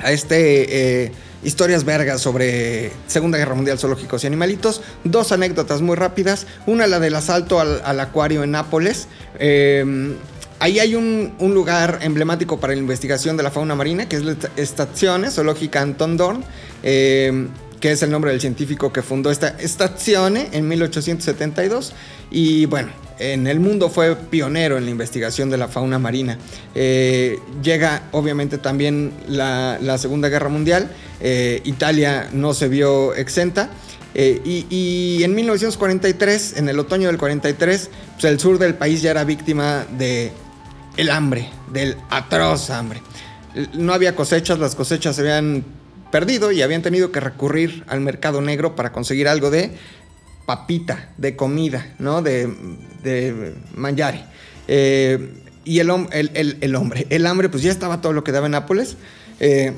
a 0.00 0.12
este 0.12 1.12
historias 1.44 1.84
vergas 1.84 2.20
sobre 2.20 2.90
Segunda 3.06 3.38
Guerra 3.38 3.54
Mundial, 3.54 3.78
zoológicos 3.78 4.24
y 4.24 4.26
animalitos. 4.26 4.80
Dos 5.04 5.32
anécdotas 5.32 5.80
muy 5.80 5.96
rápidas. 5.96 6.46
Una, 6.66 6.86
la 6.86 6.98
del 7.00 7.14
asalto 7.14 7.60
al, 7.60 8.00
acuario 8.00 8.42
en 8.42 8.50
Nápoles. 8.50 9.08
Eh, 9.38 10.16
ahí 10.58 10.78
hay 10.78 10.94
un, 10.94 11.34
lugar 11.38 12.00
emblemático 12.02 12.58
para 12.58 12.72
la 12.72 12.78
investigación 12.80 13.36
de 13.36 13.42
la 13.42 13.50
fauna 13.50 13.74
marina, 13.74 14.08
que 14.08 14.16
es 14.16 14.24
la 14.24 14.36
Estazione 14.56 15.30
Zoológica 15.30 15.80
Anton 15.80 16.16
Dorn. 16.16 16.44
Eh, 16.82 17.48
que 17.80 17.92
es 17.92 18.02
el 18.02 18.10
nombre 18.10 18.30
del 18.30 18.40
científico 18.40 18.92
que 18.92 19.02
fundó 19.02 19.30
esta 19.30 19.48
estazione 19.48 20.48
en 20.52 20.68
1872. 20.68 21.92
Y 22.30 22.66
bueno, 22.66 22.90
en 23.18 23.46
el 23.46 23.60
mundo 23.60 23.90
fue 23.90 24.16
pionero 24.16 24.76
en 24.76 24.84
la 24.84 24.90
investigación 24.90 25.50
de 25.50 25.58
la 25.58 25.68
fauna 25.68 25.98
marina. 25.98 26.38
Eh, 26.74 27.38
llega 27.62 28.02
obviamente 28.12 28.58
también 28.58 29.12
la, 29.28 29.98
Segunda 29.98 30.28
Guerra 30.28 30.48
Mundial. 30.48 30.90
Eh, 31.20 31.60
Italia 31.64 32.28
no 32.32 32.54
se 32.54 32.68
vio 32.68 33.14
exenta. 33.14 33.70
Eh, 34.16 34.40
y, 34.44 34.66
y 34.70 35.24
en 35.24 35.34
1943, 35.34 36.56
en 36.56 36.68
el 36.68 36.78
otoño 36.78 37.08
del 37.08 37.18
43, 37.18 37.90
pues 38.14 38.24
el 38.24 38.38
sur 38.38 38.58
del 38.58 38.74
país 38.74 39.02
ya 39.02 39.10
era 39.10 39.24
víctima 39.24 39.86
de 39.98 40.32
el 40.96 41.10
hambre, 41.10 41.48
del 41.72 41.96
atroz 42.10 42.70
hambre. 42.70 43.02
No 43.74 43.92
había 43.92 44.16
cosechas, 44.16 44.58
las 44.58 44.74
cosechas 44.74 45.16
se 45.16 45.22
habían 45.22 45.64
perdido 46.14 46.52
y 46.52 46.62
habían 46.62 46.80
tenido 46.80 47.10
que 47.10 47.18
recurrir 47.18 47.82
al 47.88 48.00
mercado 48.00 48.40
negro 48.40 48.76
para 48.76 48.92
conseguir 48.92 49.26
algo 49.26 49.50
de 49.50 49.72
papita, 50.46 51.08
de 51.18 51.34
comida, 51.34 51.92
¿no? 51.98 52.22
De, 52.22 52.46
de. 53.02 53.52
Eh, 54.68 55.32
y 55.64 55.80
el, 55.80 55.90
el- 56.12 56.30
el- 56.34 56.58
el 56.60 56.76
hombre, 56.76 57.08
el 57.10 57.26
hambre, 57.26 57.48
pues 57.48 57.64
ya 57.64 57.72
estaba 57.72 58.00
todo 58.00 58.12
lo 58.12 58.22
que 58.22 58.30
daba 58.30 58.46
en 58.46 58.52
Nápoles. 58.52 58.96
Eh, 59.40 59.72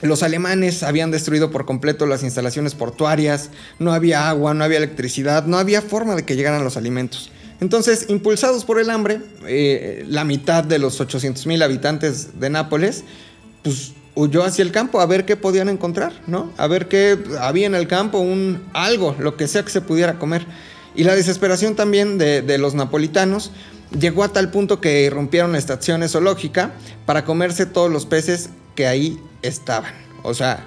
los 0.00 0.22
alemanes 0.22 0.84
habían 0.84 1.10
destruido 1.10 1.50
por 1.50 1.64
completo 1.66 2.06
las 2.06 2.22
instalaciones 2.22 2.76
portuarias, 2.76 3.50
no 3.80 3.92
había 3.92 4.28
agua, 4.28 4.54
no 4.54 4.62
había 4.62 4.78
electricidad, 4.78 5.44
no 5.46 5.58
había 5.58 5.82
forma 5.82 6.14
de 6.14 6.24
que 6.24 6.36
llegaran 6.36 6.62
los 6.62 6.76
alimentos. 6.76 7.32
Entonces, 7.60 8.06
impulsados 8.08 8.64
por 8.64 8.78
el 8.78 8.90
hambre, 8.90 9.20
eh, 9.48 10.04
la 10.06 10.22
mitad 10.24 10.62
de 10.62 10.78
los 10.78 11.00
800 11.00 11.48
mil 11.48 11.60
habitantes 11.64 12.38
de 12.38 12.48
Nápoles, 12.48 13.02
pues 13.64 13.92
huyó 14.14 14.44
hacia 14.44 14.62
el 14.62 14.72
campo 14.72 15.00
a 15.00 15.06
ver 15.06 15.24
qué 15.24 15.36
podían 15.36 15.68
encontrar, 15.68 16.12
¿no? 16.26 16.52
A 16.56 16.66
ver 16.66 16.88
qué 16.88 17.18
había 17.40 17.66
en 17.66 17.74
el 17.74 17.88
campo, 17.88 18.18
un 18.18 18.62
algo, 18.72 19.16
lo 19.18 19.36
que 19.36 19.48
sea 19.48 19.64
que 19.64 19.70
se 19.70 19.80
pudiera 19.80 20.18
comer. 20.18 20.46
Y 20.94 21.04
la 21.04 21.14
desesperación 21.14 21.74
también 21.74 22.18
de, 22.18 22.58
los 22.58 22.74
napolitanos 22.74 23.50
llegó 23.98 24.22
a 24.22 24.28
tal 24.28 24.50
punto 24.50 24.80
que 24.80 25.10
rompieron 25.10 25.52
la 25.52 25.58
estación 25.58 26.08
zoológica 26.08 26.72
para 27.06 27.24
comerse 27.24 27.66
todos 27.66 27.90
los 27.90 28.06
peces 28.06 28.50
que 28.76 28.86
ahí 28.86 29.20
estaban. 29.42 29.92
O 30.22 30.34
sea, 30.34 30.64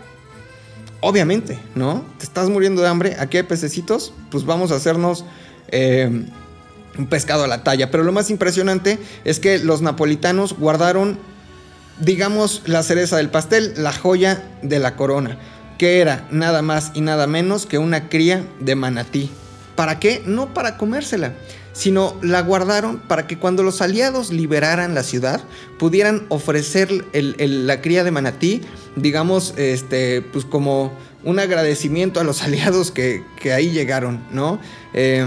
obviamente, 1.00 1.58
¿no? 1.76 2.06
Te 2.18 2.26
estás 2.26 2.50
muriendo 2.50 2.82
de 2.82 2.90
hambre, 2.90 3.16
aquí 3.20 3.38
hay 3.38 3.44
pececitos, 3.44 4.14
pues 4.30 4.46
vamos 4.46 4.72
a 4.72 4.76
hacernos 4.76 5.24
eh, 5.70 6.26
un 6.98 7.08
pescado 7.08 7.46
a 7.46 7.48
la 7.48 7.64
talla. 7.64 7.90
Pero 7.90 8.04
lo 8.04 8.12
más 8.12 8.30
impresionante 8.30 9.00
es 9.24 9.40
que 9.40 9.60
los 9.60 9.82
napolitanos 9.82 10.58
guardaron, 10.58 11.18
digamos, 12.00 12.62
la 12.66 12.84
cereza 12.84 13.18
del 13.18 13.30
pastel, 13.30 13.74
la 13.78 13.92
joya 13.92 14.44
de 14.62 14.80
la 14.80 14.96
corona, 14.96 15.38
que 15.78 16.00
era 16.00 16.28
nada 16.32 16.62
más 16.62 16.92
y 16.94 17.02
nada 17.02 17.28
menos 17.28 17.66
que 17.66 17.78
una 17.78 18.10
cría 18.10 18.46
de 18.60 18.76
manatí. 18.76 19.30
¿Para 19.76 20.00
qué? 20.00 20.24
No 20.26 20.54
para 20.54 20.78
comérsela, 20.78 21.34
sino 21.74 22.18
la 22.22 22.42
guardaron 22.42 22.98
para 22.98 23.28
que 23.28 23.38
cuando 23.38 23.62
los 23.62 23.82
aliados 23.82 24.32
liberaran 24.32 24.96
la 24.96 25.04
ciudad 25.04 25.42
pudieran 25.78 26.26
ofrecer 26.30 26.90
la 27.14 27.82
cría 27.82 28.04
de 28.04 28.12
manatí, 28.12 28.62
digamos, 28.96 29.54
este, 29.58 30.24
pues 30.24 30.46
como 30.46 30.92
un 31.24 31.38
agradecimiento 31.40 32.20
a 32.20 32.24
los 32.24 32.42
aliados 32.44 32.92
que, 32.92 33.24
que 33.40 33.54
ahí 33.54 33.70
llegaron, 33.70 34.26
¿no? 34.32 34.60
Eh, 34.94 35.26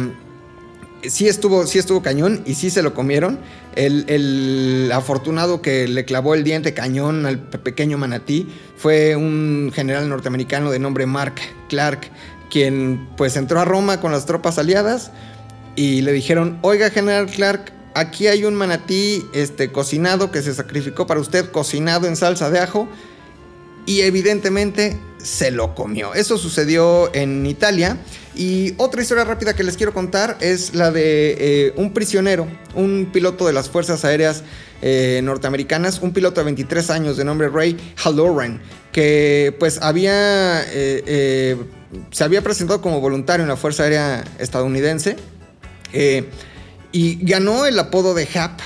sí 1.04 1.28
estuvo, 1.28 1.66
sí 1.66 1.78
estuvo 1.78 2.02
cañón 2.02 2.42
y 2.46 2.54
sí 2.54 2.70
se 2.70 2.82
lo 2.82 2.94
comieron. 2.94 3.38
El, 3.76 4.90
afortunado 4.92 5.62
que 5.62 5.86
le 5.86 6.04
clavó 6.04 6.34
el 6.34 6.42
diente 6.44 6.74
cañón 6.74 7.24
al 7.26 7.38
pe- 7.38 7.58
pequeño 7.58 7.98
manatí 7.98 8.48
fue 8.76 9.14
un 9.16 9.70
general 9.74 10.08
norteamericano 10.08 10.70
de 10.70 10.78
nombre 10.78 11.06
Mark 11.06 11.34
Clark, 11.68 12.10
quien 12.50 13.08
pues 13.16 13.36
entró 13.36 13.60
a 13.60 13.64
Roma 13.64 14.00
con 14.00 14.10
las 14.12 14.26
tropas 14.26 14.58
aliadas 14.58 15.12
y 15.76 16.02
le 16.02 16.12
dijeron, 16.12 16.58
oiga 16.62 16.90
general 16.90 17.26
Clark, 17.26 17.72
aquí 17.94 18.26
hay 18.26 18.44
un 18.44 18.54
manatí 18.54 19.24
este, 19.32 19.70
cocinado 19.70 20.32
que 20.32 20.42
se 20.42 20.52
sacrificó 20.52 21.06
para 21.06 21.20
usted, 21.20 21.50
cocinado 21.50 22.08
en 22.08 22.16
salsa 22.16 22.50
de 22.50 22.58
ajo 22.58 22.88
y 23.86 24.00
evidentemente 24.00 24.98
se 25.18 25.50
lo 25.52 25.74
comió. 25.74 26.12
Eso 26.14 26.38
sucedió 26.38 27.14
en 27.14 27.46
Italia. 27.46 27.98
Y 28.34 28.74
otra 28.76 29.02
historia 29.02 29.24
rápida 29.24 29.54
que 29.54 29.64
les 29.64 29.76
quiero 29.76 29.92
contar 29.92 30.38
es 30.40 30.74
la 30.74 30.90
de 30.90 31.36
eh, 31.38 31.72
un 31.76 31.92
prisionero, 31.92 32.46
un 32.74 33.10
piloto 33.12 33.46
de 33.46 33.52
las 33.52 33.68
Fuerzas 33.68 34.04
Aéreas 34.04 34.44
eh, 34.82 35.20
norteamericanas, 35.24 36.00
un 36.00 36.12
piloto 36.12 36.40
de 36.40 36.44
23 36.44 36.90
años 36.90 37.16
de 37.16 37.24
nombre 37.24 37.48
Ray 37.48 37.76
Halloran, 37.96 38.62
que 38.92 39.54
pues 39.58 39.82
había, 39.82 40.62
eh, 40.68 41.56
se 42.12 42.24
había 42.24 42.42
presentado 42.42 42.80
como 42.80 43.00
voluntario 43.00 43.42
en 43.42 43.48
la 43.48 43.56
Fuerza 43.56 43.82
Aérea 43.82 44.24
estadounidense. 44.38 45.16
Y 46.92 47.24
ganó 47.24 47.66
el 47.66 47.78
apodo 47.78 48.14
de 48.14 48.28
Hap 48.34 48.60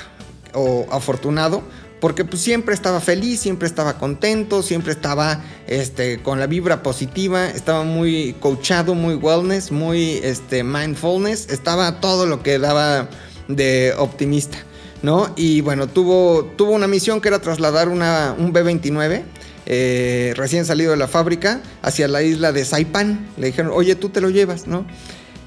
o 0.53 0.86
afortunado 0.91 1.62
porque 2.00 2.24
pues 2.24 2.42
siempre 2.42 2.74
estaba 2.74 3.00
feliz, 3.00 3.40
siempre 3.40 3.66
estaba 3.66 3.98
contento, 3.98 4.62
siempre 4.62 4.92
estaba 4.92 5.42
este, 5.66 6.22
con 6.22 6.38
la 6.38 6.46
vibra 6.46 6.82
positiva, 6.82 7.48
estaba 7.48 7.84
muy 7.84 8.34
coachado, 8.40 8.94
muy 8.94 9.14
wellness, 9.14 9.70
muy 9.70 10.20
este, 10.22 10.64
mindfulness, 10.64 11.48
estaba 11.50 12.00
todo 12.00 12.26
lo 12.26 12.42
que 12.42 12.58
daba 12.58 13.08
de 13.48 13.94
optimista, 13.96 14.58
¿no? 15.02 15.32
Y 15.36 15.60
bueno, 15.60 15.86
tuvo, 15.86 16.44
tuvo 16.56 16.72
una 16.72 16.86
misión 16.86 17.20
que 17.20 17.28
era 17.28 17.38
trasladar 17.40 17.88
una, 17.88 18.34
un 18.38 18.52
B-29 18.52 19.22
eh, 19.66 20.34
recién 20.36 20.66
salido 20.66 20.90
de 20.90 20.98
la 20.98 21.08
fábrica 21.08 21.62
hacia 21.82 22.08
la 22.08 22.22
isla 22.22 22.52
de 22.52 22.64
Saipan. 22.64 23.26
Le 23.36 23.46
dijeron, 23.46 23.72
oye, 23.74 23.94
tú 23.94 24.10
te 24.10 24.20
lo 24.20 24.30
llevas, 24.30 24.66
¿no? 24.66 24.86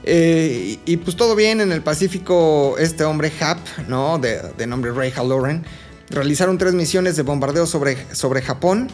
Eh, 0.04 0.80
y, 0.86 0.98
pues 0.98 1.18
todo 1.18 1.36
bien 1.36 1.60
en 1.60 1.72
el 1.72 1.82
Pacífico, 1.82 2.78
este 2.80 3.04
hombre 3.04 3.32
Hap, 3.42 3.60
¿no? 3.88 4.18
De, 4.18 4.42
de 4.58 4.66
nombre 4.66 4.92
Ray 4.92 5.12
Halloran, 5.12 5.66
realizaron 6.10 6.58
tres 6.58 6.74
misiones 6.74 7.16
de 7.16 7.24
bombardeo 7.24 7.66
sobre, 7.66 7.98
sobre 8.16 8.42
Japón 8.42 8.90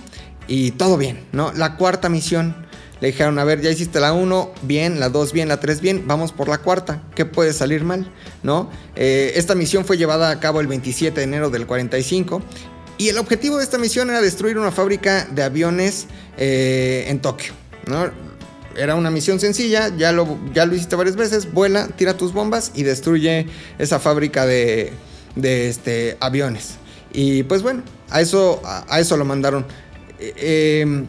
y 0.48 0.72
todo 0.72 0.98
bien, 0.98 1.26
¿no? 1.32 1.52
La 1.54 1.78
cuarta 1.78 2.10
misión 2.10 2.56
le 3.02 3.08
dijeron, 3.08 3.38
a 3.38 3.44
ver, 3.44 3.62
ya 3.62 3.70
hiciste 3.70 4.00
la 4.00 4.14
1, 4.14 4.54
bien, 4.62 5.00
la 5.00 5.10
2 5.10 5.34
bien, 5.34 5.50
la 5.50 5.60
3 5.60 5.82
bien, 5.82 6.08
vamos 6.08 6.32
por 6.32 6.48
la 6.48 6.60
cuarta, 6.60 7.04
¿qué 7.16 7.26
puede 7.26 7.52
salir 7.54 7.84
mal? 7.84 8.10
¿No? 8.44 8.70
Eh, 8.96 9.34
esta 9.36 9.56
misión 9.56 9.84
fue 9.84 9.98
llevada 9.98 10.30
a 10.30 10.40
cabo 10.40 10.62
el 10.62 10.68
27 10.68 11.20
de 11.20 11.24
enero 11.24 11.50
del 11.50 11.68
45 11.68 12.42
y 12.98 13.10
el 13.10 13.18
objetivo 13.18 13.58
de 13.58 13.64
esta 13.64 13.78
misión 13.78 14.10
era 14.10 14.22
destruir 14.22 14.58
una 14.58 14.72
fábrica 14.72 15.26
de 15.26 15.44
aviones 15.44 16.08
eh, 16.38 17.06
en 17.08 17.20
Tokio, 17.20 17.54
¿no? 17.88 18.10
Era 18.76 18.96
una 18.96 19.12
misión 19.12 19.40
sencilla, 19.40 19.96
ya 19.96 20.12
lo, 20.12 20.40
ya 20.54 20.66
lo 20.66 20.74
hiciste 20.74 20.96
varias 20.96 21.16
veces, 21.16 21.52
vuela, 21.52 21.90
tira 21.90 22.18
tus 22.18 22.34
bombas 22.34 22.72
y 22.74 22.84
destruye 22.84 23.48
esa 23.78 24.00
fábrica 24.00 24.48
de, 24.48 24.94
de 25.36 25.70
este, 25.70 26.18
aviones. 26.20 26.78
Y 27.14 27.44
pues 27.44 27.62
bueno, 27.62 27.84
a 28.10 28.22
eso, 28.22 28.62
a, 28.66 29.00
eso 29.00 29.16
lo 29.16 29.24
mandaron. 29.24 29.66
Eh, 30.20 30.34
eh, 30.38 31.06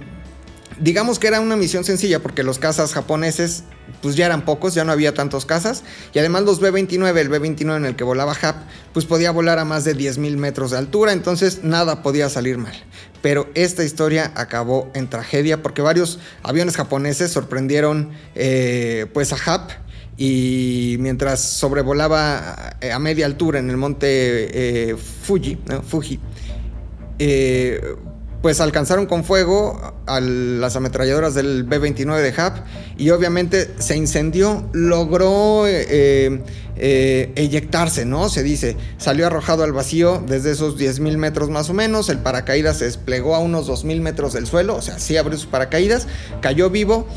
digamos 0.78 1.18
que 1.18 1.26
era 1.26 1.40
una 1.40 1.56
misión 1.56 1.84
sencilla 1.84 2.20
porque 2.20 2.42
los 2.42 2.58
cazas 2.58 2.92
japoneses 2.92 3.64
pues 4.00 4.16
ya 4.16 4.26
eran 4.26 4.44
pocos, 4.44 4.74
ya 4.74 4.84
no 4.84 4.92
había 4.92 5.14
tantos 5.14 5.46
cazas. 5.46 5.82
Y 6.12 6.18
además 6.18 6.42
los 6.42 6.60
B-29, 6.60 7.16
el 7.16 7.28
B-29 7.28 7.76
en 7.76 7.84
el 7.86 7.96
que 7.96 8.04
volaba 8.04 8.34
Hap, 8.40 8.56
pues 8.92 9.06
podía 9.06 9.30
volar 9.30 9.58
a 9.58 9.64
más 9.64 9.84
de 9.84 9.96
10.000 9.96 10.36
metros 10.36 10.70
de 10.70 10.78
altura, 10.78 11.12
entonces 11.12 11.64
nada 11.64 12.02
podía 12.02 12.28
salir 12.28 12.58
mal. 12.58 12.74
Pero 13.22 13.48
esta 13.54 13.84
historia 13.84 14.32
acabó 14.34 14.90
en 14.94 15.08
tragedia 15.08 15.62
porque 15.62 15.82
varios 15.82 16.18
aviones 16.42 16.76
japoneses 16.76 17.30
sorprendieron 17.30 18.10
eh, 18.34 19.06
pues 19.12 19.32
a 19.32 19.36
Hap 19.46 19.70
y 20.16 20.96
mientras 21.00 21.40
sobrevolaba 21.40 22.76
a 22.92 22.98
media 22.98 23.26
altura 23.26 23.58
en 23.58 23.70
el 23.70 23.76
monte 23.76 24.90
eh, 24.90 24.96
Fuji. 24.96 25.58
Fuji, 25.86 26.20
eh, 27.18 27.80
pues 28.44 28.60
alcanzaron 28.60 29.06
con 29.06 29.24
fuego 29.24 29.94
a 30.04 30.20
las 30.20 30.76
ametralladoras 30.76 31.32
del 31.32 31.64
B-29 31.64 32.20
de 32.20 32.42
HAP 32.42 32.58
y 32.98 33.08
obviamente 33.08 33.70
se 33.78 33.96
incendió, 33.96 34.68
logró 34.74 35.66
eh, 35.66 36.42
eh, 36.76 37.32
eyectarse, 37.36 38.04
¿no? 38.04 38.28
Se 38.28 38.42
dice, 38.42 38.76
salió 38.98 39.26
arrojado 39.28 39.64
al 39.64 39.72
vacío 39.72 40.22
desde 40.28 40.50
esos 40.50 40.78
10.000 40.78 41.16
metros 41.16 41.48
más 41.48 41.70
o 41.70 41.72
menos, 41.72 42.10
el 42.10 42.18
paracaídas 42.18 42.76
se 42.76 42.84
desplegó 42.84 43.34
a 43.34 43.38
unos 43.38 43.66
2.000 43.66 44.02
metros 44.02 44.34
del 44.34 44.46
suelo, 44.46 44.76
o 44.76 44.82
sea, 44.82 44.98
sí 44.98 45.16
abrió 45.16 45.38
sus 45.38 45.46
paracaídas, 45.46 46.06
cayó 46.42 46.68
vivo 46.68 47.08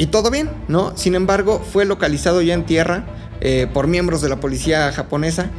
y 0.00 0.06
todo 0.06 0.30
bien, 0.30 0.48
¿no? 0.66 0.96
Sin 0.96 1.14
embargo, 1.14 1.60
fue 1.60 1.84
localizado 1.84 2.40
ya 2.40 2.54
en 2.54 2.64
tierra 2.64 3.04
eh, 3.42 3.66
por 3.70 3.86
miembros 3.86 4.22
de 4.22 4.30
la 4.30 4.40
policía 4.40 4.90
japonesa 4.92 5.50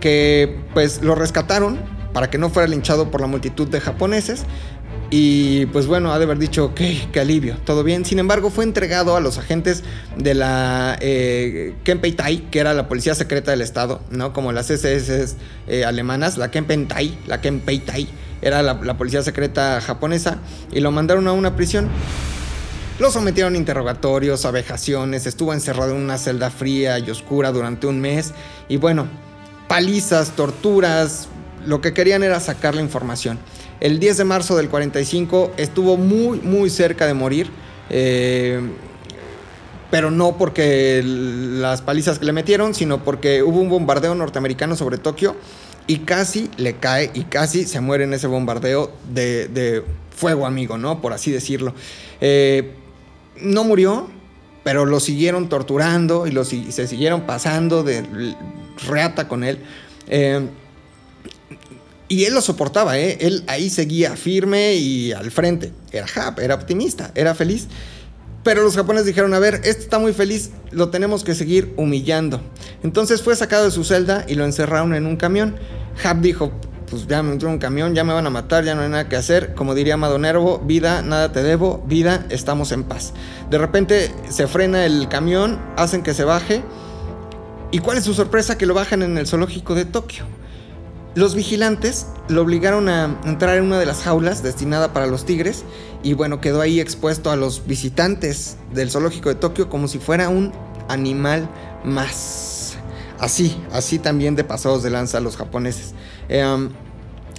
que 0.00 0.58
pues 0.72 1.02
lo 1.02 1.14
rescataron 1.14 1.78
para 2.14 2.30
que 2.30 2.38
no 2.38 2.48
fuera 2.48 2.66
linchado 2.66 3.10
por 3.10 3.20
la 3.20 3.26
multitud 3.26 3.68
de 3.68 3.78
japoneses. 3.78 4.44
Y 5.10 5.66
pues 5.66 5.86
bueno, 5.86 6.14
ha 6.14 6.18
de 6.18 6.24
haber 6.24 6.38
dicho, 6.38 6.64
ok, 6.64 6.80
qué 7.12 7.20
alivio, 7.20 7.58
todo 7.66 7.84
bien. 7.84 8.06
Sin 8.06 8.18
embargo, 8.18 8.48
fue 8.48 8.64
entregado 8.64 9.16
a 9.16 9.20
los 9.20 9.36
agentes 9.36 9.84
de 10.16 10.32
la 10.32 10.96
eh, 11.02 11.74
Kempeitai, 11.84 12.48
que 12.50 12.58
era 12.58 12.72
la 12.72 12.88
policía 12.88 13.14
secreta 13.14 13.50
del 13.50 13.60
Estado, 13.60 14.00
¿no? 14.10 14.32
Como 14.32 14.52
las 14.52 14.70
SS 14.70 15.36
eh, 15.68 15.84
alemanas, 15.84 16.38
la 16.38 16.50
Kempeitai, 16.50 17.18
la 17.26 17.42
Kempeitai, 17.42 18.08
era 18.40 18.62
la, 18.62 18.80
la 18.82 18.96
policía 18.96 19.22
secreta 19.22 19.78
japonesa, 19.82 20.38
y 20.72 20.80
lo 20.80 20.90
mandaron 20.90 21.28
a 21.28 21.32
una 21.32 21.54
prisión. 21.54 21.90
Lo 23.00 23.10
sometieron 23.10 23.54
a 23.54 23.56
interrogatorios, 23.56 24.44
a 24.44 24.50
vejaciones, 24.50 25.24
estuvo 25.24 25.54
encerrado 25.54 25.96
en 25.96 26.02
una 26.02 26.18
celda 26.18 26.50
fría 26.50 26.98
y 26.98 27.08
oscura 27.08 27.50
durante 27.50 27.86
un 27.86 27.98
mes. 27.98 28.34
Y 28.68 28.76
bueno, 28.76 29.06
palizas, 29.68 30.36
torturas, 30.36 31.28
lo 31.64 31.80
que 31.80 31.94
querían 31.94 32.22
era 32.22 32.38
sacar 32.40 32.74
la 32.74 32.82
información. 32.82 33.38
El 33.80 34.00
10 34.00 34.18
de 34.18 34.24
marzo 34.24 34.54
del 34.54 34.68
45 34.68 35.52
estuvo 35.56 35.96
muy, 35.96 36.40
muy 36.40 36.68
cerca 36.68 37.06
de 37.06 37.14
morir. 37.14 37.50
eh, 37.88 38.60
pero 39.90 40.12
no 40.12 40.36
porque 40.36 41.02
las 41.04 41.82
palizas 41.82 42.20
que 42.20 42.24
le 42.24 42.32
metieron, 42.32 42.74
sino 42.74 43.02
porque 43.02 43.42
hubo 43.42 43.60
un 43.60 43.68
bombardeo 43.68 44.14
norteamericano 44.14 44.76
sobre 44.76 44.98
Tokio 44.98 45.34
y 45.88 46.00
casi 46.00 46.48
le 46.58 46.76
cae 46.76 47.10
y 47.12 47.24
casi 47.24 47.64
se 47.64 47.80
muere 47.80 48.04
en 48.04 48.14
ese 48.14 48.28
bombardeo 48.28 48.92
de, 49.12 49.48
de 49.48 49.82
fuego 50.14 50.46
amigo, 50.46 50.78
¿no? 50.78 51.00
Por 51.00 51.12
así 51.12 51.32
decirlo. 51.32 51.74
Eh, 52.20 52.74
no 53.42 53.64
murió, 53.64 54.08
pero 54.62 54.86
lo 54.86 55.00
siguieron 55.00 55.48
torturando 55.48 56.26
y 56.26 56.30
lo, 56.30 56.44
se 56.44 56.86
siguieron 56.86 57.22
pasando 57.22 57.82
de 57.82 58.34
reata 58.86 59.28
con 59.28 59.44
él. 59.44 59.58
Eh, 60.08 60.48
y 62.08 62.24
él 62.24 62.34
lo 62.34 62.40
soportaba, 62.40 62.98
¿eh? 62.98 63.18
Él 63.20 63.44
ahí 63.46 63.70
seguía 63.70 64.16
firme 64.16 64.74
y 64.74 65.12
al 65.12 65.30
frente. 65.30 65.72
Era 65.92 66.06
happy, 66.12 66.42
era 66.42 66.56
optimista, 66.56 67.12
era 67.14 67.36
feliz. 67.36 67.68
Pero 68.42 68.62
los 68.62 68.74
japoneses 68.74 69.06
dijeron, 69.06 69.32
a 69.34 69.38
ver, 69.38 69.60
este 69.64 69.82
está 69.82 69.98
muy 69.98 70.12
feliz, 70.12 70.50
lo 70.70 70.88
tenemos 70.88 71.22
que 71.22 71.34
seguir 71.34 71.72
humillando. 71.76 72.40
Entonces 72.82 73.22
fue 73.22 73.36
sacado 73.36 73.66
de 73.66 73.70
su 73.70 73.84
celda 73.84 74.24
y 74.26 74.34
lo 74.34 74.44
encerraron 74.44 74.94
en 74.94 75.06
un 75.06 75.16
camión. 75.16 75.56
Hap 76.02 76.20
dijo, 76.20 76.50
pues 76.90 77.06
ya 77.06 77.22
me 77.22 77.32
entró 77.32 77.48
en 77.48 77.54
un 77.54 77.58
camión, 77.60 77.94
ya 77.94 78.02
me 78.02 78.12
van 78.12 78.26
a 78.26 78.30
matar, 78.30 78.64
ya 78.64 78.74
no 78.74 78.82
hay 78.82 78.88
nada 78.88 79.08
que 79.08 79.16
hacer. 79.16 79.54
Como 79.54 79.74
diría 79.74 79.94
Amado 79.94 80.18
Nervo, 80.18 80.58
vida, 80.58 81.02
nada 81.02 81.30
te 81.32 81.42
debo, 81.42 81.82
vida, 81.86 82.26
estamos 82.30 82.72
en 82.72 82.82
paz. 82.82 83.12
De 83.48 83.58
repente 83.58 84.12
se 84.28 84.48
frena 84.48 84.84
el 84.84 85.08
camión, 85.08 85.60
hacen 85.76 86.02
que 86.02 86.12
se 86.12 86.24
baje. 86.24 86.62
¿Y 87.70 87.78
cuál 87.78 87.98
es 87.98 88.04
su 88.04 88.14
sorpresa? 88.14 88.58
Que 88.58 88.66
lo 88.66 88.74
bajan 88.74 89.02
en 89.02 89.16
el 89.16 89.28
zoológico 89.28 89.76
de 89.76 89.84
Tokio. 89.84 90.24
Los 91.14 91.34
vigilantes 91.34 92.06
lo 92.28 92.42
obligaron 92.42 92.88
a 92.88 93.18
entrar 93.24 93.56
en 93.56 93.64
una 93.64 93.78
de 93.78 93.86
las 93.86 94.02
jaulas 94.02 94.42
destinada 94.42 94.92
para 94.92 95.06
los 95.06 95.24
tigres 95.24 95.64
y 96.02 96.14
bueno, 96.14 96.40
quedó 96.40 96.60
ahí 96.60 96.80
expuesto 96.80 97.30
a 97.30 97.36
los 97.36 97.66
visitantes 97.66 98.56
del 98.72 98.90
zoológico 98.90 99.28
de 99.28 99.34
Tokio 99.36 99.68
como 99.68 99.88
si 99.88 99.98
fuera 99.98 100.28
un 100.28 100.52
animal 100.88 101.48
más. 101.84 102.76
Así, 103.18 103.56
así 103.72 103.98
también 103.98 104.34
de 104.34 104.44
pasados 104.44 104.82
de 104.82 104.90
lanza 104.90 105.20
los 105.20 105.36
japoneses. 105.36 105.94
Um, 106.30 106.70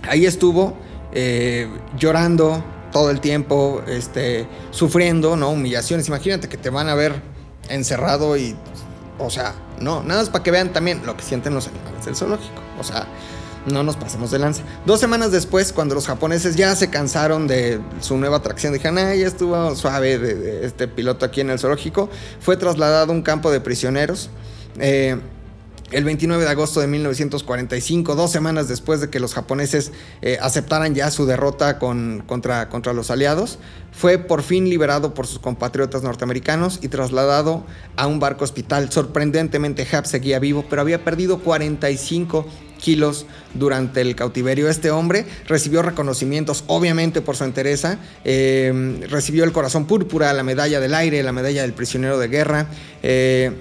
ahí 0.07 0.25
estuvo 0.25 0.73
eh, 1.13 1.67
llorando 1.97 2.63
todo 2.91 3.09
el 3.09 3.21
tiempo, 3.21 3.81
este, 3.87 4.47
sufriendo, 4.71 5.35
¿no? 5.37 5.51
Humillaciones. 5.51 6.07
Imagínate 6.07 6.49
que 6.49 6.57
te 6.57 6.69
van 6.69 6.89
a 6.89 6.95
ver 6.95 7.21
encerrado 7.69 8.35
y, 8.35 8.55
o 9.17 9.29
sea, 9.29 9.55
no, 9.79 10.03
nada 10.03 10.21
más 10.21 10.29
para 10.29 10.43
que 10.43 10.51
vean 10.51 10.73
también 10.73 11.01
lo 11.05 11.15
que 11.15 11.23
sienten 11.23 11.53
los 11.53 11.67
animales 11.67 12.05
del 12.05 12.15
zoológico. 12.15 12.61
O 12.79 12.83
sea, 12.83 13.07
no 13.65 13.83
nos 13.83 13.95
pasemos 13.95 14.31
de 14.31 14.39
lanza. 14.39 14.63
Dos 14.85 14.99
semanas 14.99 15.31
después, 15.31 15.71
cuando 15.71 15.95
los 15.95 16.07
japoneses 16.07 16.55
ya 16.55 16.75
se 16.75 16.89
cansaron 16.89 17.47
de 17.47 17.79
su 18.01 18.17
nueva 18.17 18.37
atracción, 18.37 18.73
dijeron, 18.73 18.97
ah, 18.97 19.15
ya 19.15 19.27
estuvo 19.27 19.75
suave 19.75 20.17
de 20.17 20.65
este 20.65 20.87
piloto 20.87 21.25
aquí 21.25 21.41
en 21.41 21.49
el 21.49 21.59
zoológico, 21.59 22.09
fue 22.39 22.57
trasladado 22.57 23.11
a 23.11 23.15
un 23.15 23.21
campo 23.21 23.51
de 23.51 23.61
prisioneros. 23.61 24.29
Eh, 24.79 25.17
el 25.91 26.03
29 26.03 26.43
de 26.43 26.49
agosto 26.49 26.79
de 26.79 26.87
1945, 26.87 28.15
dos 28.15 28.31
semanas 28.31 28.67
después 28.67 29.01
de 29.01 29.09
que 29.09 29.19
los 29.19 29.33
japoneses 29.33 29.91
eh, 30.21 30.37
aceptaran 30.41 30.95
ya 30.95 31.11
su 31.11 31.25
derrota 31.25 31.79
con- 31.79 32.23
contra, 32.27 32.69
contra 32.69 32.93
los 32.93 33.11
aliados, 33.11 33.59
fue 33.91 34.17
por 34.17 34.41
fin 34.41 34.69
liberado 34.69 35.13
por 35.13 35.27
sus 35.27 35.39
compatriotas 35.39 36.01
norteamericanos 36.03 36.79
y 36.81 36.87
trasladado 36.87 37.65
a 37.97 38.07
un 38.07 38.19
barco 38.19 38.43
hospital. 38.45 38.91
Sorprendentemente, 38.91 39.85
Hap 39.91 40.05
seguía 40.05 40.39
vivo, 40.39 40.65
pero 40.69 40.81
había 40.81 41.03
perdido 41.03 41.39
45 41.39 42.45
kilos 42.79 43.25
durante 43.53 44.01
el 44.01 44.15
cautiverio. 44.15 44.67
Este 44.69 44.89
hombre 44.89 45.25
recibió 45.47 45.81
reconocimientos, 45.83 46.63
obviamente 46.67 47.21
por 47.21 47.35
su 47.35 47.43
entereza, 47.43 47.99
eh, 48.23 49.05
recibió 49.09 49.43
el 49.43 49.51
corazón 49.51 49.85
púrpura, 49.85 50.33
la 50.33 50.41
medalla 50.43 50.79
del 50.79 50.95
aire, 50.95 51.21
la 51.21 51.31
medalla 51.31 51.61
del 51.61 51.73
prisionero 51.73 52.17
de 52.17 52.27
guerra. 52.27 52.67
eh, 53.03 53.51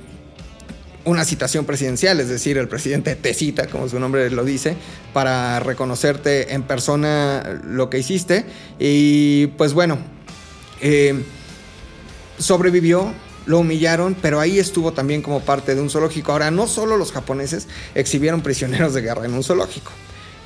una 1.05 1.25
citación 1.25 1.65
presidencial, 1.65 2.21
es 2.21 2.29
decir, 2.29 2.59
el 2.59 2.69
presidente 2.69 3.17
te 3.17 3.33
cita, 3.35 3.67
como 3.69 3.89
su 3.89 3.99
nombre 3.99 4.31
lo 4.31 4.45
dice, 4.45 4.77
para 5.13 5.61
reconocerte 5.61 6.53
en 6.53 6.63
persona 6.63 7.61
lo 7.65 7.89
que 7.89 7.99
hiciste. 7.99 8.45
Y 8.79 9.49
pues 9.49 9.73
bueno, 9.73 9.99
eh, 10.81 11.23
sobrevivió, 12.39 13.13
lo 13.47 13.59
humillaron, 13.61 14.15
pero 14.21 14.41
ahí 14.41 14.59
estuvo 14.59 14.93
también 14.93 15.23
como 15.23 15.41
parte 15.41 15.75
de 15.75 15.81
un 15.81 15.91
zoológico. 15.91 16.33
Ahora, 16.33 16.51
no 16.51 16.67
solo 16.67 16.97
los 16.97 17.13
japoneses 17.13 17.69
exhibieron 17.95 18.43
prisioneros 18.43 18.95
de 18.95 19.01
guerra 19.01 19.25
en 19.25 19.35
un 19.35 19.43
zoológico. 19.43 19.93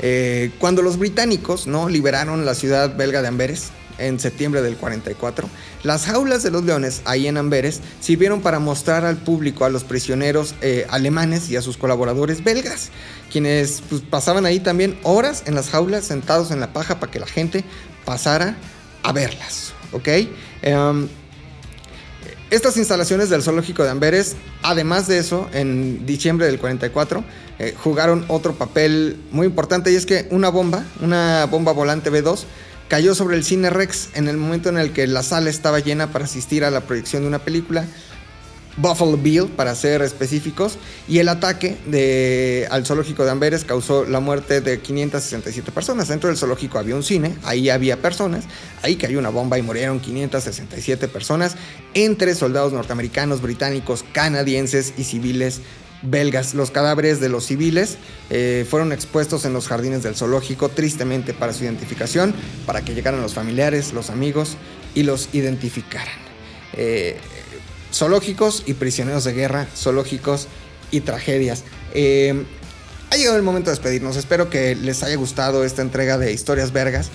Eh, 0.00 0.50
cuando 0.58 0.82
los 0.82 0.98
británicos 0.98 1.66
no 1.66 1.88
liberaron 1.88 2.44
la 2.44 2.54
ciudad 2.54 2.96
belga 2.96 3.22
de 3.22 3.28
Amberes 3.28 3.70
en 3.98 4.18
septiembre 4.18 4.62
del 4.62 4.76
44, 4.76 5.48
las 5.82 6.06
jaulas 6.06 6.42
de 6.42 6.50
los 6.50 6.64
leones 6.64 7.02
ahí 7.04 7.26
en 7.26 7.36
Amberes 7.36 7.80
sirvieron 8.00 8.40
para 8.40 8.58
mostrar 8.58 9.04
al 9.04 9.16
público 9.16 9.64
a 9.64 9.70
los 9.70 9.84
prisioneros 9.84 10.54
eh, 10.62 10.86
alemanes 10.90 11.50
y 11.50 11.56
a 11.56 11.62
sus 11.62 11.76
colaboradores 11.76 12.42
belgas, 12.42 12.90
quienes 13.30 13.82
pues, 13.88 14.02
pasaban 14.02 14.46
ahí 14.46 14.60
también 14.60 14.98
horas 15.02 15.44
en 15.46 15.54
las 15.54 15.70
jaulas 15.70 16.04
sentados 16.04 16.50
en 16.50 16.60
la 16.60 16.72
paja 16.72 17.00
para 17.00 17.12
que 17.12 17.20
la 17.20 17.26
gente 17.26 17.64
pasara 18.04 18.56
a 19.02 19.12
verlas, 19.12 19.72
¿ok? 19.92 20.08
Em, 20.62 21.08
estas 22.50 22.76
instalaciones 22.76 23.30
del 23.30 23.42
zoológico 23.42 23.82
de 23.82 23.90
Amberes, 23.90 24.36
además 24.62 25.08
de 25.08 25.18
eso, 25.18 25.48
en 25.52 26.06
diciembre 26.06 26.46
del 26.46 26.58
44, 26.58 27.24
eh, 27.58 27.74
jugaron 27.76 28.24
otro 28.28 28.54
papel 28.54 29.16
muy 29.30 29.46
importante 29.46 29.90
y 29.90 29.96
es 29.96 30.06
que 30.06 30.28
una 30.30 30.50
bomba, 30.50 30.84
una 31.00 31.46
bomba 31.46 31.72
volante 31.72 32.12
B2, 32.12 32.44
cayó 32.88 33.14
sobre 33.14 33.36
el 33.36 33.44
cine 33.44 33.70
Rex 33.70 34.10
en 34.14 34.28
el 34.28 34.36
momento 34.36 34.68
en 34.68 34.78
el 34.78 34.92
que 34.92 35.06
la 35.06 35.22
sala 35.22 35.50
estaba 35.50 35.80
llena 35.80 36.12
para 36.12 36.24
asistir 36.24 36.64
a 36.64 36.70
la 36.70 36.82
proyección 36.82 37.22
de 37.22 37.28
una 37.28 37.38
película. 37.38 37.86
Buffalo 38.76 39.16
Bill, 39.16 39.46
para 39.46 39.74
ser 39.74 40.02
específicos, 40.02 40.78
y 41.06 41.18
el 41.18 41.28
ataque 41.28 41.76
de, 41.86 42.66
al 42.70 42.84
zoológico 42.84 43.24
de 43.24 43.30
Amberes 43.30 43.64
causó 43.64 44.04
la 44.04 44.18
muerte 44.18 44.60
de 44.60 44.80
567 44.80 45.70
personas. 45.70 46.08
Dentro 46.08 46.28
del 46.28 46.36
zoológico 46.36 46.78
había 46.78 46.96
un 46.96 47.04
cine, 47.04 47.36
ahí 47.44 47.70
había 47.70 48.02
personas, 48.02 48.44
ahí 48.82 48.96
cayó 48.96 49.18
una 49.20 49.28
bomba 49.28 49.58
y 49.58 49.62
murieron 49.62 50.00
567 50.00 51.06
personas, 51.06 51.54
entre 51.94 52.34
soldados 52.34 52.72
norteamericanos, 52.72 53.40
británicos, 53.40 54.04
canadienses 54.12 54.94
y 54.98 55.04
civiles 55.04 55.60
belgas. 56.04 56.54
Los 56.54 56.70
cadáveres 56.70 57.20
de 57.20 57.28
los 57.28 57.46
civiles 57.46 57.96
eh, 58.30 58.66
fueron 58.68 58.92
expuestos 58.92 59.44
en 59.44 59.52
los 59.52 59.68
jardines 59.68 60.02
del 60.02 60.14
zoológico, 60.14 60.68
tristemente 60.68 61.34
para 61.34 61.52
su 61.52 61.64
identificación, 61.64 62.34
para 62.66 62.84
que 62.84 62.94
llegaran 62.94 63.20
los 63.20 63.34
familiares, 63.34 63.92
los 63.92 64.10
amigos 64.10 64.56
y 64.94 65.02
los 65.02 65.28
identificaran. 65.32 66.18
Eh, 66.74 67.16
zoológicos 67.92 68.62
y 68.66 68.74
prisioneros 68.74 69.24
de 69.24 69.32
guerra, 69.32 69.66
zoológicos 69.76 70.48
y 70.90 71.00
tragedias. 71.00 71.64
Eh, 71.94 72.44
ha 73.10 73.16
llegado 73.16 73.36
el 73.36 73.42
momento 73.42 73.70
de 73.70 73.76
despedirnos. 73.76 74.16
Espero 74.16 74.50
que 74.50 74.74
les 74.74 75.02
haya 75.04 75.14
gustado 75.14 75.64
esta 75.64 75.82
entrega 75.82 76.18
de 76.18 76.32
Historias 76.32 76.72
Vergas. 76.72 77.10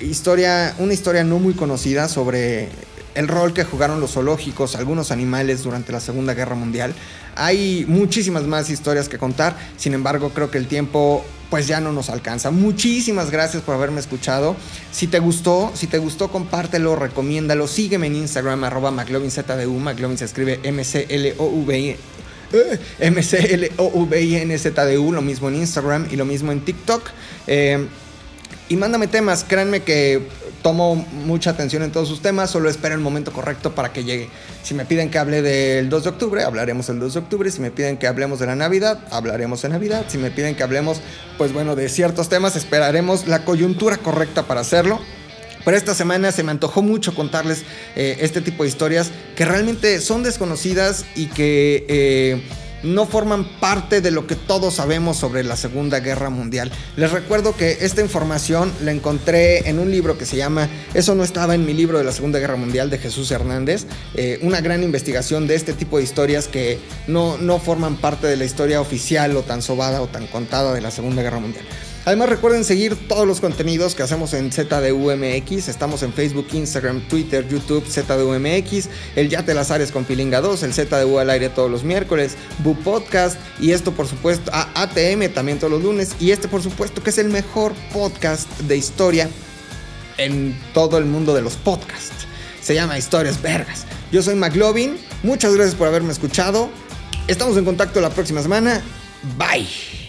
Historia, 0.00 0.76
una 0.78 0.94
historia 0.94 1.24
no 1.24 1.40
muy 1.40 1.54
conocida 1.54 2.08
sobre 2.08 2.68
el 3.14 3.28
rol 3.28 3.52
que 3.52 3.64
jugaron 3.64 4.00
los 4.00 4.12
zoológicos, 4.12 4.76
algunos 4.76 5.10
animales 5.10 5.62
durante 5.62 5.92
la 5.92 6.00
Segunda 6.00 6.34
Guerra 6.34 6.54
Mundial. 6.54 6.94
Hay 7.34 7.84
muchísimas 7.88 8.44
más 8.44 8.70
historias 8.70 9.08
que 9.08 9.18
contar, 9.18 9.56
sin 9.76 9.94
embargo 9.94 10.30
creo 10.30 10.50
que 10.50 10.58
el 10.58 10.66
tiempo 10.66 11.24
pues 11.52 11.66
ya 11.66 11.80
no 11.80 11.92
nos 11.92 12.08
alcanza. 12.08 12.50
Muchísimas 12.50 13.30
gracias 13.30 13.62
por 13.62 13.74
haberme 13.74 14.00
escuchado. 14.00 14.56
Si 14.90 15.06
te 15.06 15.18
gustó, 15.18 15.70
si 15.74 15.86
te 15.86 15.98
gustó, 15.98 16.28
compártelo, 16.28 16.96
recomiéndalo. 16.96 17.68
Sígueme 17.68 18.06
en 18.06 18.16
Instagram, 18.16 18.64
arroba 18.64 18.90
McLovinZDU. 18.90 19.78
McLovin 19.78 20.16
se 20.16 20.24
escribe 20.24 20.60
M-C-L-O-V-I. 20.62 21.90
eh, 21.90 21.98
M-C-L-O-V-I-N-Z-D-U, 23.00 25.12
lo 25.12 25.20
mismo 25.20 25.50
en 25.50 25.56
Instagram 25.56 26.08
y 26.10 26.16
lo 26.16 26.24
mismo 26.24 26.52
en 26.52 26.64
TikTok. 26.64 27.02
Eh, 27.46 27.86
y 28.70 28.76
mándame 28.76 29.06
temas, 29.06 29.44
créanme 29.44 29.82
que 29.82 30.26
tomo 30.62 30.94
mucha 30.94 31.50
atención 31.50 31.82
en 31.82 31.92
todos 31.92 32.08
sus 32.08 32.22
temas, 32.22 32.50
solo 32.50 32.70
espero 32.70 32.94
el 32.94 33.00
momento 33.00 33.32
correcto 33.32 33.74
para 33.74 33.92
que 33.92 34.04
llegue. 34.04 34.28
Si 34.62 34.74
me 34.74 34.84
piden 34.84 35.10
que 35.10 35.18
hable 35.18 35.42
del 35.42 35.88
2 35.88 36.04
de 36.04 36.10
octubre, 36.10 36.42
hablaremos 36.44 36.88
el 36.88 36.98
2 36.98 37.14
de 37.14 37.20
octubre. 37.20 37.50
Si 37.50 37.60
me 37.60 37.70
piden 37.70 37.96
que 37.96 38.06
hablemos 38.06 38.38
de 38.38 38.46
la 38.46 38.54
Navidad, 38.54 39.00
hablaremos 39.10 39.62
de 39.62 39.68
Navidad. 39.68 40.04
Si 40.08 40.18
me 40.18 40.30
piden 40.30 40.54
que 40.54 40.62
hablemos, 40.62 41.00
pues 41.38 41.52
bueno, 41.52 41.74
de 41.74 41.88
ciertos 41.88 42.28
temas, 42.28 42.56
esperaremos 42.56 43.26
la 43.26 43.44
coyuntura 43.44 43.96
correcta 43.96 44.44
para 44.44 44.60
hacerlo. 44.60 45.00
Pero 45.64 45.76
esta 45.76 45.94
semana 45.94 46.32
se 46.32 46.42
me 46.42 46.50
antojó 46.50 46.82
mucho 46.82 47.14
contarles 47.14 47.62
eh, 47.94 48.18
este 48.20 48.40
tipo 48.40 48.62
de 48.62 48.68
historias 48.68 49.10
que 49.36 49.44
realmente 49.44 50.00
son 50.00 50.22
desconocidas 50.22 51.04
y 51.14 51.26
que... 51.26 51.84
eh, 51.88 52.42
no 52.82 53.06
forman 53.06 53.44
parte 53.60 54.00
de 54.00 54.10
lo 54.10 54.26
que 54.26 54.36
todos 54.36 54.74
sabemos 54.74 55.16
sobre 55.16 55.44
la 55.44 55.56
Segunda 55.56 56.00
Guerra 56.00 56.30
Mundial. 56.30 56.70
Les 56.96 57.10
recuerdo 57.10 57.56
que 57.56 57.78
esta 57.80 58.00
información 58.00 58.72
la 58.82 58.92
encontré 58.92 59.68
en 59.68 59.78
un 59.78 59.90
libro 59.90 60.18
que 60.18 60.26
se 60.26 60.36
llama 60.36 60.68
Eso 60.94 61.14
no 61.14 61.24
estaba 61.24 61.54
en 61.54 61.64
mi 61.66 61.74
libro 61.74 61.98
de 61.98 62.04
la 62.04 62.12
Segunda 62.12 62.38
Guerra 62.38 62.56
Mundial 62.56 62.90
de 62.90 62.98
Jesús 62.98 63.30
Hernández, 63.30 63.86
eh, 64.14 64.38
una 64.42 64.60
gran 64.60 64.82
investigación 64.82 65.46
de 65.46 65.54
este 65.54 65.72
tipo 65.72 65.98
de 65.98 66.04
historias 66.04 66.48
que 66.48 66.78
no, 67.06 67.38
no 67.38 67.58
forman 67.58 67.96
parte 67.96 68.26
de 68.26 68.36
la 68.36 68.44
historia 68.44 68.80
oficial 68.80 69.36
o 69.36 69.42
tan 69.42 69.62
sobada 69.62 70.02
o 70.02 70.06
tan 70.06 70.26
contada 70.26 70.72
de 70.72 70.80
la 70.80 70.90
Segunda 70.90 71.22
Guerra 71.22 71.40
Mundial. 71.40 71.64
Además 72.04 72.28
recuerden 72.30 72.64
seguir 72.64 72.96
todos 73.06 73.26
los 73.26 73.40
contenidos 73.40 73.94
que 73.94 74.02
hacemos 74.02 74.34
en 74.34 74.50
ZDUMX. 74.50 75.68
Estamos 75.68 76.02
en 76.02 76.12
Facebook, 76.12 76.48
Instagram, 76.52 77.00
Twitter, 77.08 77.46
YouTube, 77.48 77.84
ZDUMX. 77.86 78.88
El 79.14 79.28
Ya 79.28 79.44
te 79.44 79.54
las 79.54 79.72
con 79.92 80.04
Pilinga 80.04 80.40
2, 80.40 80.64
el 80.64 80.74
ZDU 80.74 81.18
al 81.18 81.30
aire 81.30 81.48
todos 81.48 81.70
los 81.70 81.84
miércoles, 81.84 82.36
Bu 82.58 82.76
Podcast 82.76 83.38
y 83.60 83.70
esto 83.70 83.92
por 83.92 84.06
supuesto, 84.06 84.50
a 84.52 84.68
ATM 84.82 85.32
también 85.32 85.58
todos 85.58 85.72
los 85.72 85.82
lunes. 85.82 86.16
Y 86.18 86.32
este 86.32 86.48
por 86.48 86.62
supuesto 86.62 87.02
que 87.02 87.10
es 87.10 87.18
el 87.18 87.28
mejor 87.28 87.72
podcast 87.92 88.48
de 88.62 88.76
historia 88.76 89.30
en 90.18 90.58
todo 90.74 90.98
el 90.98 91.04
mundo 91.04 91.34
de 91.34 91.42
los 91.42 91.54
podcasts. 91.54 92.26
Se 92.60 92.74
llama 92.74 92.98
Historias 92.98 93.40
Vergas. 93.40 93.86
Yo 94.10 94.22
soy 94.22 94.34
McLovin. 94.34 94.96
Muchas 95.22 95.54
gracias 95.54 95.74
por 95.74 95.88
haberme 95.88 96.12
escuchado. 96.12 96.68
Estamos 97.28 97.56
en 97.56 97.64
contacto 97.64 98.00
la 98.00 98.10
próxima 98.10 98.42
semana. 98.42 98.82
Bye. 99.38 100.01